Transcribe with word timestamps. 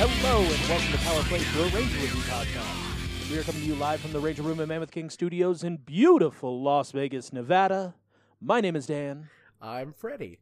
Hello 0.00 0.38
and 0.38 0.68
welcome 0.68 0.92
to 0.92 0.98
Power 0.98 1.22
Play, 1.24 1.40
your 1.56 1.68
Ranger 1.70 1.98
Review 1.98 2.22
podcast. 2.22 2.77
We 3.30 3.38
are 3.38 3.42
coming 3.42 3.60
to 3.60 3.66
you 3.66 3.74
live 3.74 4.00
from 4.00 4.12
the 4.12 4.20
Ranger 4.20 4.42
Room 4.42 4.58
at 4.60 4.68
Mammoth 4.68 4.90
King 4.90 5.10
Studios 5.10 5.62
in 5.62 5.76
beautiful 5.76 6.62
Las 6.62 6.92
Vegas, 6.92 7.32
Nevada. 7.32 7.94
My 8.40 8.60
name 8.62 8.74
is 8.74 8.86
Dan, 8.86 9.28
I'm 9.60 9.92
Freddie. 9.92 10.38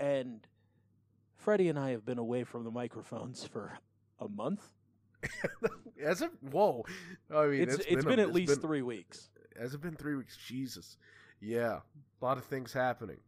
and 0.00 0.46
Freddie 1.36 1.68
and 1.68 1.78
I 1.78 1.90
have 1.90 2.04
been 2.04 2.18
away 2.18 2.42
from 2.44 2.64
the 2.64 2.70
microphones 2.70 3.44
for 3.46 3.78
a 4.18 4.28
month. 4.28 4.62
Has 6.02 6.20
it? 6.22 6.30
Whoa! 6.50 6.84
I 7.34 7.46
mean, 7.46 7.60
It's 7.62 7.76
it's 7.86 8.04
been, 8.04 8.18
a- 8.18 8.22
at 8.22 8.32
least 8.32 8.54
been- 8.54 8.60
three 8.60 8.82
weeks. 8.82 9.28
Has 9.58 9.74
it 9.74 9.80
been 9.80 9.94
three 9.94 10.16
weeks? 10.16 10.36
Jesus. 10.36 10.96
Yeah, 11.40 11.78
a 12.20 12.24
lot 12.24 12.38
of 12.38 12.44
things 12.44 12.72
happening, 12.72 13.18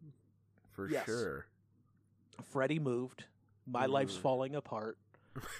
for 0.70 0.88
Yes. 0.90 1.04
sure. 1.06 1.46
Freddie 2.50 2.78
moved. 2.80 3.24
My 3.66 3.86
life's 3.86 4.16
Mm. 4.16 4.20
falling 4.22 4.54
apart. 4.56 4.98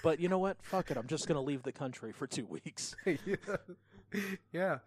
But 0.03 0.21
you 0.21 0.29
know 0.29 0.39
what? 0.39 0.57
Fuck 0.63 0.91
it. 0.91 0.97
I'm 0.97 1.07
just 1.07 1.27
gonna 1.29 1.41
leave 1.43 1.63
the 1.63 1.73
country 1.73 2.13
for 2.13 2.27
two 2.27 2.47
weeks. 2.47 2.95
yeah. 3.07 3.37
yeah, 4.53 4.79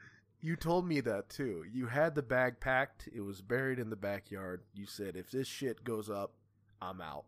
you 0.41 0.55
told 0.55 0.87
me 0.87 1.01
that 1.01 1.29
too. 1.29 1.63
You 1.71 1.87
had 1.87 2.15
the 2.15 2.21
bag 2.21 2.59
packed. 2.59 3.09
It 3.13 3.21
was 3.21 3.41
buried 3.41 3.79
in 3.79 3.89
the 3.89 3.95
backyard. 3.95 4.61
You 4.73 4.85
said, 4.85 5.15
"If 5.15 5.31
this 5.31 5.47
shit 5.47 5.83
goes 5.83 6.09
up, 6.09 6.33
I'm 6.81 7.01
out." 7.01 7.25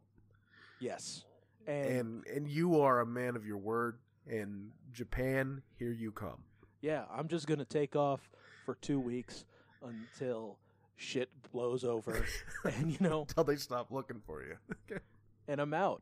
Yes. 0.80 1.24
And, 1.66 1.86
And 1.86 2.28
and 2.28 2.48
you 2.48 2.80
are 2.82 3.00
a 3.02 3.06
man 3.06 3.36
of 3.36 3.46
your 3.46 3.58
word. 3.58 3.98
And 4.30 4.72
Japan, 4.92 5.62
here 5.80 5.92
you 5.92 6.12
come. 6.12 6.44
yeah, 6.82 7.06
I'm 7.12 7.28
just 7.30 7.48
gonna 7.48 7.66
take 7.66 7.96
off 7.96 8.30
for 8.66 8.76
two 8.76 9.00
weeks 9.00 9.46
until 9.82 10.58
shit 10.98 11.30
blows 11.52 11.84
over. 11.86 12.26
and 12.66 12.92
you 12.92 12.98
know, 13.00 13.22
Until 13.22 13.44
they 13.46 13.56
stop 13.56 13.90
looking 13.92 14.22
for 14.26 14.44
you. 14.44 14.58
and 15.48 15.62
I'm 15.62 15.74
out. 15.74 16.02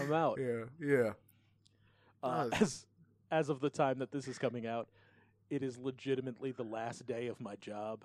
I'm 0.00 0.12
out. 0.12 0.38
yeah, 0.40 0.64
yeah. 0.80 1.12
Uh, 2.22 2.48
Nice. 2.50 2.62
as 2.62 2.86
as 3.30 3.48
of 3.48 3.60
the 3.60 3.70
time 3.70 3.98
that 4.00 4.12
this 4.12 4.28
is 4.28 4.38
coming 4.38 4.66
out, 4.66 4.88
it 5.50 5.62
is 5.62 5.78
legitimately 5.78 6.52
the 6.52 6.62
last 6.64 7.06
day 7.06 7.26
of 7.28 7.40
my 7.40 7.56
job. 7.56 8.04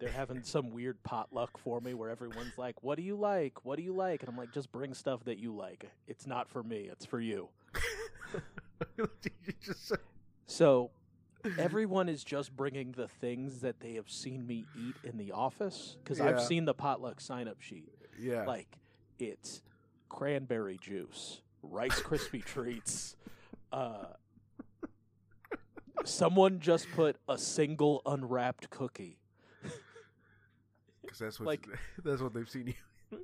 They're 0.00 0.10
having 0.10 0.42
some 0.44 0.70
weird 0.70 1.02
potluck 1.02 1.58
for 1.58 1.80
me 1.80 1.92
where 1.94 2.10
everyone's 2.10 2.56
like, 2.58 2.82
"What 2.84 2.96
do 2.96 3.02
you 3.02 3.16
like? 3.16 3.64
What 3.64 3.76
do 3.76 3.82
you 3.82 3.92
like?" 3.92 4.22
And 4.22 4.28
I'm 4.28 4.36
like, 4.36 4.52
"Just 4.52 4.70
bring 4.70 4.94
stuff 4.94 5.24
that 5.24 5.38
you 5.38 5.54
like. 5.54 5.90
It's 6.06 6.26
not 6.26 6.48
for 6.48 6.62
me. 6.62 6.88
It's 6.90 7.04
for 7.06 7.20
you." 7.20 7.48
You 8.96 9.08
just 9.60 9.88
said- 9.88 9.98
So 10.46 10.90
everyone 11.58 12.08
is 12.08 12.22
just 12.24 12.54
bringing 12.56 12.92
the 12.92 13.08
things 13.08 13.60
that 13.60 13.80
they 13.80 13.94
have 13.94 14.08
seen 14.10 14.46
me 14.46 14.66
eat 14.78 14.94
in 15.04 15.16
the 15.18 15.32
office 15.32 15.96
because 16.02 16.20
I've 16.20 16.42
seen 16.42 16.64
the 16.64 16.74
potluck 16.74 17.20
sign 17.20 17.48
up 17.48 17.60
sheet. 17.60 17.92
yeah. 18.20 18.44
Like 18.44 18.78
it's 19.18 19.62
cranberry 20.08 20.78
juice, 20.80 21.40
Rice 21.62 22.00
Krispie 22.00 22.44
treats. 22.44 23.16
Uh, 23.72 24.06
someone 26.04 26.60
just 26.60 26.86
put 26.94 27.16
a 27.28 27.36
single 27.38 28.02
unwrapped 28.06 28.70
cookie. 28.70 29.18
Because 31.02 31.18
that's 31.18 31.40
what 31.40 31.46
like- 31.46 31.66
that's 32.04 32.20
what 32.20 32.34
they've 32.34 32.48
seen 32.48 32.68
you. 33.10 33.18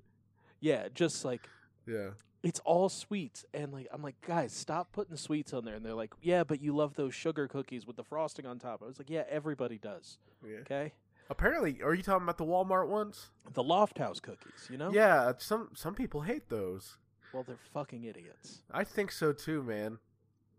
Yeah, 0.61 0.89
just 0.95 1.25
like 1.25 1.47
Yeah. 1.87 2.11
it's 2.43 2.59
all 2.61 2.89
sweets, 2.89 3.45
and 3.53 3.73
like 3.73 3.87
I'm 3.93 4.03
like, 4.03 4.19
guys, 4.27 4.53
stop 4.55 4.91
putting 4.93 5.17
sweets 5.17 5.53
on 5.53 5.65
there. 5.67 5.75
And 5.75 5.85
they're 5.85 5.93
like, 5.95 6.15
yeah, 6.23 6.45
but 6.45 6.63
you 6.63 6.75
love 6.75 6.95
those 6.95 7.15
sugar 7.15 7.47
cookies 7.47 7.87
with 7.87 7.97
the 7.97 8.05
frosting 8.05 8.47
on 8.47 8.59
top. 8.59 8.83
I 8.83 8.87
was 8.87 8.99
like, 8.99 9.11
yeah, 9.11 9.25
everybody 9.29 9.77
does. 9.79 10.19
Yeah. 10.43 10.59
Okay, 10.61 10.93
Apparently, 11.31 11.81
are 11.83 11.95
you 11.95 12.03
talking 12.03 12.23
about 12.25 12.39
the 12.39 12.45
Walmart 12.45 12.89
ones? 12.89 13.31
the 13.55 13.63
Lofthouse 13.63 14.21
cookies, 14.21 14.69
you 14.71 14.77
know? 14.77 14.91
Yeah. 14.93 15.33
Some 15.39 15.71
some 15.75 15.95
people 15.95 16.23
hate 16.23 16.49
those. 16.49 16.99
Well, 17.33 17.43
they're 17.45 17.57
fucking 17.73 18.05
idiots. 18.05 18.63
I 18.71 18.85
think 18.85 19.11
so 19.11 19.33
too, 19.33 19.63
man. 19.63 19.99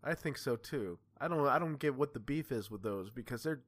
I 0.04 0.14
think 0.14 0.38
so 0.38 0.56
too. 0.56 0.98
I 1.20 1.28
don't 1.28 1.46
I 1.46 1.58
don't 1.58 1.78
get 1.78 1.94
what 1.94 2.12
the 2.14 2.20
beef 2.20 2.50
is 2.52 2.70
with 2.70 2.82
those 2.82 3.10
because 3.10 3.42
they're 3.42 3.62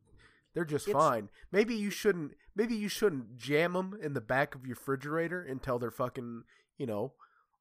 they're 0.55 0.65
just 0.65 0.89
It's- 0.89 1.01
fine. 1.03 1.31
Maybe 1.53 1.75
you 1.75 1.91
shouldn't 1.91 2.33
maybe 2.57 2.75
you 2.75 2.89
shouldn't 2.89 3.37
jam 3.37 3.73
them 3.75 3.99
in 4.03 4.15
the 4.15 4.21
back 4.21 4.55
of 4.55 4.67
your 4.67 4.75
refrigerator 4.77 5.43
until 5.43 5.79
they're 5.79 5.91
fucking, 5.91 6.43
you 6.77 6.87
know, 6.87 7.13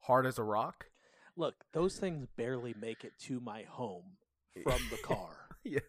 hard 0.01 0.25
as 0.25 0.37
a 0.37 0.43
rock. 0.43 0.87
Look, 1.35 1.55
those 1.73 1.97
things 1.97 2.25
barely 2.35 2.73
make 2.79 3.03
it 3.03 3.13
to 3.27 3.39
my 3.39 3.63
home 3.69 4.17
from 4.63 4.81
the 4.89 4.97
car. 5.03 5.49
yeah. 5.63 5.79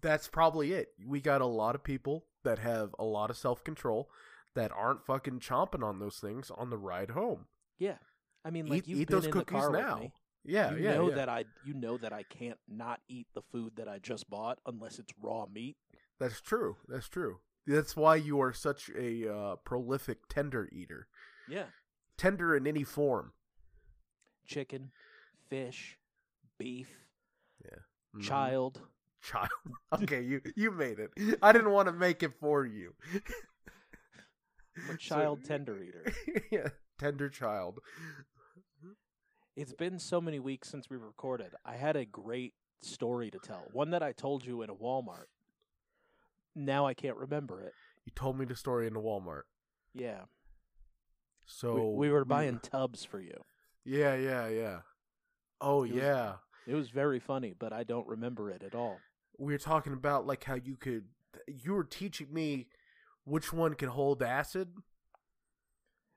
That's 0.00 0.28
probably 0.28 0.72
it. 0.72 0.88
We 1.06 1.20
got 1.20 1.40
a 1.40 1.46
lot 1.46 1.74
of 1.74 1.82
people 1.84 2.24
that 2.44 2.58
have 2.60 2.94
a 2.98 3.04
lot 3.04 3.30
of 3.30 3.36
self 3.36 3.62
control 3.64 4.08
that 4.54 4.72
aren't 4.72 5.04
fucking 5.04 5.40
chomping 5.40 5.82
on 5.84 5.98
those 5.98 6.16
things 6.18 6.50
on 6.56 6.70
the 6.70 6.78
ride 6.78 7.10
home. 7.10 7.46
Yeah, 7.78 7.98
I 8.44 8.50
mean, 8.50 8.66
like 8.66 8.78
eat 8.80 8.88
you've 8.88 9.00
eat 9.00 9.08
been 9.08 9.16
those 9.16 9.26
in 9.26 9.32
cookies 9.32 9.52
the 9.54 9.60
car 9.60 9.72
now. 9.72 9.94
with 9.94 10.02
me. 10.04 10.12
Yeah, 10.44 10.70
you 10.74 10.84
yeah, 10.84 10.94
know 10.94 11.08
yeah. 11.10 11.14
that 11.16 11.28
I 11.28 11.44
you 11.64 11.74
know 11.74 11.98
that 11.98 12.12
I 12.12 12.22
can't 12.22 12.58
not 12.68 13.00
eat 13.08 13.26
the 13.34 13.42
food 13.52 13.72
that 13.76 13.88
I 13.88 13.98
just 13.98 14.30
bought 14.30 14.58
unless 14.66 14.98
it's 14.98 15.12
raw 15.20 15.46
meat. 15.52 15.76
That's 16.18 16.40
true. 16.40 16.76
That's 16.88 17.08
true. 17.08 17.40
That's 17.66 17.96
why 17.96 18.14
you 18.16 18.40
are 18.40 18.52
such 18.52 18.88
a 18.96 19.28
uh, 19.30 19.56
prolific 19.56 20.28
tender 20.28 20.68
eater. 20.72 21.08
Yeah, 21.48 21.64
Tender 22.16 22.56
in 22.56 22.66
any 22.66 22.84
form. 22.84 23.32
chicken, 24.46 24.92
fish, 25.48 25.98
beef, 26.58 26.88
Mhm. 28.14 28.22
child. 28.22 28.80
Child. 29.26 29.48
Okay, 30.02 30.20
you 30.22 30.40
you 30.56 30.70
made 30.72 30.98
it. 30.98 31.10
I 31.42 31.52
didn't 31.52 31.70
want 31.70 31.86
to 31.88 31.92
make 31.92 32.22
it 32.22 32.32
for 32.40 32.66
you. 32.66 32.94
I'm 34.88 34.94
a 34.94 34.96
child 34.98 35.44
tender 35.44 35.80
eater. 35.82 36.12
yeah, 36.50 36.68
tender 36.98 37.28
child. 37.28 37.78
It's 39.56 39.72
been 39.72 39.98
so 39.98 40.20
many 40.20 40.38
weeks 40.38 40.68
since 40.68 40.90
we 40.90 40.96
recorded. 40.96 41.52
I 41.64 41.76
had 41.76 41.96
a 41.96 42.04
great 42.04 42.52
story 42.82 43.30
to 43.30 43.38
tell. 43.38 43.64
One 43.72 43.90
that 43.90 44.02
I 44.02 44.12
told 44.12 44.44
you 44.44 44.62
in 44.62 44.70
a 44.70 44.74
Walmart. 44.74 45.26
Now 46.54 46.86
I 46.86 46.92
can't 46.94 47.16
remember 47.16 47.62
it. 47.62 47.72
You 48.04 48.12
told 48.14 48.38
me 48.38 48.44
the 48.44 48.56
story 48.56 48.86
in 48.86 48.92
the 48.94 49.00
Walmart. 49.00 49.42
Yeah. 49.94 50.22
So 51.46 51.90
we, 51.90 52.08
we 52.08 52.12
were 52.12 52.24
buying 52.24 52.58
tubs 52.58 53.04
for 53.04 53.20
you. 53.20 53.44
Yeah, 53.84 54.14
yeah, 54.16 54.48
yeah. 54.48 54.78
Oh 55.60 55.84
It 55.84 55.92
was- 55.92 56.02
yeah. 56.02 56.32
It 56.66 56.74
was 56.74 56.90
very 56.90 57.20
funny, 57.20 57.54
but 57.56 57.72
I 57.72 57.84
don't 57.84 58.08
remember 58.08 58.50
it 58.50 58.64
at 58.64 58.74
all. 58.74 58.98
We 59.38 59.52
were 59.52 59.58
talking 59.58 59.92
about 59.92 60.26
like 60.26 60.44
how 60.44 60.54
you 60.54 60.76
could. 60.76 61.04
You 61.46 61.74
were 61.74 61.84
teaching 61.84 62.28
me 62.32 62.68
which 63.24 63.52
one 63.52 63.74
can 63.74 63.88
hold 63.88 64.22
acid. 64.22 64.68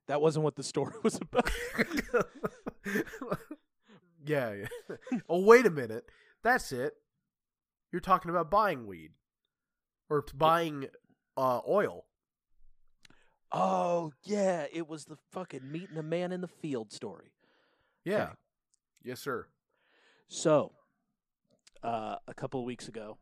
That 0.07 0.21
wasn't 0.21 0.43
what 0.43 0.55
the 0.55 0.63
story 0.63 0.95
was 1.03 1.19
about. 1.21 1.49
yeah, 4.25 4.53
yeah. 4.53 4.95
oh, 5.29 5.41
wait 5.41 5.65
a 5.65 5.69
minute. 5.69 6.05
That's 6.43 6.71
it. 6.71 6.93
You're 7.91 7.99
talking 7.99 8.31
about 8.31 8.49
buying 8.49 8.87
weed 8.87 9.11
or 10.09 10.23
buying 10.33 10.87
uh, 11.37 11.61
oil. 11.67 12.05
Oh 13.51 14.13
yeah, 14.23 14.65
it 14.71 14.87
was 14.87 15.05
the 15.05 15.17
fucking 15.31 15.71
meeting 15.71 15.97
a 15.97 16.03
man 16.03 16.31
in 16.31 16.41
the 16.41 16.47
field 16.47 16.91
story. 16.91 17.31
Yeah. 18.03 18.23
Okay. 18.23 18.33
Yes, 19.03 19.19
sir. 19.21 19.47
So, 20.27 20.73
uh, 21.83 22.15
a 22.27 22.33
couple 22.33 22.59
of 22.59 22.65
weeks 22.65 22.87
ago, 22.87 23.17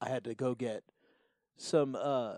I 0.00 0.08
had 0.08 0.24
to 0.24 0.34
go 0.34 0.54
get 0.54 0.82
some 1.56 1.96
uh, 2.00 2.36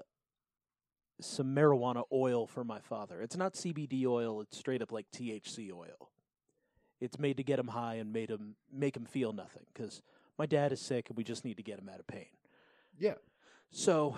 some 1.21 1.55
marijuana 1.55 2.05
oil 2.13 2.47
for 2.47 2.65
my 2.65 2.81
father. 2.81 3.21
It's 3.21 3.37
not 3.37 3.55
CBD 3.55 4.07
oil; 4.07 4.41
it's 4.41 4.59
straight 4.59 4.83
up 4.83 4.93
like 4.93 5.07
THC 5.11 5.73
oil. 5.73 6.11
It's 7.01 7.19
made 7.19 7.37
to 7.39 7.43
get 7.43 7.59
him 7.59 7.69
high 7.69 7.95
and 7.95 8.13
made 8.13 8.31
him 8.31 8.57
make 8.73 8.97
him 8.97 9.05
feel 9.05 9.33
nothing 9.33 9.65
because 9.73 10.03
my 10.39 10.47
dad 10.47 10.73
is 10.73 10.81
sick 10.81 11.09
and 11.09 11.17
we 11.17 11.25
just 11.25 11.45
need 11.45 11.57
to 11.57 11.63
get 11.63 11.79
him 11.79 11.89
out 11.89 12.01
of 12.01 12.07
pain. 12.07 12.27
Yeah. 12.99 13.15
So 13.71 14.17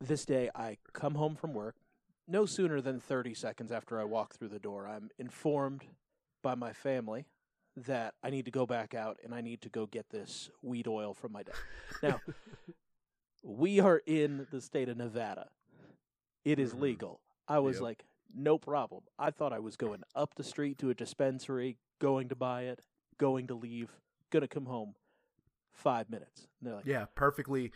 this 0.00 0.24
day 0.24 0.50
I 0.54 0.78
come 0.92 1.14
home 1.14 1.36
from 1.36 1.54
work. 1.54 1.76
No 2.26 2.46
sooner 2.46 2.80
than 2.80 3.00
30 3.00 3.34
seconds 3.34 3.70
after 3.70 4.00
I 4.00 4.04
walk 4.04 4.34
through 4.34 4.48
the 4.48 4.58
door, 4.58 4.88
I'm 4.88 5.10
informed 5.18 5.84
by 6.44 6.54
my 6.54 6.72
family 6.72 7.24
that 7.76 8.14
I 8.22 8.30
need 8.30 8.44
to 8.44 8.52
go 8.52 8.66
back 8.66 8.94
out 8.94 9.18
and 9.24 9.34
I 9.34 9.40
need 9.40 9.62
to 9.62 9.68
go 9.68 9.86
get 9.86 10.10
this 10.10 10.48
weed 10.62 10.86
oil 10.86 11.12
from 11.14 11.32
my 11.32 11.42
dad. 11.42 11.56
Now, 12.02 12.20
we 13.42 13.80
are 13.80 14.00
in 14.06 14.46
the 14.52 14.60
state 14.60 14.88
of 14.88 14.96
Nevada. 14.96 15.48
It 16.44 16.60
is 16.60 16.72
Mhm. 16.74 16.80
legal. 16.80 17.20
I 17.48 17.58
was 17.58 17.76
Yep. 17.76 17.82
like, 17.82 18.04
no 18.32 18.58
problem. 18.58 19.04
I 19.18 19.30
thought 19.30 19.52
I 19.52 19.58
was 19.58 19.76
going 19.76 20.04
up 20.14 20.34
the 20.34 20.44
street 20.44 20.78
to 20.78 20.90
a 20.90 20.94
dispensary, 20.94 21.78
going 21.98 22.28
to 22.28 22.36
buy 22.36 22.62
it, 22.64 22.80
going 23.18 23.46
to 23.48 23.54
leave, 23.54 23.98
gonna 24.30 24.46
come 24.48 24.66
home. 24.66 24.94
five 25.72 26.08
minutes. 26.08 26.46
And 26.60 26.68
they're 26.68 26.76
like, 26.76 26.86
Yeah, 26.86 27.06
perfectly. 27.16 27.72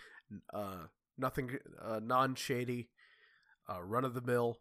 Uh, 0.53 0.87
nothing 1.17 1.59
uh, 1.81 1.99
non 2.01 2.37
shady, 2.37 2.91
uh, 3.69 3.83
run 3.83 4.05
of 4.05 4.15
the 4.15 4.21
mill 4.21 4.61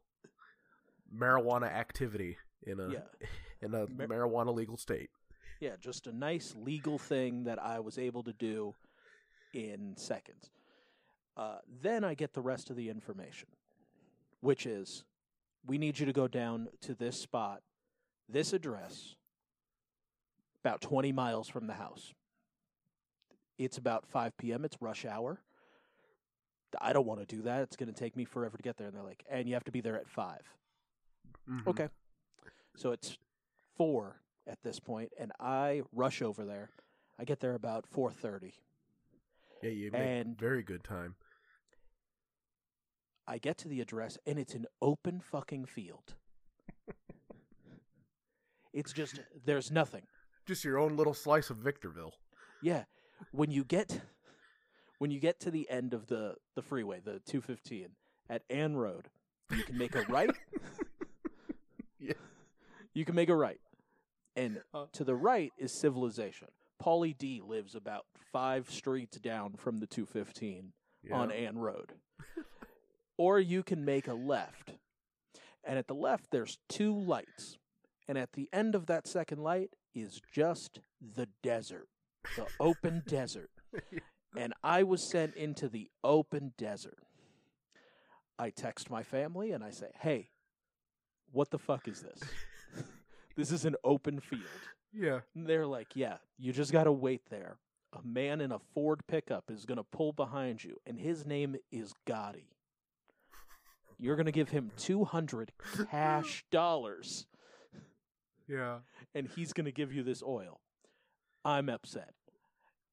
marijuana 1.13 1.67
activity 1.71 2.37
in 2.63 2.79
a 2.79 2.89
Yeah. 2.89 3.03
in 3.61 3.73
a 3.73 3.87
Mar- 3.87 4.07
marijuana 4.07 4.53
legal 4.53 4.77
state. 4.77 5.09
Yeah, 5.59 5.71
just 5.79 6.07
a 6.07 6.11
nice 6.15 6.55
legal 6.55 6.97
thing 6.97 7.45
that 7.45 7.61
I 7.61 7.79
was 7.79 7.97
able 7.97 8.23
to 8.23 8.33
do 8.33 8.75
in 9.53 9.95
seconds. 9.97 10.51
Uh, 11.35 11.57
then 11.81 12.03
I 12.03 12.13
get 12.13 12.33
the 12.33 12.41
rest 12.41 12.69
of 12.69 12.75
the 12.75 12.89
information, 12.89 13.47
which 14.41 14.65
is 14.65 15.03
we 15.65 15.77
need 15.77 15.99
you 15.99 16.05
to 16.05 16.13
go 16.13 16.27
down 16.27 16.67
to 16.81 16.93
this 16.93 17.19
spot, 17.19 17.61
this 18.29 18.53
address, 18.53 19.15
about 20.63 20.81
20 20.81 21.11
miles 21.11 21.47
from 21.47 21.67
the 21.67 21.73
house. 21.73 22.13
It's 23.57 23.77
about 23.77 24.05
5 24.07 24.37
p.m., 24.37 24.63
it's 24.65 24.77
rush 24.81 25.05
hour. 25.05 25.41
I 26.79 26.93
don't 26.93 27.07
want 27.07 27.19
to 27.27 27.35
do 27.35 27.41
that. 27.43 27.61
It's 27.63 27.75
going 27.75 27.91
to 27.91 27.97
take 27.97 28.15
me 28.15 28.25
forever 28.25 28.57
to 28.57 28.61
get 28.63 28.77
there. 28.77 28.87
And 28.87 28.95
they're 28.95 29.03
like, 29.03 29.23
and 29.29 29.47
you 29.47 29.53
have 29.55 29.63
to 29.63 29.71
be 29.71 29.81
there 29.81 29.95
at 29.95 30.07
5. 30.07 30.41
Mhm. 31.49 31.67
Okay. 31.67 31.89
So 32.75 32.91
it's 32.91 33.17
four 33.77 34.21
at 34.47 34.61
this 34.63 34.79
point, 34.79 35.11
and 35.19 35.31
I 35.39 35.83
rush 35.93 36.21
over 36.21 36.45
there. 36.45 36.69
I 37.19 37.23
get 37.25 37.39
there 37.39 37.53
about 37.55 37.85
four 37.87 38.11
thirty. 38.11 38.53
Yeah, 39.63 39.71
you 39.71 39.91
make 39.91 40.01
And- 40.01 40.37
very 40.39 40.63
good 40.63 40.83
time. 40.83 41.15
I 43.27 43.39
get 43.39 43.57
to 43.59 43.67
the 43.67 43.81
address, 43.81 44.17
and 44.25 44.39
it's 44.39 44.53
an 44.55 44.65
open 44.81 45.19
fucking 45.19 45.65
field. 45.65 46.15
it's 48.73 48.93
just 48.93 49.19
there's 49.45 49.71
nothing. 49.71 50.03
Just 50.45 50.63
your 50.63 50.77
own 50.77 50.95
little 50.95 51.13
slice 51.13 51.49
of 51.49 51.57
Victorville. 51.57 52.13
Yeah, 52.61 52.83
when 53.31 53.51
you 53.51 53.63
get 53.65 53.99
when 54.99 55.11
you 55.11 55.19
get 55.19 55.39
to 55.41 55.51
the 55.51 55.69
end 55.69 55.93
of 55.93 56.07
the 56.07 56.35
the 56.55 56.61
freeway, 56.61 56.99
the 57.03 57.19
two 57.19 57.41
fifteen 57.41 57.89
at 58.29 58.43
Ann 58.49 58.75
Road, 58.75 59.09
you 59.51 59.63
can 59.63 59.77
make 59.77 59.95
a 59.95 60.03
right. 60.03 60.29
Yeah. 61.99 62.13
You 62.93 63.05
can 63.05 63.15
make 63.15 63.29
a 63.29 63.35
right, 63.35 63.59
and 64.37 64.61
Uh. 64.73 64.85
to 64.93 65.03
the 65.03 65.15
right 65.15 65.51
is 65.57 65.71
civilization. 65.73 66.47
Pauly 66.81 67.17
D 67.17 67.41
lives 67.41 67.75
about 67.75 68.05
five 68.31 68.69
streets 68.69 69.17
down 69.19 69.55
from 69.57 69.77
the 69.77 69.87
two 69.87 70.05
fifteen. 70.05 70.71
on 71.11 71.31
Ann 71.31 71.57
Road. 71.57 71.93
or 73.17 73.39
you 73.39 73.63
can 73.63 73.85
make 73.85 74.07
a 74.07 74.13
left. 74.13 74.73
And 75.63 75.77
at 75.77 75.87
the 75.87 75.95
left, 75.95 76.31
there's 76.31 76.57
two 76.67 76.93
lights. 76.97 77.57
And 78.07 78.17
at 78.17 78.33
the 78.33 78.49
end 78.51 78.75
of 78.75 78.87
that 78.87 79.07
second 79.07 79.39
light 79.41 79.75
is 79.93 80.21
just 80.33 80.79
the 81.01 81.27
desert, 81.43 81.87
the 82.35 82.47
open 82.59 83.03
desert. 83.07 83.49
And 84.35 84.53
I 84.63 84.83
was 84.83 85.09
sent 85.09 85.35
into 85.35 85.67
the 85.69 85.89
open 86.03 86.53
desert. 86.57 86.99
I 88.37 88.49
text 88.51 88.89
my 88.89 89.01
family 89.01 89.51
and 89.51 89.63
I 89.63 89.71
say, 89.71 89.87
hey, 90.01 90.29
what 91.31 91.49
the 91.49 91.57
fuck 91.57 91.87
is 91.87 92.01
this? 92.01 92.19
This 93.37 93.51
is 93.51 93.63
an 93.63 93.75
open 93.85 94.19
field. 94.19 94.41
Yeah. 94.93 95.19
And 95.35 95.47
they're 95.47 95.65
like, 95.67 95.95
yeah, 95.95 96.17
you 96.37 96.51
just 96.51 96.71
got 96.73 96.83
to 96.85 96.91
wait 96.91 97.21
there. 97.29 97.57
A 97.93 97.99
man 98.05 98.41
in 98.41 98.51
a 98.51 98.59
Ford 98.73 98.99
pickup 99.07 99.45
is 99.49 99.65
going 99.65 99.77
to 99.77 99.83
pull 99.83 100.11
behind 100.11 100.63
you, 100.63 100.75
and 100.85 100.99
his 100.99 101.25
name 101.25 101.55
is 101.71 101.93
Gotti. 102.05 102.47
You're 103.99 104.15
going 104.15 104.25
to 104.25 104.31
give 104.31 104.49
him 104.49 104.71
200 104.77 105.51
cash 105.89 106.43
dollars, 106.51 107.25
Yeah. 108.47 108.79
and 109.15 109.27
he's 109.27 109.53
going 109.53 109.65
to 109.65 109.71
give 109.71 109.93
you 109.93 110.03
this 110.03 110.21
oil. 110.21 110.59
I'm 111.45 111.69
upset. 111.69 112.13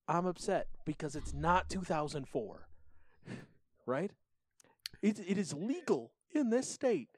I'm 0.07 0.27
upset 0.27 0.69
because 0.85 1.17
it's 1.17 1.35
not 1.35 1.69
2004, 1.71 2.69
right? 3.87 4.11
It, 5.03 5.19
it 5.27 5.37
is 5.39 5.53
legal 5.53 6.13
in 6.35 6.51
this 6.51 6.71
state 6.71 7.09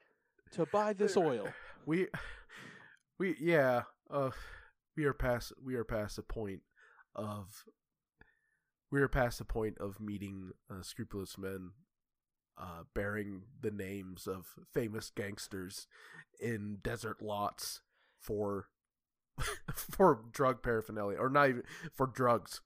to 0.53 0.65
buy 0.65 0.93
this 0.93 1.15
oil. 1.15 1.47
We 1.85 2.07
we 3.19 3.35
yeah, 3.39 3.83
uh 4.09 4.31
we 4.95 5.05
are 5.05 5.13
past 5.13 5.53
we 5.63 5.75
are 5.75 5.83
past 5.83 6.15
the 6.15 6.23
point 6.23 6.61
of 7.15 7.65
we 8.91 9.01
are 9.01 9.07
past 9.07 9.39
the 9.39 9.45
point 9.45 9.77
of 9.79 9.99
meeting 9.99 10.51
uh, 10.69 10.81
scrupulous 10.81 11.37
men 11.37 11.71
uh 12.57 12.83
bearing 12.95 13.43
the 13.61 13.71
names 13.71 14.27
of 14.27 14.47
famous 14.73 15.11
gangsters 15.15 15.87
in 16.39 16.77
desert 16.81 17.21
lots 17.21 17.81
for 18.19 18.67
for 19.73 20.21
drug 20.31 20.61
paraphernalia 20.63 21.17
or 21.17 21.29
not 21.29 21.49
even 21.49 21.63
for 21.93 22.07
drugs. 22.07 22.61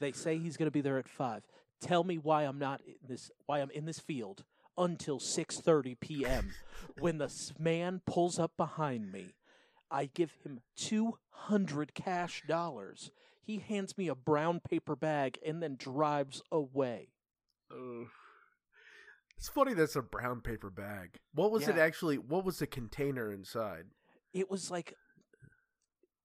They 0.00 0.12
say 0.12 0.38
he's 0.38 0.56
going 0.56 0.68
to 0.68 0.72
be 0.72 0.80
there 0.80 0.98
at 0.98 1.08
five. 1.08 1.42
Tell 1.80 2.04
me 2.04 2.18
why 2.18 2.44
I'm 2.44 2.58
not 2.58 2.80
in 2.86 2.94
this. 3.08 3.30
Why 3.46 3.60
I'm 3.60 3.70
in 3.70 3.84
this 3.84 3.98
field 3.98 4.44
until 4.78 5.18
six 5.18 5.58
thirty 5.58 5.94
p.m. 5.94 6.54
when 6.98 7.18
the 7.18 7.30
man 7.58 8.00
pulls 8.06 8.38
up 8.38 8.52
behind 8.56 9.12
me. 9.12 9.34
I 9.90 10.10
give 10.14 10.32
him 10.44 10.60
two 10.76 11.18
hundred 11.30 11.94
cash 11.94 12.44
dollars. 12.46 13.10
He 13.42 13.58
hands 13.58 13.96
me 13.96 14.08
a 14.08 14.14
brown 14.14 14.60
paper 14.60 14.94
bag 14.94 15.38
and 15.44 15.62
then 15.62 15.76
drives 15.76 16.42
away. 16.52 17.08
It's 19.36 19.48
funny 19.48 19.72
that's 19.72 19.96
a 19.96 20.02
brown 20.02 20.42
paper 20.42 20.68
bag. 20.68 21.18
What 21.34 21.50
was 21.50 21.66
it 21.68 21.78
actually 21.78 22.18
what 22.18 22.44
was 22.44 22.58
the 22.58 22.66
container 22.66 23.32
inside? 23.32 23.84
It 24.34 24.50
was 24.50 24.70
like, 24.70 24.94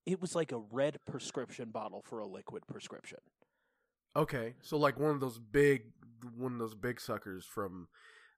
it 0.06 0.20
was 0.20 0.36
like 0.36 0.52
a 0.52 0.58
red 0.58 1.00
prescription 1.10 1.70
bottle 1.70 2.04
for 2.06 2.20
a 2.20 2.28
liquid 2.28 2.68
prescription. 2.68 3.20
Okay, 4.16 4.56
so 4.62 4.78
like 4.78 5.00
one 5.00 5.12
of 5.12 5.22
those 5.22 5.40
big, 5.40 5.84
one 6.36 6.52
of 6.52 6.60
those 6.60 6.76
big 6.76 7.00
suckers 7.00 7.46
from 7.46 7.88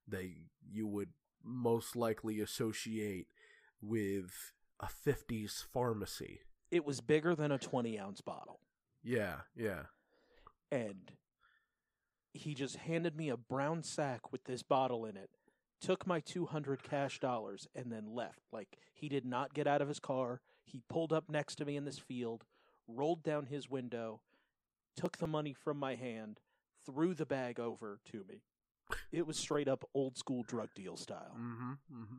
they 0.07 0.49
you 0.71 0.87
would 0.87 1.09
most 1.43 1.95
likely 1.95 2.39
associate 2.41 3.27
with 3.81 4.51
a 4.79 4.87
'50s 4.87 5.63
pharmacy. 5.63 6.41
It 6.71 6.85
was 6.85 7.01
bigger 7.01 7.35
than 7.35 7.51
a 7.51 7.57
twenty 7.59 7.99
ounce 7.99 8.21
bottle. 8.21 8.59
Yeah, 9.03 9.41
yeah. 9.55 9.83
and 10.71 11.11
he 12.33 12.53
just 12.53 12.75
handed 12.77 13.15
me 13.15 13.29
a 13.29 13.37
brown 13.37 13.83
sack 13.83 14.31
with 14.31 14.43
this 14.45 14.63
bottle 14.63 15.05
in 15.05 15.15
it 15.15 15.29
took 15.79 16.07
my 16.07 16.19
200 16.19 16.83
cash 16.83 17.19
dollars 17.19 17.67
and 17.75 17.91
then 17.91 18.07
left 18.13 18.39
like 18.51 18.77
he 18.93 19.07
did 19.09 19.25
not 19.25 19.53
get 19.53 19.67
out 19.67 19.81
of 19.81 19.87
his 19.87 19.99
car 19.99 20.41
he 20.63 20.81
pulled 20.89 21.13
up 21.13 21.29
next 21.29 21.55
to 21.55 21.65
me 21.65 21.75
in 21.77 21.85
this 21.85 21.99
field 21.99 22.43
rolled 22.87 23.23
down 23.23 23.45
his 23.45 23.69
window 23.69 24.21
took 24.97 25.17
the 25.17 25.27
money 25.27 25.53
from 25.53 25.77
my 25.77 25.95
hand 25.95 26.39
threw 26.85 27.13
the 27.13 27.25
bag 27.25 27.59
over 27.59 27.99
to 28.09 28.23
me 28.27 28.41
it 29.11 29.25
was 29.25 29.37
straight 29.37 29.67
up 29.67 29.83
old 29.93 30.17
school 30.17 30.43
drug 30.43 30.69
deal 30.75 30.95
style 30.97 31.35
Mm-hmm. 31.37 31.71
mm-hmm. 31.93 32.17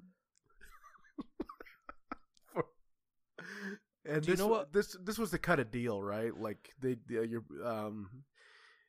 and 4.04 4.23
Do 4.23 4.30
you 4.30 4.37
know 4.37 4.46
what- 4.49 4.73
this 4.73 4.96
this 5.02 5.18
was 5.18 5.30
the 5.30 5.38
cut 5.38 5.61
of 5.61 5.70
deal, 5.70 6.02
right? 6.02 6.37
Like 6.37 6.70
they, 6.80 6.96
uh, 7.16 7.23
your 7.23 7.42
um, 7.64 8.25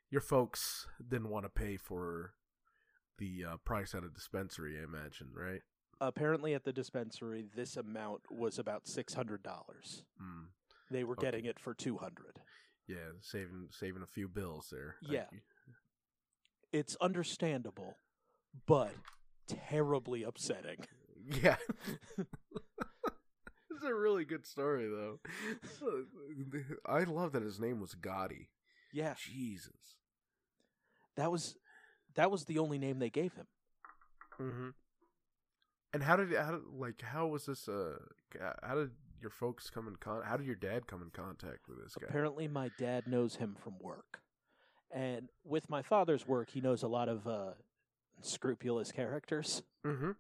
your 0.10 0.22
folks 0.22 0.88
didn't 1.06 1.30
want 1.30 1.46
to 1.46 1.50
pay 1.50 1.78
for 1.78 2.34
the 3.18 3.44
uh, 3.54 3.58
price 3.66 3.94
at 3.96 4.04
a 4.04 4.10
dispensary, 4.10 4.80
I 4.80 4.84
imagine, 4.84 5.30
right? 5.34 5.62
apparently 6.00 6.54
at 6.54 6.64
the 6.64 6.72
dispensary 6.72 7.44
this 7.56 7.76
amount 7.76 8.22
was 8.30 8.60
about 8.60 8.86
$600 8.86 9.40
Mm. 9.42 10.46
they 10.92 11.04
were 11.04 11.14
Okay. 11.14 11.26
getting 11.26 11.46
it 11.46 11.60
for 11.60 11.74
200 11.74 12.40
Yeah, 12.88 12.98
saving 13.22 13.70
saving 13.72 14.04
a 14.04 14.06
few 14.06 14.28
bills 14.28 14.70
there. 14.72 14.98
Yeah. 15.02 15.26
It's 16.72 16.96
understandable, 17.02 17.98
but 18.66 18.94
terribly 19.48 20.24
upsetting. 20.24 20.78
Yeah. 21.44 21.58
it's 22.18 23.84
a 23.86 23.94
really 23.94 24.24
good 24.24 24.46
story 24.46 24.88
though. 24.88 25.20
I 26.86 27.04
love 27.04 27.34
that 27.34 27.42
his 27.42 27.60
name 27.60 27.82
was 27.82 27.96
Gotti. 27.96 28.48
Yeah, 28.94 29.16
Jesus. 29.18 29.98
that 31.18 31.30
was 31.30 31.58
that 32.16 32.32
was 32.32 32.46
the 32.46 32.60
only 32.60 32.78
name 32.78 33.00
they 33.00 33.10
gave 33.10 33.34
him. 33.34 33.48
Mm-hmm. 34.40 34.70
And 35.94 36.04
how 36.04 36.16
did 36.16 36.34
how 36.34 36.52
did, 36.52 36.62
like 36.74 37.02
how 37.02 37.28
was 37.28 37.46
this 37.46 37.68
uh 37.68 37.98
how 38.64 38.76
did 38.76 38.92
your 39.22 39.32
folks 39.32 39.70
come 39.70 39.88
in 39.88 39.96
con 39.98 40.22
how 40.24 40.38
did 40.38 40.46
your 40.46 40.56
dad 40.56 40.88
come 40.88 41.02
in 41.02 41.10
contact 41.10 41.68
with 41.68 41.84
this 41.84 41.96
guy? 42.00 42.08
Apparently, 42.08 42.48
my 42.48 42.70
dad 42.78 43.08
knows 43.08 43.36
him 43.36 43.56
from 43.62 43.80
work, 43.80 44.20
and 44.92 45.30
with 45.44 45.70
my 45.70 45.82
father's 45.82 46.28
work, 46.28 46.50
he 46.50 46.62
knows 46.62 46.84
a 46.84 46.88
lot 46.88 47.10
of 47.10 47.28
uh, 47.28 47.52
scrupulous 48.22 48.92
characters. 48.92 49.62
Mm-hmm. 49.86 50.12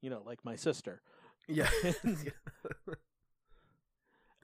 You 0.00 0.10
know, 0.10 0.22
like 0.24 0.44
my 0.44 0.56
sister. 0.56 1.02
Yeah. 1.48 1.68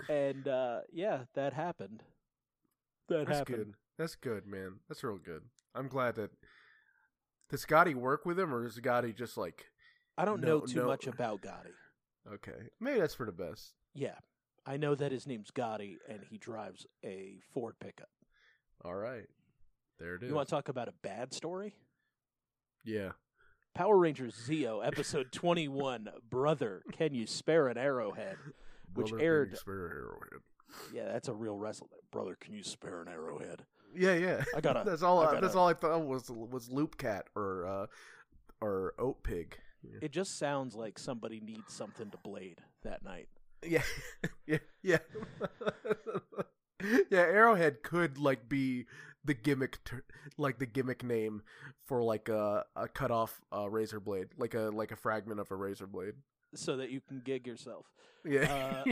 And 0.08 0.48
uh, 0.48 0.80
yeah, 0.92 1.20
that 1.34 1.52
happened. 1.52 2.02
That 3.08 3.26
That's 3.26 3.38
happened. 3.38 3.56
good. 3.56 3.74
That's 3.98 4.14
good, 4.16 4.46
man. 4.46 4.74
That's 4.88 5.04
real 5.04 5.18
good. 5.18 5.42
I'm 5.74 5.88
glad 5.88 6.16
that 6.16 6.30
does 7.50 7.64
Gotti 7.64 7.94
work 7.94 8.26
with 8.26 8.38
him 8.38 8.52
or 8.52 8.66
is 8.66 8.78
Gotti 8.80 9.14
just 9.16 9.36
like 9.36 9.66
I 10.18 10.24
don't 10.24 10.40
No, 10.40 10.48
know 10.48 10.60
too 10.60 10.80
no. 10.80 10.86
much 10.86 11.06
about 11.06 11.42
Gotti. 11.42 11.72
okay. 12.34 12.70
Maybe 12.80 13.00
that's 13.00 13.14
for 13.14 13.26
the 13.26 13.32
best. 13.32 13.74
Yeah, 13.94 14.16
I 14.66 14.76
know 14.76 14.94
that 14.94 15.12
his 15.12 15.26
name's 15.26 15.50
Gotti, 15.50 15.96
and 16.08 16.20
he 16.28 16.36
drives 16.38 16.86
a 17.04 17.36
Ford 17.52 17.76
pickup. 17.80 18.08
All 18.84 18.94
right. 18.94 19.26
There 19.98 20.14
it 20.16 20.22
is. 20.22 20.28
You 20.30 20.34
want 20.34 20.48
to 20.48 20.54
talk 20.54 20.68
about 20.68 20.88
a 20.88 20.94
bad 21.02 21.32
story? 21.34 21.74
yeah. 22.84 23.10
Power 23.74 23.98
Rangers 23.98 24.36
Zeo, 24.48 24.86
episode 24.86 25.32
21, 25.32 26.08
Brother, 26.30 26.82
Can 26.92 27.12
You 27.12 27.26
Spare 27.26 27.66
an 27.66 27.76
Arrowhead? 27.76 28.36
Which 28.94 29.10
Brother, 29.10 29.24
aired- 29.24 29.58
Spare 29.58 29.74
Arrowhead. 29.90 30.40
Yeah, 30.92 31.06
that's 31.12 31.26
a 31.28 31.34
real 31.34 31.56
wrestler. 31.58 31.88
Brother, 32.12 32.36
can 32.40 32.54
you 32.54 32.62
spare 32.62 33.00
an 33.02 33.08
arrowhead? 33.08 33.64
Yeah, 33.96 34.14
yeah. 34.14 34.44
I 34.56 34.60
gotta- 34.60 34.82
that's 34.86 35.02
all. 35.02 35.20
I 35.20 35.26
gotta- 35.26 35.40
That's 35.40 35.54
all 35.56 35.68
I 35.68 35.74
thought 35.74 36.04
was 36.04 36.30
was 36.30 36.68
Loop 36.70 36.96
Cat 36.98 37.26
or 37.36 37.66
uh, 37.66 37.86
or 38.60 38.94
Oat 38.98 39.22
Pig. 39.24 39.56
It 40.00 40.12
just 40.12 40.38
sounds 40.38 40.74
like 40.74 40.98
somebody 40.98 41.40
needs 41.40 41.72
something 41.74 42.10
to 42.10 42.16
blade 42.18 42.60
that 42.84 43.04
night. 43.04 43.28
Yeah, 43.66 43.82
yeah, 44.46 44.58
yeah. 44.82 44.98
yeah, 47.10 47.20
Arrowhead 47.20 47.82
could 47.82 48.18
like 48.18 48.48
be 48.48 48.86
the 49.24 49.34
gimmick, 49.34 49.82
ter- 49.84 50.04
like 50.36 50.58
the 50.58 50.66
gimmick 50.66 51.02
name 51.02 51.42
for 51.86 52.02
like 52.02 52.28
a 52.28 52.64
a 52.76 52.88
cut 52.88 53.10
off 53.10 53.40
uh, 53.54 53.68
razor 53.68 54.00
blade, 54.00 54.28
like 54.36 54.54
a 54.54 54.70
like 54.72 54.92
a 54.92 54.96
fragment 54.96 55.40
of 55.40 55.50
a 55.50 55.56
razor 55.56 55.86
blade. 55.86 56.14
So 56.54 56.76
that 56.76 56.90
you 56.90 57.00
can 57.00 57.20
gig 57.20 57.46
yourself. 57.46 57.86
Yeah, 58.24 58.84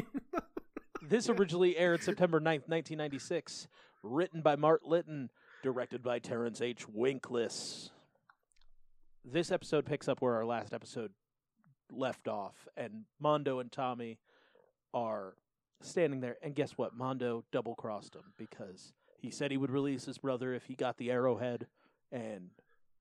This 1.00 1.28
originally 1.28 1.76
aired 1.76 2.02
September 2.02 2.38
9th, 2.40 2.68
1996. 2.68 3.68
Written 4.02 4.42
by 4.42 4.56
Mark 4.56 4.82
Litton, 4.84 5.30
directed 5.62 6.02
by 6.02 6.18
Terence 6.18 6.61
H. 6.61 6.87
Winkless. 6.88 7.90
This 9.25 9.52
episode 9.52 9.87
picks 9.87 10.08
up 10.08 10.20
where 10.20 10.34
our 10.34 10.44
last 10.44 10.75
episode 10.75 11.12
left 11.92 12.26
off, 12.26 12.66
and 12.76 13.04
Mondo 13.20 13.61
and 13.61 13.70
Tommy 13.70 14.18
are 14.92 15.34
standing 15.83 16.21
there. 16.21 16.37
And 16.43 16.55
guess 16.55 16.73
what? 16.79 16.97
Mondo 16.97 17.45
double 17.53 17.75
crossed 17.75 18.15
him 18.15 18.33
because 18.37 18.93
he 19.19 19.31
said 19.31 19.51
he 19.51 19.57
would 19.57 19.71
release 19.71 20.05
his 20.05 20.19
brother 20.19 20.53
if 20.55 20.65
he 20.65 20.75
got 20.75 20.97
the 20.99 21.11
arrowhead. 21.11 21.67
And 22.11 22.51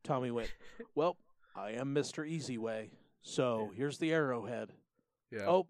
Tommy 0.04 0.32
went, 0.32 0.52
Well, 0.96 1.18
I 1.56 1.72
am 1.72 1.94
Mr. 1.94 2.28
Easy 2.28 2.58
Way, 2.58 2.92
so 3.22 3.72
here's 3.76 3.98
the 3.98 4.14
arrowhead. 4.14 4.72
yeah, 5.32 5.46
Oh, 5.48 5.68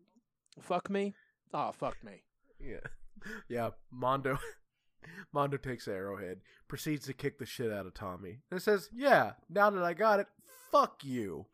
fuck 0.59 0.89
me? 0.89 1.13
Oh, 1.53 1.71
fuck 1.71 1.97
me. 2.03 2.23
yeah, 2.59 2.77
yeah. 3.49 3.69
Mondo, 3.91 4.37
Mondo 5.33 5.57
takes 5.57 5.85
the 5.85 5.91
Arrowhead, 5.93 6.41
proceeds 6.67 7.05
to 7.07 7.13
kick 7.13 7.39
the 7.39 7.45
shit 7.45 7.71
out 7.71 7.85
of 7.87 7.93
Tommy, 7.93 8.39
and 8.51 8.61
says, 8.61 8.89
"Yeah, 8.93 9.33
now 9.49 9.69
that 9.71 9.83
I 9.83 9.93
got 9.93 10.19
it, 10.19 10.27
fuck 10.71 11.03
you." 11.03 11.47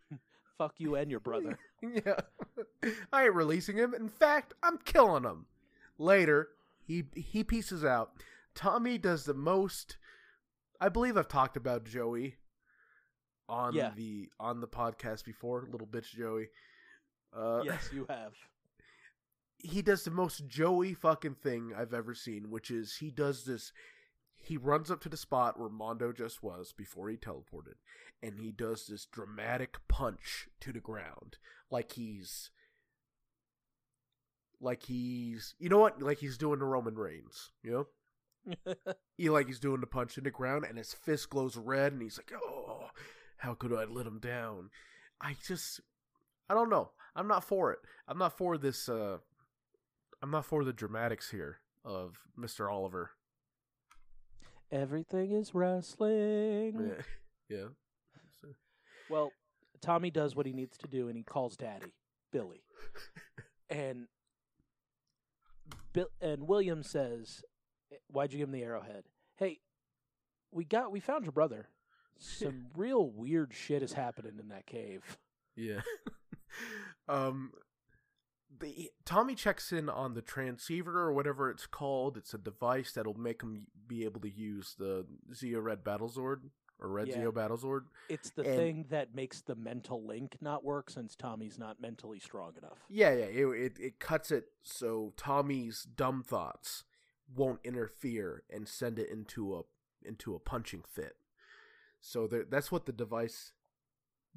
Fuck 0.58 0.76
you 0.78 0.96
and 0.96 1.10
your 1.12 1.20
brother. 1.20 1.58
Yeah. 1.84 2.20
I 3.14 3.26
ain't 3.26 3.36
releasing 3.36 3.78
him. 3.78 3.94
In 3.94 4.10
fact, 4.10 4.56
I'm 4.64 4.80
killing 4.80 5.24
him. 5.24 5.46
Later, 6.00 6.50
he 6.84 7.04
he 7.16 7.44
pieces 7.44 7.86
out. 7.86 8.12
Tommy 8.56 8.98
does 8.98 9.26
the 9.26 9.36
most 9.36 9.98
I 10.82 10.90
believe 10.90 11.18
I've 11.18 11.28
talked 11.28 11.56
about 11.58 11.84
Joey 11.86 12.38
on 13.48 13.74
Yeah. 13.76 13.92
the 13.96 14.30
on 14.40 14.60
the 14.60 14.68
podcast 14.68 15.24
before, 15.24 15.68
little 15.72 15.86
bitch 15.88 16.10
Joey. 16.16 16.48
Uh 17.32 17.62
yes, 17.64 17.90
you 17.94 18.08
have. 18.10 18.34
he 19.60 19.82
does 19.84 20.04
the 20.04 20.12
most 20.12 20.48
Joey 20.48 20.96
fucking 20.96 21.36
thing 21.36 21.74
I've 21.78 21.94
ever 21.94 22.16
seen, 22.16 22.50
which 22.50 22.72
is 22.72 22.96
he 22.98 23.12
does 23.12 23.44
this. 23.46 23.72
He 24.48 24.58
runs 24.58 24.90
up 24.90 25.02
to 25.02 25.10
the 25.10 25.18
spot 25.18 25.60
where 25.60 25.70
Mondo 25.70 26.12
just 26.14 26.42
was 26.42 26.74
before 26.74 27.10
he 27.10 27.18
teleported, 27.18 27.76
and 28.24 28.40
he 28.40 28.52
does 28.52 28.88
this 28.88 29.06
dramatic 29.06 29.78
punch 29.88 30.48
to 30.62 30.72
the 30.72 30.80
ground, 30.80 31.38
like 31.70 31.92
he's, 31.94 32.50
like 34.62 34.84
he's, 34.84 35.54
you 35.60 35.68
know 35.70 35.80
what, 35.80 36.02
like 36.02 36.20
he's 36.20 36.38
doing 36.38 36.60
the 36.60 36.66
Roman 36.66 36.96
Reigns, 36.96 37.52
you 37.62 37.72
know, 37.72 38.76
he 39.18 39.30
like 39.30 39.48
he's 39.48 39.60
doing 39.60 39.82
the 39.82 39.88
punch 39.88 40.18
in 40.18 40.24
the 40.24 40.32
ground, 40.32 40.66
and 40.68 40.78
his 40.78 40.94
fist 40.94 41.30
glows 41.30 41.58
red, 41.58 41.92
and 41.92 42.02
he's 42.02 42.18
like, 42.18 42.32
oh, 42.42 42.88
how 43.38 43.54
could 43.54 43.74
I 43.74 43.84
let 43.84 44.08
him 44.08 44.20
down? 44.20 44.70
I 45.20 45.36
just, 45.46 45.82
I 46.50 46.54
don't 46.54 46.70
know. 46.70 46.92
I'm 47.16 47.28
not 47.28 47.44
for 47.44 47.72
it. 47.74 47.80
I'm 48.08 48.18
not 48.18 48.38
for 48.38 48.58
this. 48.58 48.88
uh 48.88 49.18
I'm 50.22 50.32
not 50.32 50.46
for 50.46 50.64
the 50.64 50.74
dramatics 50.74 51.32
here 51.32 51.58
of 51.84 52.18
Mr. 52.40 52.72
Oliver. 52.72 53.12
Everything 54.72 55.32
is 55.32 55.54
wrestling. 55.56 56.90
Yeah. 56.90 57.02
yeah. 57.58 57.66
So- 58.42 58.50
Well, 59.10 59.32
Tommy 59.82 60.12
does 60.12 60.36
what 60.36 60.46
he 60.46 60.54
needs 60.54 60.78
to 60.80 60.88
do, 60.88 61.08
and 61.08 61.18
he 61.18 61.24
calls 61.24 61.56
Daddy, 61.56 61.94
Billy, 62.32 62.64
and 63.70 64.08
Bill 65.94 66.08
and 66.22 66.48
William 66.48 66.84
says, 66.84 67.42
"Why'd 68.08 68.32
you 68.34 68.40
give 68.40 68.50
him 68.50 68.54
the 68.54 68.64
arrowhead? 68.64 69.04
Hey, 69.38 69.60
we 70.52 70.66
got 70.66 70.92
we 70.92 71.00
found 71.00 71.26
your 71.26 71.32
brother. 71.32 71.68
Some 72.20 72.68
real 72.76 73.10
weird 73.10 73.54
shit 73.54 73.84
is 73.84 73.94
happening 73.94 74.34
in 74.40 74.50
that 74.50 74.66
cave. 74.66 75.18
Yeah. 75.56 75.82
um 77.08 77.52
the 78.60 78.92
Tommy 79.06 79.36
checks 79.36 79.72
in 79.72 79.90
on 79.90 80.14
the 80.14 80.22
transceiver 80.22 81.00
or 81.00 81.14
whatever 81.14 81.50
it's 81.50 81.68
called. 81.68 82.18
It's 82.18 82.34
a 82.34 82.38
device 82.38 82.92
that'll 82.92 83.14
make 83.14 83.42
him 83.42 83.68
be 83.88 84.04
able 84.06 84.22
to 84.22 84.30
use 84.30 84.76
the 84.78 85.06
Zeo 85.34 85.62
Red 85.64 85.84
Battlezord 85.84 86.50
or 86.80 86.90
Red 86.90 87.08
Yeah. 87.08 87.18
Zeo 87.18 87.32
Battlezord. 87.32 87.86
It's 88.10 88.30
the 88.32 88.44
And- 88.44 88.56
thing 88.56 88.86
that 88.90 89.16
makes 89.16 89.42
the 89.42 89.56
mental 89.56 90.06
link 90.06 90.38
not 90.42 90.64
work 90.64 90.90
since 90.90 91.16
Tommy's 91.16 91.58
not 91.58 91.80
mentally 91.82 92.20
strong 92.20 92.56
enough. 92.58 92.86
Yeah, 92.90 93.14
yeah. 93.14 93.26
It, 93.26 93.46
it 93.48 93.80
it 93.80 94.00
cuts 94.00 94.32
it 94.32 94.52
so 94.64 95.14
Tommy's 95.18 95.84
dumb 95.84 96.24
thoughts 96.24 96.84
won't 97.34 97.60
interfere 97.66 98.44
and 98.50 98.68
send 98.68 99.00
it 99.00 99.10
into 99.10 99.56
a 99.58 99.62
into 100.08 100.36
a 100.36 100.40
punching 100.40 100.84
fit. 100.88 101.18
So 102.00 102.28
there, 102.28 102.46
that's 102.46 102.72
what 102.72 102.86
the 102.86 102.94
device. 102.94 103.54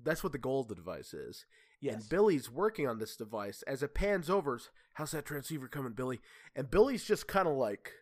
That's 0.02 0.22
what 0.24 0.32
the 0.32 0.38
goal 0.38 0.60
of 0.62 0.68
the 0.68 0.74
device 0.74 1.12
is. 1.12 1.44
Yes, 1.80 1.94
And 1.94 2.08
Billy's 2.08 2.50
working 2.50 2.86
on 2.86 2.98
this 2.98 3.16
device. 3.16 3.62
As 3.62 3.82
it 3.82 3.94
pans 3.94 4.28
over, 4.28 4.60
how's 4.94 5.12
that 5.12 5.24
transceiver 5.24 5.66
coming, 5.66 5.92
Billy? 5.92 6.20
And 6.54 6.70
Billy's 6.70 7.04
just 7.04 7.26
kind 7.26 7.48
of 7.48 7.54
like, 7.54 7.92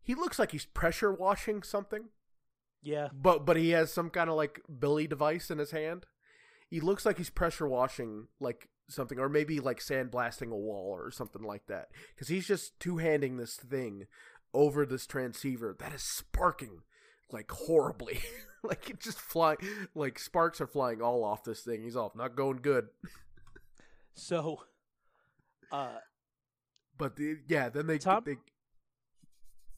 he 0.00 0.14
looks 0.14 0.38
like 0.38 0.52
he's 0.52 0.66
pressure 0.66 1.12
washing 1.12 1.62
something, 1.62 2.10
yeah, 2.82 3.08
but 3.12 3.46
but 3.46 3.56
he 3.56 3.70
has 3.70 3.92
some 3.92 4.10
kind 4.10 4.28
of 4.28 4.36
like 4.36 4.60
Billy 4.78 5.06
device 5.06 5.50
in 5.50 5.58
his 5.58 5.70
hand. 5.70 6.06
He 6.68 6.80
looks 6.80 7.06
like 7.06 7.18
he's 7.18 7.30
pressure 7.30 7.66
washing 7.66 8.28
like 8.38 8.68
something, 8.88 9.18
or 9.18 9.28
maybe 9.28 9.58
like 9.60 9.80
sandblasting 9.80 10.50
a 10.52 10.56
wall 10.56 10.90
or 10.94 11.10
something 11.10 11.42
like 11.42 11.66
that. 11.66 11.88
Because 12.14 12.28
he's 12.28 12.46
just 12.46 12.78
two 12.78 12.98
handing 12.98 13.38
this 13.38 13.56
thing 13.56 14.06
over 14.52 14.84
this 14.86 15.06
transceiver 15.06 15.74
that 15.78 15.94
is 15.94 16.02
sparking 16.02 16.82
like 17.30 17.50
horribly. 17.50 18.20
like 18.62 18.90
it 18.90 19.00
just 19.00 19.18
flying, 19.18 19.58
like 19.94 20.18
sparks 20.18 20.60
are 20.60 20.66
flying 20.66 21.02
all 21.02 21.24
off 21.24 21.44
this 21.44 21.60
thing. 21.62 21.82
He's 21.82 21.96
off, 21.96 22.14
not 22.14 22.34
going 22.36 22.58
good. 22.58 22.88
So, 24.14 24.60
uh, 25.72 25.98
But 26.96 27.16
the, 27.16 27.38
yeah, 27.48 27.68
then 27.68 27.86
they 27.86 27.98
Tom- 27.98 28.22
they 28.24 28.36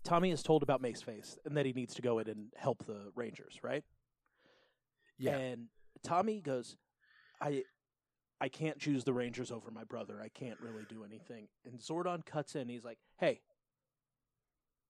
Tommy 0.05 0.31
is 0.31 0.43
told 0.43 0.63
about 0.63 0.81
Mace 0.81 1.03
Face 1.03 1.37
and 1.45 1.57
that 1.57 1.67
he 1.67 1.73
needs 1.73 1.95
to 1.95 2.03
go 2.03 2.19
in 2.21 2.29
and 2.29 2.53
help 2.57 2.85
the 2.87 3.11
Rangers, 3.15 3.59
right? 3.63 3.83
yeah 5.19 5.37
And 5.37 5.67
Tommy 6.05 6.41
goes, 6.41 6.77
I 7.41 7.65
I 8.41 8.49
can't 8.49 8.79
choose 8.79 9.03
the 9.05 9.15
Rangers 9.15 9.51
over 9.51 9.71
my 9.71 9.85
brother. 9.85 10.21
I 10.23 10.29
can't 10.29 10.61
really 10.61 10.85
do 10.89 11.03
anything. 11.05 11.49
And 11.65 11.81
Zordon 11.81 12.25
cuts 12.25 12.55
in. 12.55 12.69
He's 12.69 12.85
like, 12.85 12.99
Hey, 13.19 13.41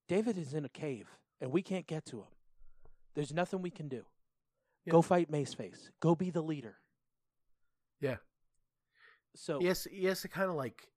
David 0.08 0.36
is 0.36 0.52
in 0.52 0.64
a 0.64 0.68
cave 0.68 1.06
and 1.40 1.52
we 1.52 1.62
can't 1.62 1.86
get 1.86 2.04
to 2.06 2.18
him. 2.18 2.26
There's 3.16 3.32
nothing 3.32 3.62
we 3.62 3.70
can 3.70 3.88
do. 3.88 4.04
Go 4.88 5.02
fight 5.02 5.30
Mace 5.30 5.52
Face. 5.52 5.90
Go 5.98 6.14
be 6.14 6.30
the 6.30 6.42
leader. 6.42 6.76
yeah. 8.00 8.16
So 9.34 9.58
yes, 9.60 9.88
has 10.04 10.22
to 10.22 10.28
kind 10.28 10.48
of 10.48 10.54
like 10.54 10.88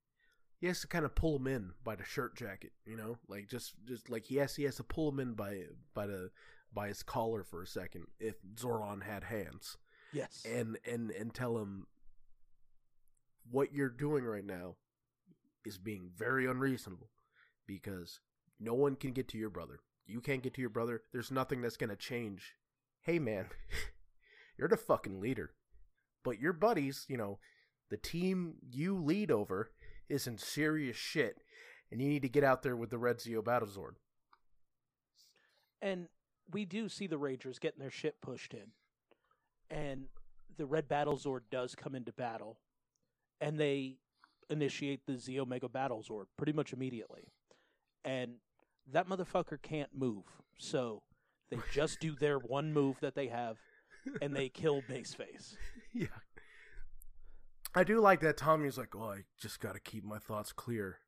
he 0.60 0.68
has 0.68 0.82
to 0.82 0.88
kind 0.88 1.06
of 1.06 1.16
pull 1.16 1.38
him 1.38 1.48
in 1.48 1.72
by 1.84 1.96
the 1.96 2.04
shirt 2.04 2.36
jacket, 2.36 2.72
you 2.86 2.96
know, 2.96 3.18
like 3.28 3.48
just 3.48 3.74
just 3.86 4.10
like 4.10 4.26
he 4.26 4.36
has 4.36 4.56
he 4.56 4.64
has 4.64 4.76
to 4.76 4.84
pull 4.84 5.10
him 5.10 5.20
in 5.20 5.34
by 5.34 5.64
by 5.96 6.06
the 6.06 6.30
by 6.72 6.90
his 6.90 7.02
collar 7.02 7.44
for 7.44 7.64
a 7.64 7.68
second 7.68 8.06
if 8.20 8.36
Zordon 8.56 9.04
had 9.04 9.24
hands 9.24 9.78
yes. 10.14 10.46
and 10.50 10.78
and 10.86 11.12
and 11.12 11.34
tell 11.34 11.58
him 11.58 11.88
what 13.50 13.74
you're 13.74 13.90
doing 13.90 14.24
right 14.24 14.46
now 14.46 14.76
is 15.66 15.78
being 15.78 16.12
very 16.16 16.46
unreasonable 16.46 17.10
because 17.66 18.20
no 18.60 18.74
one 18.74 18.96
can 18.96 19.12
get 19.12 19.28
to 19.30 19.38
your 19.38 19.50
brother. 19.50 19.80
You 20.10 20.22
can't 20.22 20.44
get 20.44 20.54
to 20.56 20.62
your 20.62 20.70
brother. 20.70 21.04
There's 21.12 21.32
nothing 21.32 21.62
that's 21.62 21.78
going 21.78 21.90
to 21.90 21.96
change. 21.96 22.56
Hey 23.02 23.20
man, 23.20 23.46
you're 24.58 24.68
the 24.68 24.78
fucking 24.78 25.20
leader. 25.22 25.52
But 26.24 26.40
your 26.40 26.54
buddies, 26.54 27.06
you 27.08 27.18
know, 27.18 27.40
the 27.90 27.98
team 27.98 28.56
you 28.70 28.96
lead 28.96 29.32
over 29.32 29.72
is 30.10 30.28
in 30.28 30.38
serious 30.38 30.98
shit 30.98 31.42
and 31.92 32.02
you 32.02 32.08
need 32.08 32.22
to 32.22 32.30
get 32.30 32.44
out 32.44 32.62
there 32.62 32.76
with 32.76 32.90
the 32.90 32.98
Red 32.98 33.18
Zeo 33.18 33.42
Battlezord. 33.42 33.96
And 35.82 36.08
we 36.52 36.66
do 36.66 36.90
see 36.90 37.08
the 37.08 37.18
Rangers 37.18 37.60
getting 37.60 37.80
their 37.80 37.92
shit 37.92 38.22
pushed 38.22 38.54
in. 38.54 38.72
And 39.70 40.06
the 40.58 40.66
Red 40.66 40.88
Battle 40.88 41.18
Zord 41.18 41.42
does 41.52 41.76
come 41.76 41.96
into 41.96 42.12
battle. 42.12 42.60
And 43.42 43.60
they 43.60 43.98
initiate 44.50 45.06
the 45.06 45.14
Zeo 45.14 45.48
Mega 45.48 45.70
Battle 45.70 46.04
Zord 46.08 46.26
pretty 46.38 46.54
much 46.54 46.74
immediately. 46.74 47.32
And 48.04 48.36
that 48.92 49.08
motherfucker 49.08 49.62
can't 49.62 49.90
move. 49.96 50.24
So 50.58 51.04
they 51.50 51.58
just 51.74 52.00
do 52.00 52.16
their 52.16 52.38
one 52.38 52.74
move 52.74 52.98
that 53.02 53.16
they 53.16 53.28
have 53.28 53.58
and 54.22 54.36
they 54.36 54.50
kill 54.50 54.82
Mace 54.90 55.14
Face. 55.14 55.58
yeah. 55.94 56.08
I 57.76 57.84
do 57.84 58.00
like 58.00 58.20
that 58.22 58.38
Tommy's 58.38 58.78
like, 58.78 58.96
oh, 58.96 59.12
I 59.12 59.24
just 59.40 59.60
got 59.60 59.74
to 59.74 59.80
keep 59.80 60.04
my 60.04 60.18
thoughts 60.18 60.52
clear. 60.52 61.00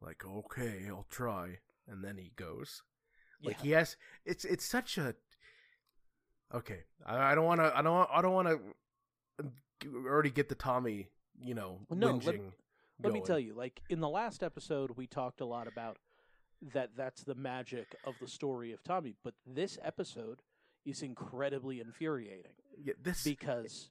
Like, 0.00 0.24
okay, 0.26 0.84
I'll 0.88 1.06
try, 1.10 1.58
and 1.86 2.02
then 2.02 2.16
he 2.16 2.32
goes. 2.34 2.82
Like 3.42 3.56
Yeah. 3.58 3.62
he 3.62 3.70
has, 3.72 3.96
it's 4.24 4.44
it's 4.44 4.64
such 4.64 4.98
a. 4.98 5.14
Okay, 6.52 6.80
I, 7.06 7.32
I 7.32 7.34
don't 7.34 7.44
want 7.44 7.60
to. 7.60 7.72
I 7.76 7.82
don't. 7.82 8.08
I 8.12 8.22
don't 8.22 8.32
want 8.32 8.48
to 8.48 8.60
uh, 9.44 10.08
already 10.08 10.30
get 10.30 10.48
the 10.48 10.54
Tommy. 10.54 11.08
You 11.38 11.54
know, 11.54 11.80
No, 11.90 12.20
let-. 12.24 12.40
Let 13.02 13.12
me 13.14 13.20
tell 13.22 13.38
you, 13.38 13.54
like 13.54 13.80
in 13.88 14.00
the 14.00 14.08
last 14.08 14.42
episode, 14.42 14.92
we 14.96 15.06
talked 15.06 15.40
a 15.40 15.46
lot 15.46 15.66
about 15.66 15.96
that. 16.74 16.90
That's 16.96 17.22
the 17.22 17.34
magic 17.34 17.94
of 18.04 18.14
the 18.20 18.28
story 18.28 18.72
of 18.72 18.82
Tommy. 18.82 19.14
But 19.22 19.34
this 19.46 19.78
episode 19.82 20.42
is 20.84 21.02
incredibly 21.02 21.80
infuriating 21.80 22.52
Yeah, 22.82 22.94
this. 23.02 23.22
because, 23.22 23.90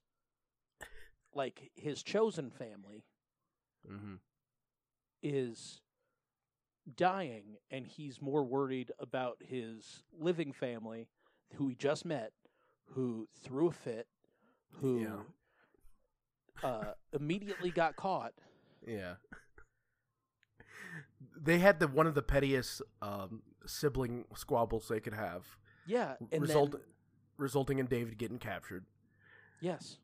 like, 1.34 1.72
his 1.76 2.04
chosen 2.04 2.50
family 2.50 3.06
mm-hmm. 3.90 4.16
is 5.22 5.82
dying, 6.96 7.58
and 7.70 7.86
he's 7.86 8.22
more 8.22 8.44
worried 8.44 8.92
about 9.00 9.38
his 9.40 10.04
living 10.18 10.52
family, 10.52 11.08
who 11.56 11.68
he 11.68 11.76
just 11.76 12.06
met, 12.06 12.32
who 12.94 13.28
threw 13.44 13.68
a 13.68 13.72
fit, 13.72 14.08
who 14.82 15.08
uh, 16.64 16.94
immediately 17.14 17.70
got 17.70 17.96
caught. 17.96 18.34
Yeah. 18.88 19.16
They 21.42 21.60
had 21.60 21.80
the 21.80 21.88
one 21.88 22.08
of 22.08 22.16
the 22.16 22.22
pettiest 22.22 22.82
um, 23.02 23.42
sibling 23.66 24.26
squabbles 24.36 24.88
they 24.88 25.00
could 25.00 25.14
have, 25.14 25.46
Yeah, 25.86 26.16
and 26.32 26.42
result, 26.42 26.72
then, 26.74 26.82
resulting 27.38 27.80
in 27.80 27.86
David 27.86 28.18
getting 28.18 28.40
captured. 28.40 28.86
yes, 29.62 29.98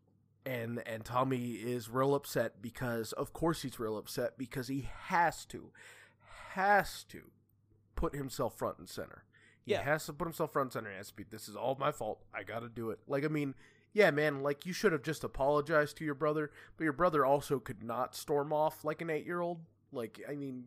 and 0.45 0.81
and 0.87 1.03
Tommy 1.03 1.53
is 1.53 1.89
real 1.89 2.13
upset 2.15 2.61
because 2.61 3.11
of 3.13 3.33
course 3.33 3.61
he's 3.63 3.79
real 3.79 3.97
upset 3.97 4.37
because 4.37 4.67
he 4.67 4.87
has 5.07 5.45
to 5.47 5.71
has 6.53 7.03
to 7.05 7.31
put 7.95 8.15
himself 8.15 8.57
front 8.57 8.77
and 8.77 8.87
center. 8.89 9.23
He 9.65 9.71
Yeah. 9.71 9.81
has 9.81 10.05
to 10.05 10.13
put 10.13 10.25
himself 10.27 10.53
front 10.53 10.67
and 10.67 10.73
center. 10.73 10.91
He 10.91 10.97
has 10.97 11.07
to 11.09 11.13
be 11.15 11.23
this 11.23 11.47
is 11.49 11.55
all 11.55 11.75
my 11.79 11.91
fault. 11.91 12.23
I 12.33 12.43
got 12.43 12.59
to 12.59 12.69
do 12.69 12.91
it. 12.91 12.99
Like 13.07 13.25
I 13.25 13.27
mean, 13.29 13.55
yeah, 13.93 14.11
man, 14.11 14.43
like 14.43 14.65
you 14.65 14.73
should 14.73 14.91
have 14.91 15.01
just 15.01 15.23
apologized 15.23 15.97
to 15.97 16.05
your 16.05 16.13
brother, 16.15 16.51
but 16.77 16.83
your 16.83 16.93
brother 16.93 17.25
also 17.25 17.59
could 17.59 17.81
not 17.83 18.15
storm 18.15 18.53
off 18.53 18.83
like 18.85 19.01
an 19.01 19.07
8-year-old. 19.09 19.61
Like 19.91 20.21
I 20.29 20.35
mean, 20.35 20.65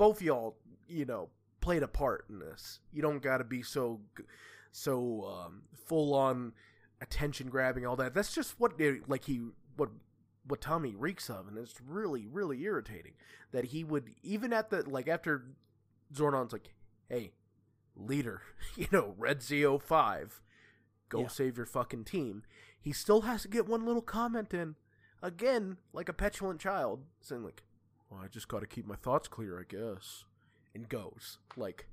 both 0.00 0.22
y'all, 0.22 0.56
you 0.88 1.04
know, 1.04 1.28
played 1.60 1.82
a 1.82 1.88
part 1.88 2.24
in 2.30 2.38
this. 2.38 2.80
You 2.90 3.02
don't 3.02 3.20
got 3.22 3.38
to 3.38 3.44
be 3.44 3.62
so 3.62 4.00
so 4.72 5.24
um, 5.44 5.62
full 5.86 6.14
on 6.14 6.54
attention 7.02 7.48
grabbing 7.48 7.84
all 7.86 7.96
that 7.96 8.12
that's 8.14 8.34
just 8.34 8.58
what 8.60 8.78
it, 8.78 9.08
like 9.08 9.24
he 9.24 9.40
what 9.76 9.88
what 10.46 10.60
tommy 10.60 10.94
reeks 10.94 11.28
of 11.30 11.48
and 11.48 11.56
it's 11.56 11.80
really 11.86 12.26
really 12.26 12.62
irritating 12.62 13.12
that 13.52 13.64
he 13.66 13.82
would 13.82 14.10
even 14.22 14.52
at 14.52 14.68
the 14.70 14.88
like 14.88 15.08
after 15.08 15.46
zordon's 16.14 16.52
like 16.52 16.74
hey 17.08 17.32
leader 17.96 18.42
you 18.76 18.86
know 18.92 19.14
red 19.16 19.40
z05 19.40 20.40
go 21.08 21.22
Yeah. 21.22 21.28
save 21.28 21.56
your 21.56 21.64
fucking 21.66 22.04
team 22.04 22.42
he 22.78 22.92
still 22.92 23.22
has 23.22 23.40
to 23.42 23.48
get 23.48 23.66
one 23.66 23.86
little 23.86 24.02
comment 24.02 24.52
in 24.52 24.74
again 25.22 25.78
like 25.94 26.10
a 26.10 26.12
petulant 26.12 26.60
child 26.60 27.04
saying 27.22 27.42
like 27.44 27.62
well 28.10 28.20
i 28.22 28.26
just 28.28 28.48
gotta 28.48 28.66
keep 28.66 28.86
my 28.86 28.96
thoughts 28.96 29.28
clear 29.28 29.58
i 29.58 29.62
guess 29.68 30.24
and 30.74 30.88
goes. 30.88 31.38
Like 31.56 31.88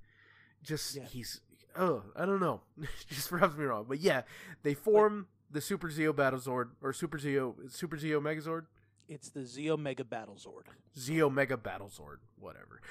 just 0.64 0.96
Yeah. 0.96 1.04
he's 1.06 1.42
oh 1.76 2.04
i 2.16 2.26
don't 2.26 2.40
know. 2.40 2.62
Just 3.10 3.32
rubs 3.32 3.56
me 3.58 3.66
wrong. 3.66 3.86
But 3.88 4.00
yeah 4.00 4.22
they 4.64 4.74
form 4.74 5.28
the 5.50 5.62
super 5.62 5.88
zeo 5.90 6.14
battlezord 6.14 6.70
or 6.82 6.94
super 6.94 7.18
zeo 7.18 7.56
super 7.72 7.98
zeo 7.98 8.22
megazord? 8.22 8.66
It's 9.10 9.30
the 9.30 9.40
Zeo 9.42 9.80
Mega 9.80 10.04
Battle 10.04 10.36
Zord. 10.36 10.66
zeo 10.96 11.32
mega 11.34 11.56
battlezord 11.58 12.18
whatever. 12.40 12.82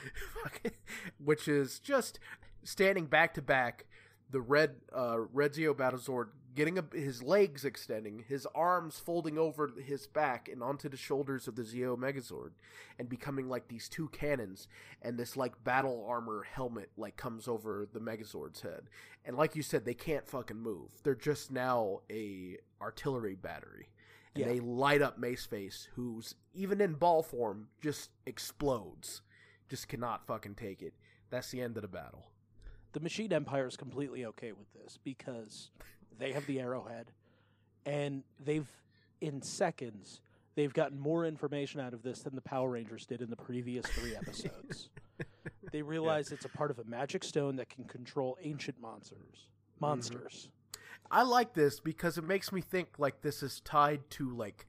Which 1.24 1.46
is 1.46 1.78
just 1.78 2.18
standing 2.64 3.06
back 3.06 3.34
to 3.34 3.42
back 3.42 3.84
the 4.30 4.40
red 4.40 4.76
uh 4.94 5.18
red 5.32 5.52
zeo 5.52 5.74
battlezord 5.74 6.28
getting 6.56 6.78
a, 6.78 6.84
his 6.92 7.22
legs 7.22 7.64
extending 7.64 8.24
his 8.26 8.46
arms 8.54 8.98
folding 8.98 9.38
over 9.38 9.70
his 9.80 10.06
back 10.08 10.48
and 10.48 10.62
onto 10.62 10.88
the 10.88 10.96
shoulders 10.96 11.46
of 11.46 11.54
the 11.54 11.62
zeo 11.62 11.96
megazord 11.96 12.50
and 12.98 13.08
becoming 13.08 13.48
like 13.48 13.68
these 13.68 13.88
two 13.88 14.08
cannons 14.08 14.66
and 15.02 15.16
this 15.18 15.36
like 15.36 15.62
battle 15.62 16.04
armor 16.08 16.42
helmet 16.50 16.90
like 16.96 17.16
comes 17.16 17.46
over 17.46 17.86
the 17.92 18.00
megazord's 18.00 18.62
head. 18.62 18.88
And 19.24 19.36
like 19.36 19.54
you 19.54 19.62
said 19.62 19.84
they 19.84 19.94
can't 19.94 20.26
fucking 20.26 20.58
move. 20.58 20.90
They're 21.04 21.14
just 21.14 21.52
now 21.52 22.00
a 22.10 22.56
artillery 22.80 23.36
battery. 23.36 23.90
And 24.34 24.44
Yeah. 24.44 24.52
they 24.52 24.60
light 24.60 25.02
up 25.02 25.20
maceface 25.20 25.86
who's 25.94 26.34
even 26.54 26.80
in 26.80 26.94
ball 26.94 27.22
form 27.22 27.68
just 27.80 28.10
explodes. 28.26 29.22
Just 29.68 29.88
cannot 29.88 30.26
fucking 30.26 30.54
take 30.54 30.80
it. 30.82 30.94
That's 31.30 31.50
the 31.50 31.60
end 31.60 31.76
of 31.76 31.82
the 31.82 31.88
battle. 31.88 32.30
The 32.92 33.00
Machine 33.00 33.32
Empire 33.32 33.66
is 33.66 33.76
completely 33.76 34.24
okay 34.24 34.52
with 34.52 34.72
this 34.72 34.98
because 35.02 35.70
they 36.18 36.32
have 36.32 36.46
the 36.46 36.60
arrowhead, 36.60 37.10
and 37.84 38.22
they've 38.44 38.70
in 39.20 39.40
seconds 39.40 40.20
they've 40.56 40.74
gotten 40.74 40.98
more 40.98 41.24
information 41.24 41.80
out 41.80 41.94
of 41.94 42.02
this 42.02 42.20
than 42.20 42.34
the 42.34 42.40
Power 42.40 42.70
Rangers 42.70 43.06
did 43.06 43.20
in 43.22 43.30
the 43.30 43.36
previous 43.36 43.86
three 43.86 44.16
episodes. 44.16 44.88
they 45.70 45.82
realize 45.82 46.32
it's 46.32 46.44
a 46.44 46.50
part 46.50 46.70
of 46.70 46.78
a 46.78 46.84
magic 46.84 47.22
stone 47.22 47.56
that 47.56 47.68
can 47.68 47.84
control 47.84 48.36
ancient 48.42 48.80
monsters. 48.80 49.18
Mm-hmm. 49.20 49.86
Monsters. 49.86 50.48
I 51.10 51.22
like 51.22 51.54
this 51.54 51.78
because 51.78 52.18
it 52.18 52.24
makes 52.24 52.50
me 52.50 52.60
think 52.60 52.98
like 52.98 53.22
this 53.22 53.42
is 53.42 53.60
tied 53.60 54.08
to 54.10 54.34
like 54.34 54.66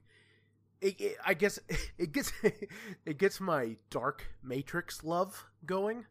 it, 0.80 1.00
it, 1.00 1.16
I 1.24 1.34
guess 1.34 1.58
it 1.98 2.12
gets 2.12 2.32
it 2.42 3.18
gets 3.18 3.40
my 3.40 3.76
dark 3.90 4.26
matrix 4.42 5.02
love 5.02 5.46
going. 5.66 6.06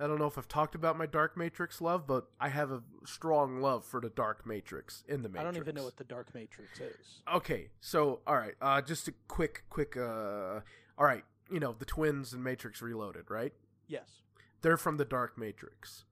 I 0.00 0.06
don't 0.06 0.18
know 0.18 0.26
if 0.26 0.38
I've 0.38 0.48
talked 0.48 0.74
about 0.74 0.96
my 0.96 1.06
dark 1.06 1.36
matrix 1.36 1.80
love, 1.80 2.06
but 2.06 2.28
I 2.40 2.48
have 2.48 2.70
a 2.70 2.82
strong 3.04 3.60
love 3.60 3.84
for 3.84 4.00
the 4.00 4.08
dark 4.08 4.46
matrix 4.46 5.04
in 5.06 5.22
the 5.22 5.28
Matrix. 5.28 5.40
I 5.40 5.44
don't 5.44 5.56
even 5.56 5.74
know 5.74 5.84
what 5.84 5.96
the 5.96 6.04
Dark 6.04 6.34
Matrix 6.34 6.80
is. 6.80 7.22
Okay, 7.32 7.68
so 7.80 8.20
all 8.26 8.36
right, 8.36 8.54
uh 8.62 8.80
just 8.80 9.08
a 9.08 9.12
quick 9.28 9.64
quick 9.68 9.96
uh 9.96 10.60
all 10.98 11.06
right, 11.06 11.24
you 11.50 11.60
know, 11.60 11.74
the 11.78 11.84
twins 11.84 12.32
in 12.32 12.42
Matrix 12.42 12.80
Reloaded, 12.80 13.30
right? 13.30 13.52
Yes. 13.88 14.22
they're 14.62 14.76
from 14.76 14.96
the 14.96 15.04
Dark 15.04 15.36
Matrix. 15.36 16.04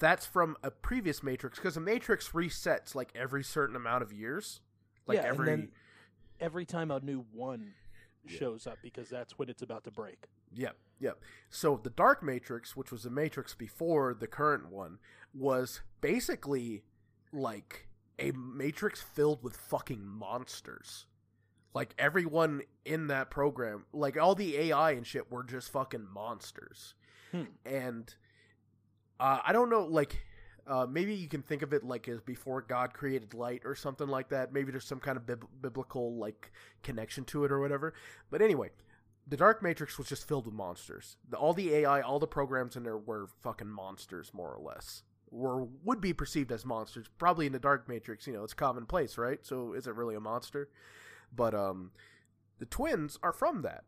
That's 0.00 0.24
from 0.26 0.56
a 0.62 0.70
previous 0.70 1.22
Matrix 1.22 1.58
because 1.58 1.76
a 1.76 1.80
Matrix 1.80 2.30
resets 2.30 2.94
like 2.94 3.10
every 3.14 3.44
certain 3.44 3.76
amount 3.76 4.02
of 4.02 4.12
years. 4.12 4.60
Like 5.06 5.16
Yeah, 5.16 5.24
and 5.24 5.34
every 5.34 5.68
Every 6.40 6.64
time 6.64 6.90
a 6.92 7.00
new 7.00 7.24
one 7.32 7.74
shows 8.26 8.66
up, 8.66 8.78
because 8.80 9.08
that's 9.08 9.38
when 9.38 9.48
it's 9.48 9.62
about 9.62 9.84
to 9.84 9.90
break. 9.90 10.26
Yep, 10.54 10.76
yep. 11.00 11.20
So 11.50 11.80
the 11.82 11.90
Dark 11.90 12.22
Matrix, 12.22 12.76
which 12.76 12.90
was 12.90 13.02
the 13.02 13.10
Matrix 13.10 13.54
before 13.54 14.14
the 14.14 14.26
current 14.26 14.70
one, 14.70 14.98
was 15.34 15.80
basically 16.00 16.82
like 17.32 17.88
a 18.18 18.32
Matrix 18.32 19.00
filled 19.00 19.42
with 19.42 19.56
fucking 19.56 20.04
monsters. 20.04 21.06
Like 21.74 21.94
everyone 21.98 22.62
in 22.84 23.08
that 23.08 23.30
program, 23.30 23.84
like 23.92 24.16
all 24.16 24.34
the 24.34 24.56
AI 24.56 24.92
and 24.92 25.06
shit 25.06 25.30
were 25.30 25.44
just 25.44 25.70
fucking 25.70 26.06
monsters. 26.12 26.94
Hmm. 27.30 27.42
And 27.64 28.12
uh, 29.20 29.40
I 29.44 29.52
don't 29.52 29.70
know, 29.70 29.84
like 29.84 30.24
uh, 30.66 30.86
maybe 30.86 31.14
you 31.14 31.28
can 31.28 31.42
think 31.42 31.62
of 31.62 31.72
it 31.72 31.84
like 31.84 32.08
as 32.08 32.20
before 32.20 32.62
God 32.62 32.92
created 32.92 33.34
light 33.34 33.62
or 33.64 33.74
something 33.74 34.08
like 34.08 34.28
that. 34.30 34.52
Maybe 34.52 34.70
there's 34.70 34.86
some 34.86 35.00
kind 35.00 35.16
of 35.16 35.26
bib- 35.26 35.46
biblical 35.60 36.16
like 36.16 36.50
connection 36.82 37.24
to 37.26 37.44
it 37.44 37.52
or 37.52 37.60
whatever. 37.60 37.94
But 38.30 38.42
anyway, 38.42 38.70
the 39.28 39.36
Dark 39.36 39.62
Matrix 39.62 39.98
was 39.98 40.08
just 40.08 40.26
filled 40.26 40.46
with 40.46 40.54
monsters. 40.54 41.16
The, 41.28 41.36
all 41.36 41.52
the 41.52 41.74
AI, 41.74 42.00
all 42.00 42.18
the 42.18 42.26
programs 42.26 42.76
in 42.76 42.82
there 42.82 42.96
were 42.96 43.26
fucking 43.42 43.68
monsters, 43.68 44.32
more 44.32 44.52
or 44.54 44.60
less, 44.62 45.02
or 45.30 45.68
would 45.84 46.00
be 46.00 46.12
perceived 46.14 46.50
as 46.52 46.64
monsters. 46.64 47.06
Probably 47.18 47.46
in 47.46 47.52
the 47.52 47.58
Dark 47.58 47.88
Matrix, 47.88 48.26
you 48.26 48.32
know, 48.32 48.44
it's 48.44 48.54
commonplace, 48.54 49.18
right? 49.18 49.44
So 49.44 49.74
is 49.74 49.86
it 49.86 49.94
really 49.94 50.14
a 50.14 50.20
monster? 50.20 50.70
But 51.34 51.54
um, 51.54 51.90
the 52.58 52.66
twins 52.66 53.18
are 53.22 53.32
from 53.32 53.62
that, 53.62 53.84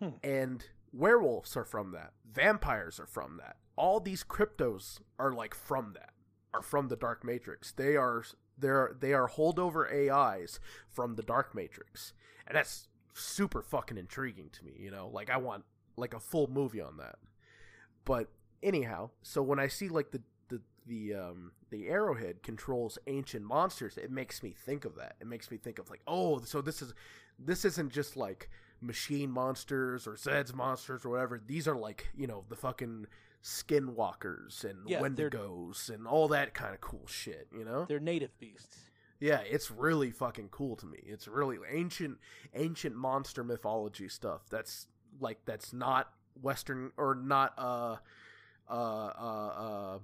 Hmm. 0.00 0.10
and 0.22 0.64
werewolves 0.92 1.56
are 1.56 1.64
from 1.64 1.90
that. 1.92 2.12
Vampires 2.32 2.98
are 3.00 3.06
from 3.06 3.38
that. 3.38 3.56
All 3.76 3.98
these 4.00 4.22
cryptos 4.24 5.00
are 5.18 5.32
like 5.32 5.54
from 5.54 5.94
that. 5.94 6.10
Are 6.54 6.62
from 6.62 6.88
the 6.88 6.96
Dark 6.96 7.24
Matrix. 7.24 7.70
They 7.72 7.96
are 7.96 8.24
they're 8.58 8.96
they 8.98 9.12
are 9.12 9.28
holdover 9.28 9.86
AIs 9.90 10.58
from 10.88 11.14
the 11.14 11.22
Dark 11.22 11.54
Matrix, 11.54 12.12
and 12.46 12.56
that's 12.56 12.88
super 13.14 13.62
fucking 13.62 13.98
intriguing 13.98 14.50
to 14.52 14.64
me. 14.64 14.72
You 14.78 14.90
know, 14.90 15.10
like 15.12 15.30
I 15.30 15.36
want 15.36 15.64
like 15.96 16.14
a 16.14 16.20
full 16.20 16.48
movie 16.48 16.80
on 16.80 16.96
that. 16.98 17.16
But 18.04 18.28
anyhow, 18.62 19.10
so 19.22 19.42
when 19.42 19.58
I 19.58 19.68
see 19.68 19.88
like 19.88 20.10
the 20.10 20.22
the 20.48 20.60
the 20.86 21.14
um 21.14 21.52
the 21.70 21.88
arrowhead 21.88 22.42
controls 22.42 22.98
ancient 23.06 23.44
monsters, 23.44 23.96
it 23.96 24.10
makes 24.10 24.42
me 24.42 24.54
think 24.56 24.84
of 24.84 24.96
that. 24.96 25.16
It 25.20 25.26
makes 25.26 25.50
me 25.50 25.56
think 25.56 25.78
of 25.78 25.90
like, 25.90 26.00
oh, 26.06 26.40
so 26.40 26.60
this 26.60 26.82
is 26.82 26.92
this 27.38 27.64
isn't 27.64 27.92
just 27.92 28.16
like 28.16 28.50
machine 28.80 29.30
monsters 29.30 30.06
or 30.06 30.16
Zed's 30.16 30.54
monsters 30.54 31.04
or 31.04 31.10
whatever. 31.10 31.40
These 31.44 31.68
are 31.68 31.76
like 31.76 32.08
you 32.16 32.26
know 32.26 32.44
the 32.48 32.56
fucking 32.56 33.06
skinwalkers 33.42 34.64
and 34.64 34.88
Yeah, 34.88 35.00
wendigos 35.00 35.88
and 35.90 36.06
all 36.06 36.28
that 36.28 36.54
kind 36.54 36.74
of 36.74 36.80
cool 36.80 37.06
shit. 37.06 37.48
You 37.56 37.64
know. 37.64 37.84
They're 37.88 38.00
native 38.00 38.38
beasts. 38.38 38.89
Yeah, 39.20 39.40
it's 39.40 39.70
really 39.70 40.10
fucking 40.10 40.48
cool 40.50 40.76
to 40.76 40.86
me. 40.86 40.98
It's 41.04 41.28
really 41.28 41.58
ancient 41.70 42.18
ancient 42.54 42.96
monster 42.96 43.44
mythology 43.44 44.08
stuff. 44.08 44.42
That's 44.50 44.86
like 45.20 45.38
that's 45.44 45.72
not 45.72 46.12
western 46.40 46.92
or 46.96 47.14
not 47.14 47.52
uh 47.58 47.96
uh 48.70 48.72
uh 48.74 49.48
uh 49.48 49.98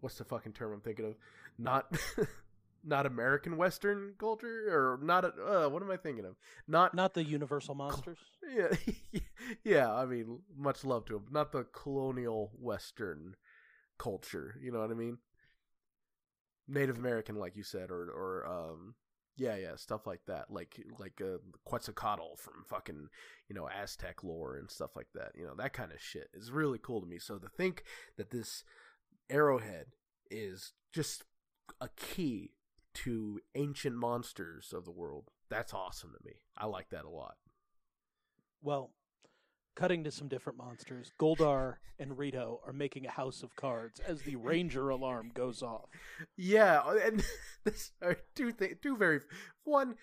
what's 0.00 0.18
the 0.18 0.24
fucking 0.24 0.52
term 0.52 0.72
I'm 0.72 0.80
thinking 0.80 1.06
of? 1.06 1.14
Not 1.58 1.96
not 2.84 3.06
American 3.06 3.56
western 3.56 4.14
culture 4.18 4.66
or 4.70 4.98
not 5.02 5.24
uh 5.24 5.68
what 5.68 5.82
am 5.82 5.90
I 5.90 5.96
thinking 5.96 6.24
of? 6.24 6.36
Not 6.66 6.94
Not 6.94 7.14
the 7.14 7.24
universal 7.24 7.74
monsters. 7.74 8.18
yeah, 8.54 8.68
yeah, 9.64 9.92
I 9.92 10.06
mean, 10.06 10.40
much 10.56 10.84
love 10.84 11.04
to 11.06 11.14
them. 11.14 11.26
Not 11.30 11.52
the 11.52 11.64
colonial 11.64 12.52
western 12.60 13.36
culture, 13.98 14.56
you 14.62 14.72
know 14.72 14.80
what 14.80 14.90
I 14.90 14.94
mean? 14.94 15.18
Native 16.68 16.98
American, 16.98 17.36
like 17.36 17.56
you 17.56 17.62
said, 17.62 17.90
or 17.90 18.10
or 18.10 18.46
um, 18.46 18.94
yeah, 19.36 19.56
yeah, 19.56 19.76
stuff 19.76 20.06
like 20.06 20.20
that, 20.26 20.50
like 20.50 20.84
like 20.98 21.20
uh, 21.22 21.38
Quetzalcoatl 21.64 22.36
from 22.36 22.64
fucking 22.68 23.08
you 23.48 23.54
know 23.54 23.68
Aztec 23.68 24.22
lore 24.22 24.56
and 24.56 24.70
stuff 24.70 24.96
like 24.96 25.08
that. 25.14 25.32
You 25.36 25.44
know 25.44 25.54
that 25.56 25.72
kind 25.72 25.92
of 25.92 26.00
shit 26.00 26.28
is 26.34 26.50
really 26.50 26.78
cool 26.78 27.00
to 27.00 27.06
me. 27.06 27.18
So 27.18 27.38
to 27.38 27.48
think 27.48 27.84
that 28.16 28.30
this 28.30 28.64
arrowhead 29.30 29.86
is 30.30 30.72
just 30.92 31.24
a 31.80 31.88
key 31.96 32.50
to 32.94 33.38
ancient 33.54 33.96
monsters 33.96 34.72
of 34.74 34.84
the 34.84 34.90
world, 34.90 35.30
that's 35.48 35.72
awesome 35.72 36.10
to 36.10 36.24
me. 36.24 36.40
I 36.56 36.66
like 36.66 36.90
that 36.90 37.04
a 37.04 37.10
lot. 37.10 37.36
Well, 38.60 38.90
cutting 39.78 40.02
to 40.02 40.10
some 40.10 40.26
different 40.26 40.58
monsters, 40.58 41.12
Goldar 41.20 41.76
and 42.00 42.18
Rito 42.18 42.60
are 42.66 42.72
making 42.72 43.06
a 43.06 43.10
house 43.10 43.44
of 43.44 43.54
cards 43.54 44.00
as 44.00 44.22
the 44.22 44.34
ranger 44.34 44.88
alarm 44.88 45.30
goes 45.32 45.62
off. 45.62 45.88
Yeah, 46.36 46.82
and 47.04 47.22
this 47.64 47.92
are 48.02 48.16
two 48.34 48.50
th- 48.50 48.80
two 48.82 48.96
very 48.96 49.20
one. 49.62 49.94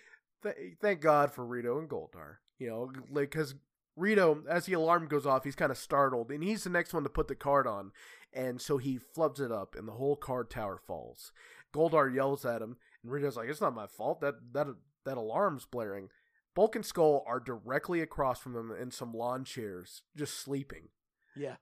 Th- 0.44 0.56
thank 0.82 1.02
God 1.02 1.34
for 1.34 1.46
Rito 1.46 1.78
and 1.78 1.90
Goldar. 1.90 2.38
You 2.58 2.70
know, 2.70 2.92
like 3.12 3.32
because 3.32 3.54
Rito, 3.98 4.44
as 4.50 4.66
the 4.66 4.74
alarm 4.74 5.08
goes 5.08 5.26
off, 5.26 5.44
he's 5.44 5.56
kind 5.56 5.72
of 5.72 5.78
startled, 5.78 6.32
and 6.32 6.42
he's 6.42 6.64
the 6.64 6.70
next 6.70 6.94
one 6.94 7.04
to 7.04 7.10
put 7.10 7.28
the 7.28 7.36
card 7.36 7.68
on, 7.68 7.92
and 8.32 8.62
so 8.62 8.78
he 8.78 8.98
flubs 8.98 9.42
it 9.42 9.52
up, 9.52 9.76
and 9.78 9.88
the 9.88 9.94
whole 9.94 10.16
card 10.16 10.50
tower 10.50 10.80
falls. 10.88 11.34
Goldar 11.74 12.14
yells 12.14 12.46
at 12.46 12.62
him, 12.62 12.78
and 13.04 13.12
Rito's 13.12 13.36
like, 13.36 13.50
"It's 13.50 13.60
not 13.60 13.76
my 13.76 13.88
fault. 13.88 14.22
That 14.22 14.36
that 14.54 14.68
that 15.04 15.18
alarm's 15.18 15.66
blaring." 15.66 16.10
Bulk 16.56 16.76
and 16.76 16.86
Skull 16.86 17.24
are 17.28 17.40
directly 17.40 18.02
across 18.02 18.40
from 18.40 18.54
them 18.54 18.72
in 18.72 18.90
some 18.90 19.14
lawn 19.14 19.44
chairs, 19.44 20.02
just 20.16 20.36
sleeping 20.40 20.88
Yeah. 21.36 21.58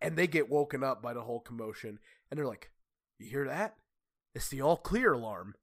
and 0.00 0.16
they 0.16 0.26
get 0.26 0.50
woken 0.50 0.82
up 0.82 1.00
by 1.00 1.14
the 1.14 1.22
whole 1.22 1.40
commotion 1.40 1.98
and 2.30 2.36
they're 2.38 2.46
like 2.46 2.70
you 3.18 3.28
hear 3.30 3.46
that 3.46 3.76
it's 4.34 4.48
the 4.48 4.60
all 4.60 4.76
clear 4.76 5.12
alarm 5.12 5.54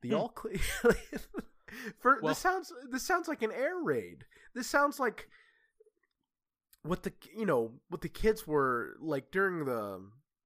the 0.00 0.10
Hmm. 0.10 0.14
all 0.16 0.28
clear 0.30 0.58
for 1.98 2.18
Well- 2.22 2.30
this 2.32 2.38
sounds 2.38 2.72
this 2.90 3.02
sounds 3.02 3.28
like 3.28 3.42
an 3.42 3.52
air 3.52 3.76
raid 3.78 4.24
this 4.54 4.66
sounds 4.68 4.98
like 4.98 5.28
what 6.82 7.02
the 7.02 7.12
you 7.36 7.46
know 7.46 7.72
what 7.88 8.00
the 8.02 8.08
kids 8.08 8.46
were 8.46 8.96
like 9.00 9.30
during 9.30 9.64
the 9.64 10.00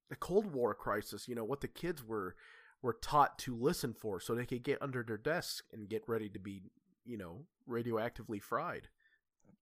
the 0.08 0.16
cold 0.16 0.46
war 0.52 0.74
crisis 0.74 1.28
you 1.28 1.34
know 1.34 1.44
what 1.44 1.60
the 1.60 1.68
kids 1.68 2.02
were 2.04 2.34
were 2.82 2.96
taught 3.02 3.38
to 3.40 3.56
listen 3.56 3.92
for 3.92 4.20
so 4.20 4.34
they 4.34 4.46
could 4.46 4.62
get 4.62 4.80
under 4.80 5.02
their 5.02 5.16
desk 5.18 5.64
and 5.72 5.88
get 5.88 6.02
ready 6.06 6.28
to 6.28 6.38
be 6.38 6.62
you 7.08 7.16
know 7.16 7.46
radioactively 7.66 8.40
fried 8.40 8.88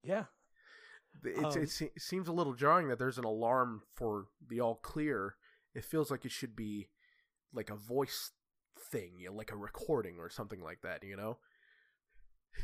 Yeah. 0.03 0.25
it's, 1.25 1.57
Um, 1.57 1.63
it 1.63 1.71
se- 1.71 1.93
seems 1.97 2.29
a 2.29 2.33
little 2.33 2.53
jarring 2.55 2.89
that 2.89 2.99
there's 2.99 3.19
an 3.19 3.25
alarm 3.25 3.83
for 3.95 4.27
the 4.47 4.61
all 4.61 4.77
clear. 4.77 5.37
It 5.75 5.85
feels 5.85 6.11
like 6.11 6.25
it 6.27 6.31
should 6.33 6.55
be 6.57 6.89
like 7.53 7.71
a 7.71 7.75
voice 7.77 8.33
thing, 8.79 9.19
you 9.19 9.29
know, 9.31 9.35
like 9.35 9.51
a 9.53 9.57
recording 9.57 10.19
or 10.19 10.29
something 10.29 10.61
like 10.63 10.83
that, 10.83 11.03
you 11.03 11.17
know? 11.17 11.39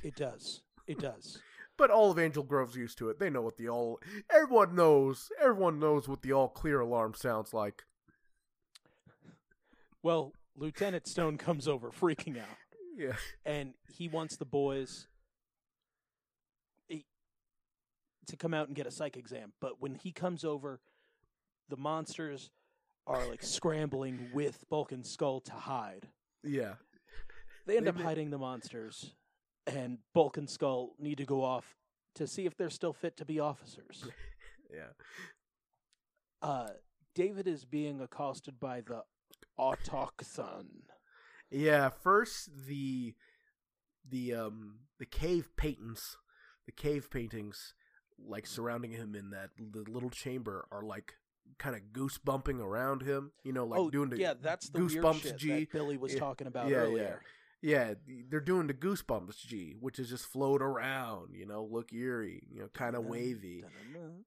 It 0.02 0.14
does. 0.16 0.62
It 0.86 0.98
does. 0.98 1.40
But 1.78 1.90
all 1.90 2.10
of 2.10 2.18
Angel 2.18 2.42
Grove's 2.44 2.76
used 2.76 2.98
to 2.98 3.08
it. 3.08 3.18
They 3.18 3.30
know 3.30 3.40
what 3.40 3.56
the 3.56 3.68
all 3.70 3.98
everyone 4.30 4.74
knows. 4.74 5.30
Everyone 5.40 5.80
knows 5.80 6.06
what 6.06 6.20
the 6.20 6.32
all 6.32 6.48
clear 6.50 6.80
alarm 6.80 7.14
sounds 7.14 7.54
like. 7.54 7.84
Well, 10.02 10.34
Lieutenant 10.54 11.06
Stone 11.06 11.38
comes 11.38 11.66
over 11.66 11.90
freaking 11.90 12.38
out. 12.38 12.56
Yeah. 12.96 13.14
and 13.44 13.74
he 13.96 14.08
wants 14.08 14.36
the 14.36 14.44
boys 14.44 15.06
to 18.26 18.36
come 18.36 18.54
out 18.54 18.68
and 18.68 18.76
get 18.76 18.86
a 18.86 18.90
psych 18.90 19.16
exam. 19.16 19.52
But 19.60 19.80
when 19.80 19.94
he 19.94 20.12
comes 20.12 20.44
over, 20.44 20.80
the 21.68 21.76
monsters 21.76 22.50
are 23.06 23.26
like 23.26 23.42
scrambling 23.42 24.30
with 24.32 24.64
Bulk 24.70 24.92
and 24.92 25.04
Skull 25.04 25.40
to 25.40 25.52
hide. 25.52 26.08
Yeah. 26.44 26.74
They 27.66 27.76
end 27.76 27.86
They 27.86 27.90
up 27.90 27.96
ma- 27.96 28.02
hiding 28.04 28.30
the 28.30 28.38
monsters, 28.38 29.14
and 29.66 29.98
Bulk 30.14 30.36
and 30.36 30.48
Skull 30.48 30.94
need 30.98 31.18
to 31.18 31.24
go 31.24 31.42
off 31.42 31.76
to 32.16 32.26
see 32.26 32.46
if 32.46 32.56
they're 32.56 32.70
still 32.70 32.92
fit 32.92 33.16
to 33.18 33.24
be 33.24 33.40
officers. 33.40 34.04
Yeah. 34.74 34.88
Uh, 36.40 36.70
David 37.14 37.46
is 37.46 37.66
being 37.66 38.00
accosted 38.00 38.58
by 38.58 38.80
the 38.80 39.02
autochthon. 39.60 40.64
Yeah, 41.52 41.90
first 41.90 42.50
the 42.66 43.14
the 44.08 44.34
um 44.34 44.74
the 44.98 45.06
cave 45.06 45.50
paintings, 45.56 46.16
the 46.66 46.72
cave 46.72 47.10
paintings 47.10 47.74
like 48.24 48.46
surrounding 48.46 48.92
him 48.92 49.14
in 49.14 49.30
that 49.30 49.50
the 49.58 49.84
little 49.90 50.10
chamber 50.10 50.66
are 50.70 50.82
like 50.82 51.14
kind 51.58 51.74
of 51.76 51.92
goose 51.92 52.18
bumping 52.18 52.60
around 52.60 53.02
him, 53.02 53.32
you 53.44 53.52
know, 53.52 53.64
like 53.64 53.78
oh, 53.80 53.90
doing 53.90 54.08
the 54.10 54.18
yeah, 54.18 54.34
that's 54.40 54.68
the 54.68 54.78
goosebumps 54.78 55.36
G. 55.36 55.50
that 55.50 55.72
Billy 55.72 55.96
was 55.96 56.14
Yeah, 56.14 56.20
talking 56.20 56.46
about 56.46 56.68
yeah, 56.68 56.76
yeah. 56.76 56.82
earlier. 56.82 57.22
Yeah, 57.60 57.94
they're 58.28 58.40
doing 58.40 58.66
the 58.66 58.74
goosebumps 58.74 59.46
G, 59.46 59.76
which 59.78 59.98
is 60.00 60.08
just 60.08 60.26
float 60.26 60.62
around, 60.62 61.34
you 61.34 61.46
know, 61.46 61.68
look 61.70 61.92
eerie, 61.92 62.42
you 62.50 62.60
know, 62.60 62.68
kind 62.74 62.96
of 62.96 63.04
wavy. 63.04 63.62
Dun-dun-dun. 63.62 64.24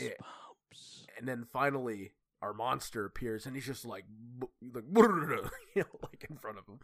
Yeah. 0.00 0.08
Goosebumps. 0.12 1.06
And 1.18 1.28
then 1.28 1.46
finally 1.52 2.10
our 2.42 2.52
monster 2.52 3.04
appears 3.04 3.46
and 3.46 3.54
he's 3.54 3.66
just 3.66 3.84
like 3.84 4.04
like 4.74 4.84
you 4.94 5.46
know, 5.76 5.98
like 6.02 6.26
in 6.28 6.36
front 6.36 6.58
of 6.58 6.66
him, 6.66 6.80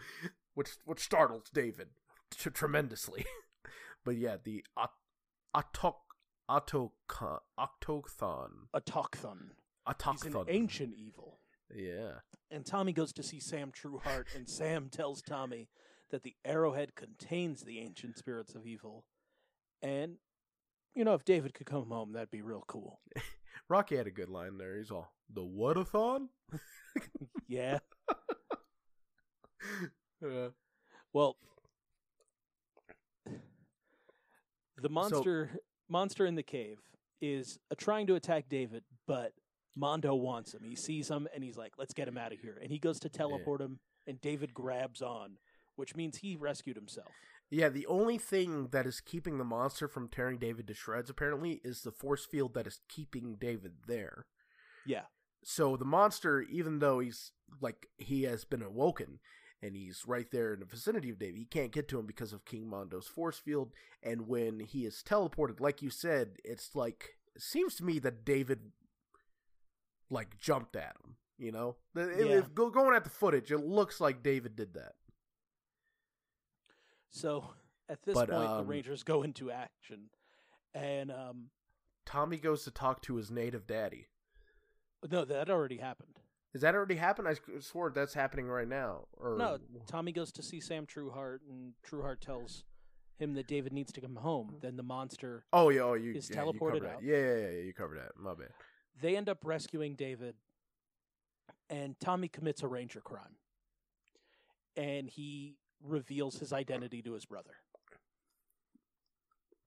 which 0.55 0.71
which 0.85 1.01
startles 1.01 1.51
David 1.53 1.89
t- 2.31 2.51
tremendously. 2.51 3.27
but 4.05 4.17
yeah, 4.17 4.37
the 4.43 4.65
autoc 4.79 5.95
autoc 6.49 7.41
octothon 7.59 8.69
Autochthon. 8.75 9.39
He's 10.13 10.35
an 10.35 10.45
ancient 10.49 10.95
evil. 10.97 11.41
Yeah. 11.75 12.21
And 12.51 12.65
Tommy 12.65 12.93
goes 12.93 13.13
to 13.15 13.23
see 13.23 13.41
Sam 13.41 13.73
Trueheart, 13.73 14.35
and 14.35 14.49
Sam 14.49 14.89
tells 14.91 15.23
Tommy 15.23 15.69
that 16.11 16.23
the 16.23 16.35
arrowhead 16.45 16.95
contains 16.95 17.63
the 17.63 17.79
ancient 17.79 18.17
spirits 18.17 18.55
of 18.55 18.67
evil. 18.67 19.05
And, 19.83 20.17
you 20.95 21.05
know, 21.05 21.15
if 21.15 21.25
David 21.25 21.55
could 21.55 21.67
come 21.67 21.91
home, 21.91 22.13
that'd 22.13 22.31
be 22.31 22.43
real 22.43 22.65
cool. 22.67 23.01
Rocky 23.69 23.97
had 23.97 24.07
a 24.07 24.11
good 24.11 24.29
line 24.29 24.59
there. 24.59 24.77
He's 24.77 24.91
all 24.91 25.13
the 25.33 25.45
what 25.45 25.77
whatathon. 25.77 26.29
Yeah. 27.49 27.79
Yeah. 30.21 30.49
Well, 31.13 31.37
the 34.83 34.89
monster 34.89 35.51
monster 35.89 36.27
in 36.27 36.35
the 36.35 36.43
cave 36.43 36.79
is 37.21 37.59
uh, 37.71 37.75
trying 37.79 38.07
to 38.09 38.15
attack 38.17 38.49
David, 38.49 38.83
but 39.07 39.33
Mondo 39.77 40.15
wants 40.15 40.55
him. 40.55 40.63
He 40.65 40.75
sees 40.75 41.09
him 41.09 41.29
and 41.35 41.45
he's 41.45 41.57
like, 41.57 41.75
"Let's 41.79 41.95
get 41.95 42.09
him 42.09 42.19
out 42.19 42.33
of 42.33 42.41
here." 42.41 42.59
And 42.61 42.71
he 42.71 42.79
goes 42.79 42.99
to 43.01 43.09
teleport 43.09 43.61
him, 43.61 43.79
and 44.07 44.21
David 44.21 44.53
grabs 44.55 45.03
on, 45.03 45.39
which 45.77 45.95
means 45.95 46.19
he 46.19 46.37
rescued 46.37 46.77
himself. 46.77 47.13
Yeah, 47.51 47.69
the 47.71 47.87
only 47.87 48.19
thing 48.19 48.69
that 48.73 48.87
is 48.87 49.01
keeping 49.01 49.39
the 49.39 49.45
monster 49.45 49.89
from 49.89 50.09
tearing 50.09 50.39
David 50.39 50.67
to 50.69 50.75
shreds 50.75 51.09
apparently 51.09 51.61
is 51.65 51.81
the 51.83 51.91
force 51.93 52.27
field 52.27 52.53
that 52.55 52.67
is 52.67 52.81
keeping 52.89 53.37
David 53.37 53.73
there. 53.87 54.27
Yeah. 54.85 55.05
So 55.45 55.77
the 55.77 55.85
monster, 55.85 56.43
even 56.43 56.79
though 56.81 56.99
he's 56.99 57.33
like 57.61 57.87
he 57.97 58.25
has 58.25 58.45
been 58.45 58.63
awoken 58.63 59.21
and 59.63 59.75
he's 59.75 60.03
right 60.07 60.31
there 60.31 60.53
in 60.53 60.61
the 60.61 60.67
vicinity 60.67 61.09
of 61.11 61.19
David, 61.19 61.39
he 61.39 61.45
can't 61.47 61.73
get 61.73 61.89
to 61.89 61.99
him 61.99 62.07
because 62.07 62.33
of 62.35 62.45
King 62.45 62.69
Mondo's 62.69 63.07
force 63.07 63.39
field. 63.39 63.73
And 64.03 64.29
when 64.29 64.61
he 64.61 64.85
is 64.85 65.03
teleported, 65.07 65.59
like 65.61 65.81
you 65.81 65.91
said, 65.91 66.37
it's 66.45 66.75
like 66.75 67.17
it 67.35 67.41
seems 67.43 67.77
to 67.77 67.85
me 67.85 67.99
that 68.01 68.25
David 68.27 68.73
like 70.11 70.39
jumped 70.39 70.77
at 70.77 70.97
him. 71.05 71.17
You 71.39 71.53
know, 71.53 71.77
Yeah. 71.95 72.03
if 72.39 72.53
go, 72.53 72.69
going 72.69 72.97
at 72.97 73.05
the 73.05 73.11
footage, 73.11 73.53
it 73.53 73.59
looks 73.59 74.01
like 74.01 74.23
David 74.25 74.57
did 74.57 74.75
that. 74.75 74.95
So 77.11 77.45
at 77.89 78.03
this 78.03 78.15
But, 78.15 78.31
point, 78.31 78.43
the 78.43 78.57
um, 78.59 78.67
Rangers 78.67 79.03
go 79.03 79.23
into 79.23 79.51
action, 79.51 80.11
and 80.75 81.11
um, 81.11 81.51
Tommy 82.07 82.37
goes 82.39 82.65
to 82.65 82.71
talk 82.71 83.03
to 83.03 83.17
his 83.17 83.31
native 83.31 83.67
daddy. 83.67 84.07
no, 85.11 85.25
that 85.25 85.51
already 85.51 85.79
happened. 85.79 86.21
Is 86.55 86.63
that 86.63 86.75
already 86.75 86.97
happened? 86.97 87.29
I 87.29 87.35
swore 87.61 87.91
that's 87.91 88.15
happening 88.15 88.47
right 88.47 88.67
now. 88.67 89.05
Or 89.19 89.37
No, 89.37 89.59
Tommy 89.87 90.13
goes 90.13 90.33
to 90.33 90.43
see 90.43 90.61
Sam 90.61 90.87
Trueheart, 90.87 91.41
and 91.49 91.75
Trueheart 91.87 92.21
tells 92.21 92.65
him 93.19 93.35
that 93.35 93.47
David 93.47 93.73
needs 93.73 93.93
to 93.93 94.01
come 94.01 94.17
home, 94.17 94.57
then 94.63 94.77
the 94.77 94.83
monster. 94.83 95.45
Oh 95.53 95.69
yeah, 95.69 95.83
oh 95.83 95.95
you 95.95 96.15
Is 96.15 96.31
yeah, 96.31 96.37
teleported 96.43 96.81
that. 96.83 96.97
out. 96.97 97.03
Yeah, 97.03 97.17
yeah, 97.17 97.37
yeah, 97.37 97.51
yeah, 97.51 97.63
you 97.65 97.73
covered 97.75 97.99
that. 97.99 98.13
My 98.19 98.33
bad. 98.35 98.49
They 99.01 99.17
end 99.17 99.29
up 99.29 99.39
rescuing 99.45 99.95
David, 99.95 100.37
and 101.69 101.99
Tommy 102.01 102.29
commits 102.29 102.63
a 102.63 102.67
ranger 102.67 103.01
crime, 103.01 103.37
and 104.77 105.09
he 105.09 105.57
reveals 105.85 106.39
his 106.39 106.53
identity 106.53 107.03
to 107.03 107.13
his 107.13 107.25
brother. 107.25 107.55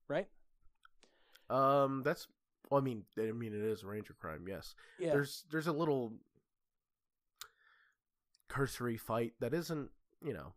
Right? 0.08 0.28
Um, 1.50 2.02
that's. 2.04 2.28
Well, 2.70 2.80
I 2.80 2.84
mean, 2.84 3.04
I 3.20 3.32
mean, 3.32 3.54
it 3.54 3.62
is 3.62 3.84
a 3.84 3.88
ranger 3.88 4.14
crime. 4.14 4.46
Yes. 4.48 4.76
Yeah. 5.00 5.12
There's 5.12 5.44
there's 5.52 5.68
a 5.68 5.74
little 5.74 6.14
cursory 8.48 8.98
fight 8.98 9.34
that 9.40 9.54
isn't 9.54 9.90
you 10.22 10.34
know 10.34 10.54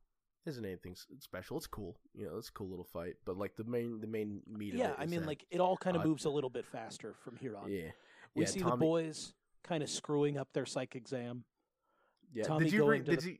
isn't 0.46 0.64
anything 0.64 0.94
special. 1.20 1.56
It's 1.56 1.66
cool. 1.66 1.96
You 2.14 2.26
know, 2.26 2.36
it's 2.36 2.48
a 2.48 2.52
cool 2.52 2.68
little 2.68 2.84
fight. 2.84 3.14
But 3.24 3.36
like 3.36 3.56
the 3.56 3.64
main 3.64 4.00
the 4.00 4.06
main 4.06 4.42
meat. 4.46 4.74
yeah, 4.74 4.92
I 4.98 5.06
mean, 5.06 5.20
that- 5.20 5.26
like 5.26 5.44
it 5.50 5.60
all 5.60 5.76
kind 5.76 5.96
of 5.96 6.02
uh, 6.02 6.06
moves 6.06 6.24
a 6.24 6.30
little 6.30 6.50
bit 6.50 6.66
faster 6.66 7.14
from 7.24 7.36
here 7.36 7.56
on. 7.56 7.70
yeah. 7.70 7.90
We 8.34 8.42
yeah, 8.42 8.48
see 8.48 8.60
the 8.60 8.76
boys 8.76 9.32
kind 9.62 9.82
of 9.82 9.88
screwing 9.88 10.36
up 10.38 10.48
their 10.52 10.66
psych 10.66 10.96
exam. 10.96 11.44
Yeah. 12.32 12.44
Tommy 12.44 12.64
did 12.64 12.72
you 12.72 12.80
going 12.80 13.04
to 13.04 13.10
Did 13.12 13.20
the- 13.20 13.30
you? 13.30 13.38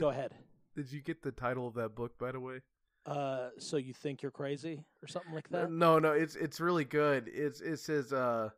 Go 0.00 0.08
ahead. 0.08 0.32
Did 0.74 0.92
you 0.92 1.00
get 1.00 1.22
the 1.22 1.32
title 1.32 1.66
of 1.66 1.74
that 1.74 1.94
book, 1.94 2.18
by 2.18 2.32
the 2.32 2.40
way? 2.40 2.60
Uh, 3.04 3.48
so 3.58 3.76
you 3.76 3.92
think 3.92 4.22
you're 4.22 4.30
crazy 4.30 4.84
or 5.02 5.08
something 5.08 5.34
like 5.34 5.48
that? 5.50 5.70
No, 5.70 5.98
no, 5.98 6.12
it's 6.12 6.36
it's 6.36 6.60
really 6.60 6.84
good. 6.84 7.28
It's 7.32 7.60
it 7.60 7.78
says 7.78 8.12
uh, 8.12 8.50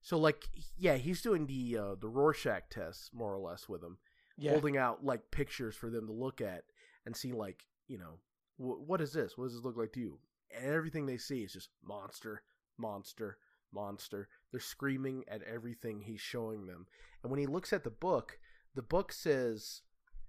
so 0.00 0.18
like 0.18 0.44
yeah, 0.78 0.94
he's 0.96 1.20
doing 1.22 1.46
the 1.46 1.76
uh 1.78 1.94
the 2.00 2.08
Rorschach 2.08 2.70
test 2.70 3.12
more 3.14 3.34
or 3.34 3.38
less 3.38 3.68
with 3.68 3.82
him, 3.82 3.98
Yeah. 4.38 4.52
holding 4.52 4.76
out 4.78 5.04
like 5.04 5.30
pictures 5.30 5.76
for 5.76 5.90
them 5.90 6.06
to 6.06 6.12
look 6.12 6.40
at 6.40 6.64
and 7.04 7.14
see 7.16 7.32
like 7.32 7.64
you 7.86 7.98
know 7.98 8.18
wh- 8.56 8.88
what 8.88 9.00
is 9.02 9.12
this? 9.12 9.36
What 9.36 9.44
does 9.44 9.54
this 9.56 9.64
look 9.64 9.76
like 9.76 9.92
to 9.92 10.00
you? 10.00 10.18
And 10.56 10.64
everything 10.66 11.04
they 11.06 11.18
see 11.18 11.42
is 11.44 11.52
just 11.52 11.68
monster, 11.84 12.42
monster, 12.78 13.36
monster. 13.72 14.28
They're 14.50 14.60
screaming 14.60 15.24
at 15.28 15.42
everything 15.42 16.00
he's 16.00 16.20
showing 16.20 16.66
them. 16.66 16.86
And 17.22 17.30
when 17.30 17.40
he 17.40 17.46
looks 17.46 17.72
at 17.74 17.84
the 17.84 17.90
book, 17.90 18.38
the 18.74 18.82
book 18.82 19.12
says 19.12 19.82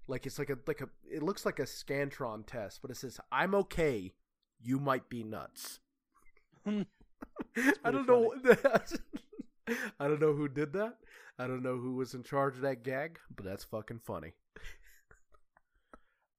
like 0.08 0.26
it's 0.26 0.38
like 0.40 0.50
a 0.50 0.58
like 0.68 0.82
a 0.82 0.90
it 1.10 1.24
looks 1.24 1.46
like 1.46 1.60
a 1.60 1.64
Scantron 1.64 2.46
test, 2.46 2.82
but 2.82 2.92
it 2.92 2.98
says 2.98 3.20
I'm 3.32 3.56
okay. 3.56 4.14
You 4.62 4.80
might 4.80 5.10
be 5.10 5.24
nuts. 5.24 5.80
I 6.66 7.92
don't 7.92 8.08
know. 8.08 8.34
I 10.00 10.08
don't 10.08 10.22
know 10.22 10.34
who 10.34 10.48
did 10.48 10.74
that. 10.74 10.98
I 11.40 11.48
don't 11.48 11.64
know 11.64 11.78
who 11.78 11.96
was 11.96 12.14
in 12.14 12.24
charge 12.24 12.56
of 12.56 12.62
that 12.62 12.84
gag, 12.84 13.20
but 13.36 13.46
that's 13.46 13.64
fucking 13.64 14.00
funny. 14.06 14.34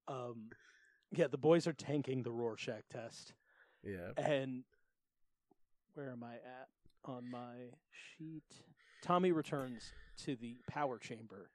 Um, 0.09 0.51
yeah, 1.11 1.27
the 1.29 1.39
boys 1.39 1.67
are 1.67 1.73
tanking 1.73 2.23
the 2.23 2.31
Rorschach 2.33 2.83
test, 2.91 3.33
Yeah. 3.83 4.11
and 4.17 4.65
where 5.95 6.11
am 6.11 6.23
I 6.23 6.35
at 6.35 6.69
on 7.05 7.31
my 7.31 7.55
sheet? 8.19 8.43
Tommy 9.03 9.33
returns 9.33 9.93
to 10.25 10.37
the 10.37 10.57
power 10.69 10.99
chamber, 10.99 11.51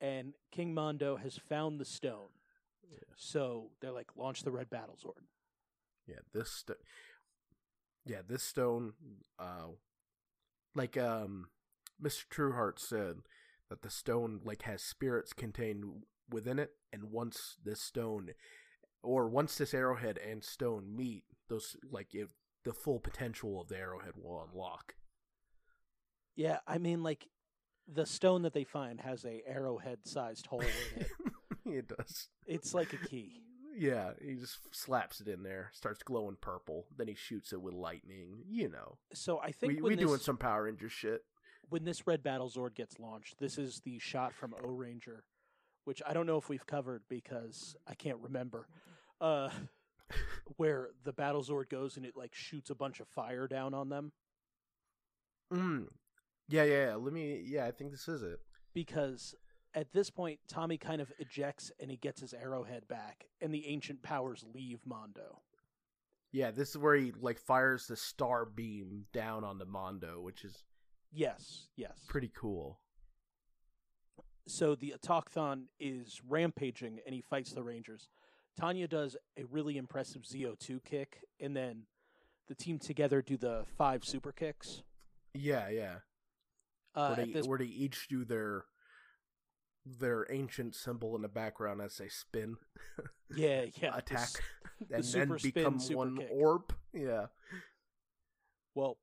and 0.00 0.34
King 0.52 0.74
Mondo 0.74 1.16
has 1.16 1.38
found 1.48 1.80
the 1.80 1.84
stone. 1.84 2.28
Yeah. 2.90 2.98
So 3.16 3.70
they're 3.80 3.92
like, 3.92 4.16
launch 4.16 4.42
the 4.42 4.50
red 4.52 4.70
battle 4.70 4.96
zord. 5.02 5.24
Yeah, 6.06 6.20
this 6.32 6.50
st- 6.50 6.78
Yeah, 8.04 8.20
this 8.26 8.42
stone 8.42 8.92
uh 9.38 9.68
like 10.74 10.96
um 10.96 11.48
Mr. 12.02 12.26
Trueheart 12.28 12.78
said 12.78 13.22
that 13.70 13.82
the 13.82 13.90
stone 13.90 14.40
like 14.44 14.62
has 14.62 14.82
spirits 14.82 15.32
contained 15.32 16.04
within 16.30 16.58
it 16.58 16.72
and 16.92 17.10
once 17.10 17.56
this 17.64 17.80
stone 17.80 18.30
or 19.02 19.28
once 19.28 19.56
this 19.56 19.72
arrowhead 19.74 20.18
and 20.18 20.42
stone 20.44 20.94
meet, 20.94 21.24
those 21.48 21.76
like 21.90 22.14
if 22.14 22.28
the 22.64 22.72
full 22.72 22.98
potential 22.98 23.60
of 23.60 23.68
the 23.68 23.78
arrowhead 23.78 24.14
will 24.16 24.46
unlock. 24.50 24.94
Yeah, 26.34 26.58
I 26.66 26.78
mean, 26.78 27.02
like 27.02 27.28
the 27.92 28.06
stone 28.06 28.42
that 28.42 28.52
they 28.52 28.64
find 28.64 29.00
has 29.00 29.24
a 29.24 29.42
arrowhead-sized 29.46 30.46
hole 30.46 30.60
in 30.60 31.00
it. 31.02 31.08
it 31.66 31.88
does. 31.88 32.28
It's 32.46 32.74
like 32.74 32.92
a 32.92 32.96
key. 33.08 33.42
Yeah, 33.78 34.12
he 34.24 34.34
just 34.36 34.58
slaps 34.74 35.20
it 35.20 35.28
in 35.28 35.42
there, 35.42 35.70
starts 35.74 36.02
glowing 36.02 36.36
purple, 36.40 36.86
then 36.96 37.08
he 37.08 37.14
shoots 37.14 37.52
it 37.52 37.60
with 37.60 37.74
lightning. 37.74 38.42
You 38.48 38.70
know, 38.70 38.96
So 39.12 39.38
I 39.38 39.52
think 39.52 39.74
we 39.74 39.82
when 39.82 39.90
we 39.90 39.96
this, 39.96 40.04
doing 40.06 40.20
some 40.20 40.38
Power 40.38 40.64
Ranger 40.64 40.88
shit. 40.88 41.20
when 41.68 41.84
this 41.84 42.06
red 42.06 42.22
battle 42.22 42.48
Zord 42.48 42.74
gets 42.74 42.98
launched, 42.98 43.38
this 43.38 43.58
is 43.58 43.82
the 43.84 43.98
shot 43.98 44.32
from 44.32 44.52
Ohranger, 44.64 45.20
which 45.84 46.00
I 46.06 46.14
don't 46.14 46.26
know 46.26 46.38
if 46.38 46.48
we've 46.48 46.66
covered 46.66 47.02
because 47.08 47.76
I 47.86 47.94
can't 47.94 48.18
remember. 48.22 48.66
Uh, 49.20 49.50
where 50.56 50.88
the 51.04 51.12
battle 51.12 51.42
Zord 51.42 51.68
goes 51.68 51.96
and 51.96 52.06
it 52.06 52.16
like 52.16 52.34
shoots 52.34 52.70
a 52.70 52.74
bunch 52.74 53.00
of 53.00 53.08
fire 53.08 53.46
down 53.48 53.74
on 53.74 53.88
them 53.88 54.12
Mm. 55.52 55.86
Yeah, 56.48 56.64
yeah, 56.64 56.86
yeah. 56.88 56.94
Let 56.94 57.12
me. 57.12 57.42
Yeah, 57.44 57.66
I 57.66 57.70
think 57.72 57.90
this 57.90 58.08
is 58.08 58.22
it. 58.22 58.38
because 58.72 59.34
at 59.74 59.92
this 59.92 60.08
point 60.10 60.38
Tommy 60.48 60.78
kind 60.78 61.00
of 61.02 61.12
ejects 61.18 61.70
and 61.80 61.90
he 61.90 61.96
gets 61.98 62.20
his 62.20 62.32
arrowhead 62.32 62.88
back 62.88 63.26
and 63.42 63.52
the 63.52 63.66
ancient 63.66 64.02
powers 64.02 64.44
leave 64.54 64.78
Mondo. 64.86 65.42
Yeah, 66.32 66.50
this 66.50 66.70
is 66.70 66.78
where 66.78 66.94
he 66.94 67.12
like 67.20 67.38
fires 67.38 67.86
the 67.86 67.96
star 67.96 68.44
beam 68.46 69.04
down 69.12 69.44
on 69.44 69.58
the 69.58 69.66
Mondo, 69.66 70.20
which 70.22 70.44
is 70.44 70.62
Yes, 71.12 71.68
yes. 71.76 71.92
pretty 72.08 72.30
cool. 72.34 72.78
so 74.46 74.74
the 74.74 74.94
Autochthon 74.96 75.64
is 75.80 76.20
rampaging 76.28 77.00
and 77.04 77.14
he 77.14 77.20
fights 77.20 77.52
the 77.52 77.62
Rangers. 77.62 78.08
Tanya 78.58 78.86
does 78.88 79.16
a 79.36 79.44
really 79.44 79.76
impressive 79.76 80.22
ZO2 80.22 80.82
kick, 80.84 81.18
and 81.40 81.54
then 81.54 81.82
the 82.48 82.54
team 82.54 82.78
together 82.78 83.20
do 83.20 83.36
the 83.36 83.64
five 83.76 84.02
super 84.04 84.32
kicks. 84.32 84.82
Yeah, 85.34 85.68
yeah. 85.68 85.96
Uh, 86.96 87.14
where, 87.14 87.26
they, 87.26 87.32
this, 87.32 87.46
where 87.46 87.58
they 87.58 87.64
each 87.66 88.08
do 88.08 88.24
their 88.24 88.64
their 89.84 90.26
ancient 90.30 90.74
symbol 90.74 91.14
in 91.14 91.22
the 91.22 91.28
background 91.28 91.80
as 91.80 91.96
they 91.96 92.08
spin 92.08 92.56
yeah, 93.36 93.66
yeah, 93.80 93.90
the 93.92 93.98
attack 93.98 94.20
s- 94.22 94.40
and 94.90 95.04
then 95.04 95.38
spin, 95.38 95.52
become 95.52 95.78
one 95.96 96.16
kick. 96.16 96.28
orb. 96.32 96.74
Yeah. 96.92 97.26
Well, 98.74 98.98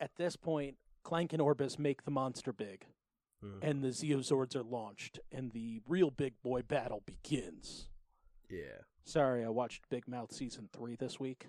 at 0.00 0.10
this 0.16 0.36
point, 0.36 0.76
Klank 1.04 1.32
and 1.32 1.40
Orbus 1.42 1.78
make 1.78 2.04
the 2.04 2.10
monster 2.10 2.52
big, 2.52 2.86
Mm. 3.44 3.58
and 3.62 3.82
the 3.82 3.88
Zeozords 3.88 4.56
are 4.56 4.62
launched, 4.62 5.18
and 5.30 5.52
the 5.52 5.80
real 5.86 6.10
big 6.10 6.34
boy 6.42 6.62
battle 6.62 7.02
begins. 7.04 7.88
Yeah. 8.48 8.80
Sorry, 9.04 9.44
I 9.44 9.48
watched 9.50 9.88
Big 9.90 10.08
Mouth 10.08 10.32
season 10.32 10.68
three 10.72 10.96
this 10.96 11.20
week. 11.20 11.48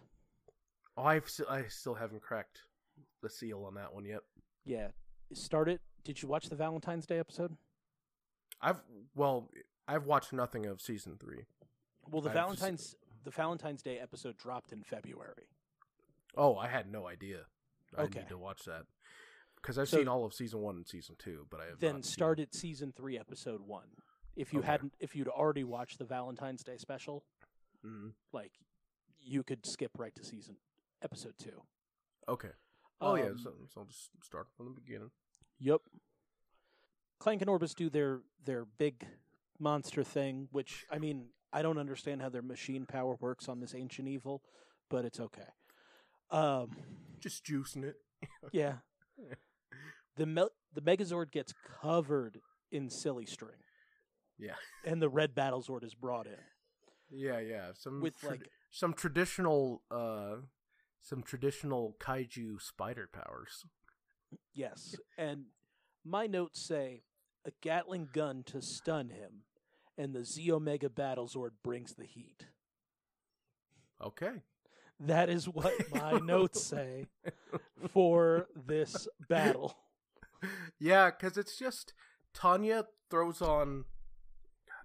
Oh, 0.97 1.04
I've 1.04 1.30
I 1.49 1.63
still 1.67 1.93
haven't 1.93 2.21
cracked 2.21 2.62
the 3.21 3.30
seal 3.30 3.63
on 3.65 3.75
that 3.75 3.93
one 3.93 4.04
yet. 4.06 4.21
Yeah, 4.65 4.89
started. 5.36 5.80
Did 6.04 6.21
you 6.21 6.28
watch 6.28 6.50
the 6.50 6.56
Valentine's 6.56 7.06
Day 7.06 7.19
episode? 7.19 7.58
I've 8.62 8.82
well, 9.15 9.52
I've 9.88 10.06
watched 10.06 10.34
nothing 10.34 10.65
of 10.65 10.82
season 10.82 11.17
three. 11.19 11.45
Well, 12.10 12.21
the 12.21 12.30
I've 12.30 12.36
just- 12.36 12.60
Valentine's 12.60 12.95
the 13.24 13.32
Valentine's 13.32 13.82
Day 13.82 14.00
episode 14.00 14.38
dropped 14.38 14.71
in 14.71 14.84
February. 14.84 15.48
Oh, 16.36 16.56
I 16.58 16.67
had 16.67 16.91
no 16.91 17.08
idea. 17.08 17.48
I 17.98 18.04
Okay. 18.04 18.19
need 18.19 18.30
to 18.30 18.38
watch 18.38 18.63
that 18.65 18.86
because 19.56 19.78
I've 19.80 19.89
So- 19.89 19.98
seen 19.98 20.08
all 20.08 20.26
of 20.26 20.34
season 20.34 20.62
one 20.62 20.76
and 20.76 20.88
season 20.88 21.15
two, 21.17 21.48
but 21.50 21.60
I 21.62 21.65
have 21.67 21.80
Then 21.80 21.95
not 21.95 22.06
seen- 22.06 22.13
start 22.13 22.39
at 22.39 22.54
season 22.54 22.91
three, 22.91 23.17
episode 23.17 23.62
one. 23.62 23.89
If 24.36 24.54
you 24.54 24.60
Okay. 24.60 24.67
hadn't, 24.67 24.93
if 25.00 25.15
you'd 25.15 25.28
already 25.30 25.63
watched 25.63 25.98
the 25.98 26.06
Valentine's 26.06 26.63
Day 26.63 26.78
special, 26.78 27.26
Mhm. 27.84 28.13
like 28.32 28.60
you 29.19 29.43
could 29.43 29.65
skip 29.65 29.98
right 29.98 30.13
to 30.15 30.24
season 30.24 30.58
episode 31.02 31.38
two. 31.39 31.63
Okay. 32.28 32.52
Oh 33.02 33.15
yeah, 33.15 33.28
Um, 33.30 33.38
so, 33.39 33.65
so 33.67 33.82
I'll 33.82 33.88
just 33.88 34.12
start 34.21 34.50
from 34.52 34.65
the 34.65 34.71
beginning. 34.82 35.12
Yep. 35.60 35.82
Klank 37.20 37.41
and 37.41 37.50
Orbus 37.50 37.74
do 37.76 37.89
their 37.89 38.22
their 38.46 38.65
big 38.78 39.06
monster 39.60 40.04
thing, 40.04 40.48
which 40.52 40.86
I 40.91 41.00
mean, 41.00 41.28
I 41.54 41.62
don't 41.62 41.78
understand 41.78 42.22
how 42.22 42.30
their 42.30 42.41
machine 42.41 42.86
power 42.86 43.15
works 43.20 43.48
on 43.48 43.60
this 43.60 43.74
ancient 43.74 44.08
evil, 44.08 44.44
but 44.89 45.06
it's 45.06 45.20
okay. 45.20 45.48
Um, 46.32 46.72
Just 47.20 47.46
juicing 47.46 47.84
it. 47.86 47.96
yeah. 48.52 48.74
The 50.18 50.50
the 50.74 50.82
Megazord 50.82 51.32
gets 51.32 51.54
covered 51.82 52.39
in 52.72 52.89
silly 52.89 53.26
string, 53.26 53.58
Yeah. 54.38 54.56
and 54.86 55.02
the 55.02 55.10
Red 55.10 55.36
Battlezord 55.36 55.84
is 55.84 55.94
brought 55.94 56.28
in 56.28 56.39
Yeah, 57.10 57.39
yeah. 57.39 57.72
Some 57.76 58.02
with 58.02 58.20
trad- 58.20 58.30
like 58.30 58.50
some 58.72 58.94
traditional 58.94 59.82
uh 59.91 60.38
some 61.02 61.22
traditional 61.24 61.96
kaiju 62.00 62.62
spider 62.62 63.08
powers. 63.12 63.63
Yes, 64.54 64.95
and 65.17 65.45
my 66.04 66.28
notes 66.28 66.62
say 66.62 67.04
a 67.45 67.52
Gatling 67.62 68.10
gun 68.13 68.43
to 68.48 68.62
stun 68.62 69.10
him, 69.10 69.43
and 69.98 70.13
the 70.13 70.19
Zeo 70.19 70.62
Mega 70.62 70.89
Battlezord 70.89 71.52
brings 71.63 71.93
the 71.93 72.06
heat. 72.06 72.48
Okay. 74.04 74.43
That 75.00 75.30
is 75.30 75.45
what 75.50 75.74
my 75.93 76.19
notes 76.19 76.62
say 76.63 77.08
for 77.91 78.48
this 78.56 79.08
battle. 79.30 79.78
Yeah, 80.80 81.10
cuz 81.10 81.38
it's 81.38 81.58
just 81.58 81.93
Tanya 82.34 82.86
throws 83.10 83.41
on 83.41 83.86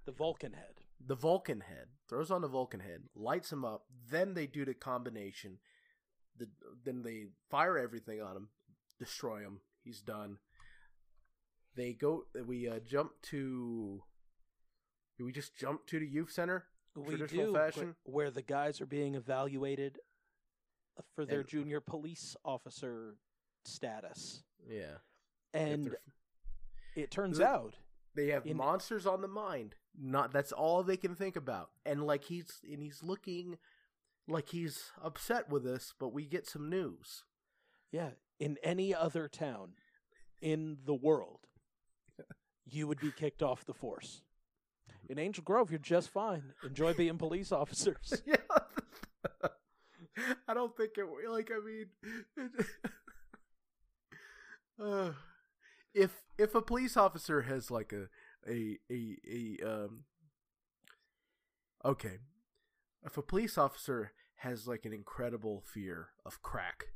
The 0.07 0.13
Vulcan 0.13 0.55
head. 0.55 0.81
the 0.99 1.15
Vulcan 1.17 1.61
head, 1.61 1.89
throws 2.09 2.31
on 2.31 2.41
the 2.41 2.49
Vulcan 2.49 2.81
head, 2.81 3.03
lights 3.15 3.53
him 3.53 3.63
up. 3.65 3.85
Then 4.09 4.33
they 4.33 4.47
do 4.47 4.65
the 4.65 4.73
combination. 4.73 5.59
The 6.37 6.49
then 6.83 7.03
they 7.03 7.27
fire 7.51 7.77
everything 7.77 8.23
on 8.23 8.37
him, 8.37 8.49
destroy 9.01 9.41
him. 9.41 9.61
He's 9.83 10.01
done. 10.01 10.39
They 11.75 11.93
go. 11.95 12.27
We 12.47 12.69
uh, 12.69 12.79
jump 12.81 13.13
to. 13.31 14.03
Do 15.19 15.25
we 15.25 15.33
just 15.33 15.57
jump 15.57 15.87
to 15.87 15.99
the 15.99 16.07
youth 16.07 16.31
center? 16.31 16.67
we 16.97 17.17
Traditional 17.17 17.53
do 17.53 17.59
fashion? 17.59 17.97
wh- 18.05 18.09
where 18.15 18.31
the 18.31 18.43
guys 18.43 18.81
are 18.81 18.87
being 18.87 19.15
evaluated 19.15 19.99
for 21.15 21.25
their 21.25 21.41
And- 21.41 21.49
junior 21.49 21.81
police 21.81 22.37
officer 22.45 23.17
status, 23.65 24.43
Yeah. 24.69 24.99
and 25.55 25.95
it 26.97 27.11
turns 27.11 27.39
the- 27.39 27.47
out 27.47 27.77
They 28.15 28.29
have 28.29 28.45
In- 28.45 28.57
monsters 28.57 29.07
on 29.07 29.21
the 29.21 29.29
mind. 29.29 29.77
Not 29.97 30.33
that's 30.33 30.51
all 30.53 30.83
they 30.83 30.97
can 30.97 31.15
think 31.15 31.37
about. 31.37 31.71
And 31.87 32.05
like 32.05 32.25
he's 32.25 32.61
and 32.65 32.83
he's 32.83 33.03
looking 33.05 33.57
like 34.27 34.49
he's 34.49 34.91
upset 35.01 35.49
with 35.49 35.65
us, 35.67 35.95
but 35.99 36.09
we 36.09 36.27
get 36.27 36.47
some 36.49 36.69
news. 36.69 37.25
Yeah, 37.93 38.11
in 38.41 38.57
any 38.65 38.95
other 38.95 39.29
town 39.29 39.75
in 40.41 40.79
the 40.87 40.95
world, 40.95 41.41
you 42.65 42.89
would 42.89 42.99
be 42.99 43.13
kicked 43.13 43.43
off 43.43 43.65
the 43.67 43.75
force. 43.75 44.23
In 45.09 45.19
Angel 45.19 45.45
Grove, 45.45 45.71
you're 45.71 45.79
just 45.79 46.09
fine. 46.09 46.55
Enjoy 46.65 46.95
being 46.95 47.19
police 47.19 47.53
officers. 47.53 48.23
yeah. 48.27 48.37
I 50.49 50.55
don't 50.55 50.77
think 50.77 50.93
it 50.97 51.07
like 51.31 51.51
I 51.51 51.61
mean 51.65 52.51
uh, 54.83 55.13
if 55.95 56.11
if 56.39 56.55
a 56.55 56.63
police 56.63 56.97
officer 56.97 57.43
has 57.43 57.71
like 57.71 57.93
a 57.93 58.09
a 58.49 58.79
a, 58.91 59.17
a 59.31 59.57
um 59.67 60.05
okay 61.85 62.19
if 63.05 63.17
a 63.17 63.23
police 63.23 63.57
officer 63.57 64.13
has 64.37 64.67
like 64.67 64.85
an 64.85 64.93
incredible 64.93 65.63
fear 65.65 66.09
of 66.27 66.43
crack 66.43 66.87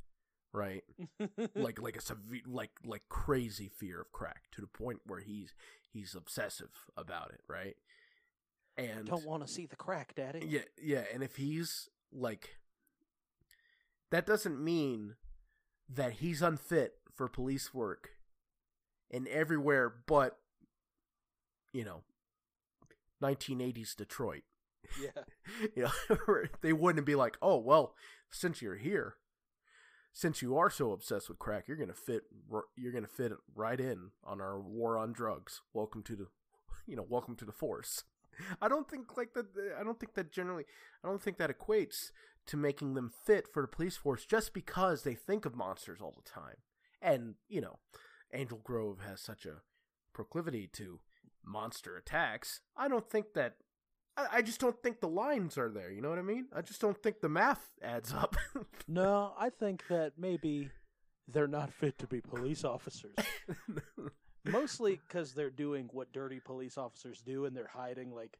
right 0.55 0.83
like 1.55 1.81
like 1.81 1.95
a 1.97 2.01
severe 2.01 2.41
like 2.47 2.71
like 2.85 3.03
crazy 3.09 3.67
fear 3.69 4.01
of 4.01 4.11
crack 4.11 4.43
to 4.51 4.61
the 4.61 4.67
point 4.67 4.99
where 5.05 5.19
he's 5.19 5.53
he's 5.91 6.15
obsessive 6.15 6.69
about 6.97 7.31
it 7.31 7.41
right 7.47 7.75
and 8.77 9.05
Don't 9.07 9.25
want 9.25 9.45
to 9.45 9.51
see 9.51 9.65
the 9.65 9.75
crack, 9.75 10.15
Daddy. 10.15 10.45
yeah 10.47 10.61
yeah 10.81 11.03
and 11.13 11.21
if 11.23 11.35
he's 11.35 11.89
like 12.11 12.57
that 14.11 14.25
doesn't 14.25 14.63
mean 14.63 15.15
that 15.89 16.13
he's 16.13 16.41
unfit 16.41 16.93
for 17.13 17.27
police 17.27 17.73
work 17.73 18.09
and 19.11 19.27
everywhere 19.27 19.93
but 20.07 20.37
you 21.73 21.83
know 21.83 22.01
1980s 23.23 23.95
detroit 23.95 24.43
Yeah. 25.01 25.23
you 25.75 25.83
know, 25.83 26.17
they 26.61 26.73
wouldn't 26.73 27.05
be 27.07 27.15
like, 27.15 27.37
"Oh, 27.41 27.57
well, 27.57 27.95
since 28.31 28.61
you're 28.61 28.75
here, 28.77 29.15
since 30.15 30.41
you 30.41 30.57
are 30.57 30.69
so 30.69 30.93
obsessed 30.93 31.27
with 31.27 31.39
crack, 31.39 31.67
you're 31.67 31.75
gonna 31.75 31.93
fit, 31.93 32.23
you're 32.77 32.93
gonna 32.93 33.05
fit 33.05 33.33
right 33.53 33.81
in 33.81 34.11
on 34.23 34.39
our 34.39 34.61
war 34.61 34.97
on 34.97 35.11
drugs. 35.11 35.61
Welcome 35.73 36.03
to 36.03 36.15
the, 36.15 36.27
you 36.87 36.95
know, 36.95 37.05
welcome 37.07 37.35
to 37.35 37.45
the 37.45 37.51
force." 37.51 38.05
I 38.61 38.69
don't 38.69 38.89
think 38.89 39.17
like 39.17 39.33
that. 39.33 39.47
I 39.77 39.83
don't 39.83 39.99
think 39.99 40.13
that 40.13 40.31
generally. 40.31 40.63
I 41.03 41.09
don't 41.09 41.21
think 41.21 41.37
that 41.37 41.51
equates 41.51 42.11
to 42.47 42.55
making 42.55 42.93
them 42.93 43.11
fit 43.25 43.47
for 43.53 43.61
the 43.61 43.67
police 43.67 43.97
force 43.97 44.25
just 44.25 44.53
because 44.53 45.03
they 45.03 45.15
think 45.15 45.45
of 45.45 45.53
monsters 45.53 45.99
all 46.01 46.15
the 46.15 46.29
time. 46.29 46.57
And 47.01 47.35
you 47.49 47.59
know, 47.59 47.79
Angel 48.33 48.61
Grove 48.63 48.99
has 49.05 49.19
such 49.19 49.45
a 49.45 49.63
proclivity 50.13 50.69
to 50.73 51.01
monster 51.43 51.97
attacks. 51.97 52.61
I 52.77 52.87
don't 52.87 53.09
think 53.09 53.33
that 53.33 53.55
I, 54.17 54.27
I 54.33 54.41
just 54.41 54.59
don't 54.59 54.81
think 54.81 54.99
the 54.99 55.07
lines 55.07 55.57
are 55.57 55.69
there. 55.69 55.91
You 55.91 56.01
know 56.01 56.09
what 56.09 56.19
I 56.19 56.23
mean? 56.23 56.47
I 56.55 56.61
just 56.61 56.81
don't 56.81 57.01
think 57.01 57.21
the 57.21 57.29
math 57.29 57.69
adds 57.81 58.13
up. 58.13 58.35
No, 58.87 59.33
I 59.39 59.49
think 59.49 59.87
that 59.89 60.13
maybe 60.15 60.69
they're 61.27 61.47
not 61.47 61.73
fit 61.73 61.97
to 61.97 62.05
be 62.07 62.21
police 62.21 62.63
officers. 62.63 63.15
Mostly 64.45 64.99
because 65.07 65.33
they're 65.33 65.49
doing 65.49 65.89
what 65.91 66.13
dirty 66.13 66.39
police 66.39 66.77
officers 66.77 67.23
do, 67.25 67.45
and 67.45 67.57
they're 67.57 67.71
hiding 67.73 68.13
like 68.13 68.37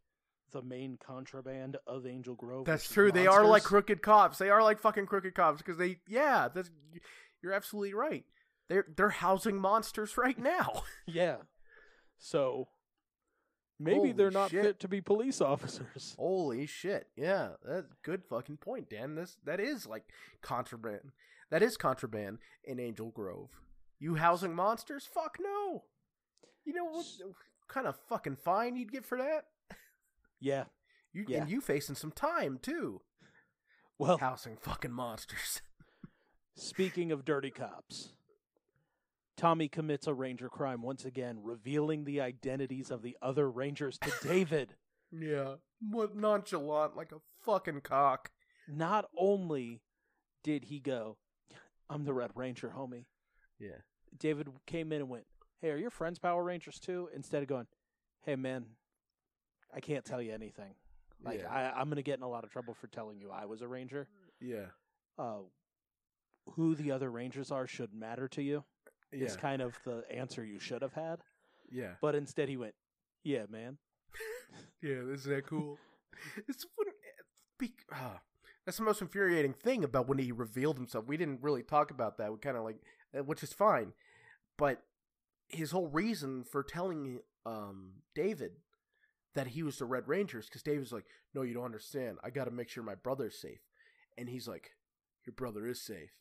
the 0.51 0.61
main 0.61 0.99
contraband 1.03 1.77
of 1.87 2.05
Angel 2.05 2.35
Grove. 2.35 2.65
That's 2.65 2.87
true. 2.87 3.11
They 3.11 3.25
are 3.25 3.43
like 3.43 3.63
crooked 3.63 4.03
cops. 4.03 4.37
They 4.37 4.51
are 4.51 4.61
like 4.61 4.79
fucking 4.79 5.07
crooked 5.07 5.33
cops 5.33 5.57
because 5.57 5.79
they, 5.79 5.97
yeah, 6.07 6.47
that's 6.53 6.69
you're 7.41 7.53
absolutely 7.53 7.95
right. 7.95 8.23
They're 8.69 8.85
they're 8.95 9.09
housing 9.09 9.57
monsters 9.57 10.17
right 10.17 10.37
now. 10.37 10.83
Yeah. 11.07 11.37
So 12.17 12.67
maybe 13.79 13.95
Holy 13.97 14.11
they're 14.13 14.31
not 14.31 14.51
shit. 14.51 14.63
fit 14.63 14.79
to 14.81 14.87
be 14.87 15.01
police 15.01 15.41
officers. 15.53 16.15
Holy 16.17 16.65
shit! 16.65 17.07
Yeah, 17.15 17.49
that's 17.63 17.93
good 18.03 18.23
fucking 18.23 18.57
point, 18.57 18.89
Dan. 18.89 19.15
This 19.15 19.37
that 19.45 19.59
is 19.59 19.85
like 19.85 20.03
contraband. 20.41 21.11
That 21.51 21.61
is 21.63 21.77
contraband 21.77 22.39
in 22.63 22.79
Angel 22.79 23.11
Grove. 23.11 23.49
You 23.99 24.15
housing 24.15 24.53
monsters? 24.55 25.07
Fuck 25.11 25.37
no. 25.41 25.83
You 26.65 26.73
know 26.73 26.85
what 26.85 27.05
kind 27.67 27.85
of 27.87 27.95
fucking 28.09 28.37
fine 28.37 28.75
you'd 28.75 28.91
get 28.91 29.05
for 29.05 29.17
that? 29.19 29.45
Yeah. 30.39 30.65
You 31.13 31.25
Yeah. 31.27 31.41
and 31.41 31.49
you 31.49 31.61
facing 31.61 31.95
some 31.95 32.11
time 32.11 32.59
too. 32.61 33.01
Well, 33.97 34.17
Housing 34.17 34.57
fucking 34.57 34.91
monsters. 34.91 35.61
speaking 36.55 37.11
of 37.11 37.23
dirty 37.23 37.51
cops, 37.51 38.09
Tommy 39.37 39.67
commits 39.67 40.07
a 40.07 40.13
ranger 40.13 40.49
crime 40.49 40.81
once 40.81 41.03
again, 41.05 41.39
revealing 41.41 42.05
the 42.05 42.21
identities 42.21 42.89
of 42.91 43.01
the 43.01 43.17
other 43.21 43.49
rangers 43.49 43.97
to 43.99 44.11
David. 44.27 44.75
yeah, 45.11 45.55
what 45.81 46.15
nonchalant 46.15 46.95
like 46.95 47.11
a 47.11 47.17
fucking 47.41 47.81
cock. 47.81 48.31
Not 48.67 49.05
only 49.17 49.81
did 50.43 50.65
he 50.65 50.79
go, 50.79 51.17
I'm 51.89 52.03
the 52.05 52.13
Red 52.13 52.31
Ranger, 52.35 52.73
homie. 52.75 53.05
Yeah. 53.59 53.77
David 54.17 54.47
came 54.65 54.91
in 54.91 55.01
and 55.01 55.09
went, 55.09 55.25
Hey, 55.61 55.69
are 55.71 55.77
your 55.77 55.89
friends 55.91 56.17
Power 56.17 56.43
Rangers 56.43 56.79
too? 56.79 57.09
Instead 57.13 57.43
of 57.43 57.47
going, 57.49 57.67
Hey, 58.23 58.35
man, 58.35 58.65
I 59.73 59.81
can't 59.81 60.03
tell 60.05 60.21
you 60.21 60.33
anything. 60.33 60.73
Like, 61.23 61.41
Yeah. 61.41 61.51
I, 61.53 61.79
I'm 61.79 61.87
going 61.89 61.97
to 61.97 62.03
get 62.03 62.17
in 62.17 62.23
a 62.23 62.29
lot 62.29 62.43
of 62.43 62.49
trouble 62.49 62.73
for 62.73 62.87
telling 62.87 63.19
you 63.19 63.29
I 63.31 63.45
was 63.45 63.61
a 63.61 63.67
Ranger. 63.67 64.07
Yeah. 64.41 64.67
Uh, 65.19 65.41
who 66.53 66.73
the 66.75 66.91
other 66.91 67.11
Rangers 67.11 67.51
are 67.51 67.67
should 67.67 67.93
matter 67.93 68.27
to 68.29 68.41
you. 68.41 68.63
Yeah. 69.15 69.25
Is 69.25 69.37
kind 69.37 69.61
of 69.61 69.77
the 69.85 70.03
answer 70.11 70.43
you 70.43 70.59
should 70.59 70.81
have 70.81 70.93
had. 70.93 71.19
yeah. 71.71 71.93
But 72.01 72.15
instead, 72.15 72.49
he 72.49 72.57
went, 72.57 72.73
Yeah, 73.23 73.45
man. 73.49 73.77
Yeah, 74.81 75.01
isn't 75.13 75.31
that 75.33 75.47
cool? 75.47 75.77
it's 76.47 76.65
what, 76.75 76.87
be, 77.57 77.73
ah, 77.91 78.19
that's 78.65 78.77
the 78.77 78.83
most 78.83 79.01
infuriating 79.01 79.53
thing 79.53 79.83
about 79.83 80.07
when 80.07 80.17
he 80.17 80.31
revealed 80.31 80.77
himself. 80.77 81.05
We 81.07 81.17
didn't 81.17 81.41
really 81.41 81.63
talk 81.63 81.91
about 81.91 82.17
that. 82.17 82.31
We 82.31 82.37
kind 82.39 82.57
of 82.57 82.63
like, 82.63 82.77
uh, 83.17 83.23
which 83.23 83.41
is 83.43 83.53
fine, 83.53 83.93
but 84.57 84.83
his 85.47 85.71
whole 85.71 85.87
reason 85.87 86.43
for 86.43 86.63
telling 86.63 87.19
um, 87.45 87.93
David 88.13 88.51
that 89.33 89.47
he 89.47 89.63
was 89.63 89.77
the 89.77 89.85
Red 89.85 90.07
Rangers 90.07 90.45
because 90.47 90.63
David's 90.63 90.91
like, 90.93 91.05
"No, 91.33 91.41
you 91.41 91.53
don't 91.53 91.65
understand. 91.65 92.17
I 92.23 92.29
got 92.29 92.45
to 92.45 92.51
make 92.51 92.69
sure 92.69 92.83
my 92.83 92.95
brother's 92.95 93.37
safe," 93.39 93.59
and 94.17 94.29
he's 94.29 94.47
like, 94.47 94.71
"Your 95.25 95.33
brother 95.33 95.67
is 95.67 95.81
safe. 95.81 96.11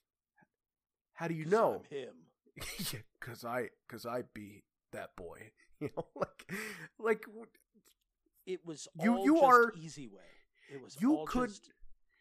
How 1.14 1.28
do 1.28 1.34
you 1.34 1.44
know?" 1.44 1.82
I'm 1.90 1.96
him. 1.96 2.14
yeah, 2.92 3.00
cause 3.20 3.44
I, 3.44 3.68
cause 3.88 4.06
I 4.06 4.22
beat 4.34 4.64
that 4.92 5.16
boy. 5.16 5.38
You 5.80 5.90
know, 5.96 6.06
like, 6.14 6.52
like 7.00 7.24
It 8.46 8.64
was 8.64 8.86
You- 9.02 9.16
all 9.16 9.24
you 9.24 9.32
just 9.34 9.44
are- 9.44 9.72
easy 9.76 10.06
way. 10.06 10.22
It 10.72 10.80
was 10.82 10.96
you 11.00 11.16
all 11.16 11.26
could- 11.26 11.48
just, 11.50 11.72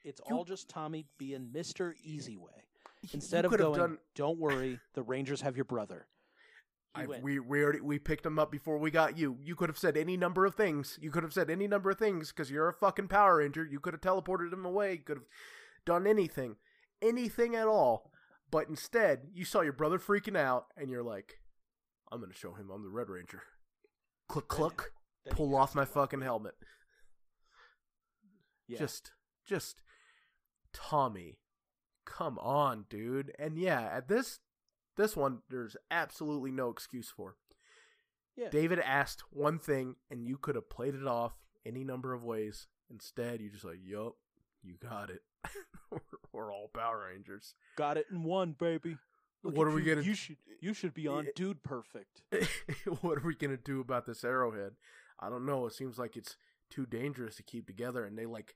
it's 0.03 0.19
you- 0.27 0.35
all 0.35 0.43
just 0.43 0.69
Tommy 0.69 1.05
being 1.17 1.49
Mr. 1.53 1.93
Easy 2.03 2.35
Way. 2.35 2.51
Instead 3.13 3.45
of 3.45 3.55
going, 3.55 3.79
done- 3.79 3.97
don't 4.15 4.39
worry, 4.39 4.79
the 4.95 5.03
Rangers 5.03 5.41
have 5.41 5.55
your 5.55 5.65
brother. 5.65 6.07
I, 6.95 7.05
we 7.07 7.39
we 7.39 7.63
already 7.63 7.81
we 7.81 7.97
picked 7.99 8.25
him 8.25 8.37
up 8.37 8.51
before 8.51 8.77
we 8.77 8.91
got 8.91 9.17
you. 9.17 9.37
You 9.41 9.55
could 9.55 9.69
have 9.69 9.77
said 9.79 9.97
any 9.97 10.15
number 10.15 10.45
of 10.45 10.53
things. 10.55 10.97
You 11.01 11.09
could 11.09 11.23
have 11.23 11.33
said 11.33 11.49
any 11.49 11.67
number 11.67 11.89
of 11.89 11.97
things 11.97 12.29
because 12.31 12.51
you're 12.51 12.69
a 12.69 12.73
fucking 12.73 13.07
Power 13.07 13.37
Ranger. 13.37 13.65
You 13.65 13.79
could 13.79 13.93
have 13.93 14.01
teleported 14.01 14.51
him 14.53 14.63
away. 14.65 14.93
You 14.93 14.99
could 14.99 15.17
have 15.17 15.27
done 15.85 16.05
anything, 16.05 16.57
anything 17.01 17.55
at 17.55 17.67
all. 17.67 18.11
But 18.53 18.69
instead, 18.69 19.29
you 19.33 19.45
saw 19.45 19.61
your 19.61 19.73
brother 19.73 19.97
freaking 19.97 20.37
out, 20.37 20.67
and 20.77 20.87
you're 20.87 21.01
like, 21.01 21.39
"I'm 22.11 22.19
gonna 22.21 22.33
show 22.35 22.53
him 22.53 22.69
I'm 22.69 22.83
the 22.83 22.89
Red 22.89 23.09
Ranger." 23.09 23.41
Click, 24.27 24.47
Then- 24.47 24.57
click. 24.57 24.77
then 25.25 25.33
he 25.33 25.37
Pull 25.37 25.55
off 25.55 25.73
my 25.73 25.85
fucking 25.85 26.21
helmet. 26.21 26.55
Yeah. 28.67 28.77
Just, 28.77 29.11
just 29.43 29.81
Tommy. 30.71 31.39
Come 32.05 32.37
on, 32.37 32.85
dude. 32.89 33.35
And 33.39 33.57
yeah, 33.57 33.81
at 33.81 34.07
this 34.07 34.39
this 34.97 35.17
one, 35.17 35.41
there's 35.49 35.75
absolutely 35.89 36.51
no 36.51 36.69
excuse 36.69 37.09
for. 37.09 37.37
Yeah. 38.35 38.49
David 38.49 38.77
asked 38.79 39.23
one 39.31 39.57
thing, 39.57 39.95
and 40.11 40.23
you 40.23 40.37
could 40.37 40.53
have 40.53 40.69
played 40.69 40.93
it 40.93 41.07
off 41.07 41.33
any 41.65 41.83
number 41.83 42.13
of 42.13 42.23
ways. 42.23 42.67
Instead, 42.87 43.41
you 43.41 43.49
just 43.49 43.65
like, 43.65 43.79
"Yup, 43.81 44.13
you 44.61 44.77
got 44.77 45.09
it. 45.09 45.23
we're, 46.31 46.53
all 46.53 46.69
Power 46.73 47.07
Rangers." 47.11 47.55
Got 47.75 47.97
it 47.97 48.05
in 48.11 48.23
one, 48.23 48.53
baby. 48.57 48.97
Look 49.43 49.57
What 49.57 49.67
are 49.67 49.71
we 49.71 49.83
you. 49.83 49.95
gonna- 49.95 50.05
You 50.07 50.13
should 50.15 50.37
you 50.61 50.73
should 50.73 50.93
be 50.93 51.07
on. 51.07 51.27
Dude 51.35 51.63
Perfect. 51.63 52.21
what 53.01 53.17
are 53.17 53.25
we 53.27 53.35
gonna 53.35 53.57
do 53.57 53.81
about 53.81 54.05
this 54.05 54.23
arrowhead? 54.23 54.73
I 55.19 55.29
don't 55.29 55.45
know. 55.45 55.65
It 55.67 55.73
seems 55.73 55.97
like 55.97 56.15
it's 56.17 56.37
too 56.69 56.85
dangerous 56.85 57.35
to 57.37 57.43
keep 57.43 57.67
together, 57.67 58.05
and 58.05 58.17
they 58.17 58.25
like 58.25 58.55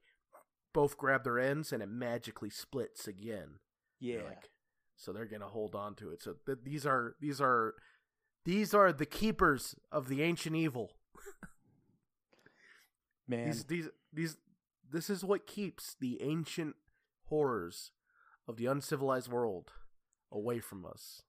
both 0.74 0.98
grab 0.98 1.24
their 1.24 1.40
ends, 1.40 1.72
and 1.74 1.82
it 1.84 1.90
magically 1.90 2.50
splits 2.50 3.08
again. 3.08 3.60
Yeah. 4.00 4.24
Like, 4.28 4.50
so 4.96 5.12
they're 5.12 5.26
gonna 5.26 5.48
hold 5.48 5.76
on 5.76 5.96
to 5.96 6.12
it. 6.12 6.22
So 6.24 6.36
th- 6.46 6.60
these 6.64 6.86
are 6.86 7.16
these 7.20 7.42
are 7.42 7.74
these 8.46 8.74
are 8.74 8.94
the 8.94 9.06
keepers 9.06 9.76
of 9.92 10.08
the 10.08 10.22
ancient 10.24 10.56
evil. 10.56 10.92
Man. 13.28 13.48
These 13.48 13.64
these 13.66 13.90
these 14.14 14.38
this 14.92 15.10
is 15.10 15.24
what 15.24 15.48
keeps 15.48 15.96
the 16.00 16.22
ancient 16.22 16.76
horrors 17.30 17.92
of 18.48 18.58
the 18.58 18.66
uncivilized 18.66 19.30
world 19.32 19.72
away 20.32 20.60
from 20.60 20.86
us. 20.86 21.24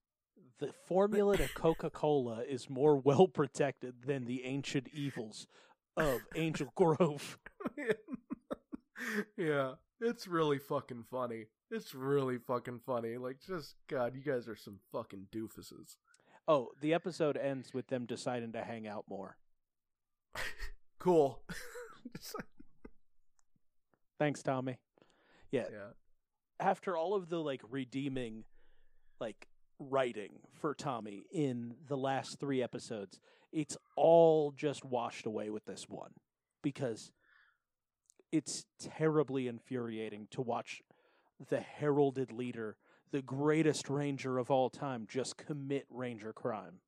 the 0.58 0.72
formula 0.86 1.36
to 1.36 1.48
Coca 1.54 1.90
Cola 1.90 2.42
is 2.48 2.68
more 2.70 2.96
well 2.96 3.28
protected 3.28 4.02
than 4.06 4.24
the 4.24 4.44
ancient 4.44 4.88
evils 4.92 5.46
of 5.96 6.20
Angel 6.36 6.72
Grove. 6.74 7.38
yeah, 9.36 9.72
it's 10.00 10.26
really 10.26 10.58
fucking 10.58 11.04
funny. 11.10 11.46
It's 11.70 11.94
really 11.94 12.38
fucking 12.38 12.80
funny. 12.86 13.16
Like, 13.18 13.38
just 13.46 13.74
God, 13.88 14.14
you 14.14 14.22
guys 14.22 14.48
are 14.48 14.56
some 14.56 14.78
fucking 14.92 15.26
doofuses. 15.32 15.96
Oh, 16.46 16.70
the 16.80 16.94
episode 16.94 17.36
ends 17.36 17.74
with 17.74 17.88
them 17.88 18.06
deciding 18.06 18.52
to 18.52 18.62
hang 18.64 18.86
out 18.88 19.04
more. 19.08 19.36
Cool. 20.98 21.42
Thanks, 24.18 24.42
Tommy. 24.42 24.78
Yeah, 25.50 25.66
yeah, 25.70 25.90
after 26.60 26.96
all 26.96 27.14
of 27.14 27.28
the 27.28 27.38
like 27.38 27.62
redeeming 27.70 28.44
like 29.20 29.48
writing 29.78 30.40
for 30.60 30.74
Tommy 30.74 31.24
in 31.32 31.74
the 31.88 31.96
last 31.96 32.38
3 32.40 32.62
episodes, 32.62 33.20
it's 33.52 33.76
all 33.96 34.52
just 34.52 34.84
washed 34.84 35.26
away 35.26 35.50
with 35.50 35.64
this 35.64 35.84
one 35.88 36.12
because 36.62 37.12
it's 38.30 38.64
terribly 38.80 39.46
infuriating 39.48 40.28
to 40.32 40.42
watch 40.42 40.82
the 41.48 41.60
heralded 41.60 42.32
leader, 42.32 42.76
the 43.10 43.22
greatest 43.22 43.88
ranger 43.88 44.36
of 44.38 44.50
all 44.50 44.68
time 44.68 45.06
just 45.08 45.36
commit 45.38 45.86
ranger 45.88 46.32
crime 46.32 46.80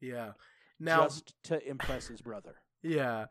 yeah. 0.00 0.32
Now, 0.80 1.04
just 1.04 1.34
to 1.44 1.68
impress 1.68 2.06
his 2.06 2.20
brother. 2.20 2.54
Yeah. 2.82 3.26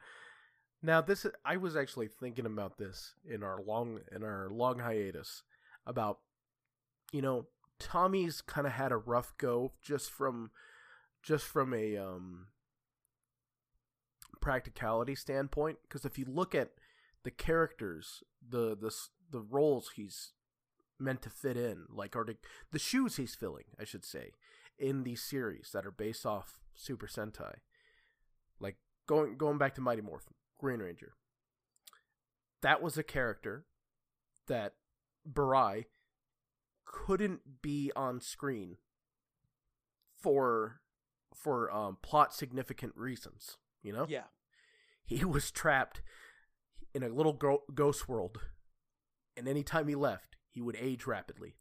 Now 0.82 1.01
this 1.01 1.25
I 1.43 1.57
was 1.57 1.75
actually 1.75 2.07
thinking 2.07 2.45
about 2.45 2.78
this 2.78 3.13
in 3.28 3.43
our 3.43 3.61
long 3.61 3.99
in 4.13 4.23
our 4.23 4.49
long 4.49 4.80
hiatus 4.80 5.43
about 5.86 6.19
you 7.11 7.21
know 7.21 7.47
Tommy's 7.80 8.41
kind 8.41 8.67
of 8.67 8.73
had 8.73 8.91
a 8.91 8.97
rough 8.97 9.34
go 9.38 9.73
just 9.82 10.11
from 10.11 10.51
just 11.23 11.45
from 11.45 11.73
a 11.73 11.97
um 11.97 12.47
practicality 14.39 15.15
standpoint 15.15 15.80
because 15.84 16.05
if 16.05 16.17
you 16.19 16.25
look 16.25 16.53
at 16.53 16.71
the 17.23 17.32
characters 17.32 18.23
the 18.47 18.78
the 18.80 18.93
the 19.32 19.41
roles 19.41 19.91
he's 19.95 20.34
meant 20.99 21.21
to 21.21 21.30
fit 21.30 21.57
in 21.57 21.86
like 21.89 22.11
the 22.11 22.38
the 22.71 22.80
shoes 22.80 23.17
he's 23.17 23.36
filling 23.36 23.65
I 23.80 23.84
should 23.84 24.05
say 24.05 24.32
in 24.78 25.03
these 25.03 25.23
series 25.23 25.71
that 25.73 25.86
are 25.86 25.91
based 25.91 26.25
off 26.25 26.59
Super 26.75 27.07
Sentai 27.07 27.55
like 28.59 28.75
going 29.07 29.38
going 29.38 29.57
back 29.57 29.73
to 29.75 29.82
Mighty 29.82 30.01
Morphin, 30.01 30.34
Green 30.58 30.80
Ranger. 30.80 31.14
That 32.62 32.82
was 32.82 32.97
a 32.97 33.03
character 33.03 33.66
that 34.47 34.74
Burai 35.30 35.86
couldn't 36.86 37.62
be 37.62 37.91
on 37.95 38.20
screen 38.22 38.78
for 40.20 40.82
for 41.34 41.72
um, 41.72 41.97
plot 42.01 42.34
significant 42.34 42.93
reasons. 42.95 43.58
You 43.84 43.93
know, 43.93 44.05
Yeah. 44.10 44.24
he 45.05 45.24
was 45.24 45.51
trapped 45.51 46.01
in 46.95 47.03
a 47.03 47.10
little 47.10 47.34
go- 47.34 47.64
ghost 47.74 48.08
world, 48.10 48.39
and 49.36 49.47
anytime 49.47 49.88
he 49.88 49.95
left, 49.95 50.36
he 50.49 50.62
would 50.62 50.76
age 50.80 51.05
rapidly. 51.05 51.58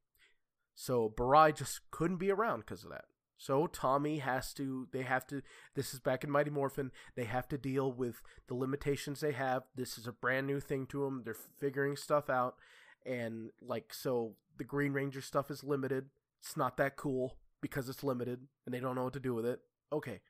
So 0.74 1.11
Burai 1.11 1.55
just 1.55 1.80
couldn't 1.90 2.16
be 2.16 2.30
around 2.30 2.61
because 2.61 2.84
of 2.84 2.90
that. 2.90 3.05
So 3.39 3.66
Tommy 3.66 4.18
has 4.18 4.53
to. 4.55 4.89
They 4.93 5.03
have 5.03 5.26
to. 5.28 5.43
This 5.74 5.93
is 5.93 6.01
back 6.01 6.24
in 6.24 6.30
Mighty 6.30 6.51
Morphin. 6.51 6.91
They 7.16 7.24
have 7.24 7.47
to 7.49 7.59
deal 7.59 7.93
with 7.93 8.22
the 8.49 8.55
limitations 8.55 9.20
they 9.20 9.32
have. 9.32 9.64
This 9.74 9.99
is 9.99 10.07
a 10.07 10.12
brand 10.12 10.47
new 10.47 10.59
thing 10.61 10.87
to 10.87 11.05
them. 11.05 11.22
They're 11.24 11.34
figuring 11.61 11.97
stuff 11.97 12.30
out, 12.30 12.57
and 13.05 13.51
like 13.61 13.93
so, 13.93 14.37
the 14.57 14.64
Green 14.64 14.93
Ranger 14.93 15.20
stuff 15.20 15.51
is 15.51 15.62
limited. 15.62 16.07
It's 16.41 16.57
not 16.57 16.76
that 16.78 16.97
cool 16.97 17.37
because 17.61 17.89
it's 17.89 18.03
limited, 18.05 18.47
and 18.64 18.74
they 18.74 18.80
don't 18.80 18.95
know 18.95 19.05
what 19.05 19.12
to 19.14 19.20
do 19.20 19.34
with 19.34 19.45
it. 19.47 19.61
Okay, 19.93 20.20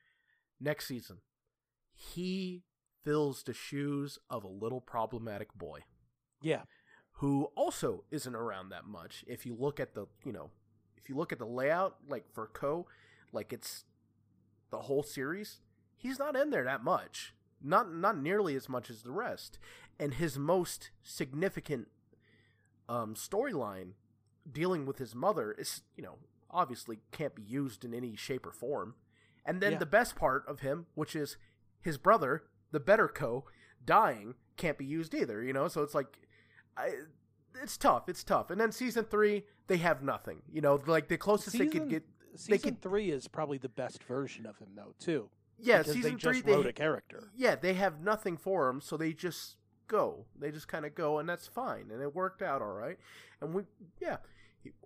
next 0.59 0.87
season, 0.87 1.17
he 1.93 2.63
fills 3.03 3.43
the 3.43 3.53
shoes 3.53 4.19
of 4.29 4.43
a 4.43 4.47
little 4.49 4.81
problematic 4.81 5.53
boy 5.53 5.79
Yeah. 6.41 6.63
who 7.13 7.45
also 7.55 8.03
isn't 8.11 8.35
around 8.35 8.69
that 8.69 8.85
much. 8.85 9.23
If 9.27 9.45
you 9.45 9.55
look 9.55 9.79
at 9.79 9.93
the, 9.93 10.07
you 10.25 10.31
know, 10.33 10.51
if 11.07 11.09
you 11.11 11.15
look 11.15 11.31
at 11.31 11.39
the 11.39 11.45
layout, 11.45 11.95
like 12.09 12.25
for 12.33 12.47
Ko, 12.47 12.85
like 13.31 13.53
it's 13.53 13.85
the 14.71 14.79
whole 14.79 15.03
series, 15.03 15.61
he's 15.95 16.19
not 16.19 16.35
in 16.35 16.49
there 16.49 16.65
that 16.65 16.83
much. 16.83 17.33
Not 17.63 17.93
not 17.95 18.17
nearly 18.21 18.55
as 18.57 18.67
much 18.67 18.89
as 18.89 19.03
the 19.03 19.13
rest. 19.13 19.57
And 19.97 20.15
his 20.15 20.37
most 20.37 20.91
significant 21.01 21.87
um 22.89 23.15
storyline 23.15 23.91
dealing 24.51 24.85
with 24.85 24.97
his 24.97 25.15
mother 25.15 25.53
is, 25.53 25.81
you 25.95 26.03
know, 26.03 26.15
obviously 26.51 26.99
can't 27.13 27.35
be 27.35 27.41
used 27.41 27.85
in 27.85 27.93
any 27.93 28.17
shape 28.17 28.45
or 28.45 28.51
form. 28.51 28.95
And 29.45 29.61
then 29.61 29.73
Yeah. 29.73 29.77
the 29.79 29.85
best 29.85 30.17
part 30.17 30.45
of 30.45 30.59
him, 30.59 30.87
which 30.93 31.15
is 31.15 31.37
his 31.79 31.97
brother, 31.97 32.43
the 32.71 32.81
better 32.81 33.07
Co, 33.07 33.45
dying, 33.85 34.35
can't 34.57 34.77
be 34.77 34.85
used 34.85 35.15
either, 35.15 35.41
you 35.41 35.53
know? 35.53 35.69
So 35.69 35.83
it's 35.83 35.95
like 35.95 36.27
I 36.75 36.91
it's 37.61 37.77
tough. 37.77 38.07
It's 38.09 38.23
tough. 38.23 38.49
And 38.51 38.59
then 38.59 38.71
season 38.71 39.05
3, 39.05 39.43
they 39.67 39.77
have 39.77 40.01
nothing. 40.03 40.41
You 40.51 40.61
know, 40.61 40.79
like 40.87 41.07
the 41.07 41.17
closest 41.17 41.53
they 41.57 41.65
Season- 41.65 41.71
could 41.81 41.89
get 41.89 42.03
Season 42.35 42.59
could- 42.75 42.81
three 42.81 43.09
is 43.09 43.27
probably 43.27 43.57
the 43.57 43.69
best 43.69 44.03
version 44.03 44.45
of 44.45 44.57
him, 44.59 44.69
though, 44.75 44.93
too. 44.99 45.29
Yeah, 45.59 45.81
season 45.81 46.01
they 46.01 46.09
three 46.09 46.33
just 46.33 46.45
they 46.45 46.51
wrote 46.53 46.67
a 46.67 46.73
character. 46.73 47.31
yeah 47.35 47.55
they 47.55 47.73
have 47.73 47.99
nothing 47.99 48.37
for 48.37 48.69
him, 48.69 48.79
so 48.79 48.95
they 48.95 49.11
just 49.11 49.57
go. 49.87 50.25
They 50.37 50.51
just 50.51 50.67
kind 50.67 50.85
of 50.85 50.93
go, 50.93 51.17
and 51.17 51.27
that's 51.27 51.47
fine, 51.47 51.89
and 51.91 51.99
it 51.99 52.13
worked 52.13 52.43
out 52.43 52.61
all 52.61 52.73
right. 52.73 52.99
And 53.41 53.55
we 53.55 53.63
yeah 53.99 54.17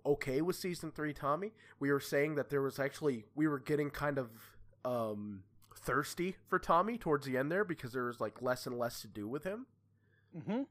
okay 0.06 0.40
with 0.40 0.56
season 0.56 0.90
three, 0.92 1.12
Tommy. 1.12 1.52
We 1.78 1.90
were 1.92 2.00
saying 2.00 2.36
that 2.36 2.48
there 2.48 2.62
was 2.62 2.78
actually 2.78 3.26
we 3.34 3.46
were 3.48 3.58
getting 3.58 3.90
kind 3.90 4.16
of 4.16 4.30
um 4.86 5.42
thirsty 5.76 6.36
for 6.48 6.58
Tommy 6.58 6.96
towards 6.96 7.26
the 7.26 7.36
end 7.36 7.52
there 7.52 7.64
because 7.64 7.92
there 7.92 8.04
was 8.04 8.18
like 8.18 8.40
less 8.40 8.66
and 8.66 8.78
less 8.78 9.02
to 9.02 9.08
do 9.08 9.28
with 9.28 9.44
him, 9.44 9.66
Mm-hmm. 10.34 10.62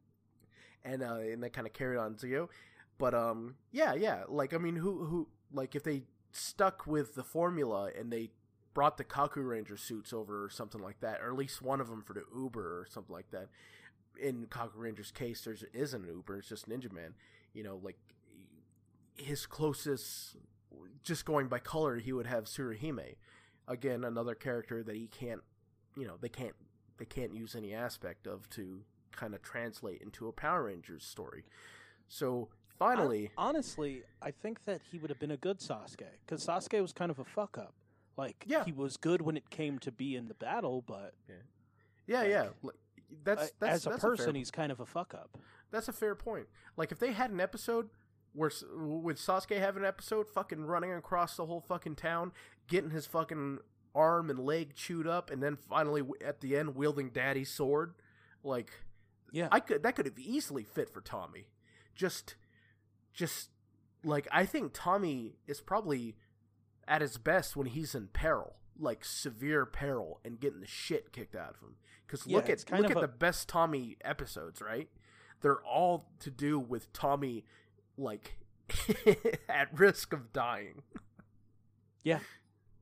And 0.83 1.03
uh, 1.03 1.15
and 1.15 1.43
they 1.43 1.49
kind 1.49 1.67
of 1.67 1.73
carried 1.73 1.99
on 1.99 2.15
Zeo. 2.15 2.49
But 2.97 3.13
um 3.13 3.55
yeah 3.71 3.93
yeah 3.93 4.23
like 4.27 4.53
I 4.53 4.57
mean 4.57 4.75
who 4.75 5.05
who 5.05 5.27
like 5.53 5.75
if 5.75 5.83
they 5.83 6.03
stuck 6.31 6.87
with 6.87 7.15
the 7.15 7.23
formula 7.23 7.89
and 7.97 8.11
they 8.11 8.31
brought 8.73 8.97
the 8.97 9.03
Kakuranger 9.03 9.77
suits 9.77 10.13
over 10.13 10.45
or 10.45 10.49
something 10.49 10.81
like 10.81 10.99
that, 11.01 11.21
or 11.21 11.31
at 11.31 11.37
least 11.37 11.61
one 11.61 11.81
of 11.81 11.89
them 11.89 12.01
for 12.01 12.13
the 12.13 12.23
Uber 12.35 12.79
or 12.79 12.87
something 12.89 13.13
like 13.13 13.31
that. 13.31 13.49
In 14.21 14.45
Kakuranger's 14.45 15.11
case, 15.11 15.41
there's 15.41 15.63
isn't 15.73 16.03
an 16.03 16.13
Uber; 16.13 16.37
it's 16.37 16.49
just 16.49 16.69
Ninja 16.69 16.91
Man. 16.91 17.13
You 17.53 17.63
know, 17.63 17.79
like 17.81 17.97
his 19.15 19.45
closest, 19.45 20.35
just 21.03 21.25
going 21.25 21.47
by 21.47 21.59
color, 21.59 21.97
he 21.97 22.13
would 22.13 22.27
have 22.27 22.45
Tsuruhime. 22.45 23.15
Again, 23.67 24.03
another 24.03 24.35
character 24.35 24.83
that 24.83 24.95
he 24.95 25.07
can't, 25.07 25.41
you 25.95 26.05
know, 26.05 26.15
they 26.19 26.29
can't 26.29 26.55
they 26.97 27.05
can't 27.05 27.33
use 27.33 27.55
any 27.55 27.73
aspect 27.73 28.27
of 28.27 28.49
to 28.51 28.81
kind 29.15 29.33
of 29.33 29.41
translate 29.41 30.01
into 30.01 30.27
a 30.27 30.31
Power 30.31 30.63
Rangers 30.65 31.03
story. 31.03 31.43
So 32.07 32.49
finally, 32.77 33.31
honestly, 33.37 34.03
I 34.21 34.31
think 34.31 34.65
that 34.65 34.81
he 34.91 34.97
would 34.97 35.09
have 35.09 35.19
been 35.19 35.31
a 35.31 35.37
good 35.37 35.59
Sasuke 35.59 36.05
because 36.25 36.45
Sasuke 36.45 36.81
was 36.81 36.93
kind 36.93 37.11
of 37.11 37.19
a 37.19 37.25
fuck 37.25 37.57
up. 37.57 37.73
Like, 38.17 38.43
Yeah. 38.47 38.63
he 38.65 38.71
was 38.71 38.97
good 38.97 39.21
when 39.21 39.37
it 39.37 39.49
came 39.49 39.79
to 39.79 39.91
be 39.91 40.15
in 40.15 40.27
the 40.27 40.33
battle, 40.33 40.83
but 40.85 41.13
yeah, 42.07 42.21
like, 42.21 42.29
yeah, 42.29 42.47
like, 42.61 42.75
that's 43.23 43.43
uh, 43.43 43.47
that's 43.59 43.73
as 43.73 43.85
a 43.85 43.89
that's 43.91 44.01
person, 44.01 44.25
fair 44.25 44.33
he's 44.33 44.51
kind 44.51 44.71
of 44.71 44.79
a 44.79 44.85
fuck 44.85 45.13
up. 45.13 45.37
That's 45.71 45.87
a 45.87 45.93
fair 45.93 46.15
point. 46.15 46.47
Like 46.77 46.91
if 46.91 46.99
they 46.99 47.13
had 47.13 47.31
an 47.31 47.39
episode 47.39 47.89
where 48.33 48.51
with 48.75 49.17
Sasuke 49.17 49.57
having 49.59 49.83
an 49.83 49.87
episode, 49.87 50.27
fucking 50.27 50.65
running 50.65 50.91
across 50.93 51.35
the 51.37 51.45
whole 51.45 51.61
fucking 51.61 51.95
town, 51.95 52.31
getting 52.67 52.89
his 52.89 53.05
fucking 53.05 53.59
arm 53.93 54.29
and 54.29 54.39
leg 54.39 54.73
chewed 54.75 55.07
up, 55.07 55.29
and 55.31 55.41
then 55.41 55.55
finally 55.55 56.01
at 56.25 56.41
the 56.41 56.55
end 56.57 56.75
wielding 56.75 57.09
Daddy's 57.09 57.49
sword, 57.49 57.93
like 58.43 58.71
Yeah, 59.31 59.47
I 59.51 59.59
could 59.59 59.83
that 59.83 59.95
could 59.95 60.05
have 60.05 60.19
easily 60.19 60.63
fit 60.63 60.89
for 60.89 61.01
Tommy. 61.01 61.47
Just, 61.95 62.35
just 63.13 63.49
like 64.03 64.27
I 64.31 64.45
think 64.45 64.71
Tommy 64.73 65.35
is 65.47 65.61
probably 65.61 66.15
at 66.87 67.01
his 67.01 67.17
best 67.17 67.55
when 67.55 67.67
he's 67.67 67.95
in 67.95 68.07
peril, 68.07 68.55
like 68.79 69.05
severe 69.05 69.65
peril, 69.65 70.19
and 70.25 70.39
getting 70.39 70.59
the 70.59 70.67
shit 70.67 71.11
kicked 71.13 71.35
out 71.35 71.51
of 71.55 71.61
him. 71.61 71.75
Because 72.05 72.27
Yeah, 72.27 72.37
look 72.37 72.49
at 72.49 72.65
kind 72.65 72.81
look 72.81 72.91
of 72.91 72.97
at 72.97 73.03
a- 73.03 73.07
the 73.07 73.13
best 73.13 73.47
Tommy 73.47 73.97
episodes, 74.03 74.61
right? 74.61 74.89
They're 75.41 75.61
all 75.63 76.09
to 76.19 76.29
do 76.29 76.59
with 76.59 76.91
Tommy, 76.93 77.45
like 77.97 78.37
at 79.49 79.69
risk 79.77 80.11
of 80.13 80.31
dying. 80.33 80.81
Yeah. 82.03 82.19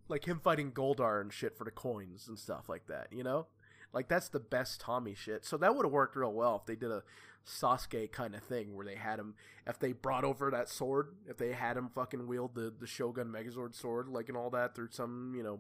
like 0.08 0.26
him 0.26 0.40
fighting 0.44 0.72
Goldar 0.72 1.22
and 1.22 1.32
shit 1.32 1.58
for 1.58 1.64
the 1.66 1.72
coins 1.72 2.28
and 2.28 2.40
stuff 2.40 2.70
like 2.70 2.88
that. 2.88 3.08
You 3.12 3.24
know, 3.24 3.48
Like 3.94 4.08
that's 4.08 4.30
the 4.30 4.40
best 4.40 4.82
Tommy 4.82 5.16
shit. 5.16 5.46
So 5.46 5.58
that 5.58 5.76
would 5.76 5.86
have 5.86 5.92
worked 5.92 6.16
real 6.16 6.34
well 6.34 6.58
if 6.58 6.66
they 6.66 6.76
did 6.76 6.92
a 6.92 7.04
Sasuke 7.46 8.12
kind 8.12 8.36
of 8.36 8.44
thing 8.44 8.76
where 8.76 8.86
they 8.86 8.96
had 8.96 9.20
him 9.20 9.36
if 9.66 9.80
they 9.80 9.94
brought 9.94 10.24
over 10.24 10.52
that 10.52 10.70
sword, 10.70 11.16
if 11.28 11.38
they 11.38 11.54
had 11.54 11.78
him 11.78 11.90
fucking 11.90 12.28
wield 12.28 12.56
the 12.56 12.74
the 12.78 12.88
Shogun 12.88 13.28
Megazord 13.28 13.74
sword 13.74 14.08
like 14.10 14.30
and 14.30 14.38
all 14.38 14.50
that 14.52 14.76
through 14.76 14.90
some, 14.92 15.34
you 15.36 15.44
know, 15.44 15.60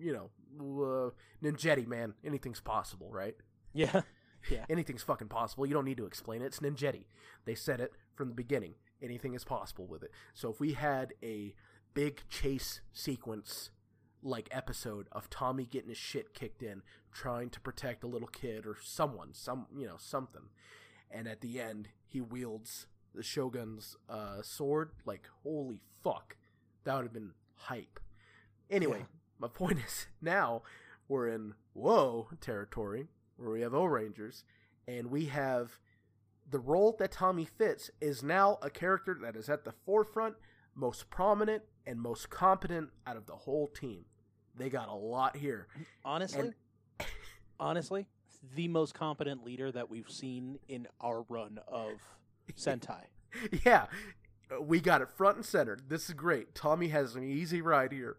you 0.00 0.12
know, 0.12 0.30
uh, 0.60 1.10
ninjetti 1.44 1.86
man, 1.86 2.14
anything's 2.24 2.60
possible, 2.60 3.10
right? 3.10 3.36
Yeah. 3.72 4.02
Yeah. 4.48 4.64
Anything's 4.70 5.02
fucking 5.02 5.26
possible. 5.26 5.66
You 5.66 5.74
don't 5.74 5.84
need 5.84 5.96
to 5.96 6.06
explain 6.06 6.42
it. 6.42 6.46
It's 6.46 6.60
ninjetti. 6.60 7.06
They 7.44 7.56
said 7.56 7.80
it 7.80 7.92
from 8.14 8.28
the 8.28 8.34
beginning. 8.36 8.74
Anything 9.02 9.34
is 9.34 9.44
possible 9.44 9.84
with 9.86 10.04
it. 10.04 10.12
So 10.32 10.48
if 10.48 10.60
we 10.60 10.74
had 10.74 11.12
a 11.22 11.54
big 11.92 12.22
chase 12.30 12.80
sequence 12.92 13.70
like 14.22 14.48
episode 14.50 15.06
of 15.12 15.30
Tommy 15.30 15.64
getting 15.64 15.88
his 15.90 15.98
shit 15.98 16.34
kicked 16.34 16.62
in, 16.62 16.82
trying 17.12 17.50
to 17.50 17.60
protect 17.60 18.02
a 18.04 18.08
little 18.08 18.28
kid 18.28 18.66
or 18.66 18.76
someone, 18.82 19.32
some 19.32 19.66
you 19.76 19.86
know, 19.86 19.96
something. 19.98 20.42
And 21.10 21.26
at 21.28 21.40
the 21.40 21.60
end, 21.60 21.88
he 22.06 22.20
wields 22.20 22.86
the 23.14 23.22
Shogun's 23.22 23.96
uh, 24.08 24.42
sword. 24.42 24.90
Like, 25.04 25.28
holy 25.42 25.80
fuck. 26.02 26.36
That 26.84 26.96
would 26.96 27.04
have 27.04 27.12
been 27.12 27.32
hype. 27.54 28.00
Anyway, 28.70 28.98
Yeah. 29.00 29.04
my 29.38 29.48
point 29.52 29.78
is 29.78 30.06
now 30.20 30.62
we're 31.08 31.28
in 31.28 31.54
whoa 31.72 32.28
territory 32.40 33.06
where 33.36 33.50
we 33.50 33.60
have 33.62 33.72
Ohrangers, 33.72 34.42
and 34.86 35.10
we 35.10 35.26
have 35.26 35.78
the 36.50 36.58
role 36.58 36.96
that 36.98 37.12
Tommy 37.12 37.44
fits 37.44 37.90
is 38.00 38.22
now 38.22 38.58
a 38.62 38.68
character 38.70 39.16
that 39.22 39.36
is 39.36 39.48
at 39.48 39.64
the 39.64 39.72
forefront, 39.72 40.34
most 40.74 41.08
prominent, 41.08 41.62
and 41.88 41.98
most 42.00 42.28
competent 42.30 42.90
out 43.06 43.16
of 43.16 43.26
the 43.26 43.34
whole 43.34 43.66
team. 43.66 44.04
They 44.56 44.68
got 44.68 44.88
a 44.88 44.94
lot 44.94 45.36
here. 45.36 45.66
Honestly, 46.04 46.52
And- 47.00 47.08
honestly, 47.60 48.06
the 48.54 48.68
most 48.68 48.94
competent 48.94 49.44
leader 49.44 49.72
that 49.72 49.90
we've 49.90 50.10
seen 50.10 50.58
in 50.68 50.86
our 51.00 51.22
run 51.28 51.58
of 51.66 51.92
Sentai. 52.56 53.04
yeah, 53.64 53.86
we 54.60 54.80
got 54.80 55.02
it 55.02 55.08
front 55.10 55.36
and 55.36 55.44
center. 55.44 55.78
This 55.88 56.08
is 56.08 56.14
great. 56.14 56.54
Tommy 56.54 56.88
has 56.88 57.14
an 57.16 57.24
easy 57.24 57.60
ride 57.62 57.92
here. 57.92 58.16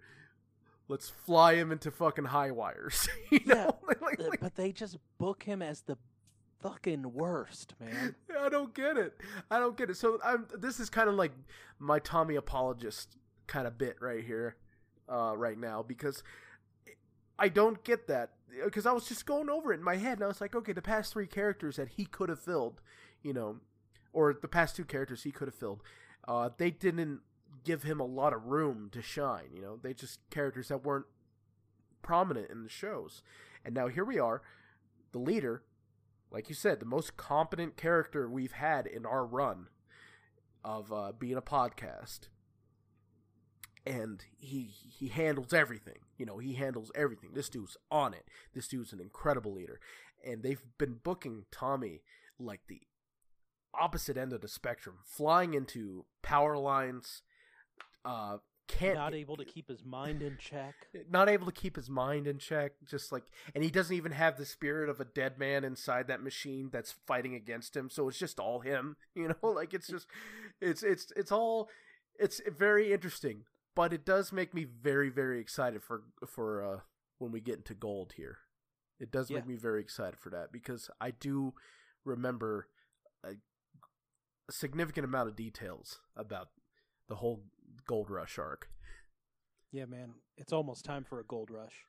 Let's 0.88 1.08
fly 1.10 1.54
him 1.54 1.72
into 1.72 1.92
fucking 1.92 2.26
high 2.26 2.52
wires. 2.52 3.08
you 3.30 3.40
Yeah, 3.46 3.54
know? 3.54 3.80
Like- 3.88 4.02
like- 4.02 4.20
like- 4.20 4.40
but 4.42 4.56
they 4.56 4.72
just 4.72 4.98
book 5.20 5.44
him 5.44 5.62
as 5.62 5.82
the 5.82 5.98
fucking 6.62 7.14
worst, 7.14 7.76
man. 7.80 8.16
I 8.40 8.50
don't 8.50 8.74
get 8.74 8.98
it. 8.98 9.16
I 9.52 9.60
don't 9.60 9.78
get 9.78 9.90
it. 9.90 9.98
So 9.98 10.20
I'm. 10.24 10.48
This 10.58 10.80
is 10.80 10.90
kind 10.90 11.08
of 11.10 11.16
like 11.16 11.32
my 11.80 12.00
Tommy 12.00 12.36
apologist 12.36 13.16
kind 13.50 13.68
of 13.68 13.78
bit 13.78 13.98
right 14.00 14.24
here, 14.24 14.56
uh, 15.12 15.34
right 15.36 15.58
now 15.58 15.84
because 15.84 16.24
I 17.38 17.50
don't 17.50 17.84
get 17.84 18.08
that 18.08 18.32
because 18.64 18.86
I 18.86 18.92
was 18.92 19.08
just 19.08 19.26
going 19.26 19.50
over 19.50 19.74
it 19.74 19.78
in 19.78 19.84
my 19.84 19.98
head 19.98 20.14
and 20.18 20.24
I 20.24 20.28
was 20.28 20.42
like, 20.42 20.56
okay, 20.56 20.74
the 20.74 20.82
past 20.82 21.14
three 21.14 21.28
characters 21.28 21.76
that 21.76 21.90
he 21.90 22.06
could 22.06 22.30
have 22.30 22.40
filled, 22.40 22.82
you 23.22 23.34
know, 23.34 23.58
or 24.14 24.34
the 24.34 24.48
past 24.48 24.76
two 24.76 24.86
characters 24.86 25.24
he 25.24 25.32
could 25.32 25.48
have 25.48 25.56
filled, 25.56 25.82
uh, 26.28 26.50
they 26.58 26.72
didn't 26.72 27.20
give 27.64 27.84
him 27.84 28.00
a 28.00 28.06
lot 28.06 28.34
of 28.34 28.46
room 28.46 28.90
to 28.94 29.02
shine. 29.02 29.50
You 29.54 29.62
know, 29.62 29.80
they 29.82 29.94
just 29.94 30.20
characters 30.30 30.70
that 30.70 30.86
weren't 30.86 31.06
prominent 32.02 32.50
in 32.50 32.64
the 32.64 32.70
shows, 32.70 33.24
and 33.66 33.76
now 33.76 33.88
here 33.88 34.06
we 34.06 34.20
are, 34.20 34.42
the 35.12 35.20
leader 35.20 35.64
like 36.32 36.50
you 36.50 36.56
said, 36.56 36.80
the 36.80 36.86
most 36.86 37.18
competent 37.18 37.76
character 37.76 38.30
we've 38.30 38.52
had 38.52 38.86
in 38.86 39.06
our 39.06 39.26
run 39.26 39.68
of 40.64 40.92
uh, 40.92 41.12
being 41.18 41.38
a 41.38 41.42
podcast. 41.42 42.28
And 43.90 44.24
he 44.38 44.70
he 44.88 45.08
handles 45.08 45.52
everything. 45.52 46.00
You 46.18 46.26
know, 46.26 46.38
he 46.38 46.54
handles 46.54 46.92
everything. 46.94 47.32
This 47.34 47.50
dude's 47.50 47.76
on 47.90 48.14
it. 48.14 48.26
This 48.54 48.68
dude's 48.68 48.94
an 48.94 49.02
incredible 49.02 49.54
leader. 49.54 49.80
And 50.24 50.44
they've 50.44 50.62
been 50.78 51.00
booking 51.04 51.46
Tommy 51.52 52.02
like 52.40 52.62
the 52.68 52.82
opposite 53.74 54.18
end 54.18 54.32
of 54.34 54.42
the 54.42 54.48
spectrum, 54.48 54.98
flying 55.04 55.54
into 55.54 56.06
power 56.22 56.58
lines, 56.58 57.24
uh 58.06 58.38
can't 58.70 58.96
Not 58.96 59.16
able 59.16 59.36
to 59.36 59.46
keep 59.46 59.68
his 59.68 59.84
mind 59.84 60.22
in 60.22 60.38
check. 60.38 60.76
not 61.10 61.28
able 61.28 61.48
to 61.48 61.52
keep 61.52 61.76
his 61.76 61.90
mind 61.90 62.28
in 62.28 62.38
check 62.38 62.74
just 62.86 63.12
like 63.12 63.24
and 63.56 63.64
he 63.64 63.72
doesn't 63.72 63.96
even 63.96 64.12
have 64.12 64.38
the 64.38 64.46
spirit 64.46 64.90
of 64.90 65.00
a 65.00 65.06
dead 65.06 65.40
man 65.40 65.64
inside 65.64 66.08
that 66.08 66.22
machine 66.22 66.70
that's 66.72 66.94
fighting 67.08 67.34
against 67.34 67.76
him 67.76 67.90
so 67.90 68.08
it's 68.08 68.20
just 68.20 68.40
all 68.40 68.60
him 68.60 68.96
you 69.16 69.28
know 69.28 69.50
like 69.50 69.74
it's 69.74 69.88
just 69.88 70.08
it's 70.62 70.84
it's 70.84 71.12
it's 71.16 71.32
all 71.32 71.68
it's 72.20 72.42
very 72.58 72.94
interesting 72.94 73.44
but 73.76 73.94
it 73.94 74.06
does 74.06 74.32
make 74.32 74.54
me 74.54 74.64
very 74.66 75.10
very 75.10 75.40
excited 75.40 75.82
for 75.84 76.04
for 76.28 76.64
uh 76.66 76.80
when 77.18 77.32
we 77.32 77.40
get 77.40 77.58
into 77.58 77.74
gold 77.74 78.14
here 78.18 78.38
it 79.00 79.12
does 79.12 79.30
make 79.30 79.44
Yeah. 79.44 79.50
me 79.50 79.56
very 79.56 79.82
excited 79.82 80.20
for 80.20 80.30
that 80.32 80.52
because 80.52 80.90
i 81.00 81.12
do 81.12 81.54
remember 82.06 82.68
a, 83.24 83.30
a 83.30 84.52
significant 84.52 85.06
amount 85.06 85.30
of 85.30 85.36
details 85.36 86.00
about 86.16 86.50
the 87.08 87.16
whole 87.16 87.44
gold 87.88 88.10
rush 88.10 88.38
arc 88.40 88.70
Yeah, 89.72 89.86
man. 89.86 90.14
It's 90.38 90.54
almost 90.54 90.84
time 90.86 91.04
for 91.04 91.20
a 91.20 91.24
gold 91.24 91.50
rush. 91.52 91.84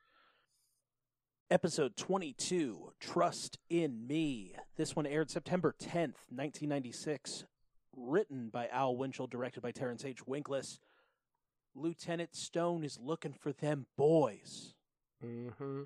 Episode 1.50 1.96
22 1.96 2.92
Trust 3.00 3.58
in 3.68 4.06
Me. 4.06 4.54
This 4.76 4.94
one 4.94 5.06
aired 5.06 5.30
September 5.30 5.74
10th, 5.80 6.28
1996. 6.30 7.44
Written 7.96 8.50
by 8.50 8.68
Al 8.68 8.96
Winchell, 8.96 9.26
directed 9.26 9.62
by 9.62 9.72
Terence 9.72 10.04
H. 10.04 10.24
Winkless. 10.26 10.78
Lieutenant 11.74 12.34
Stone 12.34 12.84
is 12.84 12.98
looking 13.00 13.32
for 13.32 13.52
them 13.52 13.86
boys 13.96 14.74
mm-hmm 15.24 15.82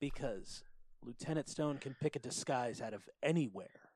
because 0.00 0.64
Lieutenant 1.04 1.48
Stone 1.48 1.78
can 1.78 1.94
pick 2.00 2.16
a 2.16 2.18
disguise 2.18 2.80
out 2.80 2.94
of 2.94 3.08
anywhere. 3.22 3.90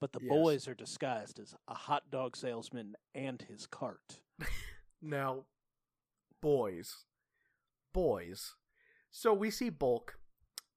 But 0.00 0.12
the 0.12 0.20
Yes. 0.22 0.28
boys 0.28 0.68
are 0.68 0.74
disguised 0.74 1.38
as 1.38 1.54
a 1.68 1.74
hot 1.74 2.10
dog 2.10 2.36
salesman 2.36 2.94
and 3.14 3.40
his 3.42 3.66
cart. 3.66 4.20
Now, 5.02 5.44
boys, 6.42 7.06
boys. 7.94 8.54
So 9.10 9.32
we 9.32 9.50
see 9.50 9.70
Bulk 9.70 10.18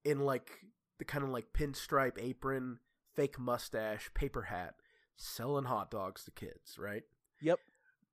in 0.06 0.22
like 0.22 0.50
the 0.98 1.04
kind 1.04 1.26
of 1.26 1.30
like 1.30 1.52
pinstripe 1.52 2.18
apron, 2.18 2.80
fake 3.14 3.38
mustache, 3.38 4.10
paper 4.14 4.44
hat, 4.44 4.76
selling 5.18 5.66
hot 5.66 5.92
dogs 5.92 6.24
to 6.24 6.32
kids, 6.32 6.78
right? 6.80 7.04
Yep. 7.42 7.60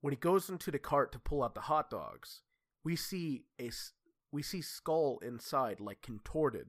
When 0.01 0.13
he 0.13 0.17
goes 0.17 0.49
into 0.49 0.71
the 0.71 0.79
cart 0.79 1.13
to 1.13 1.19
pull 1.19 1.43
out 1.43 1.55
the 1.55 1.63
hot 1.63 1.91
dogs, 1.91 2.43
we 2.85 2.97
see 2.97 3.45
a 3.61 3.71
we 4.33 4.43
see 4.43 4.63
Skull 4.63 5.19
inside, 5.23 5.81
like 5.81 6.03
contorted, 6.03 6.67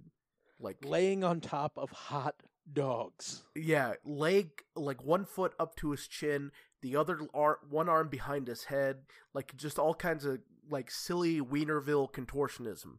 like 0.59 0.77
Laying 0.83 1.23
on 1.23 1.39
top 1.39 1.77
of 1.77 1.91
hot 1.91 2.43
dogs. 2.71 3.43
yeah, 3.55 3.93
leg 4.03 4.49
like 4.75 5.03
one 5.03 5.25
foot 5.25 5.53
up 5.59 5.75
to 5.77 5.91
his 5.91 6.07
chin, 6.07 6.51
the 6.81 6.95
other 6.95 7.19
ar- 7.33 7.59
one 7.69 7.87
arm 7.89 8.09
behind 8.09 8.47
his 8.47 8.65
head, 8.65 9.03
like 9.33 9.55
just 9.55 9.79
all 9.79 9.93
kinds 9.93 10.25
of 10.25 10.39
like 10.69 10.91
silly 10.91 11.39
Weinerville 11.39 12.11
contortionism, 12.11 12.97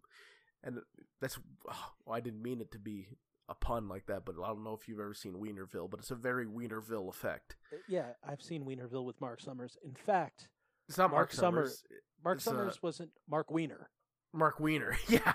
and 0.62 0.80
that's 1.20 1.38
oh, 1.68 1.92
I 2.10 2.20
didn't 2.20 2.42
mean 2.42 2.60
it 2.60 2.70
to 2.72 2.78
be 2.78 3.08
a 3.48 3.54
pun 3.54 3.88
like 3.88 4.06
that, 4.06 4.24
but 4.24 4.36
I 4.42 4.48
don't 4.48 4.64
know 4.64 4.74
if 4.74 4.88
you've 4.88 5.00
ever 5.00 5.14
seen 5.14 5.34
Weinerville, 5.34 5.90
but 5.90 6.00
it's 6.00 6.10
a 6.10 6.14
very 6.14 6.46
Weinerville 6.46 7.08
effect. 7.08 7.56
Yeah, 7.88 8.12
I've 8.26 8.42
seen 8.42 8.64
Weinerville 8.64 9.04
with 9.04 9.20
Mark 9.20 9.40
Summers. 9.40 9.76
In 9.84 9.94
fact, 9.94 10.48
It's 10.88 10.98
not 10.98 11.10
Mark, 11.10 11.28
Mark 11.28 11.32
Summer- 11.32 11.66
Summers, 11.66 11.84
Mark 12.24 12.38
It's, 12.38 12.46
uh, 12.46 12.50
Summers 12.50 12.82
wasn't 12.82 13.10
Marc 13.28 13.50
Weiner. 13.50 13.90
Marc 14.32 14.60
Weiner, 14.60 14.96
yeah. 15.08 15.32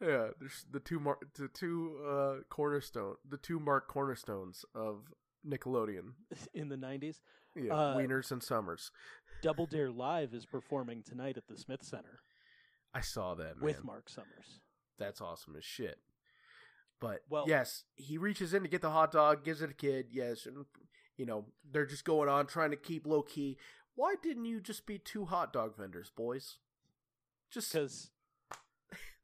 Yeah, 0.00 0.28
there's 0.40 0.66
the 0.70 0.80
two 0.80 0.98
mar- 0.98 1.18
the 1.38 1.46
two 1.48 1.96
uh 2.04 2.42
cornerstone 2.50 3.14
the 3.28 3.36
two 3.36 3.60
Mark 3.60 3.86
cornerstones 3.86 4.64
of 4.74 5.12
Nickelodeon. 5.46 6.14
in 6.54 6.68
the 6.68 6.76
90s. 6.76 7.16
Yeah, 7.54 7.72
Uh, 7.74 7.96
Weiners 7.96 8.30
and 8.32 8.42
Summers. 8.42 8.90
Double 9.42 9.66
Dare 9.66 9.90
Live 9.90 10.34
is 10.34 10.44
performing 10.46 11.02
tonight 11.02 11.36
at 11.36 11.46
the 11.48 11.56
Smith 11.56 11.82
Center 11.84 12.20
I 12.94 13.00
saw 13.00 13.34
that 13.36 13.56
man. 13.56 13.62
with 13.62 13.84
Mark 13.84 14.08
Summers. 14.08 14.60
That's 15.02 15.20
awesome 15.20 15.56
as 15.56 15.64
shit. 15.64 15.98
But 17.00 17.22
Well- 17.28 17.44
yes, 17.48 17.84
he 17.96 18.16
reaches 18.18 18.54
in 18.54 18.62
to 18.62 18.68
get 18.68 18.80
the 18.82 18.90
hot 18.90 19.12
dog, 19.12 19.44
gives 19.44 19.60
it 19.62 19.70
a 19.70 19.74
kid. 19.74 20.08
Yes, 20.10 20.46
and 20.46 20.66
you 21.16 21.26
know 21.26 21.46
they're 21.68 21.86
just 21.86 22.04
going 22.04 22.28
on 22.28 22.46
trying 22.46 22.70
to 22.70 22.76
keep 22.76 23.06
low 23.06 23.22
key. 23.22 23.58
Why 23.94 24.14
didn't 24.22 24.44
you 24.46 24.60
just 24.60 24.86
be 24.86 24.98
two 24.98 25.26
hot 25.26 25.52
dog 25.52 25.76
vendors, 25.76 26.10
boys? 26.10 26.58
Just 27.50 27.72
Because 27.72 28.10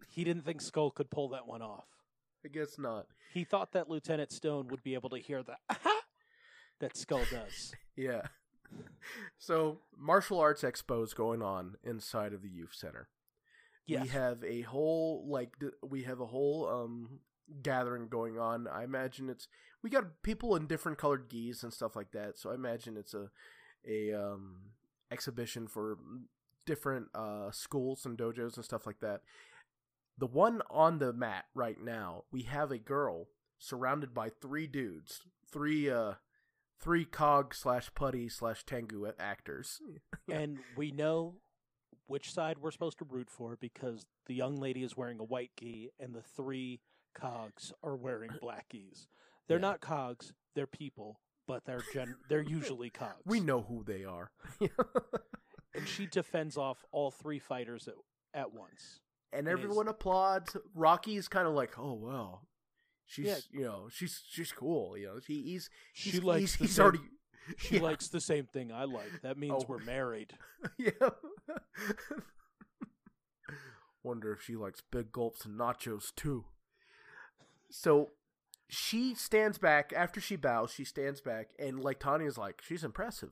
he 0.09 0.25
didn't 0.25 0.45
think 0.45 0.61
Skull 0.61 0.91
could 0.91 1.11
pull 1.11 1.29
that 1.31 1.47
one 1.47 1.63
off. 1.63 1.87
I 2.45 2.49
guess 2.49 2.79
not. 2.79 3.07
He 3.33 3.45
thought 3.45 3.73
that 3.73 3.89
Lieutenant 3.89 4.33
Stone 4.33 4.69
would 4.69 4.83
be 4.83 4.95
able 4.95 5.11
to 5.11 5.19
hear 5.19 5.43
the 5.43 5.57
that 6.81 6.97
Skull 6.97 7.25
does. 7.31 7.73
Yeah. 7.97 8.29
So 9.39 9.81
martial 9.97 10.39
arts 10.39 10.63
expos 10.63 11.15
going 11.15 11.43
on 11.43 11.79
inside 11.83 12.33
of 12.33 12.43
the 12.43 12.49
youth 12.49 12.75
center. 12.75 13.09
Yes. 13.89 14.03
We 14.03 14.09
have 14.09 14.45
a 14.45 14.61
whole 14.63 15.27
like 15.29 15.59
d- 15.59 15.69
we 15.83 16.03
have 16.05 16.21
a 16.21 16.27
whole 16.27 16.69
um 16.69 17.21
gathering 17.63 18.09
going 18.09 18.39
on. 18.39 18.69
I 18.69 18.85
imagine 18.85 19.29
it's 19.29 19.49
we 19.83 19.91
got 19.91 20.23
people 20.23 20.55
in 20.55 20.67
different 20.67 20.99
colored 20.99 21.29
geese 21.29 21.63
and 21.63 21.73
stuff 21.73 21.97
like 21.97 22.13
that. 22.13 22.39
So 22.39 22.51
I 22.51 22.55
imagine 22.55 22.97
it's 22.97 23.15
a 23.15 23.31
a 23.89 24.13
um 24.13 24.57
exhibition 25.11 25.67
for 25.67 25.97
different 26.67 27.07
uh, 27.15 27.51
schools 27.51 28.05
and 28.05 28.19
dojos 28.19 28.57
and 28.57 28.65
stuff 28.65 28.87
like 28.87 29.01
that. 29.01 29.23
The 30.19 30.27
one 30.27 30.61
on 30.71 30.99
the 30.99 31.13
mat 31.15 31.47
right 31.55 31.81
now, 31.83 32.25
we 32.31 32.43
have 32.43 32.71
a 32.71 32.79
girl 32.79 33.29
surrounded 33.59 34.13
by 34.13 34.29
three 34.29 34.67
dudes, 34.67 35.23
three 35.51 35.89
uh, 35.91 36.15
three 36.81 37.05
cog 37.07 37.55
slash 37.55 37.91
putty 37.95 38.29
slash 38.29 38.65
tengu 38.65 39.11
actors. 39.19 39.81
and 40.31 40.59
we 40.77 40.91
know 40.91 41.37
which 42.09 42.33
side 42.33 42.59
we're 42.59 42.71
supposed 42.73 42.99
to 42.99 43.05
root 43.09 43.31
for 43.31 43.57
because 43.61 44.05
the 44.27 44.35
young 44.35 44.57
lady 44.57 44.83
is 44.83 44.97
wearing 44.97 45.21
a 45.21 45.25
white 45.25 45.53
gi 45.61 45.91
and 46.01 46.15
the 46.15 46.23
three 46.23 46.81
cogs 47.15 47.73
are 47.85 47.95
wearing 47.97 48.31
black 48.41 48.69
gis. 48.71 49.07
They're 49.47 49.59
Yeah. 49.59 49.63
not 49.63 49.81
cogs, 49.81 50.33
they're 50.57 50.67
people, 50.67 51.21
but 51.47 51.65
they're 51.65 51.85
gen- 51.95 52.17
they're 52.29 52.43
usually 52.43 52.91
cogs. 52.91 53.23
We 53.25 53.39
know 53.41 53.63
who 53.63 53.85
they 53.85 54.05
are. 54.05 54.33
and 55.75 55.87
she 55.87 56.07
defends 56.07 56.57
off 56.57 56.85
all 56.93 57.11
three 57.11 57.39
fighters 57.39 57.89
at, 57.89 57.95
at 58.35 58.53
once. 58.53 59.01
and 59.33 59.47
everyone 59.49 59.89
applauds. 59.89 60.57
Rocky's 60.75 61.29
kind 61.29 61.47
of 61.47 61.55
like, 61.55 61.79
"Oh 61.79 61.95
well, 61.95 62.47
she's 63.07 63.27
Yeah. 63.27 63.37
you 63.51 63.63
know 63.65 63.89
she's 63.91 64.23
she's 64.29 64.53
cool. 64.53 64.97
You 64.97 65.07
know, 65.07 65.19
he, 65.27 65.43
he's 65.43 65.69
She 65.93 66.21
likes 66.21 66.41
he's, 66.41 66.57
the 66.57 66.65
he's 66.65 66.75
same- 66.75 66.83
already 66.85 67.01
She 67.59 67.75
Yeah. 67.77 67.83
likes 67.83 68.09
the 68.09 68.21
same 68.21 68.45
thing 68.47 68.71
I 68.73 68.85
like. 68.85 69.23
That 69.23 69.39
means 69.39 69.55
Oh. 69.63 69.65
we're 69.69 69.79
married. 69.85 70.33
yeah. 70.79 70.91
Wonder 74.03 74.33
if 74.33 74.43
she 74.43 74.57
likes 74.57 74.81
big 74.81 75.13
gulps 75.13 75.45
and 75.45 75.59
nachos 75.59 76.15
too. 76.15 76.45
So 77.71 78.11
she 78.69 79.15
stands 79.15 79.59
back 79.59 79.93
after 79.95 80.21
she 80.21 80.37
bows. 80.37 80.71
She 80.73 80.85
stands 80.85 81.21
back, 81.21 81.49
and 81.59 81.81
like 81.81 81.99
Tanya's 82.01 82.39
like, 82.39 82.63
she's 82.63 82.85
impressive. 82.85 83.31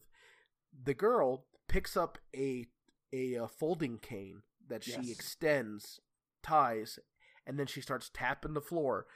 The 0.84 0.94
girl 0.94 1.44
picks 1.68 1.96
up 1.96 2.18
a 2.36 2.66
a, 3.12 3.36
uh 3.36 3.46
folding 3.46 3.98
cane 3.98 4.42
that 4.68 4.82
she 4.84 4.92
Yes. 4.92 5.10
extends, 5.10 6.00
ties, 6.42 6.98
and 7.46 7.58
then 7.58 7.66
she 7.66 7.80
starts 7.80 8.10
tapping 8.12 8.54
the 8.54 8.60
floor. 8.60 9.06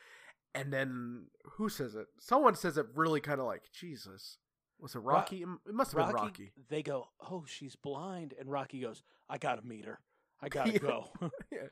And 0.54 0.72
then 0.72 1.26
who 1.56 1.68
says 1.68 1.94
it? 1.94 2.06
Someone 2.18 2.54
says 2.54 2.76
it 2.78 2.86
really 2.94 3.20
kind 3.20 3.40
of 3.40 3.46
like 3.46 3.64
Jesus. 3.72 4.38
Was 4.80 4.94
it 4.94 5.00
Rocky? 5.00 5.42
it 5.42 5.74
must 5.74 5.92
have 5.92 6.06
been 6.06 6.14
Rocky. 6.14 6.52
They 6.68 6.82
go, 6.82 7.08
"Oh, 7.30 7.44
she's 7.46 7.76
blind," 7.76 8.34
and 8.38 8.50
Rocky 8.50 8.80
goes, 8.80 9.02
"I 9.28 9.38
gotta 9.38 9.62
meet 9.62 9.84
her. 9.84 9.98
I 10.40 10.48
gotta 10.56 10.72
Yeah. 10.72 10.78
go." 10.78 11.08
Yeah. 11.52 11.68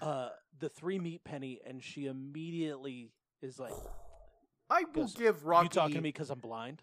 uh, 0.00 0.30
the 0.58 0.68
three 0.68 0.98
meet 0.98 1.24
Penny, 1.24 1.60
and 1.66 1.82
she 1.82 2.06
immediately 2.06 3.12
is 3.42 3.58
like, 3.58 3.74
I 4.70 4.82
will 4.94 5.04
Goes, 5.04 5.14
give 5.14 5.44
Rocky. 5.46 5.64
"You 5.64 5.68
talking 5.70 5.94
to 5.96 6.00
me 6.00 6.08
because 6.10 6.30
I'm 6.30 6.40
blind?" 6.40 6.82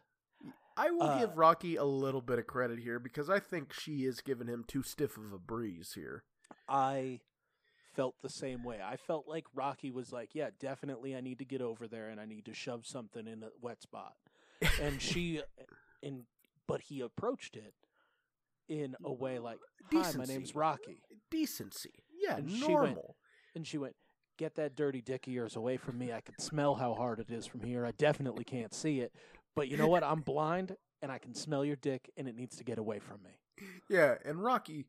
I 0.77 0.91
will 0.91 1.03
Uh, 1.03 1.19
give 1.19 1.37
Rocky 1.37 1.77
a 1.77 1.85
little 1.85 2.19
bit 2.21 2.37
of 2.37 2.47
credit 2.47 2.79
here 2.79 2.99
because 2.99 3.29
I 3.29 3.39
think 3.39 3.71
she 3.71 4.03
is 4.05 4.19
giving 4.19 4.47
him 4.47 4.65
too 4.67 4.83
stiff 4.83 5.15
of 5.17 5.31
a 5.31 5.39
breeze 5.39 5.93
here. 5.93 6.25
I 6.67 7.21
felt 7.93 8.15
the 8.21 8.29
same 8.29 8.61
way. 8.61 8.81
I 8.83 8.97
felt 8.97 9.25
like 9.25 9.45
Rocky 9.53 9.89
was 9.89 10.11
like, 10.11 10.35
"Yeah, 10.35 10.49
definitely, 10.59 11.15
I 11.15 11.21
need 11.21 11.39
to 11.39 11.45
get 11.45 11.61
over 11.61 11.87
there, 11.87 12.09
and 12.09 12.19
I 12.19 12.25
need 12.25 12.43
to 12.45 12.53
shove 12.53 12.85
something 12.85 13.25
in 13.25 13.41
a 13.43 13.51
wet 13.61 13.81
spot." 13.81 14.17
And 14.81 15.01
she, 15.01 15.41
in 16.01 16.23
but 16.67 16.81
he 16.81 17.01
approached 17.01 17.55
it 17.55 17.73
in 18.67 18.95
a 19.03 19.11
way 19.13 19.39
like, 19.39 19.57
"Hi, 19.93 20.11
my 20.17 20.25
name's 20.25 20.55
Rocky," 20.55 21.01
Decency, 21.29 22.03
yeah, 22.13 22.37
And 22.37 22.49
she 22.49 22.61
went- 22.63 22.95
normal. 22.95 23.17
and 23.53 23.65
she 23.67 23.77
went, 23.77 23.95
"Get 24.37 24.55
that 24.55 24.75
dirty 24.75 25.01
dick 25.01 25.27
of 25.27 25.33
yours 25.33 25.55
away 25.55 25.77
from 25.77 25.97
me. 25.97 26.11
I 26.11 26.21
can 26.21 26.37
smell 26.39 26.75
how 26.75 26.93
hard 26.95 27.19
it 27.19 27.29
is 27.31 27.45
from 27.45 27.61
here. 27.61 27.85
I 27.85 27.91
definitely 27.91 28.43
can't 28.43 28.73
see 28.73 28.99
it, 29.01 29.13
but 29.55 29.67
you 29.67 29.77
know 29.77 29.87
what? 29.87 30.03
I'm 30.03 30.21
blind." 30.21 30.75
And 31.01 31.11
I 31.11 31.19
can 31.19 31.35
smell 31.35 31.63
your 31.63 31.75
dick, 31.75 32.09
and 32.17 32.27
it 32.27 32.35
needs 32.35 32.55
to 32.57 32.63
get 32.63 32.79
away 32.79 32.97
from 32.99 33.21
me. 33.21 33.29
Yeah, 33.87 34.15
and 34.25 34.41
Rocky, 34.43 34.87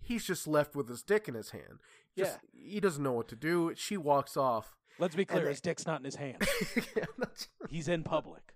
he's 0.00 0.24
just 0.24 0.46
left 0.46 0.74
with 0.74 0.88
his 0.88 1.02
dick 1.02 1.28
in 1.28 1.34
his 1.34 1.50
hand. 1.50 1.80
Just, 2.16 2.38
he 2.52 2.80
doesn't 2.80 3.02
know 3.02 3.12
what 3.12 3.28
to 3.28 3.36
do. 3.36 3.74
She 3.76 3.96
walks 3.98 4.36
off. 4.36 4.76
Let's 4.98 5.14
be 5.14 5.26
clear: 5.26 5.46
his 5.48 5.60
dick's 5.60 5.86
not 5.86 6.00
in 6.00 6.04
his 6.06 6.14
hand. 6.16 6.38
Yeah, 6.76 7.04
that's- 7.18 7.48
He's 7.68 7.86
in 7.88 8.02
public. 8.02 8.47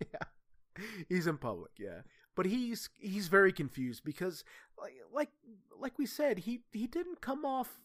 he's 1.08 1.26
in 1.26 1.38
public, 1.38 1.72
yeah. 1.78 2.00
But 2.36 2.46
he's 2.46 2.88
he's 2.98 3.28
very 3.28 3.52
confused 3.52 4.02
because 4.04 4.44
like 4.80 4.94
like 5.12 5.30
like 5.78 5.98
we 5.98 6.06
said, 6.06 6.40
he 6.40 6.60
he 6.72 6.86
didn't 6.86 7.20
come 7.20 7.44
off 7.44 7.80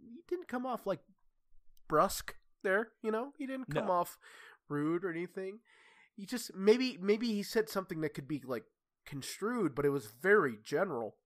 he 0.00 0.22
didn't 0.28 0.48
come 0.48 0.64
off 0.66 0.86
like 0.86 1.00
brusque 1.88 2.34
there, 2.62 2.88
you 3.02 3.10
know? 3.10 3.32
He 3.36 3.46
didn't 3.46 3.70
come 3.72 3.86
No. 3.86 3.92
off 3.92 4.18
rude 4.68 5.04
or 5.04 5.10
anything. 5.10 5.60
He 6.16 6.26
just 6.26 6.54
maybe 6.54 6.98
maybe 7.00 7.26
he 7.32 7.42
said 7.42 7.68
something 7.68 8.00
that 8.00 8.14
could 8.14 8.28
be 8.28 8.40
like 8.44 8.64
construed, 9.04 9.74
but 9.74 9.84
it 9.84 9.90
was 9.90 10.06
very 10.06 10.56
general. 10.62 11.16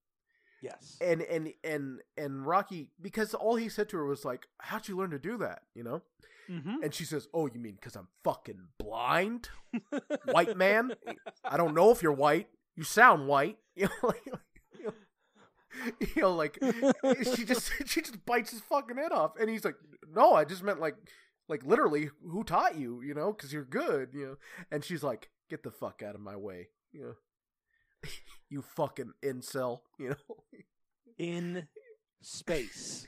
Yes. 0.62 0.96
And 1.00 1.22
and 1.22 1.52
and 1.62 2.00
and 2.16 2.46
Rocky 2.46 2.90
because 3.00 3.34
all 3.34 3.56
he 3.56 3.68
said 3.68 3.88
to 3.90 3.96
her 3.98 4.06
was 4.06 4.24
like, 4.24 4.46
"How'd 4.58 4.88
you 4.88 4.96
learn 4.96 5.10
to 5.10 5.18
do 5.18 5.36
that?" 5.38 5.62
You 5.74 5.84
know? 5.84 6.02
Mm-hmm. 6.50 6.82
And 6.82 6.94
she 6.94 7.04
says, 7.04 7.28
"Oh, 7.34 7.46
you 7.46 7.58
mean 7.58 7.74
because 7.74 7.96
I'm 7.96 8.08
fucking 8.24 8.68
blind, 8.78 9.48
white 10.24 10.56
man? 10.56 10.92
I 11.44 11.56
don't 11.56 11.74
know 11.74 11.90
if 11.90 12.02
you're 12.02 12.12
white. 12.12 12.48
You 12.76 12.84
sound 12.84 13.28
white. 13.28 13.58
You 13.78 13.88
know, 13.88 14.08
like, 14.08 14.24
you 14.78 14.84
know, 14.84 14.92
you 16.00 16.22
know, 16.22 16.34
like 16.34 16.58
she 17.34 17.44
just 17.44 17.70
she 17.86 18.00
just 18.00 18.24
bites 18.24 18.52
his 18.52 18.60
fucking 18.62 18.96
head 18.96 19.12
off, 19.12 19.32
and 19.38 19.50
he's 19.50 19.66
like, 19.66 19.76
"No, 20.10 20.32
I 20.32 20.44
just 20.44 20.62
meant 20.62 20.80
like 20.80 20.96
like 21.48 21.62
literally, 21.62 22.08
who 22.26 22.42
taught 22.42 22.78
you? 22.78 23.02
You 23.02 23.12
know, 23.12 23.32
because 23.32 23.52
you're 23.52 23.64
good. 23.64 24.10
You 24.14 24.26
know." 24.26 24.36
And 24.70 24.82
she's 24.82 25.02
like, 25.02 25.28
"Get 25.50 25.62
the 25.62 25.70
fuck 25.70 26.02
out 26.02 26.14
of 26.14 26.22
my 26.22 26.36
way. 26.36 26.68
You 26.92 27.02
know, 27.02 28.10
you 28.48 28.62
fucking 28.62 29.12
incel. 29.22 29.80
You 29.98 30.10
know." 30.10 30.36
in 31.18 31.68
space. 32.22 33.06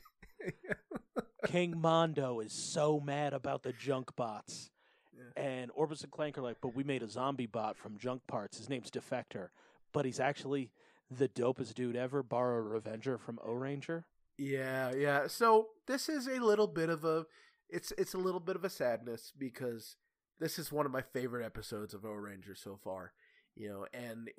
King 1.47 1.81
Mondo 1.81 2.41
is 2.41 2.53
so 2.53 3.01
mad 3.01 3.33
about 3.33 3.63
the 3.63 3.73
junk 3.73 4.15
bots. 4.17 4.71
Yeah. 5.17 5.43
And 5.43 5.71
Orbus 5.73 6.03
and 6.03 6.13
Klank 6.13 6.39
are 6.39 6.43
like, 6.43 6.59
but 6.61 6.75
we 6.75 6.85
made 6.85 7.03
a 7.03 7.09
zombie 7.09 7.47
bot 7.47 7.77
from 7.77 7.99
junk 7.99 8.23
parts. 8.27 8.59
His 8.59 8.69
name's 8.69 8.91
Defector. 8.91 9.49
But 9.93 10.05
he's 10.05 10.21
actually 10.21 10.71
the 11.11 11.29
dopest 11.29 11.75
dude 11.75 11.97
ever, 11.97 12.25
a 12.31 12.63
Revenger 12.63 13.19
from 13.19 13.39
Ohranger. 13.47 14.05
Yeah, 14.37 14.93
yeah. 14.95 15.27
So 15.27 15.69
this 15.87 16.09
is 16.09 16.29
a 16.29 16.41
little 16.41 16.67
bit 16.67 16.89
of 16.89 17.05
a 17.05 17.27
it's 17.69 17.93
it's 17.99 18.15
a 18.15 18.19
little 18.19 18.41
bit 18.41 18.57
of 18.57 18.65
a 18.65 18.71
sadness 18.71 19.33
because 19.37 19.97
this 20.39 20.59
is 20.59 20.71
one 20.71 20.87
of 20.87 20.93
my 20.93 21.03
favorite 21.03 21.45
episodes 21.45 21.95
of 21.95 22.03
Ohranger 22.03 22.57
so 22.57 22.79
far. 22.83 23.13
You 23.57 23.69
know, 23.69 23.87
and 23.93 24.31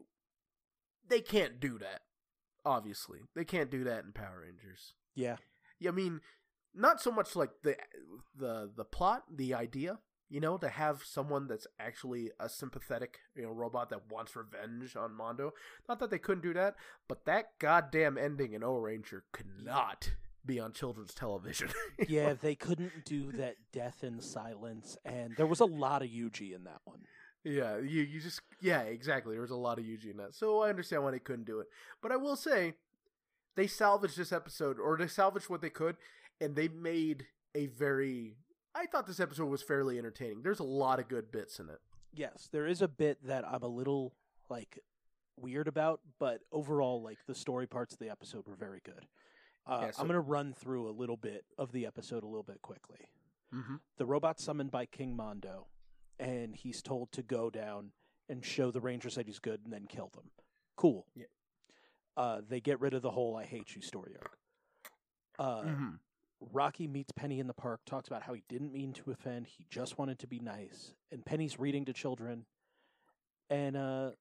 they 1.09 1.21
can't 1.21 1.59
do 1.59 1.77
that. 1.79 2.01
Obviously. 2.65 3.19
They 3.35 3.45
can't 3.45 3.71
do 3.71 3.83
that 3.85 4.03
in 4.05 4.11
Power 4.11 4.43
Rangers. 4.43 4.93
Yeah. 5.15 5.37
Yeah, 5.79 5.91
I 5.91 5.93
mean, 5.93 6.21
not 6.75 7.01
so 7.01 7.11
much 7.11 7.35
like 7.35 7.51
the 7.63 7.75
the 8.37 8.69
the 8.75 8.85
plot, 8.85 9.23
the 9.35 9.53
idea, 9.53 9.99
you 10.29 10.39
know, 10.39 10.57
to 10.57 10.69
have 10.69 11.03
someone 11.03 11.47
that's 11.47 11.67
actually 11.79 12.31
a 12.39 12.47
sympathetic, 12.49 13.19
you 13.35 13.43
know, 13.43 13.51
robot 13.51 13.89
that 13.89 14.11
wants 14.11 14.35
revenge 14.35 14.95
on 14.95 15.13
Mondo. 15.15 15.53
Not 15.87 15.99
that 15.99 16.09
they 16.09 16.19
couldn't 16.19 16.43
do 16.43 16.53
that, 16.53 16.75
but 17.07 17.25
that 17.25 17.57
goddamn 17.59 18.17
ending 18.17 18.53
in 18.53 18.61
Ohranger 18.61 19.21
could 19.31 19.47
not 19.63 20.11
be 20.45 20.59
on 20.59 20.71
children's 20.73 21.13
television. 21.13 21.69
Yeah, 22.07 22.33
they 22.33 22.55
couldn't 22.55 23.03
do 23.05 23.31
that 23.33 23.55
death 23.73 24.03
in 24.03 24.21
silence. 24.21 24.97
And 25.05 25.35
there 25.35 25.45
was 25.47 25.59
a 25.59 25.65
lot 25.65 26.01
of 26.01 26.09
Yuji 26.09 26.55
in 26.55 26.63
that 26.63 26.79
one. 26.85 27.01
yeah, 27.43 27.77
you 27.77 28.01
you 28.03 28.19
just 28.21 28.41
yeah, 28.61 28.81
exactly. 28.81 29.33
There 29.33 29.41
was 29.41 29.51
a 29.51 29.55
lot 29.55 29.79
of 29.79 29.85
Yuji 29.85 30.11
in 30.11 30.17
that, 30.17 30.33
so 30.35 30.61
I 30.61 30.69
understand 30.69 31.03
why 31.03 31.11
they 31.11 31.19
couldn't 31.19 31.45
do 31.45 31.59
it. 31.59 31.67
But 32.01 32.11
I 32.11 32.15
will 32.17 32.35
say, 32.35 32.73
they 33.55 33.67
salvaged 33.67 34.17
this 34.17 34.31
episode, 34.31 34.79
or 34.79 34.97
they 34.97 35.07
salvaged 35.07 35.49
what 35.49 35.61
they 35.61 35.69
could, 35.69 35.97
and 36.41 36.55
they 36.55 36.67
made 36.67 37.25
a 37.55 37.67
very. 37.67 38.35
I 38.75 38.85
thought 38.85 39.07
this 39.07 39.19
episode 39.19 39.45
was 39.45 39.61
fairly 39.63 39.97
entertaining. 39.97 40.41
There's 40.43 40.59
a 40.59 40.63
lot 40.63 40.99
of 40.99 41.07
good 41.07 41.31
bits 41.31 41.59
in 41.59 41.69
it. 41.69 41.79
Yes, 42.13 42.49
there 42.51 42.65
is 42.67 42.81
a 42.81 42.87
bit 42.87 43.17
that 43.25 43.45
I'm 43.47 43.63
a 43.63 43.67
little 43.67 44.13
like 44.49 44.79
weird 45.37 45.67
about, 45.67 46.01
but 46.19 46.41
overall, 46.51 47.01
like 47.01 47.17
the 47.27 47.35
story 47.35 47.67
parts 47.67 47.93
of 47.93 47.99
the 47.99 48.09
episode 48.09 48.47
were 48.47 48.55
very 48.55 48.81
good. 48.83 49.05
Uh, 49.67 49.79
Yeah, 49.83 49.91
so- 49.91 50.01
I'm 50.01 50.07
going 50.07 50.15
to 50.15 50.19
run 50.21 50.53
through 50.53 50.89
a 50.89 50.91
little 50.91 51.17
bit 51.17 51.45
of 51.57 51.71
the 51.71 51.85
episode 51.85 52.23
a 52.23 52.27
little 52.27 52.43
bit 52.43 52.61
quickly. 52.61 52.99
Mm-hmm. 53.53 53.75
The 53.97 54.05
robot's 54.05 54.43
summoned 54.43 54.71
by 54.71 54.85
King 54.85 55.15
Mondo, 55.15 55.67
and 56.19 56.55
he's 56.55 56.81
told 56.81 57.11
to 57.13 57.21
go 57.23 57.49
down 57.49 57.91
and 58.27 58.45
show 58.45 58.69
the 58.71 58.81
Rangers 58.81 59.15
that 59.15 59.25
he's 59.27 59.39
good 59.39 59.61
and 59.63 59.73
then 59.73 59.85
kill 59.87 60.11
them. 60.13 60.29
Cool. 60.75 61.05
Yeah. 61.15 61.25
Uh, 62.15 62.41
they 62.47 62.59
get 62.59 62.79
rid 62.79 62.93
of 62.93 63.01
the 63.01 63.11
whole 63.11 63.35
I 63.35 63.45
hate 63.45 63.75
you 63.75 63.81
story 63.81 64.13
arc. 64.21 64.37
Uh, 65.39 65.61
mm-hmm. 65.63 65.89
Rocky 66.53 66.87
meets 66.87 67.11
Penny 67.11 67.39
in 67.39 67.47
the 67.47 67.53
park, 67.53 67.81
talks 67.85 68.07
about 68.07 68.23
how 68.23 68.33
he 68.33 68.43
didn't 68.47 68.71
mean 68.71 68.93
to 68.93 69.11
offend, 69.11 69.47
he 69.47 69.65
just 69.69 69.97
wanted 69.97 70.19
to 70.19 70.27
be 70.27 70.39
nice. 70.39 70.93
And 71.11 71.25
Penny's 71.25 71.59
reading 71.59 71.85
to 71.85 71.93
children, 71.93 72.45
and 73.49 73.75
uh, 73.75 74.11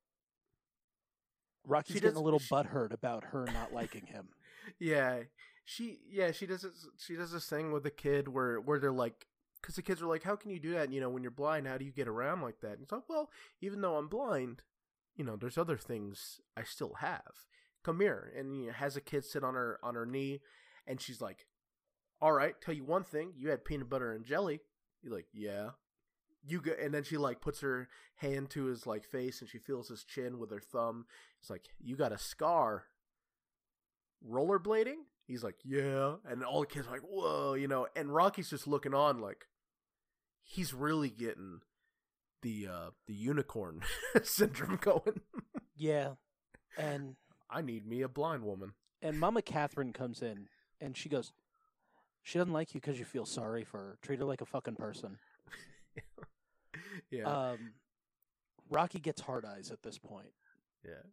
Rocky's 1.64 1.94
She 1.96 2.00
getting 2.00 2.16
a 2.16 2.22
little 2.22 2.38
she- 2.38 2.52
butthurt 2.52 2.92
about 2.92 3.24
her 3.24 3.46
not 3.52 3.72
liking 3.72 4.06
him. 4.06 4.28
Yeah, 4.78 5.20
she 5.64 5.98
yeah 6.10 6.30
she 6.30 6.44
does 6.44 6.60
this, 6.60 6.86
she 6.98 7.16
does 7.16 7.32
this 7.32 7.46
thing 7.48 7.72
with 7.72 7.84
the 7.84 7.90
kid 7.90 8.28
where 8.28 8.60
where 8.60 8.78
they're 8.78 8.92
like 8.92 9.26
because 9.62 9.76
the 9.76 9.82
kids 9.82 10.02
are 10.02 10.06
like 10.06 10.22
how 10.24 10.36
can 10.36 10.50
you 10.50 10.58
do 10.60 10.72
that? 10.72 10.92
You 10.92 11.00
know 11.00 11.08
when 11.08 11.22
you're 11.22 11.30
blind 11.30 11.66
how 11.66 11.78
do 11.78 11.86
you 11.86 11.90
get 11.90 12.06
around 12.06 12.42
like 12.42 12.60
that? 12.60 12.72
And 12.72 12.82
it's 12.82 12.92
like 12.92 13.08
well 13.08 13.30
even 13.62 13.80
though 13.80 13.96
I'm 13.96 14.08
blind 14.08 14.60
you 15.16 15.24
know 15.24 15.36
there's 15.36 15.56
other 15.56 15.78
things 15.78 16.42
I 16.54 16.64
still 16.64 16.94
have. 17.00 17.46
Come 17.82 18.00
here. 18.00 18.30
And 18.36 18.54
you 18.60 18.66
know, 18.66 18.72
has 18.74 18.94
a 18.94 19.00
kid 19.00 19.24
sit 19.24 19.42
on 19.42 19.54
her 19.54 19.78
on 19.82 19.94
her 19.94 20.04
knee 20.04 20.40
and 20.86 21.00
she's 21.00 21.22
like 21.22 21.46
all 22.20 22.32
right 22.32 22.54
tell 22.60 22.74
you 22.74 22.84
one 22.84 23.04
thing 23.04 23.32
you 23.36 23.50
had 23.50 23.64
peanut 23.64 23.88
butter 23.90 24.12
and 24.12 24.24
jelly. 24.24 24.60
You're 25.02 25.14
like 25.14 25.26
yeah. 25.32 25.70
You 26.46 26.60
go 26.60 26.72
and 26.80 26.92
then 26.94 27.02
she 27.04 27.16
like 27.16 27.40
puts 27.40 27.60
her 27.60 27.88
hand 28.16 28.50
to 28.50 28.64
his 28.66 28.86
like 28.86 29.04
face 29.04 29.40
and 29.40 29.48
she 29.50 29.58
feels 29.58 29.88
his 29.88 30.04
chin 30.04 30.38
with 30.38 30.50
her 30.50 30.60
thumb. 30.60 31.06
It's 31.40 31.50
like 31.50 31.64
you 31.80 31.96
got 31.96 32.12
a 32.12 32.18
scar 32.18 32.84
rollerblading? 34.28 34.96
He's 35.26 35.44
like 35.44 35.56
yeah. 35.64 36.14
And 36.28 36.42
all 36.44 36.60
the 36.60 36.66
kids 36.66 36.86
are 36.86 36.92
like 36.92 37.02
whoa 37.02 37.54
you 37.54 37.68
know 37.68 37.86
and 37.94 38.14
rocky's 38.14 38.50
just 38.50 38.66
looking 38.66 38.94
on 38.94 39.20
like 39.20 39.46
he's 40.42 40.72
really 40.72 41.10
getting 41.10 41.60
the 42.42 42.68
uh 42.70 42.90
the 43.06 43.14
unicorn 43.14 43.82
syndrome 44.22 44.78
going. 44.80 45.20
Yeah. 45.76 46.12
And 46.76 47.16
i 47.50 47.60
need 47.60 47.86
me 47.88 48.02
a 48.02 48.08
blind 48.08 48.44
woman. 48.44 48.74
and 49.02 49.18
Mama 49.18 49.42
Catherine 49.42 49.92
comes 49.92 50.22
in 50.22 50.46
and 50.80 50.96
she 50.96 51.08
goes, 51.08 51.32
She 52.28 52.38
doesn't 52.38 52.52
like 52.52 52.74
you 52.74 52.80
because 52.82 52.98
you 52.98 53.06
feel 53.06 53.24
sorry 53.24 53.64
for 53.64 53.78
her. 53.78 53.98
Treat 54.02 54.18
her 54.18 54.26
like 54.26 54.42
a 54.42 54.44
fucking 54.44 54.74
person. 54.76 55.16
yeah 57.10 57.22
Um, 57.24 57.72
Rocky 58.68 58.98
gets 58.98 59.22
hard 59.22 59.46
eyes 59.46 59.70
at 59.70 59.82
this 59.82 59.96
point, 59.96 60.28
yeah 60.84 61.06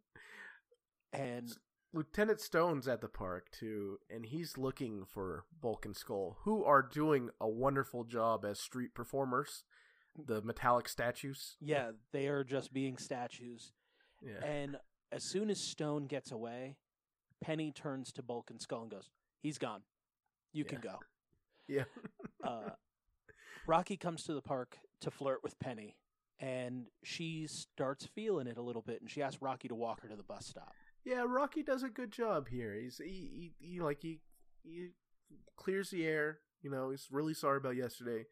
and 1.18 1.56
Lieutenant 1.94 2.42
Stone's 2.42 2.86
at 2.86 3.00
the 3.00 3.08
park 3.08 3.50
too, 3.50 3.98
and 4.10 4.26
he's 4.26 4.58
looking 4.58 5.06
for 5.06 5.46
Bulk 5.58 5.86
and 5.86 5.96
Skull, 5.96 6.36
who 6.42 6.62
are 6.64 6.82
doing 6.82 7.30
a 7.40 7.48
wonderful 7.48 8.04
job 8.04 8.44
as 8.44 8.60
street 8.60 8.92
performers. 8.94 9.64
The 10.22 10.42
metallic 10.42 10.86
statues. 10.86 11.56
yeah, 11.60 11.92
they 12.12 12.26
are 12.28 12.44
just 12.44 12.74
being 12.74 12.98
statues. 12.98 13.72
Yeah. 14.22 14.44
And 14.46 14.76
as 15.12 15.24
soon 15.24 15.48
as 15.48 15.60
Stone 15.70 16.08
gets 16.08 16.30
away, 16.30 16.76
Penny 17.42 17.72
turns 17.72 18.12
to 18.12 18.22
Bulk 18.22 18.50
and 18.50 18.60
Skull 18.60 18.82
and 18.82 18.90
goes, 18.90 19.08
"He's 19.42 19.56
gone. 19.56 19.82
You 20.56 20.64
can 20.64 20.80
go." 20.80 20.98
Yeah. 21.68 21.84
uh, 22.44 22.70
Rocky 23.66 23.96
comes 23.96 24.22
to 24.24 24.34
the 24.34 24.40
park 24.42 24.78
to 25.00 25.10
flirt 25.10 25.42
with 25.42 25.58
Penny, 25.58 25.96
and 26.38 26.86
she 27.02 27.46
starts 27.48 28.06
feeling 28.14 28.46
it 28.46 28.56
a 28.58 28.62
little 28.62 28.82
bit, 28.82 29.00
and 29.00 29.10
she 29.10 29.22
asks 29.22 29.42
Rocky 29.42 29.68
to 29.68 29.74
walk 29.74 30.02
her 30.02 30.08
to 30.08 30.16
the 30.16 30.22
bus 30.22 30.46
stop. 30.46 30.72
yeah, 31.04 31.24
Rocky 31.26 31.62
does 31.62 31.82
a 31.82 31.88
good 31.88 32.12
job 32.12 32.48
here. 32.48 32.74
He's 32.74 32.98
he, 33.02 33.52
he, 33.58 33.66
he 33.74 33.80
like 33.80 34.00
he 34.00 34.20
he 34.62 34.90
clears 35.56 35.90
the 35.90 36.06
air. 36.06 36.38
You 36.62 36.70
know, 36.70 36.90
he's 36.90 37.08
really 37.10 37.34
sorry 37.34 37.58
about 37.58 37.76
yesterday. 37.76 38.26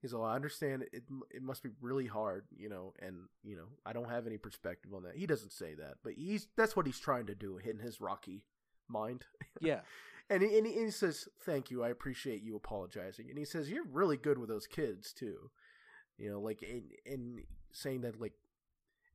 He's 0.00 0.14
all, 0.14 0.24
I 0.24 0.36
understand 0.36 0.82
it. 0.92 1.04
It 1.30 1.42
must 1.42 1.62
be 1.62 1.70
really 1.80 2.06
hard, 2.06 2.46
you 2.56 2.68
know, 2.68 2.92
and 3.00 3.16
you 3.42 3.56
know, 3.56 3.66
I 3.84 3.92
don't 3.92 4.08
have 4.08 4.26
any 4.26 4.38
perspective 4.38 4.94
on 4.94 5.02
that. 5.02 5.16
He 5.16 5.26
doesn't 5.26 5.52
say 5.52 5.74
that, 5.74 5.96
but 6.04 6.12
he's 6.14 6.48
that's 6.56 6.76
what 6.76 6.86
he's 6.86 7.00
trying 7.00 7.26
to 7.26 7.34
do 7.34 7.58
in 7.58 7.78
his 7.80 8.00
Rocky 8.00 8.44
mind. 8.88 9.24
Yeah, 9.60 9.80
And 10.30 10.42
he, 10.42 10.58
and 10.58 10.66
he, 10.66 10.78
and 10.78 10.92
says, 10.92 11.28
"Thank 11.40 11.70
you, 11.70 11.82
I 11.82 11.88
appreciate 11.88 12.42
you 12.42 12.56
apologizing." 12.56 13.28
And 13.30 13.38
he 13.38 13.44
says, 13.44 13.70
"You're 13.70 13.84
really 13.84 14.16
good 14.16 14.38
with 14.38 14.48
those 14.48 14.66
kids 14.66 15.12
too." 15.12 15.50
You 16.18 16.30
know, 16.30 16.40
like 16.40 16.62
in 16.62 16.90
in 17.06 17.44
saying 17.72 18.02
that, 18.02 18.20
like 18.20 18.34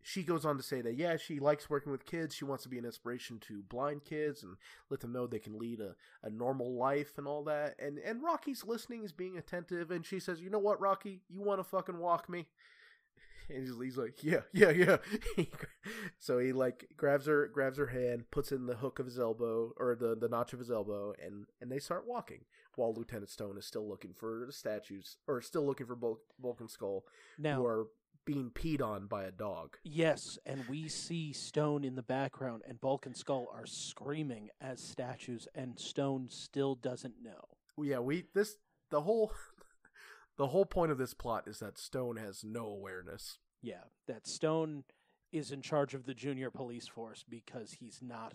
she 0.02 0.24
goes 0.24 0.44
on 0.44 0.58
to 0.58 0.64
say 0.64 0.82
that 0.82 0.96
yeah, 0.96 1.18
she 1.18 1.40
likes 1.40 1.70
working 1.70 1.92
with 1.92 2.06
kids. 2.06 2.36
She 2.36 2.46
wants 2.46 2.64
to 2.64 2.70
be 2.70 2.78
an 2.78 2.86
inspiration 2.86 3.40
to 3.48 3.64
blind 3.64 4.06
kids 4.06 4.44
and 4.44 4.58
let 4.90 5.00
them 5.00 5.14
know 5.14 5.28
they 5.28 5.40
can 5.40 5.58
lead 5.58 5.80
a, 5.80 5.96
a 6.24 6.30
normal 6.30 6.76
life 6.76 7.18
and 7.18 7.28
all 7.28 7.44
that. 7.46 7.76
And 7.80 8.00
and 8.00 8.24
Rocky's 8.24 8.66
listening, 8.66 9.02
he's 9.02 9.14
being 9.14 9.38
attentive, 9.38 9.92
and 9.92 10.06
she 10.06 10.20
says, 10.20 10.42
"You 10.42 10.50
know 10.50 10.60
what, 10.60 10.82
Rocky? 10.82 11.22
You 11.30 11.42
want 11.42 11.60
to 11.60 11.64
fucking 11.64 12.00
walk 12.00 12.28
me?" 12.30 12.48
And 13.50 13.68
he's, 13.82 13.98
like, 13.98 14.24
"Yeah, 14.24 14.42
yeah, 14.52 14.70
yeah." 14.70 14.98
so 16.20 16.40
he 16.40 16.54
like 16.54 16.90
grabs 16.98 17.26
her 17.26 17.48
grabs 17.48 17.78
her 17.78 17.88
hand, 17.88 18.32
puts 18.32 18.52
in 18.52 18.66
the 18.66 18.76
hook 18.76 19.00
of 19.00 19.06
his 19.06 19.20
elbow 19.20 19.74
or 19.78 19.96
the 19.96 20.16
the 20.16 20.30
notch 20.30 20.54
of 20.54 20.60
his 20.60 20.72
elbow, 20.72 21.14
and 21.24 21.46
and 21.62 21.72
they 21.72 21.80
start 21.80 22.08
walking 22.08 22.46
while 22.76 22.94
Lieutenant 22.94 23.30
Stone 23.30 23.58
is 23.58 23.66
still 23.66 23.88
looking 23.88 24.14
for 24.14 24.44
the 24.46 24.54
statues 24.54 25.18
or 25.28 25.42
still 25.42 25.66
looking 25.66 25.86
for 25.86 25.96
Bulk 25.96 26.60
and 26.60 26.70
Skull 26.70 27.06
now 27.38 27.58
who 27.58 27.66
are 27.66 27.88
being 28.26 28.52
peed 28.52 28.82
on 28.82 29.08
by 29.08 29.26
a 29.26 29.32
dog. 29.32 29.78
Yes, 29.84 30.38
and 30.46 30.64
we 30.70 30.88
see 30.88 31.34
Stone 31.34 31.84
in 31.84 31.96
the 31.96 32.04
background, 32.04 32.64
and 32.68 32.80
Bulk 32.80 33.06
and 33.06 33.16
Skull 33.16 33.48
are 33.54 33.66
screaming 33.66 34.50
as 34.62 34.82
statues, 34.82 35.48
and 35.54 35.78
Stone 35.78 36.30
still 36.30 36.76
doesn't 36.76 37.22
know. 37.22 37.58
Yeah, 37.78 38.00
we 38.00 38.26
this 38.34 38.56
the 38.92 39.02
whole 39.02 39.32
the 40.38 40.48
whole 40.48 40.66
point 40.66 40.92
of 40.92 40.98
this 40.98 41.14
plot 41.14 41.48
is 41.48 41.60
that 41.60 41.78
Stone 41.78 42.18
has 42.18 42.44
no 42.44 42.66
awareness. 42.66 43.38
Yeah, 43.62 43.84
that 44.08 44.28
Stone 44.28 44.84
is 45.32 45.52
in 45.52 45.62
charge 45.62 45.94
of 45.94 46.06
the 46.06 46.14
junior 46.14 46.52
police 46.52 46.88
force 46.88 47.24
because 47.28 47.74
he's 47.80 48.00
not 48.02 48.34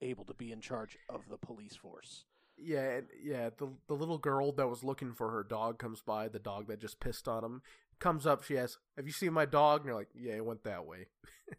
able 0.00 0.24
to 0.24 0.34
be 0.34 0.52
in 0.52 0.60
charge 0.60 0.96
of 1.08 1.28
the 1.28 1.36
police 1.36 1.76
force. 1.76 2.24
Yeah, 2.56 3.00
yeah. 3.22 3.50
The 3.56 3.68
the 3.86 3.94
little 3.94 4.18
girl 4.18 4.52
that 4.52 4.68
was 4.68 4.82
looking 4.82 5.12
for 5.14 5.30
her 5.30 5.44
dog 5.44 5.78
comes 5.78 6.00
by. 6.00 6.28
The 6.28 6.38
dog 6.38 6.66
that 6.68 6.80
just 6.80 7.00
pissed 7.00 7.28
on 7.28 7.44
him 7.44 7.62
comes 8.00 8.26
up. 8.26 8.42
She 8.42 8.58
asks, 8.58 8.78
"Have 8.96 9.06
you 9.06 9.12
seen 9.12 9.32
my 9.32 9.44
dog?" 9.44 9.80
And 9.80 9.88
they're 9.88 9.94
like, 9.94 10.10
"Yeah, 10.14 10.34
it 10.34 10.44
went 10.44 10.64
that 10.64 10.86
way." 10.86 11.06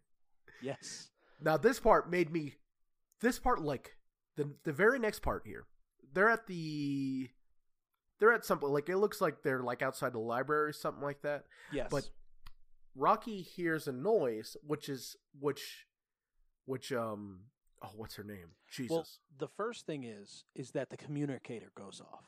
Yes. 0.62 1.10
Now 1.42 1.58
this 1.58 1.80
part 1.80 2.10
made 2.10 2.32
me. 2.32 2.56
This 3.22 3.40
part, 3.40 3.62
like 3.62 3.96
the 4.36 4.54
the 4.64 4.74
very 4.74 5.00
next 5.00 5.22
part 5.22 5.44
here, 5.46 5.66
they're 6.14 6.30
at 6.30 6.48
the. 6.48 7.30
They're 8.20 8.34
at 8.34 8.46
something 8.46 8.70
like 8.70 8.90
it 8.90 8.98
looks 8.98 9.22
like 9.22 9.44
they're 9.44 9.64
like 9.64 9.82
outside 9.82 10.14
the 10.14 10.20
library, 10.20 10.70
or 10.70 10.74
something 10.74 11.04
like 11.04 11.22
that. 11.22 11.46
Yes. 11.72 11.88
But 11.90 12.10
Rocky 12.96 13.42
hears 13.42 13.88
a 13.88 13.92
noise, 13.94 14.58
which 14.62 14.90
is 14.90 15.16
which, 15.40 15.86
which 16.66 16.92
um 16.92 17.42
oh 17.82 17.92
what's 17.96 18.16
her 18.16 18.24
name? 18.24 18.50
Jesus. 18.70 18.92
well, 18.92 19.08
the 19.38 19.48
first 19.48 19.86
thing 19.86 20.04
is 20.04 20.44
is 20.56 20.72
that 20.72 20.90
the 20.90 20.98
communicator 20.98 21.72
goes 21.76 22.02
off, 22.02 22.26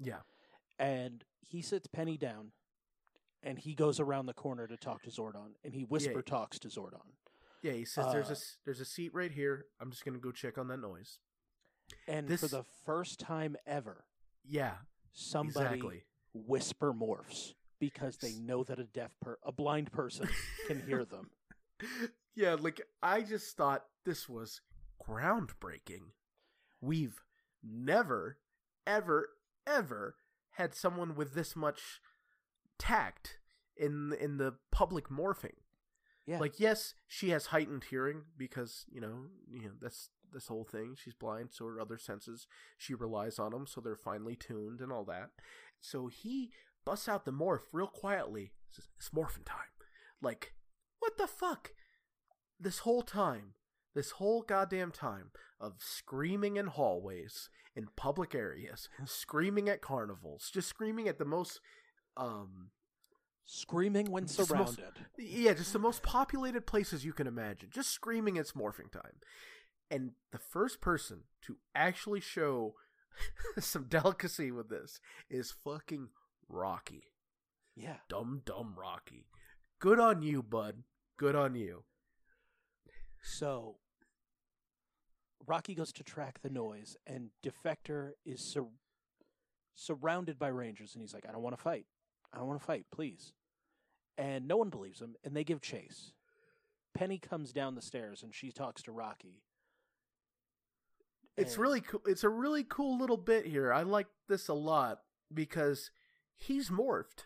yeah. 0.00 0.20
and 0.78 1.24
he 1.40 1.62
sits 1.62 1.86
Penny 1.86 2.16
down, 2.16 2.50
and 3.42 3.58
he 3.58 3.74
goes 3.74 4.00
around 4.00 4.26
the 4.26 4.34
corner 4.34 4.66
to 4.66 4.76
talk 4.76 5.02
to 5.04 5.10
Zordon, 5.10 5.52
and 5.64 5.74
he 5.74 5.82
whisper 5.84 6.12
Yeah. 6.16 6.22
talks 6.22 6.58
to 6.60 6.68
Zordon. 6.68 7.12
Yeah, 7.62 7.72
he 7.72 7.84
says 7.84 8.06
there's 8.12 8.30
a 8.30 8.32
Uh, 8.32 8.36
there's 8.64 8.80
a 8.80 8.84
seat 8.84 9.14
right 9.14 9.30
here. 9.30 9.66
I'm 9.80 9.90
just 9.92 10.04
gonna 10.04 10.18
go 10.18 10.32
check 10.32 10.58
on 10.58 10.66
that 10.68 10.78
noise. 10.80 11.18
And 12.08 12.26
This- 12.26 12.40
for 12.40 12.48
the 12.48 12.64
first 12.64 13.20
time 13.20 13.56
ever, 13.66 14.06
Yeah, 14.44 14.74
somebody 15.12 15.76
exactly. 15.76 16.02
whisper 16.34 16.92
morphs 16.92 17.54
because 17.78 18.16
they 18.18 18.32
know 18.34 18.62
that 18.64 18.78
a 18.78 18.84
deaf 18.84 19.10
per 19.20 19.38
a 19.44 19.52
blind 19.52 19.92
person 19.92 20.28
can 20.66 20.82
hear 20.86 21.04
them. 21.10 21.30
yeah, 22.34 22.56
like 22.58 22.80
I 23.02 23.22
just 23.22 23.56
thought 23.56 23.84
this 24.04 24.28
was 24.28 24.60
groundbreaking. 25.04 26.12
We've 26.80 27.20
never, 27.62 28.38
ever, 28.86 29.30
ever 29.66 30.16
had 30.52 30.74
someone 30.74 31.14
with 31.14 31.34
this 31.34 31.56
much 31.56 32.00
tact 32.78 33.38
in 33.76 34.14
in 34.20 34.38
the 34.38 34.54
public 34.70 35.08
morphing. 35.08 35.56
Yeah. 36.26 36.38
Like, 36.38 36.60
yes, 36.60 36.94
she 37.08 37.30
has 37.30 37.46
heightened 37.46 37.84
hearing 37.90 38.22
because 38.36 38.84
you 38.90 39.00
know, 39.00 39.26
you 39.50 39.64
know 39.64 39.72
that's 39.80 40.10
this 40.32 40.48
whole 40.48 40.64
thing. 40.64 40.96
She's 41.02 41.14
blind, 41.14 41.50
so 41.52 41.66
her 41.66 41.80
other 41.80 41.98
senses 41.98 42.46
she 42.78 42.94
relies 42.94 43.38
on 43.38 43.52
them, 43.52 43.66
so 43.66 43.80
they're 43.80 43.96
finely 43.96 44.36
tuned 44.36 44.80
and 44.80 44.90
all 44.92 45.04
that. 45.04 45.30
So 45.80 46.06
he 46.08 46.50
busts 46.84 47.08
out 47.08 47.24
the 47.24 47.32
morph 47.32 47.62
real 47.72 47.86
quietly. 47.86 48.52
Says, 48.70 48.88
"It's 48.98 49.12
morphin' 49.12 49.44
time." 49.44 49.58
Like, 50.20 50.54
what 51.00 51.16
the 51.18 51.26
fuck? 51.26 51.72
This 52.58 52.80
whole 52.80 53.02
time, 53.02 53.54
this 53.94 54.12
whole 54.12 54.42
goddamn 54.42 54.92
time 54.92 55.30
of 55.60 55.74
screaming 55.80 56.56
in 56.56 56.66
hallways, 56.68 57.50
in 57.74 57.88
public 57.96 58.34
areas, 58.34 58.88
screaming 59.04 59.68
at 59.68 59.80
carnivals, 59.82 60.50
just 60.52 60.68
screaming 60.68 61.08
at 61.08 61.18
the 61.18 61.24
most, 61.24 61.60
um, 62.16 62.70
Screaming 63.44 64.10
when 64.12 64.24
the 64.26 64.34
most- 64.38 64.48
surrounded. 64.48 65.06
yeah, 65.18 65.52
just 65.52 65.72
the 65.72 65.78
most 65.80 66.02
populated 66.04 66.64
places 66.64 67.04
you 67.04 67.12
can 67.12 67.26
imagine. 67.26 67.70
Just 67.72 67.90
screaming 67.90 68.36
it's 68.36 68.52
morphing 68.52 68.90
time. 68.92 69.16
And 69.92 70.12
the 70.30 70.38
first 70.38 70.80
person 70.80 71.24
to 71.42 71.58
actually 71.74 72.20
show 72.20 72.76
some 73.58 73.84
delicacy 73.90 74.50
with 74.50 74.70
this 74.70 75.00
is 75.28 75.52
fucking 75.52 76.08
Rocky. 76.48 77.12
Yeah. 77.76 77.96
Dumb, 78.08 78.40
dumb 78.46 78.74
Rocky. 78.74 79.26
Good 79.78 80.00
on 80.00 80.22
you, 80.22 80.42
bud. 80.42 80.84
Good 81.18 81.36
on 81.36 81.54
you. 81.54 81.84
So 83.22 83.76
Rocky 85.46 85.74
goes 85.74 85.92
to 85.92 86.02
track 86.02 86.40
the 86.40 86.48
noise, 86.48 86.96
and 87.06 87.28
Defector 87.44 88.12
is 88.24 88.40
sur- 88.40 88.68
surrounded 89.74 90.38
by 90.38 90.48
Rangers, 90.48 90.94
and 90.94 91.02
he's 91.02 91.12
like, 91.12 91.26
"I 91.28 91.32
don't 91.32 91.42
want 91.42 91.54
to 91.54 91.62
fight. 91.62 91.86
I 92.32 92.38
don't 92.38 92.48
want 92.48 92.60
to 92.60 92.66
fight, 92.66 92.86
please." 92.90 93.34
And 94.16 94.48
no 94.48 94.56
one 94.56 94.70
believes 94.70 95.02
him, 95.02 95.16
and 95.22 95.36
they 95.36 95.44
give 95.44 95.60
chase. 95.60 96.14
Penny 96.94 97.18
comes 97.18 97.52
down 97.52 97.74
the 97.74 97.82
stairs, 97.82 98.22
and 98.22 98.34
she 98.34 98.50
talks 98.50 98.82
to 98.82 98.92
Rocky. 98.92 99.42
It's 101.36 101.56
really 101.58 101.80
cool. 101.80 102.02
It's 102.06 102.24
a 102.24 102.28
really 102.28 102.64
cool 102.64 102.98
little 102.98 103.16
bit 103.16 103.46
here. 103.46 103.72
I 103.72 103.82
like 103.82 104.06
this 104.28 104.48
a 104.48 104.54
lot 104.54 105.00
because 105.32 105.90
he's 106.36 106.68
morphed. 106.68 107.24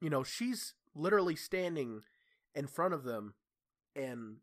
You 0.00 0.08
know, 0.10 0.22
she's 0.22 0.74
literally 0.94 1.34
standing 1.36 2.02
in 2.54 2.66
front 2.68 2.94
of 2.94 3.02
them 3.04 3.34
and 3.96 4.36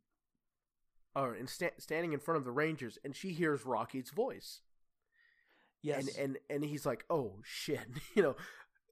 or 1.16 1.36
in 1.36 1.48
sta- 1.48 1.78
standing 1.80 2.14
in 2.14 2.20
front 2.20 2.38
of 2.38 2.46
the 2.46 2.52
Rangers, 2.52 2.98
and 3.04 3.16
she 3.16 3.32
hears 3.34 3.66
Rocky's 3.66 4.10
voice, 4.10 4.62
Yes. 5.82 6.08
and 6.18 6.18
and 6.18 6.38
and 6.50 6.66
he's 6.66 6.86
like, 6.86 7.06
"Oh 7.10 7.40
shit," 7.44 7.88
you 8.16 8.22
know. 8.24 8.36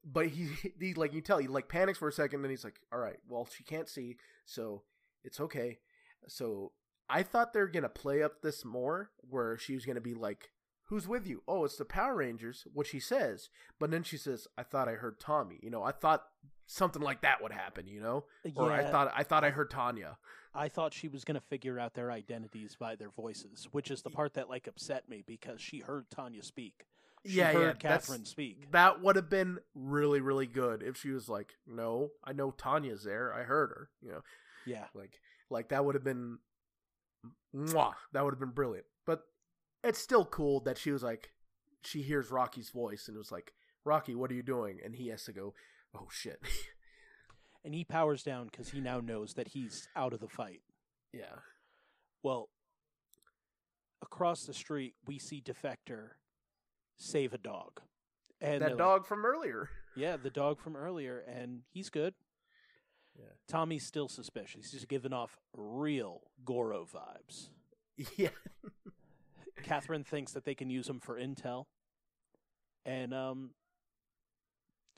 But 0.02 0.28
he, 0.28 0.48
he 0.78 0.94
like 0.94 1.12
you 1.12 1.20
tell 1.20 1.36
he 1.38 1.46
like 1.46 1.68
panics 1.68 1.98
for 1.98 2.08
a 2.08 2.12
second, 2.12 2.40
and 2.42 2.50
he's 2.50 2.64
like, 2.64 2.80
"All 2.92 2.98
right, 2.98 3.18
well 3.28 3.46
she 3.54 3.64
can't 3.64 3.88
see, 3.88 4.16
so 4.46 4.82
it's 5.24 5.40
okay." 5.40 5.78
So 6.26 6.72
I 7.10 7.22
thought 7.22 7.52
they're 7.52 7.66
gonna 7.66 7.88
play 7.88 8.22
up 8.22 8.42
this 8.42 8.64
more, 8.64 9.10
where 9.20 9.58
she 9.58 9.74
was 9.74 9.84
gonna 9.86 10.00
be 10.00 10.14
like, 10.14 10.50
"Who's 10.84 11.08
with 11.08 11.26
you?" 11.26 11.42
Oh, 11.48 11.64
it's 11.64 11.76
the 11.76 11.84
Power 11.84 12.16
Rangers. 12.16 12.66
What 12.72 12.86
she 12.86 13.00
says, 13.00 13.48
but 13.78 13.90
then 13.90 14.02
she 14.02 14.16
says, 14.16 14.46
"I 14.56 14.62
thought 14.62 14.88
I 14.88 14.94
heard 14.94 15.18
Tommy." 15.20 15.58
You 15.62 15.70
know, 15.70 15.82
I 15.82 15.92
thought 15.92 16.26
something 16.66 17.02
like 17.02 17.20
that 17.22 17.42
would 17.42 17.52
happen. 17.52 17.86
You 17.86 18.00
know, 18.00 18.24
or 18.56 18.70
I 18.72 18.84
thought 18.84 19.12
I 19.14 19.22
thought 19.24 19.44
I 19.44 19.50
heard 19.50 19.70
Tanya. 19.70 20.18
I 20.54 20.68
thought 20.68 20.92
she 20.94 21.06
was 21.06 21.24
going 21.24 21.36
to 21.36 21.46
figure 21.46 21.78
out 21.78 21.94
their 21.94 22.10
identities 22.10 22.74
by 22.74 22.96
their 22.96 23.10
voices, 23.10 23.68
which 23.70 23.88
is 23.88 24.02
the 24.02 24.10
part 24.10 24.34
that 24.34 24.48
like 24.50 24.66
upset 24.66 25.08
me 25.08 25.22
because 25.24 25.60
she 25.60 25.78
heard 25.78 26.10
Tanya 26.10 26.42
speak. 26.42 26.86
She 27.24 27.36
yeah, 27.36 27.52
heard 27.52 27.66
yeah, 27.84 27.90
Catherine 27.90 28.24
speak. 28.24 28.72
That 28.72 29.00
would 29.00 29.14
have 29.14 29.28
been 29.30 29.58
really, 29.74 30.20
really 30.20 30.46
good 30.46 30.82
if 30.82 30.96
she 30.96 31.10
was 31.10 31.28
like, 31.28 31.54
"No, 31.66 32.10
I 32.24 32.32
know 32.32 32.50
Tanya's 32.50 33.04
there. 33.04 33.32
I 33.32 33.42
heard 33.42 33.68
her." 33.70 33.90
You 34.00 34.12
know, 34.12 34.20
Yeah. 34.64 34.86
like, 34.94 35.20
like 35.50 35.68
that 35.68 35.84
would 35.84 35.94
have 35.94 36.02
been, 36.02 36.38
mwah, 37.54 37.94
that 38.12 38.24
would 38.24 38.32
have 38.32 38.40
been 38.40 38.50
brilliant. 38.50 38.86
But 39.06 39.22
it's 39.82 39.98
still 39.98 40.24
cool 40.24 40.60
that 40.60 40.78
she 40.78 40.90
was 40.90 41.02
like, 41.02 41.32
she 41.82 42.02
hears 42.02 42.30
Rocky's 42.30 42.70
voice 42.70 43.08
and 43.08 43.16
was 43.16 43.32
like, 43.32 43.54
"Rocky, 43.84 44.14
what 44.14 44.30
are 44.30 44.34
you 44.34 44.42
doing?" 44.42 44.78
And 44.84 44.94
he 44.94 45.08
has 45.08 45.24
to 45.24 45.32
go, 45.32 45.54
"Oh 45.94 46.08
shit." 46.10 46.40
And 47.62 47.74
he 47.74 47.84
powers 47.84 48.22
down 48.22 48.46
because 48.50 48.70
he 48.70 48.80
now 48.80 49.00
knows 49.00 49.34
that 49.34 49.48
he's 49.48 49.86
out 49.94 50.14
of 50.14 50.20
the 50.20 50.28
fight. 50.28 50.62
yeah, 51.12 51.40
Well, 52.22 52.48
across 54.02 54.44
the 54.44 54.54
street, 54.54 54.94
we 55.06 55.18
see 55.18 55.42
Defector 55.42 56.12
save 56.96 57.34
a 57.34 57.38
dog. 57.38 57.80
And 58.40 58.62
that 58.62 58.70
like, 58.70 58.78
dog 58.78 59.06
from 59.06 59.26
earlier. 59.26 59.68
yeah, 59.94 60.16
the 60.16 60.30
dog 60.30 60.58
from 60.58 60.74
earlier, 60.74 61.18
and 61.18 61.60
he's 61.70 61.90
good. 61.90 62.14
Yeah. 63.20 63.26
Tommy's 63.48 63.86
still 63.86 64.08
suspicious. 64.08 64.62
He's 64.64 64.72
just 64.72 64.88
giving 64.88 65.12
off 65.12 65.36
real 65.56 66.22
Goro 66.44 66.86
vibes. 66.86 67.50
Yeah, 68.16 68.30
Catherine 69.62 70.04
thinks 70.04 70.32
that 70.32 70.44
they 70.46 70.54
can 70.54 70.70
use 70.70 70.88
him 70.88 71.00
for 71.00 71.16
intel. 71.20 71.66
And 72.86 73.12
um 73.12 73.50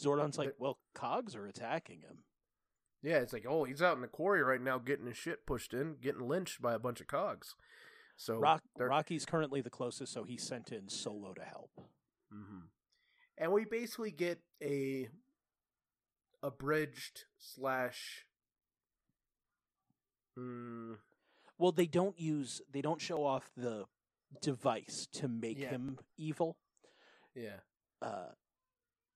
Zordon's 0.00 0.38
like, 0.38 0.54
well, 0.58 0.78
cogs 0.94 1.34
are 1.36 1.46
attacking 1.46 2.00
him. 2.00 2.18
yeah. 3.02 3.16
It's 3.18 3.32
like, 3.32 3.44
oh, 3.48 3.64
he's 3.64 3.82
out 3.82 3.96
in 3.96 4.02
the 4.02 4.08
quarry 4.08 4.42
right 4.42 4.60
now, 4.60 4.78
getting 4.78 5.06
his 5.06 5.16
shit 5.16 5.46
pushed 5.46 5.74
in, 5.74 5.96
getting 6.00 6.28
lynched 6.28 6.62
by 6.62 6.74
a 6.74 6.78
bunch 6.78 7.00
of 7.00 7.06
cogs. 7.08 7.54
So 8.16 8.38
Rock, 8.38 8.62
Rocky's 8.78 9.24
currently 9.24 9.60
the 9.62 9.70
closest, 9.70 10.12
so 10.12 10.22
he 10.24 10.36
sent 10.36 10.70
in 10.70 10.88
Solo 10.88 11.32
to 11.34 11.42
help. 11.42 11.70
hmm 12.32 12.66
And 13.38 13.50
we 13.52 13.64
basically 13.64 14.10
get 14.12 14.38
a 14.62 15.08
abridged 16.42 17.24
slash. 17.38 18.26
Mm, 20.38 20.98
Well, 21.58 21.72
they 21.72 21.86
don't 21.86 22.18
use 22.18 22.62
they 22.70 22.80
don't 22.80 23.00
show 23.00 23.24
off 23.24 23.50
the 23.56 23.86
device 24.40 25.06
to 25.12 25.28
make 25.28 25.58
Yeah. 25.58 25.70
him 25.70 25.98
evil. 26.16 26.56
yeah, 27.34 27.60
Uh 28.00 28.32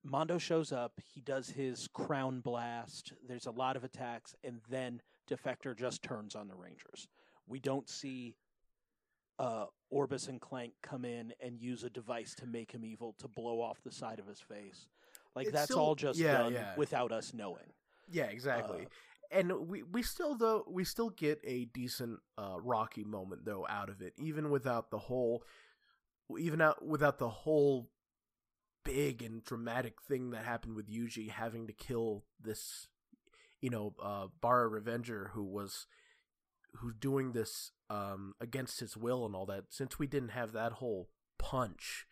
Mondo 0.03 0.39
shows 0.39 0.71
up, 0.71 1.01
he 1.01 1.21
does 1.21 1.49
his 1.51 1.89
crown 1.89 2.41
blast, 2.41 3.13
there's 3.27 3.47
a 3.47 3.51
lot 3.51 3.77
of 3.77 3.83
attacks, 3.83 4.37
and 4.45 4.61
then 4.69 5.03
Defector 5.29 5.77
just 5.77 6.01
turns 6.03 6.37
on 6.37 6.47
the 6.47 6.55
Rangers. 6.55 7.09
We 7.47 7.59
don't 7.61 7.89
see 7.89 8.37
uh 9.39 9.67
Orbus 9.93 10.29
and 10.29 10.41
Klank 10.41 10.75
come 10.83 11.05
in 11.05 11.33
and 11.41 11.61
use 11.61 11.83
a 11.83 11.91
device 11.91 12.35
to 12.37 12.47
make 12.47 12.73
him 12.73 12.85
evil 12.85 13.15
to 13.15 13.27
blow 13.29 13.61
off 13.63 13.83
the 13.83 13.91
side 13.91 14.19
of 14.19 14.27
his 14.27 14.41
face. 14.41 14.87
Like 15.37 15.47
It's 15.49 15.53
that's 15.55 15.65
still- 15.67 15.79
all 15.79 15.95
just 15.95 16.19
yeah, 16.19 16.39
done 16.39 16.53
yeah. 16.55 16.75
without 16.77 17.13
us 17.13 17.33
knowing. 17.35 17.73
yeah, 18.11 18.25
exactly. 18.25 18.87
Uh, 18.87 18.89
and 19.31 19.69
we 19.69 19.83
we 19.83 20.03
still 20.03 20.37
though 20.37 20.65
we 20.69 20.83
still 20.85 21.11
get 21.11 21.41
a 21.45 21.67
decent 21.67 22.21
uh, 22.39 22.57
Rocky 22.61 23.05
moment 23.05 23.45
though 23.45 23.67
out 23.69 23.89
of 23.91 24.01
it, 24.01 24.15
even 24.19 24.51
without 24.51 24.91
the 24.91 24.99
whole, 24.99 25.43
even 26.39 26.61
out 26.61 26.85
without 26.87 27.19
the 27.19 27.29
whole 27.29 27.91
big 28.85 29.23
and 29.23 29.43
dramatic 29.45 30.01
thing 30.01 30.31
that 30.31 30.45
happened 30.45 30.77
with 30.77 30.89
Yuji 30.89 31.29
having 31.29 31.67
to 31.67 31.73
kill 31.73 32.25
this, 32.41 32.87
you 33.61 33.69
know, 33.69 33.95
uh, 34.01 34.29
Bara 34.41 34.69
Revenger 34.69 35.33
who 35.35 35.43
was 35.45 35.87
who's 36.77 36.95
doing 36.95 37.33
this 37.33 37.73
um, 37.91 38.35
against 38.41 38.79
his 38.81 38.97
will 38.97 39.27
and 39.27 39.35
all 39.35 39.47
that. 39.47 39.65
Since 39.71 39.99
we 39.99 40.07
didn't 40.07 40.29
have 40.31 40.53
that 40.53 40.75
whole 40.75 41.09
punch, 41.39 42.07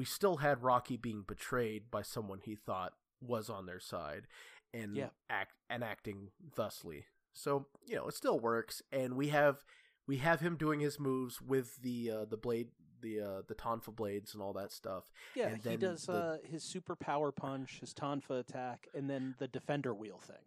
we 0.00 0.06
still 0.06 0.38
had 0.38 0.62
Rocky 0.62 0.96
being 0.96 1.20
betrayed 1.28 1.90
by 1.90 2.00
someone 2.00 2.40
he 2.42 2.54
thought 2.54 2.94
was 3.20 3.50
on 3.50 3.66
their 3.66 3.78
side, 3.80 4.26
and 4.72 4.96
Yeah. 4.96 5.10
act 5.28 5.52
and 5.68 5.84
acting 5.84 6.30
thusly. 6.56 7.04
So 7.34 7.66
you 7.84 7.96
know 7.96 8.08
it 8.08 8.14
still 8.14 8.40
works, 8.40 8.80
and 8.90 9.14
we 9.14 9.28
have 9.28 9.62
we 10.06 10.16
have 10.16 10.40
him 10.40 10.56
doing 10.56 10.80
his 10.80 10.98
moves 10.98 11.42
with 11.42 11.76
the 11.82 12.10
uh, 12.10 12.24
the 12.24 12.38
blade, 12.38 12.70
the 13.02 13.20
uh, 13.20 13.42
the 13.46 13.54
tonfa 13.54 13.94
blades 13.94 14.32
and 14.32 14.42
all 14.42 14.54
that 14.54 14.72
stuff. 14.72 15.10
Yeah, 15.34 15.54
he 15.54 15.76
does 15.76 16.06
the- 16.06 16.12
uh, 16.14 16.38
his 16.44 16.64
super 16.64 16.96
power 16.96 17.30
punch, 17.30 17.80
his 17.80 17.92
Tonfa 17.92 18.40
attack, 18.40 18.88
and 18.94 19.10
then 19.10 19.34
the 19.38 19.48
defender 19.48 19.92
wheel 19.94 20.18
thing. 20.18 20.46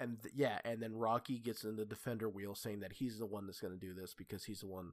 and 0.00 0.20
th- 0.22 0.34
yeah, 0.36 0.58
and 0.64 0.82
then 0.82 0.94
Rocky 0.96 1.38
gets 1.38 1.64
in 1.64 1.76
the 1.76 1.86
defender 1.86 2.28
wheel, 2.28 2.54
saying 2.54 2.80
that 2.80 2.92
he's 2.94 3.18
the 3.18 3.26
one 3.26 3.46
that's 3.46 3.60
going 3.60 3.72
to 3.72 3.86
do 3.86 3.94
this 3.94 4.12
because 4.14 4.44
he's 4.44 4.60
the 4.60 4.66
one. 4.66 4.92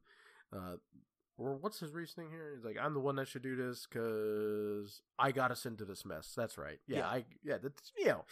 Uh, 0.54 0.78
or 1.40 1.56
what's 1.56 1.80
his 1.80 1.92
reasoning 1.94 2.30
here? 2.30 2.52
He's 2.56 2.66
like, 2.66 2.78
I'm 2.80 2.94
the 2.94 3.00
one 3.00 3.16
that 3.16 3.28
should 3.28 3.42
do 3.42 3.56
this 3.56 3.88
because 3.90 5.02
I 5.18 5.32
got 5.32 5.52
us 5.52 5.66
into 5.66 5.86
this 5.86 6.06
mess. 6.06 6.34
That's 6.36 6.58
right. 6.58 6.80
Yeah, 6.88 6.98
Yeah. 7.00 7.08
I 7.08 7.26
yeah, 7.44 7.58
that's 7.62 7.92
you 7.98 8.06
know, 8.08 8.26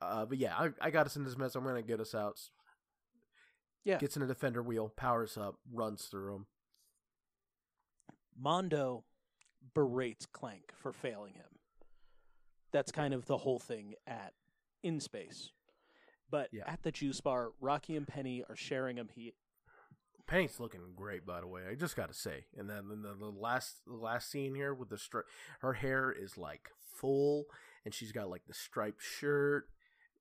uh, 0.00 0.24
but 0.24 0.38
yeah, 0.38 0.54
I, 0.56 0.70
I 0.80 0.90
got 0.90 1.06
us 1.06 1.16
into 1.16 1.28
this 1.28 1.38
mess. 1.38 1.54
I'm 1.54 1.62
going 1.64 1.76
to 1.76 1.82
get 1.82 2.00
us 2.00 2.14
out. 2.14 2.40
Yeah. 3.84 3.98
gets 3.98 4.16
in 4.16 4.20
the 4.22 4.26
defender 4.28 4.62
wheel, 4.62 4.88
powers 4.96 5.36
up, 5.36 5.56
runs 5.70 6.06
through 6.06 6.34
him. 6.34 6.46
Mondo 8.36 9.04
berates 9.74 10.26
Klank 10.26 10.72
for 10.74 10.92
failing 10.92 11.34
him. 11.34 11.44
That's 12.72 12.90
kind 12.90 13.14
of 13.14 13.26
the 13.26 13.36
whole 13.36 13.58
thing 13.58 13.94
at 14.06 14.32
in 14.82 15.00
space. 15.00 15.50
But 16.30 16.48
Yeah. 16.52 16.64
at 16.66 16.82
the 16.82 16.90
juice 16.90 17.20
bar, 17.20 17.50
Rocky 17.60 17.94
and 17.96 18.08
Penny 18.08 18.42
are 18.48 18.56
sharing 18.56 18.96
him. 18.96 19.08
Penny's 20.26 20.58
looking 20.58 20.80
great, 20.96 21.26
by 21.26 21.40
the 21.40 21.46
way. 21.46 21.62
I 21.70 21.74
just 21.74 21.96
got 21.96 22.08
to 22.08 22.14
say. 22.14 22.46
And 22.56 22.68
then 22.68 22.88
the, 22.88 22.96
the, 22.96 23.14
the 23.14 23.26
last 23.30 23.76
the 23.86 23.96
last 23.96 24.30
scene 24.30 24.54
here 24.54 24.72
with 24.72 24.88
the 24.88 24.96
stri- 24.96 25.22
her 25.60 25.74
hair 25.74 26.12
is 26.12 26.38
like 26.38 26.70
full, 26.96 27.44
and 27.84 27.92
she's 27.92 28.12
got 28.12 28.30
like 28.30 28.46
the 28.46 28.54
striped 28.54 29.02
shirt. 29.02 29.68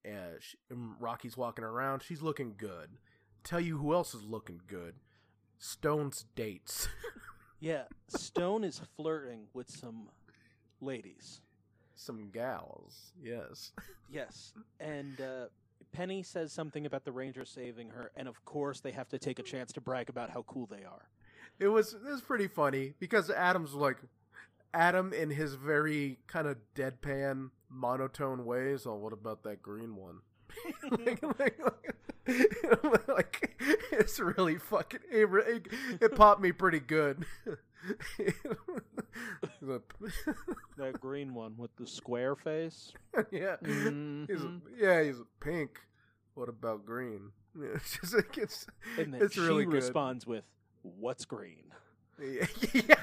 Uh, 0.05 0.35
she, 0.39 0.57
and 0.69 0.95
Rocky's 0.99 1.37
walking 1.37 1.63
around. 1.63 2.03
She's 2.03 2.21
looking 2.21 2.55
good. 2.57 2.97
Tell 3.43 3.61
you 3.61 3.77
who 3.77 3.93
else 3.93 4.13
is 4.13 4.23
looking 4.23 4.59
good. 4.67 4.95
Stone's 5.57 6.25
dates. 6.35 6.89
yeah, 7.59 7.83
Stone 8.09 8.65
is 8.65 8.81
flirting 8.97 9.47
with 9.53 9.69
some 9.69 10.09
ladies. 10.81 11.41
Some 11.95 12.29
gals. 12.31 13.13
Yes. 13.21 13.71
Yes, 14.11 14.53
and 14.79 15.19
uh, 15.19 15.45
Penny 15.93 16.23
says 16.23 16.51
something 16.51 16.85
about 16.85 17.05
the 17.05 17.11
Ranger 17.11 17.45
saving 17.45 17.89
her, 17.91 18.11
and 18.15 18.27
of 18.27 18.43
course 18.43 18.81
they 18.81 18.91
have 18.91 19.07
to 19.09 19.19
take 19.19 19.39
a 19.39 19.43
chance 19.43 19.71
to 19.73 19.81
brag 19.81 20.09
about 20.09 20.29
how 20.31 20.41
cool 20.43 20.65
they 20.65 20.83
are. 20.83 21.09
It 21.59 21.67
was 21.67 21.93
it 21.93 22.03
was 22.03 22.21
pretty 22.21 22.47
funny 22.47 22.93
because 22.99 23.29
Adam's 23.29 23.73
like 23.73 23.97
Adam 24.73 25.13
in 25.13 25.29
his 25.29 25.53
very 25.53 26.19
kind 26.27 26.47
of 26.47 26.57
deadpan 26.75 27.51
monotone 27.69 28.43
ways. 28.45 28.85
Oh, 28.85 28.95
what 28.95 29.13
about 29.13 29.43
that 29.43 29.61
green 29.61 29.95
one? 29.95 30.19
like, 30.91 31.23
like, 31.39 31.59
like, 31.59 33.07
like, 33.07 33.61
it's 33.91 34.19
really 34.19 34.57
fucking 34.57 34.99
it, 35.11 35.27
it, 35.47 35.67
it 36.01 36.15
popped 36.15 36.41
me 36.41 36.51
pretty 36.51 36.79
good. 36.79 37.25
That 40.77 40.99
green 40.99 41.33
one 41.33 41.55
with 41.57 41.75
the 41.77 41.87
square 41.87 42.35
face. 42.35 42.91
yeah, 43.31 43.55
he's 43.61 43.69
Mhm. 43.87 44.61
yeah 44.77 45.03
he's 45.03 45.19
a 45.19 45.25
pink. 45.39 45.79
What 46.35 46.49
about 46.49 46.85
green? 46.85 47.31
Yeah, 47.55 47.67
it's 47.75 47.99
just 47.99 48.15
it's 48.35 48.65
And 48.97 49.13
then 49.13 49.21
it's 49.21 49.35
she 49.35 49.41
really 49.41 49.65
good. 49.65 49.75
responds 49.75 50.25
with, 50.25 50.43
"What's 50.81 51.23
green?" 51.23 51.65
yeah. 52.73 52.95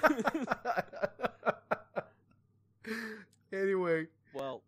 anyway, 3.53 4.07
Well, 4.35 4.62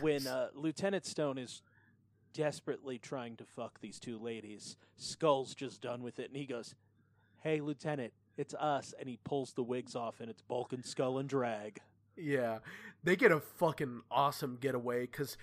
when 0.00 0.26
uh, 0.26 0.48
Lieutenant 0.54 1.04
Stone 1.04 1.36
is 1.36 1.60
desperately 2.32 2.98
trying 2.98 3.36
to 3.36 3.44
fuck 3.44 3.80
these 3.80 3.98
two 4.00 4.18
ladies, 4.18 4.76
Skull's 4.96 5.54
just 5.54 5.82
done 5.82 6.02
with 6.02 6.18
it, 6.18 6.28
and 6.28 6.36
he 6.38 6.46
goes, 6.46 6.74
"Hey, 7.42 7.60
Lieutenant, 7.60 8.14
it's 8.36 8.54
us," 8.54 8.94
and 8.98 9.08
he 9.08 9.18
pulls 9.24 9.52
the 9.52 9.62
wigs 9.62 9.94
off, 9.96 10.20
and 10.20 10.30
it's 10.30 10.42
Bulk 10.42 10.72
and 10.72 10.84
Skull 10.84 11.18
and 11.18 11.28
Drag. 11.28 11.80
yeah, 12.16 12.58
they 13.04 13.16
get 13.16 13.32
a 13.32 13.40
fucking 13.40 14.02
awesome 14.10 14.56
getaway 14.60 15.02
because 15.02 15.36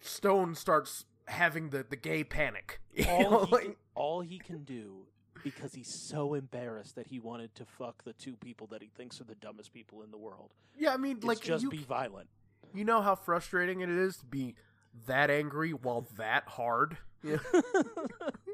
Stone 0.00 0.54
starts 0.54 1.04
having 1.26 1.70
the, 1.70 1.84
the 1.88 1.96
gay 1.96 2.22
panic. 2.24 2.80
All 3.08 3.22
know, 3.30 3.44
he, 3.46 3.52
like- 3.52 3.78
all 3.94 4.20
he 4.20 4.38
can 4.38 4.62
do 4.64 5.06
because 5.42 5.74
he's 5.74 5.92
so 5.92 6.34
embarrassed 6.34 6.94
that 6.96 7.06
he 7.08 7.18
wanted 7.18 7.54
to 7.54 7.64
fuck 7.64 8.02
the 8.04 8.12
two 8.14 8.36
people 8.36 8.66
that 8.68 8.82
he 8.82 8.88
thinks 8.96 9.20
are 9.20 9.24
the 9.24 9.34
dumbest 9.36 9.72
people 9.72 10.02
in 10.02 10.10
the 10.10 10.16
world. 10.18 10.52
Yeah, 10.78 10.92
I 10.92 10.96
mean, 10.96 11.20
like 11.22 11.40
just 11.40 11.62
you, 11.62 11.70
be 11.70 11.78
violent. 11.78 12.28
you 12.74 12.84
know 12.84 13.00
how 13.02 13.14
frustrating 13.14 13.80
it 13.80 13.88
is 13.88 14.16
to 14.18 14.26
be 14.26 14.54
that 15.06 15.30
angry 15.30 15.72
while 15.72 16.06
that 16.16 16.44
hard. 16.48 16.96
Yeah. 17.22 17.38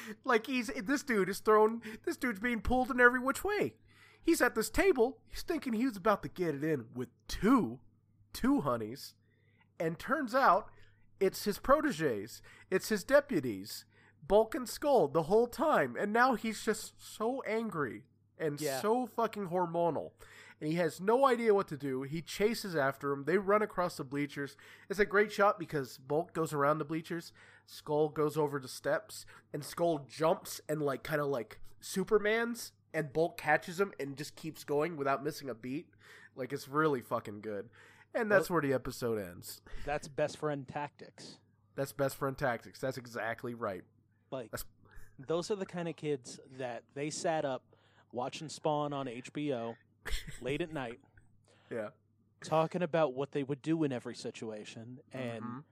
like 0.24 0.46
he's 0.46 0.68
this 0.84 1.02
dude 1.02 1.28
is 1.28 1.40
thrown. 1.40 1.82
This 2.04 2.16
dude's 2.16 2.40
being 2.40 2.60
pulled 2.60 2.90
in 2.90 3.00
every 3.00 3.20
which 3.20 3.44
way. 3.44 3.74
He's 4.22 4.40
at 4.40 4.54
this 4.54 4.70
table. 4.70 5.18
He's 5.30 5.42
thinking 5.42 5.72
he 5.72 5.86
was 5.86 5.96
about 5.96 6.22
to 6.22 6.28
get 6.28 6.54
it 6.54 6.62
in 6.64 6.86
with 6.94 7.08
two, 7.26 7.80
two 8.32 8.60
honeys, 8.60 9.14
and 9.80 9.98
turns 9.98 10.34
out 10.34 10.68
it's 11.18 11.44
his 11.44 11.58
proteges. 11.58 12.40
It's 12.70 12.88
his 12.88 13.02
deputies, 13.04 13.84
Bulk 14.26 14.54
and 14.54 14.68
Skull, 14.68 15.08
the 15.08 15.24
whole 15.24 15.46
time. 15.48 15.96
And 15.98 16.12
now 16.12 16.34
he's 16.34 16.64
just 16.64 16.94
so 16.98 17.42
angry 17.46 18.04
and 18.38 18.60
Yeah. 18.60 18.80
so 18.80 19.06
fucking 19.06 19.48
hormonal. 19.48 20.12
And 20.60 20.70
he 20.70 20.76
has 20.76 21.00
no 21.00 21.26
idea 21.26 21.54
what 21.54 21.66
to 21.68 21.76
do. 21.76 22.02
He 22.02 22.22
chases 22.22 22.76
after 22.76 23.10
him. 23.10 23.24
They 23.24 23.38
run 23.38 23.62
across 23.62 23.96
the 23.96 24.04
bleachers. 24.04 24.56
It's 24.88 25.00
a 25.00 25.04
great 25.04 25.32
shot 25.32 25.58
because 25.58 25.98
Bulk 25.98 26.32
goes 26.32 26.52
around 26.52 26.78
the 26.78 26.84
bleachers, 26.84 27.32
Skull 27.66 28.08
goes 28.08 28.36
over 28.36 28.58
the 28.58 28.68
steps, 28.68 29.24
and 29.52 29.64
Skull 29.64 30.06
jumps 30.08 30.60
and 30.68 30.82
like 30.82 31.02
kind 31.02 31.20
of 31.20 31.28
like 31.28 31.60
Superman's, 31.80 32.72
and 32.94 33.12
Bulk 33.12 33.36
catches 33.38 33.80
him 33.80 33.92
and 34.00 34.16
just 34.16 34.36
keeps 34.36 34.64
going 34.64 34.96
without 34.96 35.22
missing 35.24 35.48
a 35.48 35.54
beat. 35.54 35.88
Like 36.36 36.52
it's 36.52 36.68
really 36.68 37.00
fucking 37.00 37.40
good. 37.40 37.68
And 38.14 38.30
that's 38.30 38.50
where 38.50 38.60
the 38.60 38.72
episode 38.74 39.18
ends. 39.18 39.62
That's 39.86 40.06
best 40.08 40.36
friend 40.38 40.66
tactics. 40.68 41.38
That's 41.76 41.92
best 41.92 42.16
friend 42.16 42.36
tactics. 42.36 42.78
That's 42.78 42.98
exactly 42.98 43.54
right. 43.54 43.84
Like 44.30 44.50
That's- 44.50 44.64
those 45.18 45.50
are 45.50 45.56
the 45.56 45.64
kind 45.66 45.88
of 45.88 45.96
kids 45.96 46.38
that 46.58 46.82
they 46.94 47.08
sat 47.10 47.44
up 47.44 47.62
watching 48.12 48.48
Spawn 48.50 48.92
on 48.92 49.06
HBO 49.06 49.76
late 50.42 50.60
at 50.60 50.72
night 50.72 50.98
Yeah. 51.70 51.88
talking 52.44 52.82
about 52.82 53.14
what 53.14 53.32
they 53.32 53.42
would 53.42 53.62
do 53.62 53.84
in 53.84 53.92
every 53.92 54.14
situation 54.14 54.98
and 55.12 55.42
Mhm. 55.42 55.64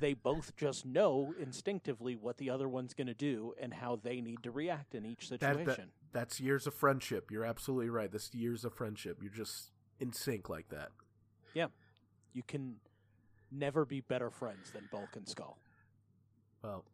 They 0.00 0.14
both 0.14 0.56
just 0.56 0.84
know 0.86 1.34
instinctively 1.38 2.16
what 2.16 2.36
the 2.38 2.50
other 2.50 2.68
one's 2.68 2.94
going 2.94 3.06
to 3.06 3.14
do 3.14 3.54
and 3.60 3.72
how 3.74 3.96
they 3.96 4.20
need 4.20 4.42
to 4.42 4.50
react 4.50 4.94
in 4.94 5.04
each 5.04 5.28
That- 5.28 5.40
situation. 5.40 5.90
that- 6.12 6.12
that's 6.12 6.40
years 6.40 6.66
of 6.66 6.74
friendship. 6.74 7.30
You're 7.30 7.44
absolutely 7.44 7.88
right. 7.90 8.10
That's 8.10 8.32
years 8.34 8.64
of 8.64 8.72
friendship. 8.74 9.20
You're 9.22 9.32
just 9.32 9.72
in 9.98 10.12
sync 10.12 10.48
like 10.48 10.68
that. 10.68 10.90
Yeah. 11.54 11.68
You 12.32 12.42
can 12.42 12.80
never 13.50 13.84
be 13.84 14.00
better 14.00 14.30
friends 14.30 14.70
than 14.72 14.88
Bulk 14.92 15.16
and 15.16 15.28
Skull. 15.28 15.58
Well, 16.62 16.84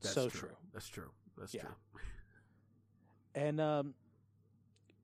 that's 0.00 0.14
so 0.14 0.28
true. 0.28 0.48
true. 0.48 0.56
That's 0.72 0.88
true. 0.88 1.10
That's 1.38 1.54
Yeah. 1.54 1.62
true. 1.62 1.74
And 3.34 3.60
um 3.60 3.94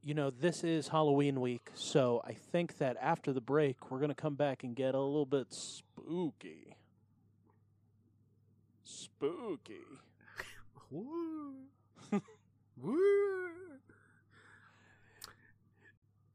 you 0.03 0.15
know, 0.15 0.31
this 0.31 0.65
is 0.65 0.89
Halloween 0.89 1.41
week, 1.41 1.71
so 1.75 2.23
I 2.25 2.33
think 2.33 2.79
that 2.79 2.97
after 3.01 3.33
the 3.33 3.41
break 3.41 3.91
we're 3.91 3.99
going 3.99 4.11
to 4.11 4.15
come 4.15 4.35
back 4.35 4.65
and 4.65 4.75
get 4.75 4.95
a 4.95 5.01
little 5.01 5.27
bit 5.27 5.49
spooky. 5.51 6.77
Spooky. 8.85 9.81
Woo. 10.91 11.55
Woo. 12.83 13.51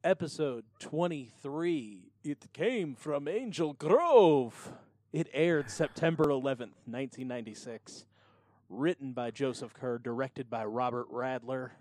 Episode 0.03 0.66
23. 0.80 2.11
It 2.24 2.51
came 2.53 2.95
from 2.95 3.28
Angel 3.28 3.74
Grove. 3.74 4.74
It 5.14 5.30
aired 5.34 5.70
September 5.70 6.26
11th, 6.26 6.76
1996. 6.86 8.05
Written 8.70 9.14
by 9.14 9.32
Joseph 9.32 9.74
Kerr, 9.74 9.97
directed 9.97 10.49
by 10.49 10.66
Robert 10.66 11.09
Radler. 11.11 11.72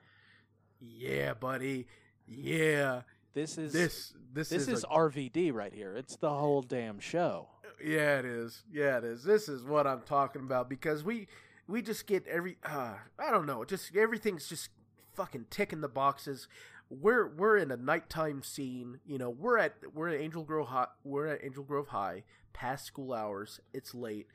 Yeah, 0.84 1.34
buddy. 1.34 1.86
Yeah. 2.26 3.02
This 3.34 3.56
is 3.56 3.72
This 3.72 4.12
this, 4.32 4.48
this 4.50 4.62
is, 4.62 4.68
is 4.68 4.84
a- 4.84 4.88
RVD 4.88 5.52
right 5.52 5.72
here. 5.72 5.94
It's 5.96 6.16
the 6.16 6.30
whole 6.30 6.62
damn 6.62 6.98
show. 6.98 7.48
Yeah, 7.82 8.18
it 8.18 8.24
is. 8.24 8.62
Yeah, 8.72 8.98
it 8.98 9.04
is. 9.04 9.24
This 9.24 9.48
is 9.48 9.64
what 9.64 9.86
I'm 9.86 10.02
talking 10.02 10.42
about 10.42 10.68
because 10.68 11.02
we 11.04 11.28
we 11.66 11.82
just 11.82 12.06
get 12.06 12.26
every 12.26 12.56
uh, 12.64 12.94
I 13.18 13.30
don't 13.30 13.46
know, 13.46 13.64
just 13.64 13.94
everything's 13.96 14.48
just 14.48 14.70
fucking 15.14 15.46
ticking 15.50 15.80
the 15.80 15.88
boxes. 15.88 16.48
We're 16.90 17.26
we're 17.26 17.56
in 17.56 17.70
a 17.70 17.76
nighttime 17.76 18.42
scene, 18.42 19.00
you 19.06 19.18
know. 19.18 19.30
We're 19.30 19.58
at 19.58 19.74
we're 19.94 20.08
at 20.10 20.20
Angel 20.20 20.44
Grove 20.44 20.68
High. 20.68 20.88
We're 21.04 21.26
at 21.28 21.44
Angel 21.44 21.64
Grove 21.64 21.88
High, 21.88 22.24
past 22.52 22.84
school 22.86 23.12
hours. 23.14 23.60
It's 23.72 23.94
late. 23.94 24.26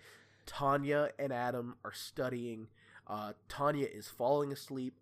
Tanya 0.46 1.10
and 1.20 1.32
Adam 1.32 1.76
are 1.86 1.94
studying. 1.94 2.68
Uh, 3.06 3.34
Tanya 3.48 3.86
is 3.86 4.08
falling 4.08 4.52
asleep 4.52 4.94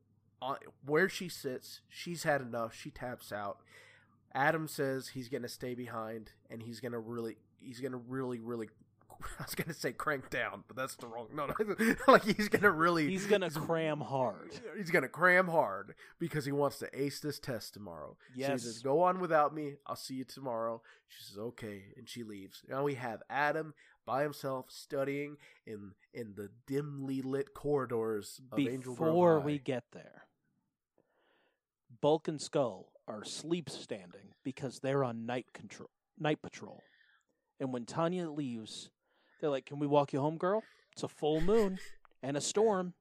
where 0.85 1.09
she 1.09 1.29
sits. 1.29 1.81
She's 1.89 2.23
had 2.23 2.41
enough. 2.41 2.73
She 2.75 2.89
taps 2.91 3.31
out. 3.31 3.59
Adam 4.33 4.67
says 4.67 5.09
he's 5.09 5.29
gonna 5.29 5.47
stay 5.47 5.73
behind 5.75 6.31
and 6.49 6.61
he's 6.61 6.79
gonna 6.81 6.99
really 6.99 7.37
he's 7.59 7.79
gonna 7.79 7.95
really 7.97 8.39
really 8.39 8.67
I 9.39 9.43
was 9.43 9.55
gonna 9.55 9.73
say 9.73 9.93
crank 9.93 10.29
down, 10.29 10.65
but 10.67 10.75
that's 10.75 10.95
the 10.97 11.07
wrong 11.07 11.27
no 11.33 11.45
no 11.45 11.95
like 12.07 12.25
he's 12.25 12.49
gonna 12.49 12.69
really 12.69 13.07
He's 13.09 13.27
going 13.27 13.41
to 13.41 13.49
cram 13.49 14.01
hard. 14.01 14.51
he's 14.77 14.91
gonna 14.91 15.07
cram 15.07 15.47
hard 15.47 15.95
because 16.19 16.43
he 16.43 16.51
wants 16.51 16.79
to 16.79 16.89
ace 16.93 17.21
this 17.21 17.39
test 17.39 17.73
tomorrow. 17.73 18.17
So 18.33 18.33
Yes. 18.35 18.51
he 18.51 18.57
says, 18.67 18.79
Go 18.81 19.01
on 19.03 19.21
without 19.21 19.55
me, 19.55 19.75
I'll 19.87 19.95
see 19.95 20.15
you 20.15 20.25
tomorrow. 20.25 20.81
She 21.07 21.23
says, 21.23 21.37
Okay, 21.37 21.83
and 21.95 22.09
she 22.09 22.23
leaves. 22.23 22.61
Now 22.67 22.83
we 22.83 22.95
have 22.95 23.23
Adam 23.29 23.73
by 24.05 24.21
himself 24.23 24.65
studying 24.69 25.37
in 25.65 25.91
in 26.13 26.33
the 26.35 26.49
dimly 26.67 27.21
lit 27.21 27.53
corridors 27.53 28.41
of 28.51 28.59
Angel 28.59 28.93
Grove. 28.95 29.11
Before 29.13 29.39
we 29.39 29.59
get 29.59 29.85
there, 29.93 30.23
Bulk 32.01 32.27
and 32.27 32.41
Skull 32.41 32.91
are 33.07 33.23
sleep 33.23 33.69
standing 33.69 34.33
because 34.43 34.79
they're 34.79 35.03
on 35.03 35.25
night 35.25 35.47
control, 35.53 35.89
night 36.19 36.41
patrol. 36.41 36.83
And 37.59 37.71
when 37.71 37.85
Tanya 37.85 38.29
leaves, 38.29 38.89
they're 39.39 39.49
like, 39.49 39.65
"Can 39.65 39.79
we 39.79 39.87
walk 39.87 40.13
you 40.13 40.19
home, 40.19 40.37
girl? 40.37 40.63
It's 40.93 41.03
a 41.03 41.07
full 41.07 41.41
moon 41.41 41.79
and 42.23 42.35
a 42.37 42.41
storm." 42.53 42.93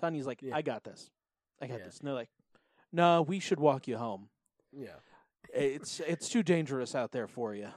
Tanya's 0.00 0.26
like, 0.26 0.42
Yeah. 0.42 0.56
"I 0.56 0.62
got 0.62 0.84
this. 0.84 1.10
I 1.60 1.66
got 1.66 1.78
Yeah. 1.80 1.84
this." 1.86 1.98
And 1.98 2.06
they're 2.08 2.14
like, 2.14 2.30
"No, 2.92 3.22
we 3.22 3.38
should 3.38 3.60
walk 3.60 3.86
you 3.86 3.98
home. 3.98 4.28
Yeah. 4.72 4.96
It's 5.52 6.00
it's 6.00 6.28
too 6.28 6.42
dangerous 6.42 6.94
out 6.94 7.12
there 7.12 7.28
for 7.28 7.54
you." 7.54 7.68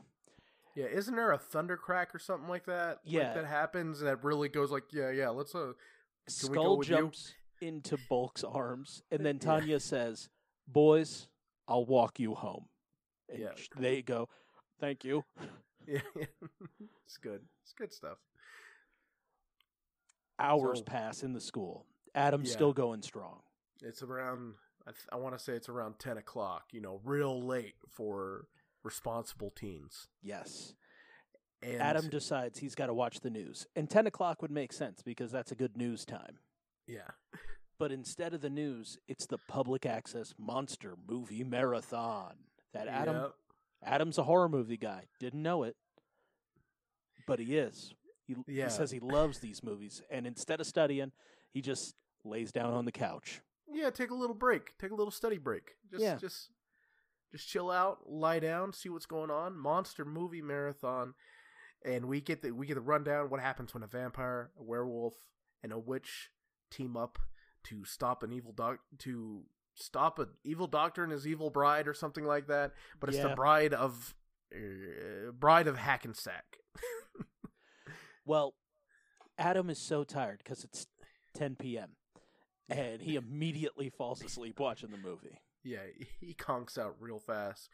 Yeah, 0.75 0.85
isn't 0.87 1.15
there 1.15 1.31
a 1.31 1.37
thunder 1.37 1.77
crack 1.77 2.13
or 2.13 2.19
something 2.19 2.49
like 2.49 2.65
that? 2.65 2.97
Like, 3.05 3.13
Yeah. 3.13 3.33
that 3.33 3.45
happens 3.45 4.01
that 4.01 4.23
really 4.25 4.49
goes 4.49 4.71
like, 4.71 4.91
yeah, 4.91 5.09
yeah, 5.09 5.29
let's 5.29 5.55
uh 5.55 5.73
Can 6.39 6.49
we 6.49 6.55
go 6.55 6.61
Skull 6.63 6.77
with 6.79 6.89
you? 6.89 6.97
jumps 6.97 7.33
into 7.61 7.97
Bulk's 8.09 8.43
arms, 8.43 9.01
and 9.11 9.25
then 9.25 9.35
Yeah. 9.41 9.45
Tanya 9.45 9.79
says, 9.79 10.29
"Boys, 10.67 11.27
I'll 11.67 11.85
walk 11.85 12.19
you 12.19 12.35
home." 12.35 12.65
And 13.29 13.39
Yeah. 13.39 13.53
they 13.77 14.01
go, 14.01 14.29
"Thank 14.79 15.03
you." 15.03 15.23
yeah, 15.87 16.01
it's 17.05 17.17
good. 17.17 17.41
It's 17.63 17.73
good 17.73 17.93
stuff. 17.93 18.17
Hours 20.39 20.79
So- 20.79 20.85
pass 20.85 21.23
in 21.23 21.33
the 21.33 21.41
school. 21.41 21.85
Adam's 22.13 22.49
Yeah. 22.49 22.55
still 22.55 22.73
going 22.73 23.01
strong. 23.01 23.41
It's 23.81 24.01
around 24.01 24.55
I, 24.87 24.91
th- 24.91 25.07
I 25.11 25.15
want 25.15 25.35
to 25.35 25.43
say 25.43 25.53
it's 25.53 25.67
around 25.67 25.97
10 25.97 26.19
o'clock, 26.19 26.65
you 26.71 26.79
know, 26.79 27.01
real 27.03 27.41
late 27.41 27.73
for 27.89 28.47
responsible 28.83 29.49
teens. 29.49 30.07
Yes. 30.21 30.75
And 31.63 31.81
Adam 31.81 32.07
decides 32.07 32.59
he's 32.59 32.75
got 32.75 32.85
to 32.87 32.93
watch 32.93 33.21
the 33.21 33.31
news, 33.31 33.65
and 33.75 33.89
ten 33.89 34.05
o'clock 34.05 34.43
would 34.43 34.51
make 34.51 34.71
sense 34.71 35.01
because 35.01 35.31
that's 35.31 35.51
a 35.51 35.55
good 35.55 35.75
news 35.75 36.05
time. 36.05 36.37
yeah. 36.85 37.09
But 37.77 37.91
instead 37.91 38.33
of 38.33 38.41
the 38.41 38.49
news, 38.49 38.97
it's 39.07 39.25
the 39.25 39.37
public 39.37 39.85
access 39.85 40.33
monster 40.37 40.95
movie 41.07 41.43
marathon. 41.43 42.35
That 42.73 42.87
Adam 42.87 43.15
Yep. 43.15 43.33
Adam's 43.83 44.17
a 44.17 44.23
horror 44.23 44.49
movie 44.49 44.77
guy. 44.77 45.05
Didn't 45.19 45.43
know 45.43 45.63
it, 45.63 45.75
but 47.27 47.39
he 47.39 47.57
is. 47.57 47.93
He, 48.27 48.35
Yeah. 48.47 48.65
he 48.65 48.69
says 48.71 48.91
he 48.91 48.99
loves 48.99 49.39
these 49.39 49.61
movies, 49.63 50.01
and 50.09 50.25
instead 50.25 50.59
of 50.59 50.65
studying, 50.67 51.11
he 51.51 51.61
just 51.61 51.95
lays 52.23 52.51
down 52.51 52.73
on 52.73 52.85
the 52.85 52.91
couch. 52.91 53.41
Yeah, 53.71 53.89
take 53.91 54.09
a 54.09 54.15
little 54.15 54.35
break. 54.35 54.77
Take 54.77 54.91
a 54.91 54.95
little 54.95 55.11
study 55.11 55.37
break. 55.37 55.75
Just 55.89 56.03
Yeah. 56.03 56.15
just 56.17 56.51
just 57.31 57.47
chill 57.49 57.69
out, 57.69 58.09
lie 58.09 58.39
down, 58.39 58.71
see 58.71 58.87
what's 58.87 59.05
going 59.05 59.29
on. 59.29 59.57
Monster 59.57 60.05
movie 60.05 60.41
marathon. 60.41 61.13
And 61.83 62.07
we 62.07 62.21
get 62.21 62.41
the 62.41 62.51
we 62.51 62.65
get 62.65 62.75
the 62.75 62.81
rundown 62.81 63.29
what 63.29 63.41
happens 63.41 63.73
when 63.73 63.83
a 63.83 63.87
vampire, 63.87 64.51
a 64.57 64.63
werewolf, 64.63 65.15
and 65.61 65.71
a 65.73 65.77
witch 65.79 66.31
team 66.71 66.95
up 66.97 67.19
to 67.65 67.83
stop 67.85 68.23
an 68.23 68.31
evil 68.31 68.51
doc 68.53 68.79
to 68.99 69.43
stop 69.75 70.19
an 70.19 70.29
evil 70.43 70.67
doctor 70.67 71.03
and 71.03 71.11
his 71.11 71.27
evil 71.27 71.49
bride 71.49 71.87
or 71.87 71.93
something 71.93 72.23
like 72.25 72.47
that. 72.47 72.71
But 72.99 73.09
it's 73.09 73.17
Yeah. 73.17 73.27
the 73.29 73.35
bride 73.35 73.73
of 73.73 74.15
uh, 74.55 75.31
bride 75.31 75.67
of 75.67 75.77
Hackensack. 75.77 76.57
Well, 78.25 78.55
Adam 79.37 79.69
is 79.69 79.79
so 79.79 80.03
tired 80.03 80.39
because 80.43 80.63
it's 80.63 80.87
10 81.35 81.57
p.m. 81.57 81.89
and 82.69 83.01
he 83.01 83.15
immediately 83.17 83.89
falls 83.89 84.23
asleep 84.23 84.59
watching 84.59 84.89
the 84.89 84.97
movie. 84.97 85.37
yeah, 85.63 85.81
he 86.19 86.33
conks 86.33 86.77
out 86.77 86.95
real 86.99 87.19
fast. 87.19 87.69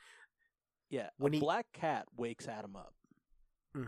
Yeah, 0.89 1.09
When 1.17 1.33
a 1.33 1.37
he- 1.37 1.39
black 1.41 1.67
cat 1.73 2.07
wakes 2.17 2.47
Adam 2.47 2.75
up. 2.75 2.93
hmm 3.75 3.83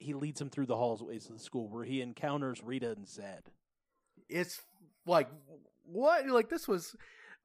he 0.00 0.12
leads 0.12 0.40
him 0.40 0.50
through 0.50 0.66
the 0.66 0.76
hallways 0.76 1.26
of 1.30 1.32
the 1.38 1.42
school 1.42 1.68
where 1.68 1.84
he 1.84 2.02
encounters 2.02 2.62
Rita 2.62 2.90
and 2.92 3.06
Zedd. 3.06 3.46
it's 4.28 4.60
like 5.06 5.28
what 5.84 6.26
like 6.28 6.48
this 6.48 6.66
was 6.66 6.96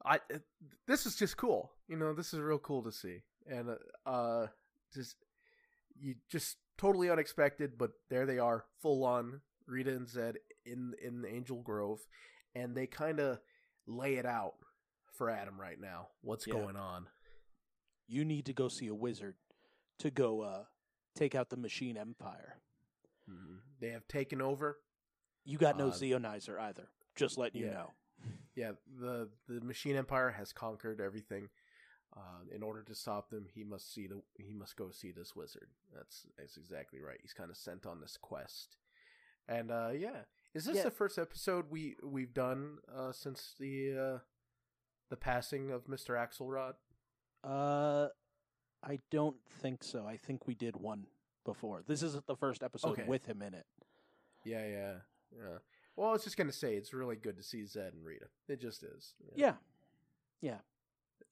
i 0.05 0.20
this 0.88 1.05
is 1.05 1.16
just 1.16 1.36
cool 1.38 1.72
you 1.88 1.97
know 1.97 2.14
this 2.14 2.34
is 2.34 2.39
real 2.39 2.60
cool 2.60 2.82
to 2.84 2.91
see 2.91 3.22
and 3.47 3.70
uh, 3.70 4.10
uh 4.10 4.47
just 4.93 5.18
you 5.99 6.16
just 6.30 6.57
totally 6.78 7.10
unexpected 7.10 7.78
but 7.78 7.91
there 8.10 8.26
they 8.26 8.39
are 8.39 8.66
full 8.82 9.03
on 9.03 9.41
rita 9.68 9.91
and 9.91 10.07
Zedd 10.07 10.36
in 10.66 10.93
in 11.01 11.26
angel 11.28 11.62
grove 11.62 11.99
and 12.55 12.76
they 12.76 12.88
kind 12.88 13.20
of 13.20 13.39
lay 13.88 14.16
it 14.16 14.26
out 14.26 14.53
for 15.14 15.30
adam 15.30 15.60
right 15.60 15.80
now 15.80 16.07
what's 16.22 16.47
Yeah. 16.47 16.53
going 16.53 16.78
on 16.78 17.07
You 18.07 18.26
need 18.26 18.45
to 18.47 18.53
go 18.53 18.70
see 18.70 18.88
a 18.88 18.95
wizard 18.95 19.36
to 19.99 20.10
go 20.10 20.41
uh, 20.41 20.64
take 21.16 21.36
out 21.36 21.49
the 21.49 21.57
Machine 21.57 21.95
Empire. 21.97 22.62
Mhm. 23.30 23.60
they 23.80 23.89
have 23.89 24.07
taken 24.07 24.41
over 24.41 24.80
You 25.43 25.57
got 25.60 25.78
no 25.78 25.89
Uh, 25.89 25.91
Zeonizer 25.91 26.60
either. 26.60 26.89
Just 27.20 27.38
letting 27.38 27.61
you 27.61 27.67
know. 27.67 27.91
yeah 28.55 28.72
the 28.99 29.30
the 29.47 29.61
machine 29.61 29.95
empire 29.95 30.32
has 30.32 30.51
conquered 30.53 30.99
everything 30.99 31.49
uh, 32.17 32.41
in 32.53 32.63
order 32.63 32.82
to 32.84 32.95
stop 32.95 33.30
them 33.30 33.45
he 33.53 33.63
must 33.63 33.93
see 33.93 34.07
the 34.07 34.22
he 34.38 34.53
must 34.53 34.76
go 34.76 34.89
see 34.91 35.11
this 35.11 35.36
wizard 35.36 35.70
that's 35.95 36.26
that's 36.38 36.57
exactly 36.57 36.99
right 36.99 37.20
he's 37.22 37.34
kind 37.34 37.49
of 37.51 37.55
sent 37.57 37.86
on 37.86 38.01
this 38.01 38.17
quest 38.22 38.78
and 39.47 39.72
uh 39.72 39.89
yeah 39.95 40.22
is 40.53 40.65
this 40.65 40.78
Yeah. 40.78 40.84
the 40.86 40.91
first 40.91 41.17
episode 41.17 41.65
we 41.70 41.95
we've 42.03 42.34
done 42.34 42.80
uh 42.93 43.11
since 43.11 43.53
the 43.59 43.76
uh 43.97 44.20
the 45.09 45.17
passing 45.17 45.72
of 45.72 45.86
mr 45.86 46.17
axelrod 46.17 46.74
Uh, 47.43 48.09
I 48.84 48.99
don't 49.11 49.38
think 49.61 49.84
so. 49.84 50.05
I 50.05 50.17
think 50.17 50.47
we 50.47 50.55
did 50.55 50.76
one 50.78 51.05
before. 51.45 51.84
This 51.88 52.01
isn't 52.03 52.28
the 52.28 52.36
first 52.36 52.63
episode 52.63 52.91
Okay. 52.91 53.05
with 53.07 53.26
him 53.26 53.41
in 53.41 53.53
it. 53.53 53.65
yeah 54.45 54.65
yeah 54.67 54.93
yeah 55.32 55.57
well 56.00 56.10
i 56.10 56.14
was 56.14 56.24
just 56.24 56.38
gonna 56.38 56.52
say 56.52 56.76
it's 56.76 56.93
really 56.93 57.16
good 57.16 57.38
to 57.38 57.43
see 57.43 57.62
Zedd 57.64 57.93
and 57.93 58.06
rita 58.06 58.26
it 58.47 58.60
just 58.62 58.84
is 58.84 59.14
Yeah, 59.36 59.54
yeah. 60.41 60.58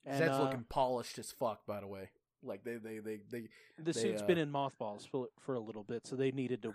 And, 0.06 0.22
Zedd's 0.22 0.40
uh, 0.40 0.44
looking 0.44 0.66
polished 0.70 1.18
as 1.20 1.32
fuck 1.32 1.66
by 1.66 1.80
the 1.80 1.88
way 1.88 2.10
like 2.44 2.64
they 2.64 2.76
they 2.76 3.00
they, 3.00 3.20
they 3.30 3.42
The 3.78 3.84
they, 3.84 3.92
suit's 3.94 4.22
uh, 4.22 4.26
been 4.26 4.38
in 4.38 4.52
mothballs 4.52 5.06
for 5.06 5.28
for 5.40 5.56
a 5.56 5.60
little 5.60 5.84
bit, 5.84 6.06
so 6.06 6.16
they 6.16 6.32
needed 6.32 6.62
to 6.64 6.74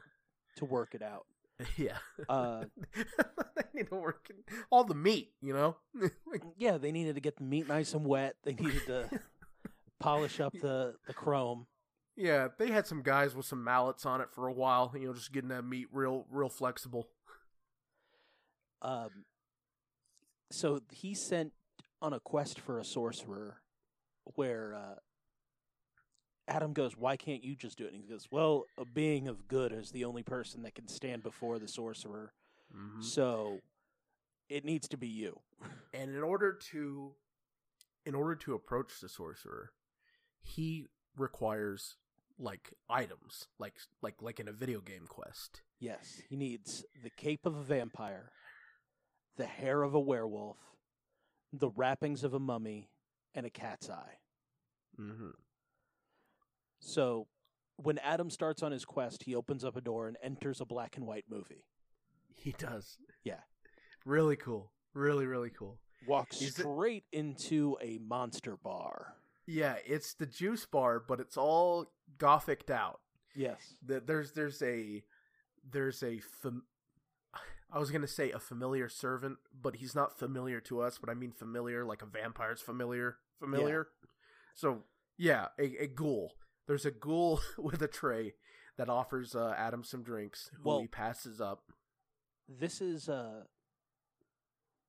to 0.57 0.65
work 0.65 0.95
it 0.95 1.03
out. 1.03 1.27
yeah 1.77 1.99
Uh, 2.29 2.65
they 2.95 3.63
need 3.75 3.89
to 3.89 3.95
work 3.95 4.29
in 4.31 4.37
all 4.71 4.85
the 4.85 4.95
meat, 4.95 5.33
you 5.41 5.53
know. 5.53 5.77
Like, 6.27 6.43
yeah, 6.57 6.79
they 6.79 6.93
needed 6.93 7.15
to 7.17 7.21
get 7.21 7.37
the 7.37 7.45
meat 7.45 7.69
nice 7.69 7.93
and 7.93 8.07
wet. 8.07 8.37
They 8.43 8.55
needed 8.55 8.87
to 8.87 9.11
polish 10.01 10.41
up 10.41 10.55
the 10.61 10.95
the 11.07 11.13
chrome. 11.13 11.67
yeah, 12.17 12.49
they 12.59 12.69
had 12.71 12.87
some 12.87 13.03
guys 13.03 13.35
with 13.35 13.47
some 13.47 13.63
mallets 13.63 14.05
on 14.07 14.21
it 14.23 14.29
for 14.33 14.49
a 14.49 14.53
while, 14.53 14.93
you 14.95 15.07
know, 15.07 15.15
just 15.15 15.33
getting 15.33 15.51
that 15.51 15.65
meat 15.65 15.89
real, 15.93 16.27
real 16.31 16.49
flexible. 16.49 17.09
Um, 18.83 19.25
so 20.51 20.81
he 20.91 21.15
sent 21.15 21.53
on 22.01 22.13
a 22.13 22.21
quest 22.21 22.59
for 22.61 22.79
a 22.79 22.85
sorcerer, 22.85 23.63
where 24.35 24.75
uh, 24.75 24.95
Adam 26.49 26.73
goes, 26.73 26.97
"Why 26.97 27.17
can't 27.17 27.45
you 27.45 27.55
just 27.55 27.79
do 27.79 27.85
it?" 27.87 27.93
And 27.93 28.03
he 28.03 28.09
goes, 28.09 28.27
"Well, 28.31 28.65
a 28.77 28.85
being 28.85 29.29
of 29.29 29.47
good 29.49 29.73
is 29.73 29.91
the 29.93 30.05
only 30.05 30.23
person 30.23 30.63
that 30.63 30.75
can 30.75 30.89
stand 30.89 31.23
before 31.23 31.59
the 31.59 31.69
sorcerer, 31.69 32.33
Mhm. 32.75 33.03
so 33.03 33.61
it 34.49 34.65
needs 34.65 34.89
to 34.89 34.97
be 34.97 35.09
you." 35.09 35.41
And 35.95 36.11
in 36.15 36.23
order 36.23 36.55
to, 36.55 37.15
in 38.07 38.15
order 38.15 38.35
to 38.35 38.55
approach 38.55 38.99
the 39.01 39.09
sorcerer, 39.11 39.73
he 40.41 40.89
requires 41.17 41.97
like 42.39 42.73
items, 42.89 43.47
like 43.59 43.77
like 44.01 44.21
like 44.23 44.41
in 44.41 44.49
a 44.49 44.53
video 44.53 44.81
game 44.81 45.07
quest. 45.07 45.63
Yes, 45.79 46.23
he 46.29 46.37
needs 46.37 46.85
the 47.03 47.11
cape 47.11 47.45
of 47.45 47.55
a 47.57 47.63
vampire, 47.63 48.33
the 49.37 49.47
hair 49.47 49.83
of 49.83 49.95
a 49.95 50.01
werewolf, 50.01 50.59
the 51.53 51.71
wrappings 51.71 52.25
of 52.25 52.35
a 52.35 52.39
mummy, 52.39 52.91
and 53.35 53.47
a 53.47 53.51
cat's 53.51 53.89
eye. 53.89 54.19
Mm-hmm. 55.01 55.31
So 56.81 57.29
when 57.77 57.99
Adam 57.99 58.31
starts 58.31 58.63
on 58.63 58.73
his 58.73 58.85
quest, 58.85 59.23
he 59.25 59.35
opens 59.35 59.65
up 59.65 59.77
a 59.77 59.81
door 59.81 60.09
and 60.09 60.17
enters 60.23 60.61
a 60.61 60.67
black 60.67 60.97
and 60.97 61.07
white 61.07 61.25
movie. 61.29 61.65
He 62.35 62.53
does. 62.59 62.99
Yeah. 63.25 63.41
Really 64.05 64.37
cool. 64.37 64.73
Really, 64.95 65.27
really 65.27 65.51
cool. 65.51 65.79
Walks 66.07 66.39
straight 66.39 67.05
into 67.13 67.77
a 67.81 67.99
monster 67.99 68.57
bar. 68.57 69.15
Yeah, 69.47 69.77
it's 69.87 70.15
the 70.15 70.27
juice 70.27 70.67
bar, 70.67 71.03
but 71.07 71.21
it's 71.21 71.37
all 71.37 71.93
gothicked 72.19 72.71
out. 72.71 73.01
Yes. 73.35 73.75
the, 73.85 74.01
there's 74.01 74.33
there's 74.33 74.61
a 74.63 75.03
there's 75.71 76.03
a 76.03 76.21
fam- 76.43 76.65
I 77.73 77.79
was 77.79 77.91
gonna 77.91 78.07
say 78.07 78.31
a 78.31 78.39
familiar 78.39 78.89
servant, 78.89 79.39
but 79.59 79.77
he's 79.77 79.95
not 79.95 80.19
familiar 80.19 80.61
to 80.63 80.81
us. 80.81 80.99
But 80.99 81.11
I 81.11 81.15
mean 81.15 81.33
familiar, 81.33 81.85
like 81.85 82.03
a 82.03 82.07
vampire's 82.07 82.61
familiar, 82.61 83.17
familiar. 83.41 83.89
So 84.55 84.83
yeah, 85.17 85.49
a, 85.59 85.85
a 85.85 85.87
ghoul. 85.87 86.35
There's 86.67 86.85
a 86.85 86.91
ghoul 86.91 87.41
with 87.59 87.83
a 87.83 87.89
tray 87.89 88.35
that 88.77 88.89
offers 88.89 89.35
uh, 89.35 89.55
Adam 89.57 89.85
some 89.85 90.03
drinks, 90.03 90.51
who 90.57 90.69
Well- 90.69 90.81
he 90.81 90.87
passes 90.87 91.41
up. 91.41 91.63
This 92.49 92.81
is 92.83 93.09
uh 93.09 93.45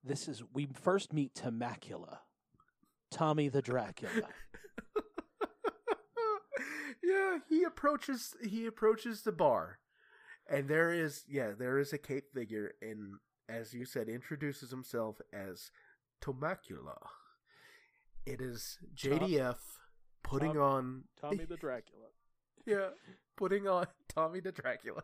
this 0.04 0.28
is 0.28 0.44
we 0.54 0.68
first 0.74 1.14
meet 1.14 1.34
Temacula. 1.34 2.20
Tommy 3.12 3.48
the 3.48 3.62
Dracula. 3.62 4.28
yeah, 7.04 7.38
he 7.48 7.64
approaches 7.64 8.34
he 8.44 8.66
approaches 8.66 9.22
the 9.22 9.32
bar, 9.32 9.78
and 10.50 10.68
there 10.68 10.92
is 10.92 11.24
yeah 11.28 11.52
there 11.58 11.78
is 11.80 11.94
a 11.94 11.98
cape 11.98 12.34
figure, 12.34 12.74
and 12.82 13.16
as 13.50 13.74
you 13.74 13.86
said, 13.86 14.08
introduces 14.10 14.72
himself 14.72 15.20
as 15.32 15.72
Tomacula. 16.22 16.98
It 18.26 18.40
is 18.42 18.78
JDF 18.96 19.58
putting 20.24 20.54
Tom- 20.54 20.62
on 20.62 21.04
Tommy 21.20 21.46
the 21.46 21.58
Dracula. 21.66 22.06
yeah 22.66 22.90
putting 23.36 23.68
on 23.68 23.88
Tommy 24.08 24.40
the 24.40 24.52
Dracula, 24.52 25.04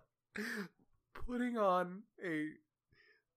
putting 1.13 1.57
on 1.57 2.03
a 2.23 2.47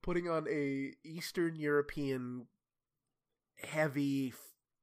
putting 0.02 0.28
on 0.28 0.46
a 0.48 0.92
Eastern 1.04 1.56
European 1.56 2.46
heavy 3.64 4.28
f- 4.28 4.38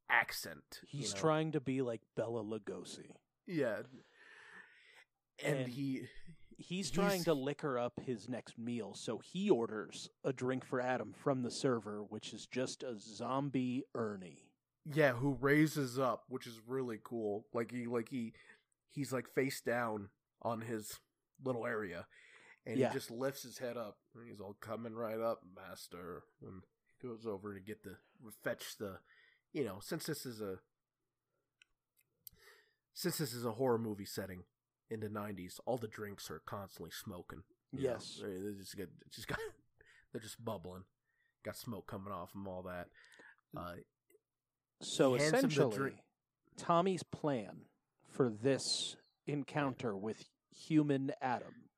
accent. 0.10 0.82
you 0.90 1.00
He's 1.00 1.14
know? 1.14 1.20
trying 1.22 1.52
to 1.54 1.60
be 1.60 1.82
like 1.82 2.02
Bela 2.16 2.44
Lugosi. 2.44 3.12
Yeah. 3.46 3.82
And, 5.44 5.58
And- 5.60 5.68
he 5.70 6.04
He's 6.62 6.92
trying 6.92 7.12
He's- 7.12 7.24
to 7.26 7.34
liquor 7.34 7.80
up 7.80 8.00
his 8.02 8.28
next 8.28 8.58
meal, 8.58 8.94
so 8.94 9.20
he 9.20 9.50
orders 9.50 10.10
a 10.26 10.34
drink 10.34 10.66
for 10.66 10.82
Adam 10.82 11.14
from 11.14 11.42
the 11.42 11.52
server, 11.52 12.04
which 12.04 12.34
is 12.34 12.46
just 12.48 12.84
a 12.84 12.98
zombie 13.00 13.86
Ernie. 13.96 14.52
yeah, 14.86 15.14
who 15.14 15.34
raises 15.36 15.98
up, 15.98 16.26
which 16.28 16.46
is 16.48 16.60
really 16.68 17.00
cool. 17.04 17.48
Like 17.54 17.72
he 17.72 17.86
like 17.88 18.10
he 18.10 18.34
he's 18.90 19.14
like 19.14 19.28
face 19.30 19.62
down 19.62 20.10
on 20.42 20.62
his 20.62 21.00
little 21.44 21.66
area 21.66 22.08
and 22.66 22.78
Yeah. 22.78 22.90
he 22.90 22.94
just 22.96 23.10
lifts 23.12 23.44
his 23.44 23.60
head 23.60 23.78
up 23.78 23.98
and 24.16 24.28
he's 24.28 24.42
all 24.42 24.56
coming 24.56 24.96
right 24.96 25.20
up, 25.20 25.44
master, 25.56 26.24
and 26.42 26.64
goes 27.02 27.26
over 27.26 27.54
to 27.54 27.60
get 27.62 27.84
the 27.84 27.98
fetch 28.44 28.76
the 28.78 29.00
you 29.54 29.64
know, 29.64 29.80
since 29.80 30.06
this 30.06 30.26
is 30.26 30.42
a 30.42 30.60
since 32.94 33.18
this 33.18 33.34
is 33.34 33.46
a 33.46 33.54
horror 33.54 33.78
movie 33.78 34.06
setting 34.06 34.44
in 34.90 35.00
the 35.02 35.08
90s, 35.10 35.60
all 35.66 35.78
the 35.78 35.88
drinks 35.88 36.30
are 36.32 36.42
constantly 36.46 36.92
smoking. 36.92 37.44
you 37.72 37.84
know. 37.84 37.90
Yes. 37.92 38.20
They- 38.24 38.54
just 38.58 38.76
get 38.76 38.90
just 39.12 39.28
got 39.28 39.38
they're 40.12 40.22
just 40.22 40.44
bubbling. 40.44 40.84
Got 41.46 41.56
smoke 41.58 41.88
coming 41.88 42.12
off 42.14 42.34
them 42.34 42.48
all 42.48 42.64
that. 42.64 42.88
Uh, 43.56 43.76
So 44.82 45.14
He 45.14 45.22
hands 45.22 45.34
him 45.34 45.42
the 45.42 45.48
essentially, 45.48 45.78
drink. 45.78 45.96
Tommy's 46.58 47.04
plan 47.04 47.62
for 48.10 48.30
this 48.30 48.96
encounter 49.28 49.96
with 49.96 50.24
human 50.52 51.12
Adam 51.22 51.70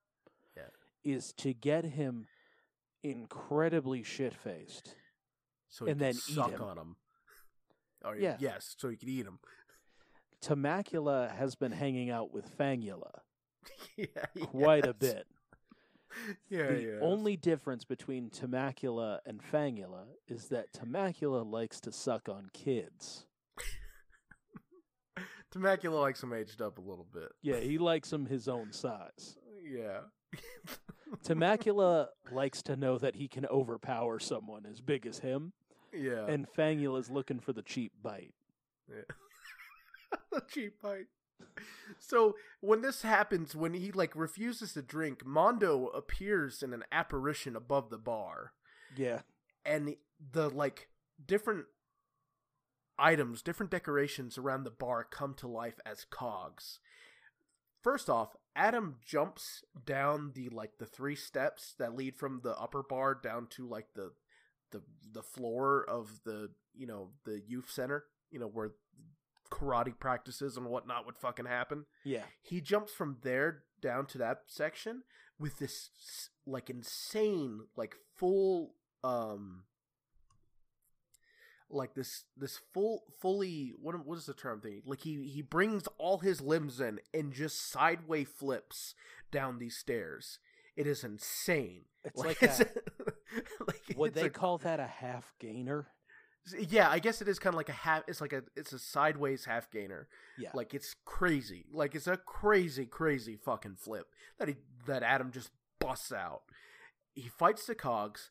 Yeah. 0.55 0.63
is 1.03 1.33
to 1.37 1.53
get 1.53 1.83
him 1.85 2.27
incredibly 3.03 4.03
shit 4.03 4.33
faced. 4.33 4.95
so 5.69 5.85
he 5.85 5.91
And 5.91 5.99
can 5.99 6.07
then 6.07 6.15
eat 6.15 6.35
suck 6.35 6.51
him. 6.51 6.61
on 6.61 6.75
them. 6.77 6.95
Oh 8.03 8.11
Yeah. 8.13 8.37
yes, 8.39 8.75
so 8.77 8.89
he 8.89 8.97
could 8.97 9.07
eat 9.09 9.23
them. 9.23 9.39
Temacula 10.41 11.31
has 11.35 11.55
been 11.55 11.71
hanging 11.71 12.09
out 12.09 12.33
with 12.33 12.57
Fangula 12.57 13.21
yeah, 13.97 14.07
quite 14.41 14.85
a 14.85 14.93
bit. 14.93 15.25
Yeah, 16.49 16.67
the 16.73 16.81
yeah. 16.81 16.99
only 16.99 17.37
difference 17.37 17.85
between 17.85 18.29
Temacula 18.31 19.19
and 19.25 19.39
Fangula 19.41 20.07
is 20.27 20.49
that 20.49 20.73
Temacula 20.73 21.49
likes 21.49 21.79
to 21.79 21.93
suck 21.93 22.27
on 22.27 22.49
kids. 22.51 23.27
Temecula 25.51 25.95
likes 25.95 26.21
him 26.21 26.33
aged 26.33 26.61
up 26.61 26.79
a 26.79 26.81
little 26.81 27.07
bit. 27.13 27.31
Yeah, 27.41 27.61
he 27.61 27.77
likes 27.77 28.09
them 28.09 28.25
his 28.25 28.49
own 28.49 28.73
size. 28.73 29.37
Yeah. 29.63 30.01
Temacula 31.23 32.07
likes 32.29 32.61
to 32.63 32.75
know 32.75 32.97
that 32.97 33.15
he 33.15 33.29
can 33.29 33.45
overpower 33.45 34.19
someone 34.19 34.65
as 34.69 34.81
big 34.81 35.05
as 35.05 35.19
him, 35.19 35.53
yeah. 35.93 36.25
and 36.27 36.45
Fangula's 36.45 37.09
looking 37.09 37.39
for 37.39 37.53
the 37.53 37.61
cheap 37.61 37.93
bite. 38.03 38.33
yeah. 38.89 39.03
the 40.31 40.41
cheap 40.47 40.81
bite. 40.81 41.07
So 41.99 42.35
when 42.59 42.81
this 42.81 43.01
happens, 43.01 43.55
when 43.55 43.73
he 43.73 43.91
like 43.91 44.15
refuses 44.15 44.73
to 44.73 44.81
drink, 44.81 45.25
Mondo 45.25 45.87
appears 45.87 46.61
in 46.63 46.73
an 46.73 46.83
apparition 46.91 47.55
above 47.55 47.89
the 47.89 47.97
bar, 47.97 48.53
Yeah. 48.95 49.21
and 49.65 49.95
the 50.31 50.49
like 50.49 50.89
different 51.25 51.65
items, 52.99 53.41
different 53.41 53.71
decorations 53.71 54.37
around 54.37 54.63
the 54.63 54.71
bar 54.71 55.03
come 55.03 55.33
to 55.35 55.47
life 55.47 55.79
as 55.85 56.05
cogs. 56.05 56.79
First 57.81 58.09
off, 58.09 58.35
Adam 58.55 58.97
jumps 59.03 59.63
down 59.85 60.33
the 60.35 60.49
like 60.49 60.77
the 60.77 60.85
three 60.85 61.15
steps 61.15 61.73
that 61.79 61.95
lead 61.95 62.15
from 62.15 62.41
the 62.43 62.55
upper 62.57 62.83
bar 62.83 63.15
down 63.15 63.47
to 63.51 63.67
like 63.67 63.87
the 63.95 64.11
the 64.71 64.81
the 65.11 65.23
floor 65.23 65.83
of 65.89 66.21
the 66.23 66.51
you 66.75 66.85
know 66.85 67.09
the 67.25 67.41
youth 67.47 67.69
center, 67.71 68.05
you 68.29 68.39
know 68.39 68.47
where 68.47 68.71
karate 69.51 69.97
practices 69.99 70.57
and 70.57 70.65
whatnot 70.65 71.05
would 71.05 71.17
fucking 71.17 71.45
happen. 71.45 71.85
Yeah. 72.03 72.23
he 72.41 72.61
jumps 72.61 72.93
from 72.93 73.17
there 73.21 73.63
down 73.81 74.05
to 74.07 74.17
that 74.19 74.43
section 74.47 75.03
with 75.39 75.59
this 75.59 75.89
like 76.45 76.69
insane 76.69 77.61
like 77.75 77.95
full 78.17 78.75
um 79.03 79.63
like 81.69 81.93
this 81.95 82.25
this 82.35 82.59
full 82.73 83.03
fully 83.21 83.73
what 83.81 84.05
what 84.05 84.17
is 84.17 84.25
the 84.25 84.33
term 84.33 84.61
thing? 84.61 84.81
Like 84.85 85.01
he 85.01 85.27
he 85.27 85.41
brings 85.41 85.83
all 85.97 86.19
his 86.19 86.41
limbs 86.41 86.79
in 86.81 86.99
and 87.13 87.31
just 87.33 87.71
sideways 87.71 88.27
flips 88.27 88.93
down 89.31 89.57
these 89.57 89.77
stairs. 89.77 90.39
It 90.75 90.85
is 90.87 91.03
insane. 91.03 91.85
It's 92.03 92.17
like 92.23 92.37
it's 92.43 92.59
a, 92.59 92.67
like, 93.67 93.81
would 93.95 94.11
it's 94.11 94.21
they 94.21 94.27
a- 94.27 94.31
call 94.31 94.57
that 94.59 94.79
a 94.79 94.87
half 94.87 95.33
gainer? 95.39 95.87
Yeah 96.69 96.89
i 96.89 96.97
guess 96.99 97.21
it 97.21 97.27
is 97.27 97.37
kind 97.39 97.53
of 97.53 97.57
like 97.57 97.69
a 97.69 97.73
half 97.73 98.03
it's 98.07 98.19
like 98.21 98.33
a 98.33 98.41
it's 98.55 98.73
a 98.73 98.79
sideways 98.79 99.45
half 99.45 99.69
gainer 99.69 100.07
Yeah. 100.37 100.49
like 100.55 100.73
it's 100.73 100.95
crazy. 101.05 101.65
Like 101.71 101.93
it's 101.95 102.07
a 102.07 102.17
crazy, 102.17 102.85
crazy 102.87 103.35
fucking 103.35 103.75
flip 103.75 104.07
that 104.39 104.47
he 104.47 104.55
that 104.87 105.03
Adam 105.03 105.31
just 105.31 105.51
busts 105.79 106.11
out. 106.11 106.41
He 107.13 107.27
fights 107.29 107.65
the 107.67 107.75
cogs. 107.75 108.29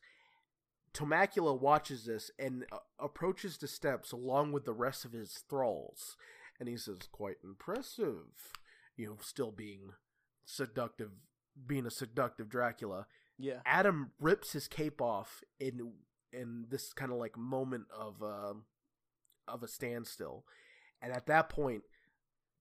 Tomacula 0.93 1.57
watches 1.59 2.05
this 2.05 2.31
and 2.37 2.65
uh, 2.71 2.77
approaches 2.99 3.57
the 3.57 3.67
steps 3.67 4.11
along 4.11 4.51
with 4.51 4.65
the 4.65 4.73
rest 4.73 5.05
of 5.05 5.13
his 5.13 5.43
thralls, 5.49 6.17
and 6.59 6.67
he 6.67 6.75
says, 6.75 6.97
"Quite 7.11 7.37
impressive, 7.43 8.25
you 8.97 9.07
know, 9.07 9.17
still 9.21 9.51
being 9.51 9.91
seductive, 10.43 11.11
being 11.65 11.85
a 11.85 11.91
seductive 11.91 12.49
Dracula." 12.49 13.07
yeah. 13.37 13.61
Adam 13.65 14.11
rips 14.19 14.51
his 14.51 14.67
cape 14.67 15.01
off 15.01 15.41
in 15.59 15.93
in 16.33 16.65
this 16.69 16.93
kind 16.93 17.11
of 17.11 17.17
like 17.17 17.37
moment 17.37 17.85
of 17.95 18.21
um 18.21 18.63
of 19.47 19.63
a 19.63 19.67
standstill, 19.67 20.45
and 21.01 21.11
at 21.11 21.25
that 21.27 21.49
point, 21.49 21.83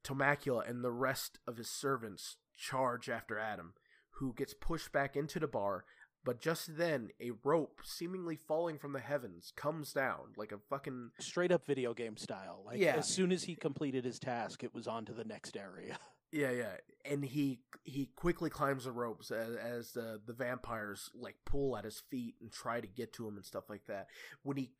Tomacula 0.04 0.68
and 0.68 0.82
the 0.84 0.92
rest 0.92 1.38
of 1.46 1.56
his 1.56 1.70
servants 1.70 2.36
charge 2.56 3.08
after 3.08 3.38
Adam, 3.38 3.74
who 4.12 4.32
gets 4.34 4.54
pushed 4.54 4.92
back 4.92 5.16
into 5.16 5.38
the 5.38 5.46
bar. 5.48 5.84
But 6.22 6.40
just 6.40 6.76
then, 6.76 7.08
a 7.20 7.30
rope 7.44 7.80
seemingly 7.82 8.36
falling 8.36 8.78
from 8.78 8.92
the 8.92 9.00
heavens 9.00 9.52
comes 9.56 9.92
down 9.94 10.34
like 10.36 10.52
a 10.52 10.58
fucking 10.68 11.12
Straight 11.18 11.50
up 11.50 11.64
video 11.66 11.94
game 11.94 12.16
style. 12.18 12.62
Like 12.66 12.78
Yeah. 12.78 12.96
as 12.96 13.08
soon 13.08 13.32
as 13.32 13.44
he 13.44 13.54
completed 13.56 14.04
his 14.04 14.18
task, 14.18 14.62
it 14.62 14.74
was 14.74 14.86
on 14.86 15.06
to 15.06 15.14
the 15.14 15.24
next 15.24 15.56
area. 15.56 15.98
Yeah, 16.32 16.50
yeah, 16.50 16.76
and 17.04 17.24
he 17.24 17.60
he 17.82 18.06
quickly 18.14 18.50
climbs 18.50 18.84
the 18.84 18.92
ropes 18.92 19.30
as, 19.30 19.56
as 19.56 19.92
the 19.92 20.20
the 20.24 20.32
vampires 20.32 21.10
like 21.14 21.36
pull 21.44 21.76
at 21.76 21.84
his 21.84 22.02
feet 22.10 22.36
and 22.40 22.52
try 22.52 22.80
to 22.80 22.86
get 22.86 23.12
to 23.14 23.26
him 23.26 23.36
and 23.36 23.44
stuff 23.44 23.68
like 23.68 23.86
that. 23.86 24.06
When 24.42 24.56
he 24.56 24.70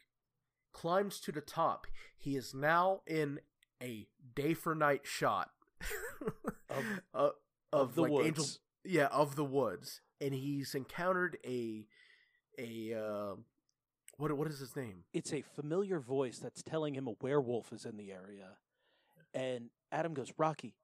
climbs 0.73 1.19
to 1.21 1.33
the 1.33 1.41
top, 1.41 1.87
he 2.17 2.37
is 2.37 2.55
now 2.55 3.01
in 3.07 3.41
a 3.83 4.07
day 4.35 4.55
for 4.55 4.75
night 4.75 5.03
shot 5.05 5.51
Of- 6.69 6.85
uh, 7.15 7.19
of, 7.19 7.33
of 7.73 7.95
the 7.95 8.03
like 8.03 8.13
woods. 8.13 8.27
angel, 8.27 8.47
yeah, 8.85 9.07
of 9.07 9.35
the 9.37 9.45
woods, 9.45 10.01
and 10.21 10.33
he's 10.35 10.75
encountered 10.75 11.39
a 11.45 11.87
a 12.59 12.95
uh, 12.95 13.35
what 14.19 14.33
what 14.37 14.49
is 14.49 14.59
his 14.61 14.77
name? 14.77 15.05
It's 15.13 15.33
a 15.33 15.43
familiar 15.43 15.99
voice 15.99 16.39
that's 16.39 16.63
telling 16.63 16.95
him 16.95 17.09
a 17.09 17.15
werewolf 17.21 17.73
is 17.73 17.85
in 17.85 17.97
the 17.97 18.13
area. 18.13 18.59
And 19.33 19.71
Adam 19.93 20.13
goes, 20.13 20.33
Rocky, 20.37 20.75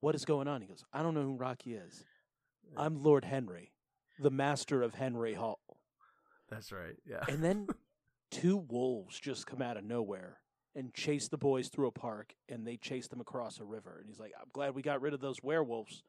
what 0.00 0.14
is 0.14 0.24
going 0.24 0.48
on? 0.48 0.60
He 0.60 0.68
goes, 0.68 0.84
I 0.92 1.02
don't 1.02 1.14
know 1.14 1.22
who 1.22 1.36
Rocky 1.36 1.74
is. 1.74 2.04
I'm 2.76 3.02
Lord 3.02 3.24
Henry, 3.24 3.72
the 4.18 4.30
master 4.30 4.82
of 4.82 4.94
Henry 4.94 5.34
Hall. 5.34 5.60
That's 6.50 6.72
right. 6.72 6.96
Yeah. 7.08 7.24
And 7.28 7.42
then 7.42 7.68
two 8.30 8.56
wolves 8.56 9.18
just 9.18 9.46
come 9.46 9.62
out 9.62 9.76
of 9.76 9.84
nowhere 9.84 10.38
and 10.74 10.92
chase 10.92 11.28
the 11.28 11.38
boys 11.38 11.68
through 11.68 11.88
a 11.88 11.92
park 11.92 12.34
and 12.48 12.66
they 12.66 12.76
chase 12.76 13.08
them 13.08 13.20
across 13.20 13.60
a 13.60 13.64
river. 13.64 13.98
And 13.98 14.08
he's 14.08 14.18
like, 14.18 14.32
I'm 14.40 14.48
glad 14.52 14.74
we 14.74 14.82
got 14.82 15.00
rid 15.00 15.14
of 15.14 15.20
those 15.20 15.42
werewolves. 15.42 16.02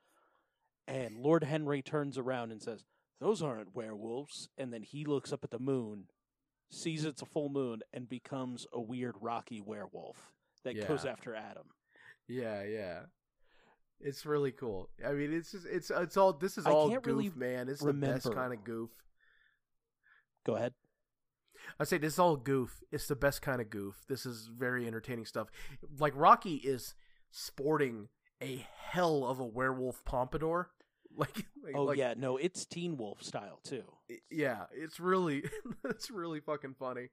And 0.88 1.18
Lord 1.18 1.44
Henry 1.44 1.82
turns 1.82 2.18
around 2.18 2.52
and 2.52 2.62
says, 2.62 2.84
Those 3.20 3.42
aren't 3.42 3.76
werewolves. 3.76 4.50
And 4.58 4.74
then 4.74 4.84
he 4.84 5.06
looks 5.06 5.32
up 5.34 5.44
at 5.44 5.52
the 5.52 5.60
moon, 5.60 6.06
sees 6.70 7.06
it's 7.06 7.22
a 7.22 7.26
full 7.28 7.50
moon, 7.50 7.82
and 7.94 8.10
becomes 8.10 8.66
a 8.74 8.82
weird 8.82 9.16
rocky 9.20 9.62
werewolf 9.62 10.32
that 10.64 10.88
goes 10.88 11.06
after 11.06 11.36
Adam. 11.36 11.66
Yeah, 12.28 12.64
yeah. 12.64 13.00
It's 14.00 14.26
really 14.26 14.52
cool. 14.52 14.90
I 15.06 15.14
mean, 15.14 15.34
it's 15.34 15.52
just, 15.52 15.66
it's 15.66 15.90
it's 15.90 16.18
all 16.18 16.34
this 16.34 16.58
is 16.58 16.66
I 16.66 16.72
all 16.72 16.90
goof, 16.90 17.06
really 17.06 17.32
man. 17.36 17.70
It's 17.70 17.82
the 17.82 17.94
best 17.94 18.32
kind 18.34 18.54
of 18.54 18.64
goof. 18.64 18.90
Go 20.46 20.56
ahead. 20.56 20.74
I 21.80 21.84
say 21.86 21.98
this 21.98 22.14
is 22.14 22.20
all 22.20 22.36
goof. 22.38 22.84
It's 22.92 23.08
the 23.08 23.16
best 23.16 23.42
kind 23.42 23.60
of 23.62 23.70
goof. 23.70 23.96
This 24.08 24.26
is 24.26 24.48
very 24.56 24.86
entertaining 24.86 25.26
stuff. 25.26 25.48
Like 26.00 26.14
Rocky 26.16 26.56
is 26.56 26.94
sporting 27.32 28.10
a 28.44 28.66
hell 28.90 29.26
of 29.26 29.40
a 29.40 29.46
werewolf 29.46 30.04
pompadour. 30.06 30.70
Like, 31.18 31.46
like 31.64 31.76
Oh, 31.78 31.84
like, 31.84 31.98
yeah. 31.98 32.14
No, 32.18 32.36
it's 32.36 32.66
Teen 32.66 32.98
Wolf 32.98 33.24
style, 33.24 33.62
too. 33.64 33.86
i- 34.12 34.16
yeah. 34.30 34.66
It's 34.74 35.00
really 35.00 35.46
it's 35.86 36.12
really 36.12 36.42
fucking 36.42 36.76
funny. 36.78 37.08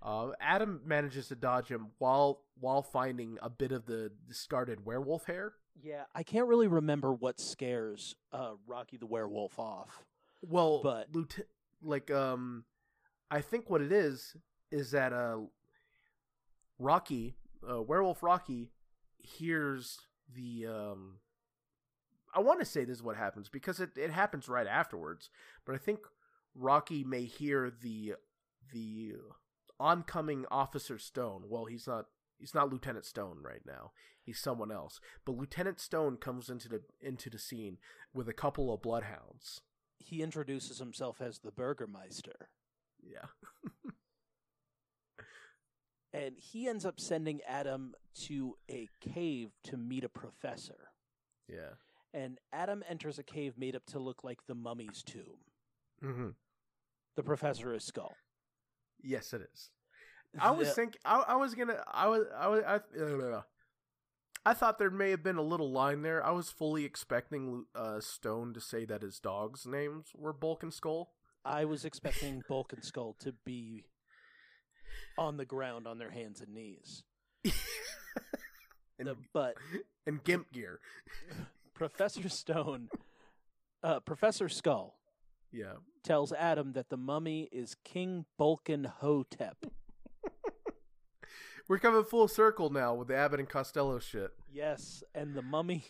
Uh, 0.00 0.28
Adam 0.40 0.80
manages 0.86 1.26
to 1.26 1.34
dodge 1.34 1.66
him 1.66 1.88
while 1.98 2.42
while 2.60 2.82
finding 2.82 3.36
a 3.42 3.50
bit 3.50 3.72
of 3.72 3.86
the 3.86 4.12
discarded 4.28 4.86
werewolf 4.86 5.24
hair. 5.26 5.54
Yeah, 5.82 6.04
I 6.14 6.22
can't 6.22 6.46
really 6.48 6.68
remember 6.68 7.12
what 7.12 7.38
scares 7.40 8.14
uh, 8.32 8.52
Rocky 8.66 8.96
the 8.96 9.06
werewolf 9.06 9.58
off. 9.58 10.04
Well, 10.42 10.80
But- 10.82 11.14
lieutenant, 11.14 11.48
like 11.82 12.10
um, 12.10 12.64
I 13.30 13.40
think 13.40 13.68
what 13.68 13.82
it 13.82 13.92
is 13.92 14.34
is 14.70 14.90
that 14.92 15.12
uh, 15.12 15.38
Rocky, 16.78 17.36
uh, 17.68 17.82
werewolf 17.82 18.22
Rocky, 18.22 18.70
hears 19.18 19.98
the 20.34 20.66
um. 20.66 21.18
I 22.34 22.40
want 22.40 22.60
to 22.60 22.66
say 22.66 22.84
this 22.84 22.98
is 22.98 23.02
what 23.02 23.16
happens 23.16 23.48
because 23.48 23.80
it, 23.80 23.90
it 23.96 24.10
happens 24.10 24.46
right 24.48 24.66
afterwards, 24.66 25.30
but 25.64 25.74
I 25.74 25.78
think 25.78 26.00
Rocky 26.54 27.02
may 27.02 27.24
hear 27.24 27.70
the 27.82 28.14
the 28.72 29.14
oncoming 29.80 30.44
Officer 30.50 30.98
Stone. 30.98 31.44
Well, 31.48 31.64
he's 31.66 31.86
not 31.86 32.06
he's 32.38 32.54
not 32.54 32.70
Lieutenant 32.72 33.04
Stone 33.04 33.38
right 33.42 33.62
now. 33.66 33.92
He's 34.22 34.38
someone 34.40 34.72
else. 34.72 35.00
But 35.24 35.36
Lieutenant 35.36 35.80
Stone 35.80 36.16
comes 36.18 36.48
into 36.48 36.68
the 36.68 36.82
into 37.00 37.30
the 37.30 37.38
scene 37.38 37.78
with 38.14 38.28
a 38.28 38.32
couple 38.34 38.72
of 38.72 38.82
bloodhounds. 38.82 39.60
He 39.98 40.22
introduces 40.22 40.78
himself 40.78 41.20
as 41.20 41.38
the 41.38 41.50
Burgermeister, 41.50 42.48
Yeah. 43.02 43.26
and 46.12 46.36
he 46.38 46.68
ends 46.68 46.84
up 46.86 47.00
sending 47.00 47.40
Adam 47.46 47.94
to 48.26 48.56
a 48.70 48.88
cave 49.00 49.50
to 49.64 49.76
meet 49.76 50.04
a 50.04 50.08
professor. 50.08 50.90
Yeah. 51.48 51.74
And 52.14 52.38
Adam 52.52 52.82
enters 52.88 53.18
a 53.18 53.22
cave 53.22 53.54
made 53.58 53.76
up 53.76 53.84
to 53.86 53.98
look 53.98 54.24
like 54.24 54.46
the 54.46 54.54
mummy's 54.54 55.02
tomb. 55.02 55.40
Mm-hmm. 56.02 56.28
The 57.16 57.22
professor 57.22 57.74
is 57.74 57.84
Skull. 57.84 58.16
Yes, 59.02 59.32
it 59.32 59.42
is. 59.52 59.70
I 60.40 60.50
was 60.50 60.68
The- 60.68 60.74
thinking. 60.74 61.00
I, 61.04 61.24
I 61.28 61.36
was 61.36 61.54
gonna. 61.54 61.82
I 61.92 62.08
was. 62.08 62.26
I 62.36 62.48
was. 62.48 62.62
I, 62.66 63.00
uh, 63.00 63.42
I 64.44 64.54
thought 64.54 64.78
there 64.78 64.90
may 64.90 65.10
have 65.10 65.22
been 65.24 65.38
a 65.38 65.42
little 65.42 65.70
line 65.72 66.02
there. 66.02 66.24
I 66.24 66.30
was 66.30 66.50
fully 66.50 66.84
expecting 66.84 67.64
uh, 67.74 68.00
Stone 68.00 68.54
to 68.54 68.60
say 68.60 68.84
that 68.84 69.02
his 69.02 69.18
dogs' 69.18 69.66
names 69.66 70.06
were 70.16 70.32
Bulk 70.32 70.62
and 70.62 70.72
Skull. 70.72 71.10
I 71.44 71.64
was 71.64 71.84
expecting 71.84 72.42
Bulk 72.48 72.72
and 72.72 72.84
Skull 72.84 73.16
to 73.20 73.32
be 73.44 73.84
on 75.18 75.36
the 75.36 75.44
ground 75.44 75.86
on 75.88 75.98
their 75.98 76.10
hands 76.10 76.40
and 76.40 76.54
knees. 76.54 77.02
and, 78.98 79.08
The- 79.08 79.16
but 79.32 79.54
and 80.06 80.22
Gimp 80.22 80.52
Gear. 80.52 80.80
Professor 81.74 82.28
Stone, 82.28 82.88
uh, 83.82 84.00
Professor 84.00 84.48
Skull, 84.48 84.94
Yeah. 85.52 85.74
tells 86.04 86.32
Adam 86.32 86.72
that 86.72 86.88
the 86.88 86.96
mummy 86.96 87.48
is 87.52 87.76
King 87.84 88.24
Bulkin 88.38 88.84
Hotep. 88.84 89.66
We're 91.68 91.78
coming 91.78 92.04
full 92.04 92.28
circle 92.28 92.70
now 92.70 92.94
with 92.94 93.08
the 93.08 93.16
Abbott 93.16 93.40
and 93.40 93.48
Costello 93.48 93.98
shit. 93.98 94.30
Yes, 94.52 95.02
and 95.14 95.34
the 95.34 95.42
mummy. 95.42 95.84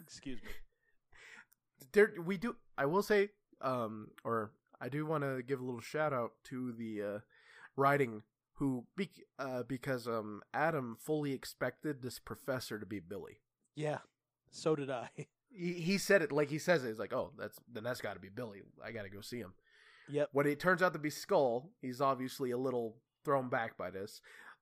Excuse 0.00 0.40
me. 0.42 0.48
there 1.92 2.12
we 2.24 2.36
do 2.36 2.56
i 2.76 2.84
will 2.84 3.02
say 3.02 3.28
um 3.60 4.08
or 4.24 4.50
i 4.80 4.88
do 4.88 5.06
want 5.06 5.22
to 5.22 5.42
give 5.46 5.60
a 5.60 5.64
little 5.64 5.80
shout 5.80 6.12
out 6.12 6.32
to 6.42 6.72
the 6.72 7.00
uh 7.00 7.18
writing 7.76 8.22
who 8.54 8.84
be, 8.96 9.10
uh, 9.38 9.62
because 9.64 10.06
um 10.06 10.40
Adam 10.52 10.96
fully 11.00 11.32
expected 11.32 12.02
this 12.02 12.18
professor 12.18 12.78
to 12.78 12.86
be 12.86 13.00
Billy. 13.00 13.40
Yeah, 13.74 13.98
so 14.50 14.76
did 14.76 14.90
I. 14.90 15.10
He, 15.56 15.72
he 15.74 15.98
said 15.98 16.22
it 16.22 16.32
like 16.32 16.50
he 16.50 16.58
says 16.58 16.84
it. 16.84 16.88
He's 16.88 16.98
like, 16.98 17.12
"Oh, 17.12 17.32
that's 17.38 17.58
then 17.72 17.84
that's 17.84 18.00
got 18.00 18.14
to 18.14 18.20
be 18.20 18.28
Billy. 18.28 18.62
I 18.84 18.92
got 18.92 19.02
to 19.02 19.08
go 19.08 19.20
see 19.20 19.38
him." 19.38 19.54
Yep. 20.08 20.28
When 20.32 20.46
it 20.46 20.60
turns 20.60 20.82
out 20.82 20.92
to 20.92 20.98
be 20.98 21.10
Skull, 21.10 21.70
he's 21.80 22.00
obviously 22.00 22.50
a 22.50 22.58
little 22.58 22.96
thrown 23.24 23.48
back 23.48 23.76
by 23.76 23.90
this. 23.90 24.20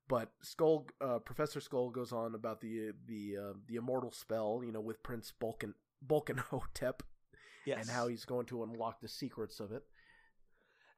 But 0.09 0.31
Skull, 0.43 0.87
uh, 1.01 1.19
Professor 1.21 1.61
Skull 1.61 1.91
goes 1.91 2.13
on 2.13 2.35
about 2.35 2.61
the 2.61 2.93
the 3.07 3.37
uh, 3.39 3.53
the 3.67 3.77
immortal 3.77 4.11
spell, 4.13 4.63
you 4.65 4.73
know, 4.73 4.81
with 4.81 5.03
Prince 5.03 5.33
Bulkin 5.41 5.75
Bulkenhotep, 6.07 7.01
Yes. 7.65 7.83
and 7.83 7.91
how 7.91 8.09
he's 8.09 8.25
going 8.25 8.47
to 8.47 8.63
unlock 8.65 9.01
the 9.01 9.09
secrets 9.09 9.61
of 9.61 9.71
it. 9.73 9.85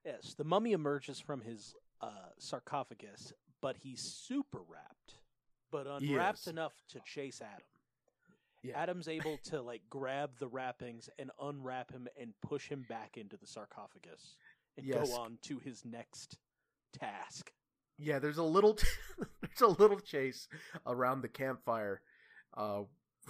Yes, 0.05 0.35
the 0.35 0.45
mummy 0.45 0.73
emerges 0.73 1.21
from 1.21 1.41
his 1.41 1.75
uh, 2.01 2.31
sarcophagus, 2.39 3.33
but 3.61 3.77
he's 3.77 4.01
super 4.01 4.61
wrapped, 4.69 5.15
but 5.71 5.87
unwrapped 5.87 6.41
Yes. 6.41 6.47
enough 6.47 6.73
to 6.91 7.01
chase 7.07 7.41
Adam. 7.43 7.67
Yeah. 8.63 8.81
Adam's 8.81 9.09
able 9.09 9.37
to 9.45 9.61
like 9.61 9.83
grab 9.91 10.31
the 10.39 10.49
wrappings 10.49 11.11
and 11.19 11.31
unwrap 11.41 11.91
him 11.93 12.09
and 12.19 12.33
push 12.41 12.69
him 12.69 12.85
back 12.89 13.17
into 13.19 13.37
the 13.37 13.47
sarcophagus 13.47 14.37
and 14.79 14.87
Yes. 14.87 15.09
go 15.11 15.17
on 15.21 15.39
to 15.43 15.59
his 15.59 15.85
next 15.85 16.39
task. 16.99 17.53
Yeah, 17.99 18.19
there's 18.19 18.39
a 18.39 18.43
little 18.43 18.79
there's 19.41 19.61
a 19.61 19.81
little 19.81 20.01
chase 20.01 20.49
around 20.87 21.21
the 21.23 21.29
campfire, 21.29 22.01
uh, 22.57 22.83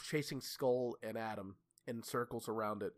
chasing 0.03 0.41
Skull 0.41 0.97
and 1.03 1.19
Adam 1.19 1.57
in 1.86 2.03
circles 2.03 2.49
around 2.49 2.82
it. 2.82 2.93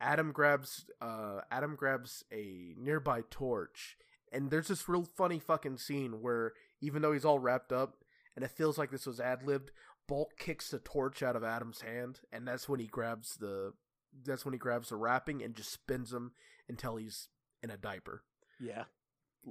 Adam 0.00 0.32
grabs 0.32 0.86
uh, 1.00 1.40
Adam 1.50 1.74
grabs 1.74 2.24
a 2.32 2.74
nearby 2.78 3.22
torch, 3.30 3.96
and 4.32 4.50
there's 4.50 4.68
this 4.68 4.88
real 4.88 5.04
funny 5.16 5.38
fucking 5.38 5.78
scene 5.78 6.20
where 6.22 6.52
even 6.80 7.02
though 7.02 7.12
he's 7.12 7.24
all 7.24 7.38
wrapped 7.38 7.72
up, 7.72 7.96
and 8.34 8.44
it 8.44 8.50
feels 8.50 8.78
like 8.78 8.90
this 8.90 9.06
was 9.06 9.20
ad 9.20 9.42
libbed, 9.42 9.70
Bulk 10.06 10.38
kicks 10.38 10.70
the 10.70 10.78
torch 10.78 11.22
out 11.22 11.36
of 11.36 11.44
Adam's 11.44 11.80
hand, 11.80 12.20
and 12.32 12.46
that's 12.46 12.68
when 12.68 12.80
he 12.80 12.86
grabs 12.86 13.36
the 13.36 13.72
that's 14.24 14.44
when 14.44 14.54
he 14.54 14.58
grabs 14.58 14.88
the 14.88 14.96
wrapping 14.96 15.42
and 15.42 15.54
just 15.54 15.72
spins 15.72 16.12
him 16.12 16.32
until 16.68 16.96
he's 16.96 17.28
in 17.62 17.70
a 17.70 17.76
diaper 17.76 18.22
Yeah. 18.58 18.84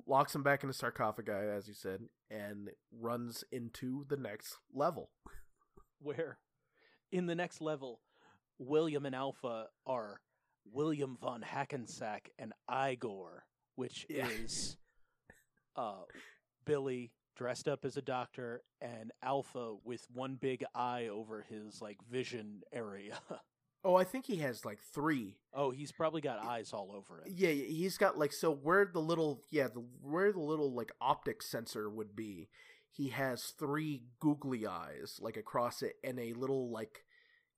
Locks 0.05 0.35
him 0.35 0.43
back 0.43 0.63
in 0.63 0.67
the 0.67 0.73
sarcophagi, 0.73 1.31
as 1.31 1.67
you 1.67 1.73
said, 1.73 2.01
and 2.30 2.69
runs 2.91 3.43
into 3.51 4.05
the 4.09 4.17
next 4.17 4.57
level. 4.73 5.09
Where 5.99 6.38
in 7.11 7.26
the 7.27 7.35
next 7.35 7.61
level, 7.61 8.01
William 8.59 9.05
and 9.05 9.15
Alpha 9.15 9.67
are 9.85 10.22
William 10.72 11.17
von 11.22 11.41
Hackensack 11.41 12.30
and 12.38 12.53
Igor, 12.69 13.45
which 13.76 14.05
Yeah. 14.09 14.27
is 14.27 14.77
uh, 15.76 16.03
Billy 16.65 17.11
dressed 17.35 17.67
up 17.67 17.84
as 17.85 17.97
a 17.97 18.01
doctor 18.01 18.61
and 18.81 19.11
Alpha 19.22 19.76
with 19.84 20.05
one 20.13 20.35
big 20.35 20.63
eye 20.73 21.07
over 21.07 21.41
his 21.47 21.81
like 21.81 21.97
vision 22.09 22.61
area. 22.72 23.17
Oh, 23.86 23.95
I 23.95 24.03
think 24.03 24.26
he 24.26 24.38
has 24.38 24.66
like 24.66 24.80
three. 24.80 25.38
oh, 25.53 25.70
he's 25.70 25.91
probably 25.91 26.20
got 26.20 26.44
eyes 26.44 26.74
all 26.74 26.91
over 26.91 27.22
it. 27.22 27.32
Yeah, 27.32 27.52
he's 27.52 27.98
got 27.98 28.18
like 28.18 28.34
so 28.34 28.52
where 28.52 28.90
the 28.91 28.99
little 28.99 29.44
yeah 29.52 29.68
the 29.68 29.84
where 30.02 30.32
the 30.32 30.40
little 30.40 30.74
like 30.74 30.91
optic 30.99 31.44
sensor 31.44 31.90
would 31.90 32.16
be, 32.16 32.49
he 32.90 33.10
has 33.10 33.53
three 33.57 34.02
googly 34.20 34.66
eyes 34.66 35.20
like 35.22 35.38
across 35.38 35.84
it 35.84 35.98
and 36.03 36.20
a 36.20 36.34
little 36.34 36.72
like 36.72 37.06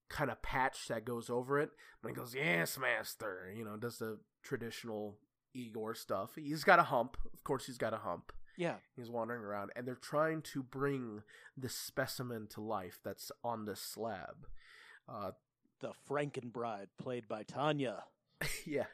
kind 0.09 0.29
of 0.29 0.41
patch 0.41 0.87
that 0.89 1.05
goes 1.05 1.29
over 1.29 1.59
it. 1.59 1.71
And 2.03 2.11
he 2.11 2.15
goes, 2.15 2.35
"Yes, 2.35 2.77
master," 2.77 3.51
you 3.55 3.63
know, 3.63 3.77
does 3.77 3.97
the 3.97 4.19
traditional 4.43 5.17
Igor 5.53 5.95
stuff. 5.95 6.31
He's 6.35 6.63
got 6.63 6.79
a 6.79 6.83
hump, 6.83 7.17
of 7.33 7.43
course. 7.43 7.65
He's 7.65 7.77
got 7.77 7.93
a 7.93 7.97
hump. 7.97 8.31
Yeah. 8.57 8.75
He's 8.95 9.09
wandering 9.09 9.43
around, 9.43 9.71
and 9.75 9.87
they're 9.87 9.95
trying 9.95 10.41
to 10.53 10.63
bring 10.63 11.23
the 11.55 11.69
specimen 11.69 12.47
to 12.51 12.61
life 12.61 12.99
that's 13.03 13.31
on 13.43 13.65
this 13.65 13.79
slab. 13.79 14.47
Uh, 15.07 15.31
The 15.79 15.91
Frankenbride, 16.09 16.87
played 16.97 17.27
by 17.27 17.43
Tanya. 17.43 18.03
yeah, 18.65 18.85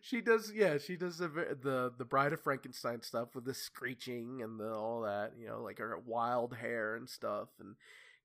she 0.00 0.20
does. 0.20 0.52
Yeah, 0.54 0.78
she 0.78 0.96
does 0.96 1.18
the 1.18 1.28
the 1.28 1.92
the 1.96 2.04
Bride 2.04 2.32
of 2.32 2.40
Frankenstein 2.40 3.02
stuff 3.02 3.34
with 3.34 3.44
the 3.44 3.54
screeching 3.54 4.42
and 4.42 4.58
the 4.60 4.72
all 4.72 5.02
that. 5.02 5.32
You 5.38 5.48
know, 5.48 5.62
like 5.62 5.78
her 5.78 5.98
wild 6.04 6.56
hair 6.56 6.94
and 6.94 7.08
stuff. 7.08 7.48
And 7.58 7.76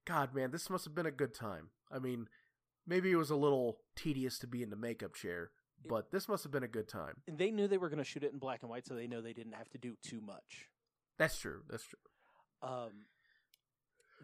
God, 0.05 0.33
man, 0.33 0.51
this 0.51 0.69
must 0.69 0.85
have 0.85 0.95
been 0.95 1.05
a 1.05 1.11
good 1.11 1.33
time. 1.33 1.69
I 1.91 1.99
mean, 1.99 2.27
maybe 2.87 3.11
it 3.11 3.15
was 3.15 3.29
a 3.29 3.35
little 3.35 3.79
tedious 3.95 4.39
to 4.39 4.47
be 4.47 4.63
in 4.63 4.69
the 4.69 4.75
makeup 4.75 5.15
chair, 5.15 5.51
but 5.87 6.11
this 6.11 6.27
must 6.27 6.43
have 6.43 6.51
been 6.51 6.63
a 6.63 6.67
good 6.67 6.87
time. 6.87 7.15
And 7.27 7.37
they 7.37 7.51
knew 7.51 7.67
they 7.67 7.77
were 7.77 7.89
going 7.89 7.99
to 7.99 8.03
shoot 8.03 8.23
it 8.23 8.33
in 8.33 8.39
black 8.39 8.59
and 8.61 8.69
white, 8.69 8.85
so 8.85 8.95
they 8.95 9.07
know 9.07 9.21
they 9.21 9.33
didn't 9.33 9.53
have 9.53 9.69
to 9.69 9.77
do 9.77 9.95
too 10.03 10.21
much. 10.21 10.67
That's 11.17 11.37
true. 11.37 11.61
That's 11.69 11.83
true. 11.83 11.99
Um, 12.63 13.05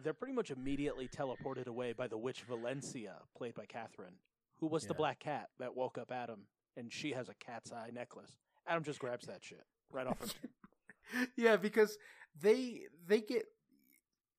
they're 0.02 0.12
pretty 0.12 0.34
much 0.34 0.50
immediately 0.50 1.08
teleported 1.08 1.66
away 1.66 1.92
by 1.92 2.06
the 2.06 2.18
witch 2.18 2.42
Valencia, 2.42 3.16
played 3.36 3.54
by 3.54 3.66
Katherine, 3.66 4.16
who 4.60 4.66
was 4.66 4.86
the 4.86 4.94
black 4.94 5.20
cat 5.20 5.48
that 5.58 5.76
woke 5.76 5.98
up 5.98 6.12
Adam, 6.12 6.42
and 6.76 6.92
she 6.92 7.12
has 7.12 7.28
a 7.28 7.34
cat's 7.34 7.72
eye 7.72 7.90
necklace. 7.92 8.38
Adam 8.66 8.82
just 8.82 8.98
grabs 8.98 9.26
that 9.26 9.42
shit 9.42 9.64
right 9.90 10.06
off 10.06 10.20
of 10.22 10.32
her. 10.32 11.28
yeah, 11.36 11.56
because 11.56 11.96
they 12.40 12.82
they 13.06 13.20
get 13.20 13.44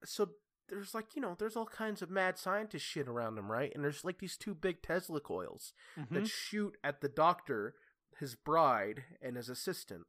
so 0.06 0.30
there's 0.69 0.94
like 0.94 1.15
you 1.15 1.22
know 1.22 1.36
there's 1.38 1.56
all 1.56 1.65
kinds 1.65 2.02
of 2.02 2.10
mad 2.10 2.38
scientist 2.38 2.86
shit 2.86 3.07
around 3.07 3.36
them, 3.36 3.52
right? 3.52 3.72
And 3.73 3.84
there's 3.84 4.06
like 4.06 4.19
these 4.19 4.38
two 4.38 4.53
big 4.53 4.81
Tesla 4.81 5.19
coils 5.19 5.73
that 5.95 6.10
mm-hmm. 6.10 6.23
shoot 6.26 6.77
at 6.84 7.02
the 7.02 7.10
doctor, 7.10 7.76
his 8.19 8.36
bride, 8.36 9.03
and 9.22 9.36
his 9.36 9.49
assistant. 9.49 10.06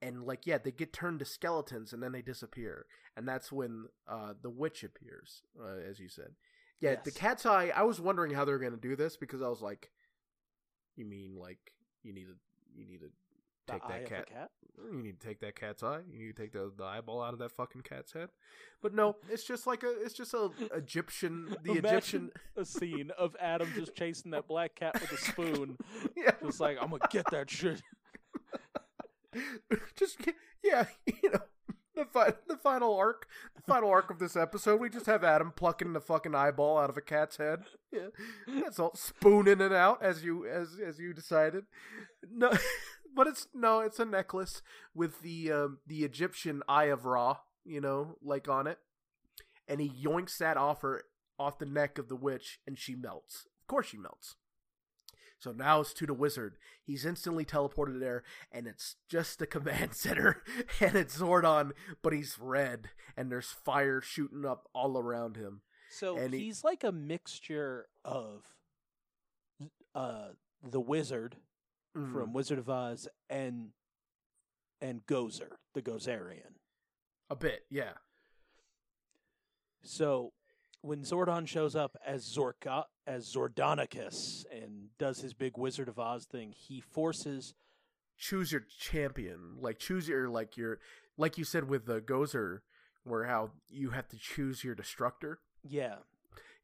And 0.00 0.24
like 0.24 0.46
yeah, 0.46 0.58
they 0.58 0.70
get 0.70 0.92
turned 0.92 1.18
to 1.18 1.24
skeletons 1.24 1.92
and 1.92 2.02
then 2.02 2.12
they 2.12 2.22
disappear, 2.22 2.86
and 3.16 3.26
that's 3.26 3.50
when 3.50 3.86
uh, 4.08 4.34
the 4.40 4.50
witch 4.50 4.84
appears, 4.84 5.42
uh, 5.60 5.78
as 5.88 5.98
you 5.98 6.08
said. 6.08 6.34
Yeah, 6.80 6.96
the 7.02 7.10
cat's 7.10 7.44
eye. 7.44 7.72
I 7.74 7.82
was 7.82 8.00
wondering 8.00 8.32
how 8.32 8.44
they 8.44 8.52
were 8.52 8.60
gonna 8.60 8.76
do 8.76 8.94
this 8.94 9.16
because 9.16 9.42
I 9.42 9.48
was 9.48 9.60
like, 9.60 9.90
you 10.94 11.04
mean 11.04 11.36
like 11.36 11.72
you 12.02 12.12
need 12.12 12.26
to 12.26 12.34
you 12.76 12.86
need 12.86 13.00
to 13.00 13.10
take 13.72 13.84
eye 13.84 14.00
that 14.00 14.08
cat 14.08 14.26
cat. 14.26 14.50
you 14.92 15.02
need 15.02 15.20
to 15.20 15.26
take 15.26 15.40
that 15.40 15.54
cat's 15.54 15.82
eye. 15.82 16.00
You 16.10 16.18
need 16.18 16.36
to 16.36 16.42
take 16.42 16.52
the, 16.52 16.72
the 16.76 16.84
eyeball 16.84 17.22
out 17.22 17.32
of 17.32 17.38
that 17.40 17.52
fucking 17.52 17.82
cat's 17.82 18.12
head. 18.12 18.28
But 18.82 18.94
no, 18.94 19.16
it's 19.30 19.44
just 19.44 19.66
like 19.66 19.82
a 19.82 19.90
it's 20.02 20.14
just 20.14 20.34
a 20.34 20.50
Egyptian 20.74 21.56
the 21.62 21.72
Imagine 21.72 21.86
Egyptian 21.86 22.30
a 22.56 22.64
scene 22.64 23.10
of 23.18 23.36
Adam 23.40 23.70
just 23.74 23.94
chasing 23.94 24.30
that 24.32 24.46
black 24.46 24.74
cat 24.74 25.00
with 25.00 25.12
a 25.12 25.16
spoon, 25.30 25.76
yeah 26.16 26.32
just 26.44 26.60
like 26.60 26.78
I'm 26.80 26.90
gonna 26.90 27.02
get 27.10 27.24
that 27.30 27.50
shit. 27.50 27.82
just 29.96 30.18
yeah 30.62 30.86
you 31.06 31.30
know 31.30 31.42
the 31.94 32.04
fi- 32.04 32.34
the 32.46 32.56
final 32.56 32.94
arc 32.96 33.26
the 33.56 33.62
final 33.62 33.90
arc 33.90 34.10
of 34.10 34.18
this 34.18 34.36
episode 34.36 34.80
we 34.80 34.88
just 34.88 35.06
have 35.06 35.24
Adam 35.24 35.52
plucking 35.54 35.92
the 35.92 36.00
fucking 36.00 36.34
eyeball 36.34 36.78
out 36.78 36.90
of 36.90 36.96
a 36.96 37.02
cat's 37.02 37.36
head. 37.36 37.60
Yeah, 37.90 38.08
that's 38.46 38.78
all 38.78 38.94
spooning 38.94 39.62
it 39.62 39.72
out 39.72 40.02
as 40.02 40.22
you 40.22 40.44
as 40.46 40.76
as 40.78 40.98
you 40.98 41.14
decided. 41.14 41.64
No, 42.30 42.52
but 43.16 43.26
it's 43.26 43.46
no, 43.54 43.80
it's 43.80 43.98
a 43.98 44.04
necklace 44.04 44.60
with 44.94 45.22
the 45.22 45.50
um, 45.50 45.78
the 45.86 46.04
Egyptian 46.04 46.62
eye 46.68 46.84
of 46.84 47.06
Ra, 47.06 47.38
you 47.64 47.80
know, 47.80 48.18
like 48.22 48.46
on 48.46 48.66
it, 48.66 48.76
and 49.66 49.80
he 49.80 49.88
yoinks 49.88 50.36
that 50.36 50.58
off 50.58 50.82
her 50.82 51.04
off 51.38 51.58
the 51.58 51.64
neck 51.64 51.96
of 51.96 52.08
the 52.10 52.14
witch, 52.14 52.58
and 52.66 52.78
she 52.78 52.94
melts. 52.94 53.46
Of 53.62 53.68
course, 53.68 53.86
she 53.86 53.96
melts. 53.96 54.36
So 55.40 55.52
now 55.52 55.80
it's 55.80 55.92
to 55.94 56.06
the 56.06 56.14
wizard. 56.14 56.56
He's 56.82 57.04
instantly 57.06 57.44
teleported 57.44 58.00
there, 58.00 58.24
and 58.50 58.66
it's 58.66 58.96
just 59.08 59.38
the 59.38 59.46
command 59.56 59.94
center, 59.94 60.42
and 60.80 60.96
it's 60.96 61.18
Zordon, 61.18 61.70
but 62.02 62.12
he's 62.12 62.38
red, 62.40 62.88
and 63.16 63.30
there's 63.30 63.50
fire 63.50 64.00
shooting 64.00 64.44
up 64.44 64.68
all 64.74 64.98
around 64.98 65.36
him. 65.36 65.62
So 65.90 66.16
And 66.18 66.34
he- 66.34 66.40
he's 66.44 66.64
like 66.64 66.82
a 66.84 66.92
mixture 66.92 67.88
of 68.04 68.44
uh 69.94 70.28
the 70.62 70.80
wizard 70.80 71.36
Mm. 71.96 72.12
from 72.12 72.32
Wizard 72.34 72.58
of 72.58 72.68
Oz 72.68 73.08
and 73.30 73.70
and 74.80 75.06
Gozer, 75.06 75.52
the 75.72 75.80
Gozerian. 75.82 76.52
a 77.30 77.34
bit, 77.36 77.64
yeah. 77.70 77.94
So 79.82 80.32
when 80.88 81.02
Zordon 81.02 81.46
shows 81.46 81.76
up 81.76 81.96
as 82.06 82.24
Zorka 82.24 82.84
as 83.06 83.32
Zordonicus 83.32 84.44
and 84.50 84.88
does 84.98 85.20
his 85.20 85.34
big 85.34 85.58
Wizard 85.58 85.88
of 85.88 85.98
Oz 85.98 86.24
thing, 86.24 86.52
he 86.56 86.80
forces 86.80 87.54
Choose 88.16 88.50
your 88.50 88.64
champion, 88.80 89.58
like 89.60 89.78
choose 89.78 90.08
your 90.08 90.28
like 90.28 90.56
your 90.56 90.80
like 91.16 91.38
you 91.38 91.44
said 91.44 91.68
with 91.68 91.86
the 91.86 92.00
Gozer, 92.00 92.60
where 93.04 93.24
how 93.24 93.50
you 93.68 93.90
have 93.90 94.08
to 94.08 94.18
choose 94.18 94.64
your 94.64 94.74
destructor. 94.74 95.38
yeah, 95.62 95.96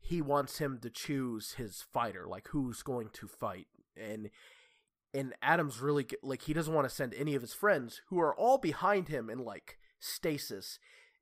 he 0.01 0.21
wants 0.21 0.59
him 0.59 0.79
to 0.83 0.91
choose 0.91 1.53
his 1.53 1.85
fighter, 1.93 2.27
like 2.27 2.49
who's 2.49 2.83
going 2.83 3.09
to 3.13 3.29
fight, 3.29 3.69
and 3.97 4.31
and 5.13 5.33
Adam's 5.43 5.81
really 5.81 6.09
like 6.25 6.43
he 6.43 6.53
doesn't 6.53 6.75
want 6.75 6.89
to 6.89 6.95
send 6.95 7.15
any 7.15 7.37
of 7.37 7.43
his 7.43 7.55
friends 7.55 8.03
who 8.09 8.19
are 8.19 8.35
all 8.35 8.59
behind 8.59 9.07
him 9.07 9.31
in 9.31 9.39
like 9.39 9.79
stasis, 10.01 10.81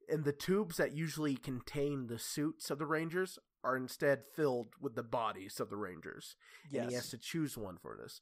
and 0.09 0.25
the 0.25 0.33
tubes 0.33 0.77
that 0.77 0.93
usually 0.93 1.37
contain 1.37 2.07
the 2.07 2.19
suits 2.19 2.71
of 2.71 2.79
the 2.79 2.87
Rangers 2.87 3.39
are 3.65 3.77
instead 3.77 4.25
filled 4.35 4.69
with 4.81 4.95
the 4.95 5.03
bodies 5.03 5.61
of 5.61 5.71
the 5.71 5.77
Rangers, 5.77 6.37
and 6.73 6.89
he 6.91 6.95
has 6.95 7.11
to 7.11 7.19
choose 7.19 7.57
one 7.57 7.79
for 7.81 7.97
this. 8.01 8.21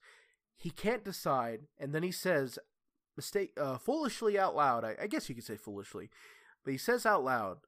He 0.57 0.71
can't 0.71 1.05
decide, 1.05 1.61
and 1.79 1.95
then 1.95 2.03
he 2.03 2.13
says, 2.13 2.59
mistake 3.17 3.53
uh, 3.59 3.79
foolishly 3.79 4.39
out 4.39 4.55
loud. 4.55 4.85
I, 4.85 4.97
I 5.03 5.07
guess 5.07 5.29
you 5.29 5.35
could 5.35 5.45
say 5.45 5.57
foolishly, 5.57 6.11
but 6.65 6.73
he 6.73 6.79
says 6.79 7.07
out 7.07 7.25
loud, 7.25 7.59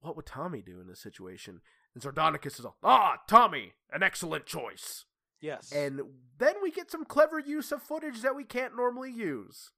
"What 0.00 0.16
would 0.16 0.26
Tommy 0.26 0.62
do 0.62 0.80
in 0.80 0.86
this 0.86 1.00
situation?" 1.00 1.60
And 1.94 2.02
Zordonicus 2.02 2.58
is 2.58 2.64
all, 2.64 2.76
"Ah, 2.82 3.18
Tommy, 3.26 3.72
an 3.90 4.02
excellent 4.02 4.46
choice." 4.46 5.04
Yes. 5.40 5.70
And 5.72 6.00
then 6.38 6.54
we 6.62 6.70
get 6.70 6.90
some 6.90 7.04
clever 7.04 7.38
use 7.38 7.70
of 7.70 7.82
footage 7.82 8.22
that 8.22 8.34
we 8.34 8.44
can't 8.44 8.76
normally 8.76 9.12
use. 9.12 9.70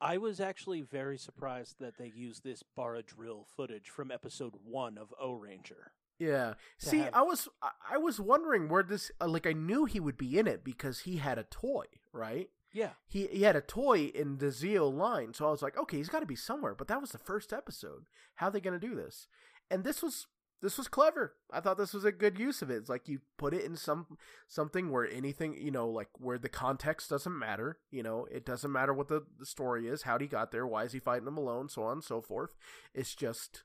I 0.00 0.18
was 0.18 0.40
actually 0.40 0.82
very 0.82 1.18
surprised 1.18 1.76
that 1.80 1.96
they 1.98 2.12
used 2.14 2.44
this 2.44 2.62
Bara 2.62 3.02
drill 3.02 3.46
footage 3.56 3.88
from 3.88 4.10
episode 4.10 4.52
one 4.64 4.98
of 4.98 5.12
Ohranger. 5.22 5.90
Yeah. 6.18 6.54
See, 6.78 6.98
have- 6.98 7.14
I 7.14 7.22
was 7.22 7.48
I- 7.62 7.70
I 7.92 7.98
was 7.98 8.20
wondering 8.20 8.68
where 8.68 8.82
this 8.82 9.10
uh, 9.20 9.28
like 9.28 9.46
I 9.46 9.52
knew 9.52 9.84
he 9.84 10.00
would 10.00 10.16
be 10.16 10.38
in 10.38 10.46
it 10.46 10.64
because 10.64 11.00
he 11.00 11.16
had 11.16 11.38
a 11.38 11.44
toy, 11.44 11.84
right? 12.12 12.50
Yeah. 12.72 12.90
He 13.06 13.26
he 13.28 13.42
had 13.42 13.56
a 13.56 13.60
toy 13.60 14.06
in 14.14 14.38
the 14.38 14.46
Zeo 14.46 14.92
line, 14.92 15.32
so 15.34 15.46
I 15.46 15.50
was 15.50 15.62
like, 15.62 15.76
okay, 15.78 15.96
he's 15.96 16.08
got 16.08 16.20
to 16.20 16.26
be 16.26 16.36
somewhere. 16.36 16.74
But 16.74 16.88
that 16.88 17.00
was 17.00 17.10
the 17.12 17.18
first 17.18 17.52
episode. 17.52 18.04
How 18.36 18.48
are 18.48 18.50
they 18.50 18.60
going 18.60 18.78
to 18.78 18.86
do 18.86 18.94
this? 18.94 19.28
And 19.70 19.82
this 19.82 20.02
was 20.02 20.26
this 20.62 20.78
was 20.78 20.88
clever. 20.88 21.34
I 21.52 21.60
thought 21.60 21.76
this 21.78 21.92
was 21.94 22.04
a 22.04 22.12
good 22.12 22.38
use 22.38 22.62
of 22.62 22.70
it. 22.70 22.76
It's 22.76 22.88
like 22.88 23.08
you 23.08 23.20
put 23.36 23.52
it 23.54 23.64
in 23.64 23.76
some 23.76 24.18
something 24.48 24.90
where 24.90 25.06
anything 25.08 25.54
you 25.54 25.70
know, 25.70 25.88
like 25.88 26.08
where 26.18 26.38
the 26.38 26.48
context 26.48 27.10
doesn't 27.10 27.38
matter. 27.38 27.78
You 27.90 28.02
know, 28.02 28.26
it 28.30 28.44
doesn't 28.46 28.72
matter 28.72 28.94
what 28.94 29.08
the, 29.08 29.22
the 29.38 29.46
story 29.46 29.86
is, 29.86 30.02
how 30.02 30.18
he 30.18 30.26
got 30.26 30.52
there, 30.52 30.66
why 30.66 30.84
is 30.84 30.92
he 30.92 30.98
fighting 30.98 31.24
them 31.26 31.36
alone, 31.38 31.68
so 31.68 31.82
on 31.82 31.92
and 31.92 32.04
so 32.04 32.20
forth. 32.20 32.54
It's 32.94 33.14
just 33.14 33.64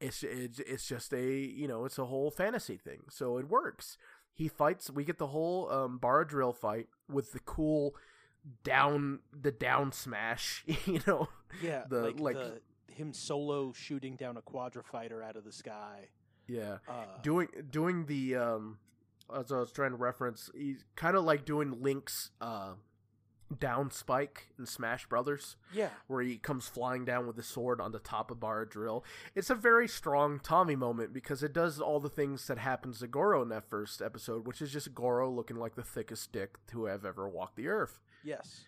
it's 0.00 0.22
it's 0.22 0.58
it's 0.60 0.86
just 0.86 1.12
a 1.14 1.32
you 1.32 1.66
know 1.66 1.84
it's 1.84 1.98
a 1.98 2.04
whole 2.04 2.30
fantasy 2.30 2.76
thing 2.76 3.00
so 3.08 3.38
it 3.38 3.48
works 3.48 3.96
he 4.34 4.46
fights 4.46 4.90
we 4.90 5.04
get 5.04 5.16
the 5.16 5.28
whole 5.28 5.70
um 5.70 5.96
bar 5.96 6.22
drill 6.22 6.52
fight 6.52 6.88
with 7.10 7.32
the 7.32 7.38
cool 7.38 7.94
down 8.62 9.20
the 9.32 9.50
down 9.50 9.90
smash 9.92 10.62
you 10.84 11.00
know 11.06 11.28
Yeah. 11.62 11.84
The, 11.88 12.00
like, 12.02 12.20
like- 12.20 12.36
the, 12.36 12.60
him 12.96 13.12
solo 13.12 13.72
shooting 13.72 14.16
down 14.16 14.36
a 14.36 14.42
quadrifighter 14.42 15.22
out 15.24 15.36
of 15.36 15.44
the 15.44 15.52
sky. 15.52 16.08
yeah 16.48 16.78
Uh, 16.88 17.04
doing 17.22 17.48
doing 17.70 18.06
the 18.06 18.36
um 18.36 18.78
as 19.34 19.50
i 19.50 19.56
was 19.58 19.72
trying 19.72 19.90
to 19.90 19.96
reference 19.96 20.50
he's 20.54 20.84
kind 20.94 21.16
of 21.16 21.24
like 21.24 21.44
doing 21.44 21.82
link's 21.82 22.30
uh 22.40 22.72
down 23.60 23.90
spike 23.92 24.48
in 24.58 24.66
smash 24.66 25.06
brothers 25.06 25.56
yeah. 25.72 25.90
where 26.08 26.20
he 26.22 26.36
comes 26.36 26.66
flying 26.68 27.04
down 27.04 27.26
with 27.28 27.36
the 27.36 27.42
sword 27.44 27.80
on 27.80 27.92
the 27.92 28.00
top 28.00 28.32
of 28.32 28.40
Bar 28.40 28.64
Drill. 28.64 29.04
It's 29.36 29.50
a 29.50 29.54
very 29.54 29.86
strong 29.86 30.40
Tommy 30.40 30.74
moment 30.74 31.12
because 31.12 31.44
it 31.44 31.52
does 31.52 31.80
all 31.80 32.00
the 32.00 32.08
things 32.08 32.44
that 32.48 32.58
happens 32.58 32.98
to 32.98 33.06
Goro 33.06 33.42
in 33.42 33.48
that 33.50 33.70
first 33.70 34.02
episode, 34.02 34.48
which 34.48 34.60
is 34.60 34.72
just 34.72 34.96
Goro 34.96 35.30
looking 35.30 35.54
like 35.58 35.76
the 35.76 35.84
thickest 35.84 36.32
dick 36.32 36.56
to 36.72 36.86
have 36.86 37.04
ever 37.04 37.28
walked 37.28 37.54
the 37.54 37.68
earth. 37.68 38.00
Yes. 38.24 38.64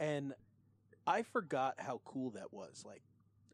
And 0.00 0.34
I 1.06 1.22
forgot 1.22 1.76
how 1.78 2.00
cool 2.04 2.30
that 2.30 2.52
was. 2.52 2.82
Like, 2.84 3.02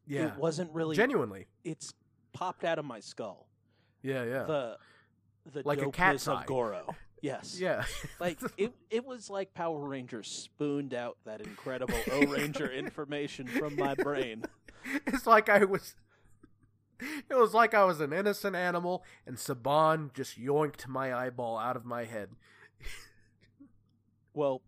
Yeah, 0.07 0.27
it 0.29 0.37
wasn't 0.37 0.73
really. 0.73 0.97
genuinely. 0.97 1.47
It's 1.65 1.93
popped 2.33 2.65
out 2.65 2.79
of 2.79 2.85
my 2.85 3.01
skull. 3.01 3.49
Yeah, 4.03 4.25
yeah, 4.25 4.43
The 4.45 4.77
the 5.53 5.63
Like 5.65 5.83
a 5.83 5.91
cat's 5.91 6.29
eye. 6.29 6.41
of 6.41 6.47
Goro. 6.47 6.95
Yes. 7.23 7.59
yeah. 7.59 7.83
Like 8.21 8.39
it, 8.59 8.73
it 8.91 9.05
was 9.05 9.31
like 9.31 9.53
Power 9.55 9.89
Rangers 9.89 10.29
spooned 10.29 10.93
out 10.95 11.17
that 11.25 11.41
incredible 11.41 11.95
Ohranger 12.07 12.73
information 12.73 13.47
from 13.49 13.75
my 13.75 13.95
brain. 13.95 14.45
it's 15.07 15.27
like 15.27 15.49
I 15.49 15.65
was. 15.65 15.97
It 17.01 17.35
was 17.35 17.53
like 17.55 17.75
I 17.75 17.85
was 17.85 18.01
an 18.01 18.13
innocent 18.13 18.55
animal, 18.55 19.03
and 19.27 19.37
Saban 19.39 20.13
just 20.15 20.39
yoinked 20.39 20.87
my 20.87 21.13
eyeball 21.13 21.59
out 21.59 21.75
of 21.77 21.85
my 21.85 22.05
head. 22.05 22.29
Well, 24.35 24.63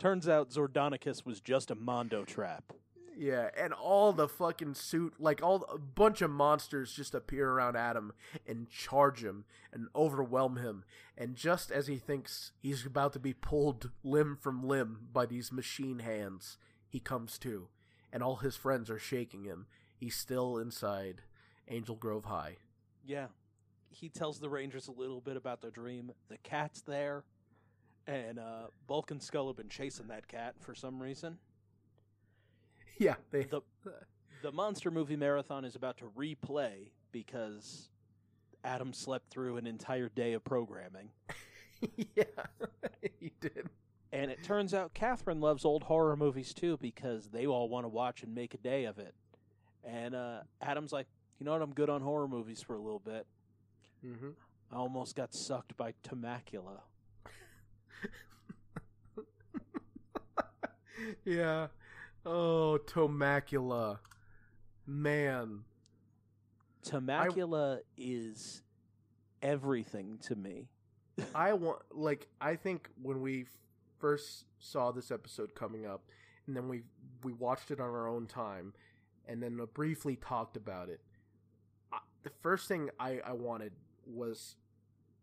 turns 0.00 0.28
out 0.28 0.50
Zordonicus 0.50 1.24
was 1.24 1.40
just 1.40 1.70
a 1.70 1.74
Mondo 1.74 2.24
trap. 2.24 2.72
Yeah, 3.20 3.50
and 3.56 3.72
all 3.72 4.12
the 4.12 4.28
fucking 4.28 4.74
suit, 4.74 5.14
like 5.18 5.42
all 5.42 5.66
a 5.68 5.76
bunch 5.76 6.22
of 6.22 6.30
monsters 6.30 6.92
just 6.92 7.16
appear 7.16 7.50
around 7.50 7.76
Adam 7.76 8.12
and 8.46 8.70
charge 8.70 9.24
him 9.24 9.44
and 9.72 9.88
overwhelm 9.96 10.58
him. 10.58 10.84
And 11.16 11.34
just 11.34 11.72
as 11.72 11.88
he 11.88 11.96
thinks 11.96 12.52
he's 12.60 12.86
about 12.86 13.12
to 13.14 13.18
be 13.18 13.32
pulled 13.32 13.90
limb 14.04 14.38
from 14.40 14.62
limb 14.62 15.08
by 15.12 15.26
these 15.26 15.50
machine 15.50 15.98
hands, 15.98 16.58
he 16.88 17.00
comes 17.00 17.38
to, 17.38 17.66
and 18.12 18.22
all 18.22 18.36
his 18.36 18.54
friends 18.54 18.88
are 18.88 19.00
shaking 19.00 19.42
him. 19.42 19.66
He's 19.96 20.14
still 20.14 20.56
inside 20.56 21.22
Angel 21.66 21.96
Grove 21.96 22.26
High. 22.26 22.58
Yeah. 23.04 23.26
He 23.90 24.08
tells 24.08 24.38
the 24.38 24.48
Rangers 24.48 24.86
a 24.86 24.92
little 24.92 25.20
bit 25.20 25.36
about 25.36 25.60
the 25.60 25.72
dream. 25.72 26.12
The 26.28 26.38
cat's 26.44 26.82
there, 26.82 27.24
and 28.06 28.38
uh, 28.38 28.68
Bulk 28.86 29.10
and 29.10 29.20
Skull 29.20 29.48
have 29.48 29.56
been 29.56 29.68
chasing 29.68 30.06
that 30.06 30.28
cat 30.28 30.54
for 30.60 30.76
some 30.76 31.02
reason. 31.02 31.38
Yeah, 32.98 33.14
they. 33.30 33.44
The 33.44 33.60
the 34.42 34.52
monster 34.52 34.90
movie 34.90 35.16
marathon 35.16 35.64
is 35.64 35.76
about 35.76 35.98
to 35.98 36.04
replay 36.16 36.90
because 37.12 37.88
Adam 38.64 38.92
slept 38.92 39.30
through 39.30 39.56
an 39.56 39.66
entire 39.66 40.08
day 40.08 40.32
of 40.32 40.44
programming. 40.44 41.10
yeah, 42.16 42.24
he 43.20 43.32
did. 43.40 43.68
And 44.12 44.30
it 44.30 44.42
turns 44.42 44.74
out 44.74 44.94
Katherine 44.94 45.40
loves 45.40 45.64
old 45.64 45.84
horror 45.84 46.16
movies 46.16 46.54
too 46.54 46.78
because 46.80 47.28
they 47.28 47.46
all 47.46 47.68
want 47.68 47.84
to 47.84 47.88
watch 47.88 48.22
and 48.22 48.34
make 48.34 48.54
a 48.54 48.58
day 48.58 48.84
of 48.84 48.98
it. 48.98 49.14
And 49.84 50.14
uh, 50.14 50.40
Adam's 50.60 50.92
like, 50.92 51.06
you 51.38 51.46
know 51.46 51.52
what? 51.52 51.62
I'm 51.62 51.72
good 51.72 51.90
on 51.90 52.00
horror 52.00 52.28
movies 52.28 52.62
for 52.62 52.74
a 52.74 52.80
little 52.80 52.98
bit. 52.98 53.26
Mm-hmm. 54.04 54.30
I 54.72 54.76
almost 54.76 55.14
got 55.14 55.34
sucked 55.34 55.76
by 55.76 55.94
Temacula. 56.02 56.80
yeah. 61.24 61.68
Oh, 62.30 62.78
Tomacula. 62.84 64.00
Man. 64.86 65.60
Temacula 66.84 67.78
is 67.96 68.62
everything 69.40 70.18
to 70.24 70.36
me. 70.36 70.68
I 71.34 71.54
want 71.54 71.78
like 71.90 72.28
I 72.38 72.56
think 72.56 72.90
when 73.00 73.22
we 73.22 73.46
first 73.98 74.44
saw 74.58 74.90
this 74.92 75.10
episode 75.10 75.54
coming 75.54 75.86
up 75.86 76.02
and 76.46 76.54
then 76.54 76.68
we 76.68 76.82
we 77.24 77.32
watched 77.32 77.70
it 77.70 77.80
on 77.80 77.88
our 77.88 78.06
own 78.06 78.26
time 78.26 78.74
and 79.26 79.42
then 79.42 79.58
briefly 79.72 80.16
talked 80.16 80.58
about 80.58 80.90
it. 80.90 81.00
I, 81.90 82.00
the 82.24 82.30
first 82.42 82.68
thing 82.68 82.90
I 83.00 83.20
I 83.24 83.32
wanted 83.32 83.72
was 84.06 84.56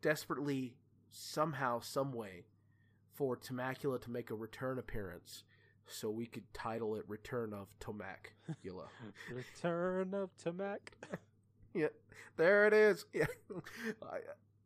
desperately 0.02 0.74
somehow 1.12 1.82
some 1.82 2.12
way 2.14 2.46
for 3.14 3.38
Temacula 3.38 4.02
to 4.02 4.10
make 4.10 4.32
a 4.32 4.36
return 4.36 4.80
appearance 4.80 5.44
so 5.88 6.10
we 6.10 6.26
could 6.26 6.52
title 6.54 6.96
it 6.96 7.04
Return 7.08 7.54
of 7.54 7.68
Tomacula. 7.80 8.88
Return 9.34 10.14
of 10.14 10.30
Temac. 10.44 10.80
Yeah, 11.78 11.88
there 12.38 12.68
it 12.68 12.74
is. 12.74 13.06
Yeah. 13.14 13.26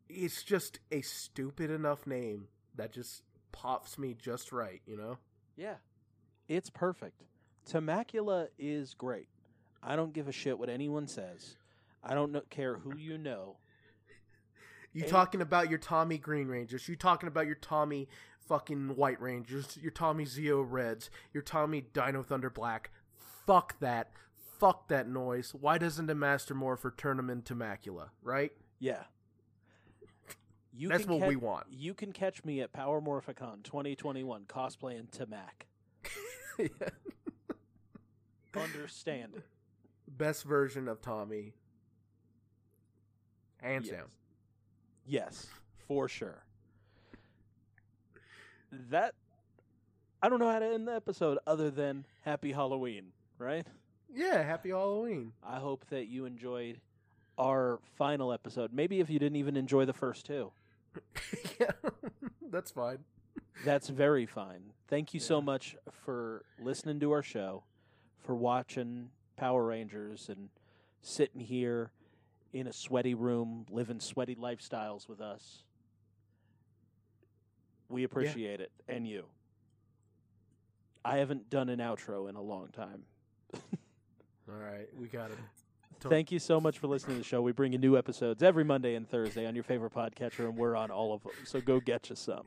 It's 0.08 0.44
just 0.44 0.78
a 0.92 1.00
stupid 1.02 1.68
enough 1.70 2.06
name 2.06 2.46
that 2.76 2.92
just 2.92 3.22
pops 3.50 3.98
me 3.98 4.14
just 4.16 4.52
right, 4.52 4.80
you 4.86 4.96
know? 4.96 5.18
Yeah, 5.56 5.74
it's 6.48 6.70
perfect. 6.70 7.22
Temacula 7.68 8.46
is 8.60 8.94
great. 8.94 9.26
I 9.82 9.96
don't 9.96 10.12
give 10.12 10.28
a 10.28 10.32
shit 10.32 10.56
what 10.58 10.68
anyone 10.68 11.08
says. 11.08 11.56
I 12.02 12.14
don't 12.14 12.30
know, 12.32 12.42
care 12.48 12.76
who 12.78 12.96
you 12.96 13.18
know. 13.18 13.56
You 14.92 15.02
And- 15.02 15.10
talking 15.10 15.40
about 15.40 15.68
your 15.68 15.78
Tommy 15.80 16.18
Green 16.18 16.46
Rangers, 16.48 16.88
you 16.88 16.94
talking 16.96 17.26
about 17.28 17.46
your 17.46 17.56
Tommy 17.56 18.08
fucking 18.50 18.96
White 18.96 19.20
Rangers, 19.22 19.78
your 19.80 19.92
Tommy 19.92 20.24
Zeo 20.24 20.66
Reds, 20.68 21.08
your 21.32 21.42
Tommy 21.44 21.84
Dino 21.92 22.24
Thunder 22.24 22.50
Black. 22.50 22.90
Fuck 23.46 23.78
that. 23.78 24.10
Fuck 24.58 24.88
that 24.88 25.08
noise. 25.08 25.54
Why 25.58 25.78
doesn't 25.78 26.10
a 26.10 26.14
Master 26.16 26.52
Morpher 26.52 26.92
turn 26.96 27.16
him 27.20 27.30
into 27.30 27.54
Macula, 27.54 28.08
right? 28.24 28.50
Yeah. 28.80 29.04
You 30.76 30.88
That's 30.88 31.06
what 31.06 31.20
ca- 31.20 31.28
we 31.28 31.36
want. 31.36 31.66
You 31.70 31.94
can 31.94 32.10
catch 32.12 32.44
me 32.44 32.60
at 32.60 32.72
Power 32.72 33.00
Morphicon 33.00 33.62
2021 33.62 34.46
cosplaying 34.48 35.06
Temac. 35.10 35.66
Understand 38.56 39.34
it. 39.36 39.44
Best 40.08 40.42
version 40.44 40.88
of 40.88 41.00
Tommy. 41.00 41.54
Hands 43.62 43.86
Yes. 43.86 43.94
down. 43.96 44.06
Yes, 45.06 45.46
for 45.86 46.08
sure. 46.08 46.44
That 48.90 49.14
I 50.22 50.28
don't 50.28 50.38
know 50.38 50.50
how 50.50 50.58
to 50.58 50.66
end 50.66 50.86
the 50.86 50.94
episode 50.94 51.38
other 51.46 51.70
than 51.70 52.04
Happy 52.22 52.52
Halloween, 52.52 53.12
right? 53.38 53.66
Yeah, 54.12 54.42
happy 54.42 54.70
Halloween. 54.70 55.32
I 55.42 55.58
hope 55.58 55.86
that 55.90 56.08
you 56.08 56.24
enjoyed 56.24 56.80
our 57.38 57.80
final 57.96 58.32
episode. 58.32 58.72
Maybe 58.72 59.00
if 59.00 59.08
you 59.08 59.18
didn't 59.18 59.36
even 59.36 59.56
enjoy 59.56 59.86
the 59.86 59.92
first 59.92 60.26
two. 60.26 60.52
yeah, 61.60 61.70
that's 62.50 62.70
fine. 62.70 62.98
That's 63.64 63.88
very 63.88 64.26
fine. 64.26 64.72
Thank 64.88 65.14
you 65.14 65.20
so 65.20 65.40
much 65.40 65.76
for 66.04 66.44
listening 66.58 67.00
to 67.00 67.12
our 67.12 67.22
show, 67.22 67.64
for 68.18 68.34
watching 68.34 69.10
Power 69.36 69.64
Rangers 69.64 70.28
and 70.28 70.48
sitting 71.02 71.40
here 71.40 71.92
in 72.52 72.66
a 72.66 72.72
sweaty 72.72 73.14
room, 73.14 73.66
living 73.70 74.00
sweaty 74.00 74.34
lifestyles 74.34 75.08
with 75.08 75.20
us. 75.20 75.64
We 77.90 78.04
appreciate 78.04 78.60
it, 78.60 78.70
and 78.88 79.06
you. 79.06 79.24
I 81.04 81.18
haven't 81.18 81.50
done 81.50 81.68
an 81.68 81.80
outro 81.80 82.28
in 82.28 82.36
a 82.36 82.42
long 82.42 82.68
time. 82.68 83.02
All 83.54 84.58
right, 84.58 84.88
we 84.98 85.08
got 85.08 85.30
it. 85.30 85.38
Thank 86.00 86.32
you 86.32 86.38
so 86.38 86.60
much 86.60 86.78
for 86.78 86.86
listening 86.86 87.16
to 87.16 87.22
the 87.22 87.28
show. 87.28 87.42
We 87.42 87.52
bring 87.52 87.72
you 87.72 87.78
new 87.78 87.98
episodes 87.98 88.42
every 88.42 88.64
Monday 88.64 88.94
and 88.94 89.08
Thursday 89.08 89.46
on 89.46 89.54
your 89.54 89.64
favorite 89.64 89.92
podcatcher, 89.92 90.46
and 90.46 90.56
we're 90.56 90.74
on 90.74 90.90
all 90.90 91.12
of 91.12 91.22
them. 91.22 91.32
So 91.44 91.60
go 91.60 91.78
get 91.78 92.08
you 92.08 92.16
some. 92.16 92.44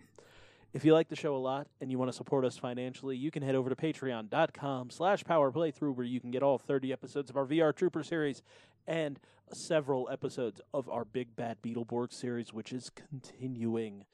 If 0.73 0.83
you 0.83 0.93
like 0.93 1.07
the 1.07 1.15
show 1.15 1.35
a 1.35 1.37
lot 1.37 1.67
and 1.79 1.91
you 1.91 1.99
want 1.99 2.09
to 2.09 2.17
support 2.17 2.45
us 2.45 2.57
financially, 2.57 3.15
you 3.15 3.29
can 3.29 3.43
head 3.43 3.53
over 3.53 3.69
to 3.69 3.75
patreon.com 3.75 4.89
slash 4.89 5.23
power 5.23 5.51
playthrough 5.51 5.95
where 5.95 6.05
you 6.05 6.19
can 6.19 6.31
get 6.31 6.41
all 6.41 6.57
30 6.57 6.91
episodes 6.91 7.29
of 7.29 7.37
our 7.37 7.45
VR 7.45 7.75
Trooper 7.75 8.01
series 8.01 8.41
and 8.87 9.19
several 9.51 10.09
episodes 10.11 10.59
of 10.73 10.89
our 10.89 11.05
Big 11.05 11.35
Bad 11.35 11.61
Beetleborg 11.61 12.11
series, 12.11 12.53
which 12.53 12.73
is 12.73 12.89
continuing 12.89 14.05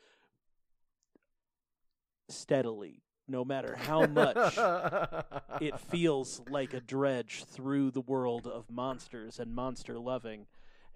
steadily, 2.30 3.02
no 3.28 3.44
matter 3.46 3.76
how 3.76 4.06
much 4.06 4.58
it 5.62 5.80
feels 5.80 6.42
like 6.50 6.74
a 6.74 6.80
dredge 6.80 7.44
through 7.46 7.92
the 7.92 8.02
world 8.02 8.48
of 8.48 8.70
monsters 8.70 9.40
and 9.40 9.54
monster 9.54 10.00
loving. 10.00 10.46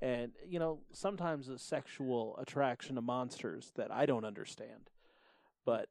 And, 0.01 0.31
you 0.47 0.59
know, 0.59 0.79
sometimes 0.91 1.47
a 1.47 1.57
sexual 1.57 2.37
attraction 2.37 2.95
to 2.95 3.01
monsters 3.01 3.71
that 3.75 3.91
I 3.91 4.05
don't 4.05 4.25
understand. 4.25 4.89
But 5.65 5.87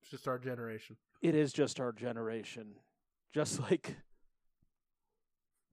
it's 0.00 0.10
just 0.10 0.28
our 0.28 0.38
generation. 0.38 0.96
it 1.22 1.34
is 1.34 1.52
just 1.52 1.80
our 1.80 1.92
generation. 1.92 2.74
Just 3.32 3.60
like 3.60 3.96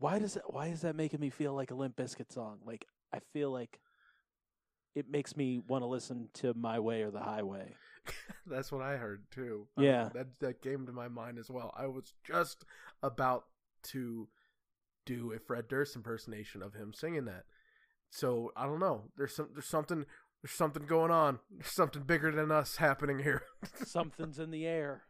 why 0.01 0.17
does 0.17 0.33
that 0.33 0.51
why 0.51 0.67
is 0.67 0.81
that 0.81 0.95
making 0.95 1.19
me 1.19 1.29
feel 1.29 1.53
like 1.53 1.69
a 1.69 1.75
Limp 1.75 1.95
Bizkit 1.95 2.31
song? 2.33 2.57
Like 2.65 2.85
I 3.13 3.19
feel 3.33 3.51
like 3.51 3.79
it 4.95 5.09
makes 5.09 5.37
me 5.37 5.61
want 5.67 5.83
to 5.83 5.85
listen 5.85 6.29
to 6.35 6.53
My 6.55 6.79
Way 6.79 7.03
or 7.03 7.11
the 7.11 7.19
Highway. 7.19 7.75
That's 8.45 8.71
what 8.71 8.81
I 8.81 8.97
heard 8.97 9.23
too. 9.31 9.67
Um, 9.77 9.83
Yeah. 9.83 10.09
that 10.13 10.39
that 10.39 10.61
came 10.61 10.85
to 10.85 10.91
my 10.91 11.07
mind 11.07 11.37
as 11.39 11.49
well. 11.49 11.73
I 11.77 11.87
was 11.87 12.13
just 12.23 12.65
about 13.03 13.45
to 13.83 14.27
do 15.05 15.33
a 15.33 15.39
Fred 15.39 15.67
Durst 15.67 15.95
impersonation 15.95 16.61
of 16.61 16.73
him 16.73 16.93
singing 16.93 17.25
that. 17.25 17.45
So 18.09 18.51
I 18.55 18.65
don't 18.65 18.79
know. 18.79 19.03
There's 19.17 19.35
some 19.35 19.49
there's 19.53 19.67
something 19.67 20.05
there's 20.43 20.51
something 20.53 20.85
going 20.85 21.11
on. 21.11 21.39
There's 21.51 21.71
something 21.71 22.03
bigger 22.03 22.31
than 22.31 22.51
us 22.51 22.77
happening 22.77 23.19
here. 23.19 23.43
Something's 23.85 24.39
in 24.39 24.49
the 24.51 24.65
air. 24.65 25.03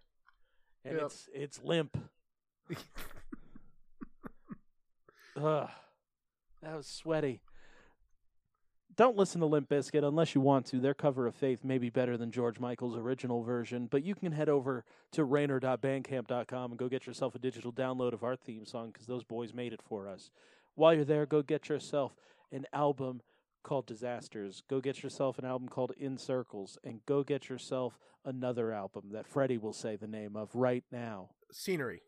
And 0.84 0.96
Yep. 0.96 1.06
it's 1.06 1.30
it's 1.34 1.64
limp. 1.64 1.98
Ugh. 5.38 5.70
That 6.62 6.76
was 6.76 6.88
sweaty. 6.88 7.42
Don't 9.02 9.18
listen 9.18 9.42
to 9.42 9.48
Limp 9.48 9.68
Bizkit 9.68 10.08
unless 10.08 10.36
you 10.36 10.42
want 10.42 10.68
to. 10.68 10.80
Their 10.80 10.94
cover 10.94 11.26
of 11.26 11.34
Faith 11.34 11.64
may 11.64 11.80
be 11.80 11.90
better 11.90 12.18
than 12.18 12.30
George 12.30 12.60
Michael's 12.60 12.96
original 12.96 13.42
version, 13.42 13.88
but 13.90 14.04
you 14.04 14.14
can 14.14 14.32
head 14.32 14.48
over 14.48 14.86
to 15.14 15.24
rainer.bandcamp.com 15.24 16.72
and 16.72 16.78
go 16.78 16.88
get 16.88 17.08
yourself 17.08 17.34
a 17.34 17.40
digital 17.40 17.74
download 17.74 18.14
of 18.14 18.24
our 18.24 18.36
theme 18.36 18.64
song 18.64 18.92
because 18.92 19.08
those 19.08 19.24
boys 19.24 19.56
made 19.56 19.74
it 19.74 19.82
for 19.82 20.08
us. 20.08 20.30
While 20.76 20.94
you're 20.94 21.04
there, 21.04 21.26
go 21.26 21.42
get 21.42 21.68
yourself 21.68 22.16
an 22.52 22.68
album 22.74 23.22
called 23.64 23.88
Disasters. 23.88 24.62
Go 24.70 24.80
get 24.80 25.02
yourself 25.02 25.40
an 25.40 25.46
album 25.46 25.68
called 25.68 25.94
In 25.98 26.16
Circles, 26.20 26.78
and 26.84 27.04
go 27.08 27.24
get 27.24 27.50
yourself 27.50 27.98
another 28.24 28.72
album 28.72 29.06
that 29.14 29.26
Freddie 29.26 29.58
will 29.58 29.74
say 29.74 29.96
the 29.96 30.06
name 30.06 30.36
of 30.36 30.54
right 30.54 30.84
now. 30.92 31.30
Scenery. 31.52 32.04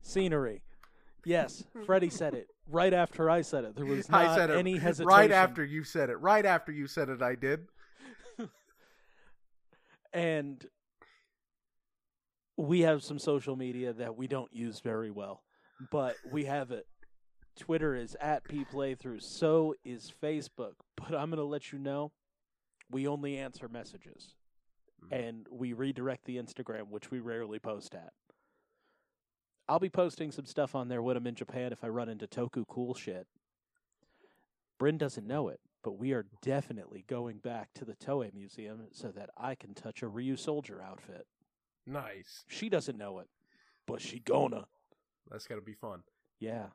Scenery. 0.00 0.62
Yes, 1.24 1.64
Freddie 1.84 2.10
said 2.10 2.34
it 2.34 2.48
right 2.70 2.92
after 2.92 3.30
I 3.30 3.42
said 3.42 3.64
it. 3.64 3.76
There 3.76 3.86
was 3.86 4.08
not 4.08 4.26
I 4.26 4.36
said 4.36 4.50
it 4.50 4.56
any 4.56 4.76
hesitation. 4.78 5.08
right 5.08 5.32
after 5.32 5.64
you 5.64 5.84
said 5.84 6.10
it. 6.10 6.16
Right 6.16 6.44
after 6.46 6.72
you 6.72 6.86
said 6.86 7.08
it, 7.08 7.22
I 7.22 7.34
did. 7.34 7.66
And 10.12 10.64
we 12.56 12.80
have 12.80 13.02
some 13.02 13.18
social 13.18 13.56
media 13.56 13.92
that 13.92 14.16
we 14.16 14.26
don't 14.26 14.52
use 14.52 14.80
very 14.80 15.10
well, 15.10 15.42
but 15.92 16.16
we 16.32 16.46
have 16.46 16.70
it. 16.70 16.86
Twitter 17.58 17.94
is 17.94 18.16
at 18.20 18.42
P 18.44 18.64
Playthrough. 18.64 19.22
So 19.22 19.74
is 19.84 20.12
Facebook. 20.22 20.72
But 20.96 21.14
I'm 21.14 21.30
going 21.30 21.38
to 21.38 21.44
let 21.44 21.72
you 21.72 21.78
know 21.78 22.12
we 22.90 23.06
only 23.06 23.36
answer 23.36 23.68
messages. 23.68 24.34
Hmm. 25.08 25.14
and 25.14 25.46
we 25.50 25.74
redirect 25.74 26.24
the 26.24 26.38
Instagram, 26.38 26.88
which 26.90 27.10
we 27.10 27.20
rarely 27.20 27.58
post 27.60 27.94
at. 27.94 28.12
I'll 29.68 29.78
be 29.78 29.90
posting 29.90 30.32
some 30.32 30.46
stuff 30.46 30.74
on 30.74 30.88
there 30.88 31.02
when 31.02 31.16
I'm 31.16 31.26
in 31.26 31.34
Japan 31.34 31.72
if 31.72 31.84
I 31.84 31.88
run 31.88 32.08
into 32.08 32.26
Toku 32.26 32.66
cool 32.66 32.94
shit. 32.94 33.26
Bryn 34.78 34.96
doesn't 34.96 35.26
know 35.26 35.48
it, 35.48 35.60
but 35.82 35.98
we 35.98 36.12
are 36.12 36.24
definitely 36.40 37.04
going 37.06 37.38
back 37.38 37.74
to 37.74 37.84
the 37.84 37.94
Toei 37.94 38.32
Museum 38.32 38.86
so 38.92 39.08
that 39.08 39.30
I 39.36 39.54
can 39.54 39.74
touch 39.74 40.02
a 40.02 40.06
Ryusoulger 40.06 40.82
outfit. 40.82 41.26
Nice. 41.86 42.44
She 42.48 42.68
doesn't 42.68 42.96
know 42.96 43.18
it, 43.18 43.28
but 43.86 44.00
she 44.00 44.20
gonna. 44.20 44.66
That's 45.30 45.46
gotta 45.46 45.60
be 45.60 45.74
fun. 45.74 46.02
Yeah, 46.40 46.66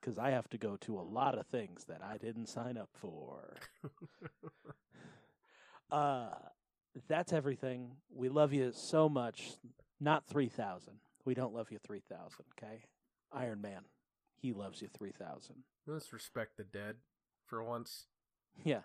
because 0.00 0.18
I 0.18 0.30
have 0.30 0.48
to 0.50 0.58
go 0.58 0.76
to 0.82 0.98
a 0.98 1.02
lot 1.02 1.38
of 1.38 1.46
things 1.46 1.84
that 1.84 2.02
I 2.02 2.18
didn't 2.18 2.48
sign 2.48 2.76
up 2.76 2.90
for. 2.94 3.56
uh, 5.92 6.30
that's 7.08 7.32
everything. 7.32 7.92
We 8.12 8.28
love 8.28 8.52
you 8.52 8.72
so 8.72 9.08
much. 9.08 9.52
Not 10.00 10.26
3,000. 10.26 10.94
We 11.24 11.34
don't 11.34 11.54
love 11.54 11.70
you 11.70 11.78
3,000, 11.78 12.44
okay? 12.58 12.84
Iron 13.32 13.60
Man, 13.60 13.82
he 14.36 14.52
loves 14.52 14.82
you 14.82 14.88
3,000. 14.88 15.64
Let's 15.86 16.12
respect 16.12 16.56
the 16.56 16.64
dead 16.64 16.96
for 17.46 17.62
once. 17.62 18.06
Yeah. 18.62 18.82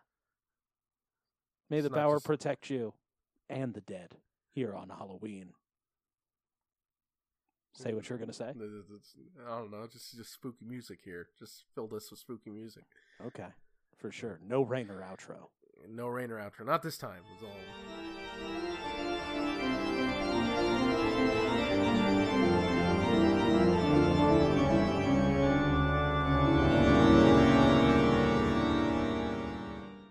May 1.69 1.77
It's 1.79 1.87
the 1.87 1.93
power 1.93 2.15
just- 2.15 2.25
protect 2.25 2.69
you 2.69 2.93
and 3.49 3.73
the 3.73 3.81
dead 3.81 4.17
here 4.51 4.73
on 4.75 4.89
Halloween. 4.89 5.53
Say 7.75 7.93
what 7.93 8.09
you're 8.09 8.17
going 8.17 8.29
to 8.29 8.33
say. 8.33 8.49
I 8.49 9.49
don't 9.59 9.71
know. 9.71 9.87
Just 9.87 10.13
just 10.17 10.33
spooky 10.33 10.65
music 10.65 10.99
here. 11.03 11.29
Just 11.37 11.63
fill 11.75 11.87
this 11.87 12.09
with 12.11 12.19
spooky 12.19 12.49
music. 12.49 12.83
Okay, 13.25 13.47
for 13.97 14.11
sure. 14.11 14.39
No 14.45 14.63
rain 14.63 14.89
or 14.89 15.01
outro. 15.01 15.47
No 15.87 16.07
rain 16.07 16.29
or 16.31 16.39
outro. 16.39 16.65
Not 16.65 16.81
this 16.81 16.97
time. 16.97 17.21
Was 17.31 17.43
all. 17.43 18.68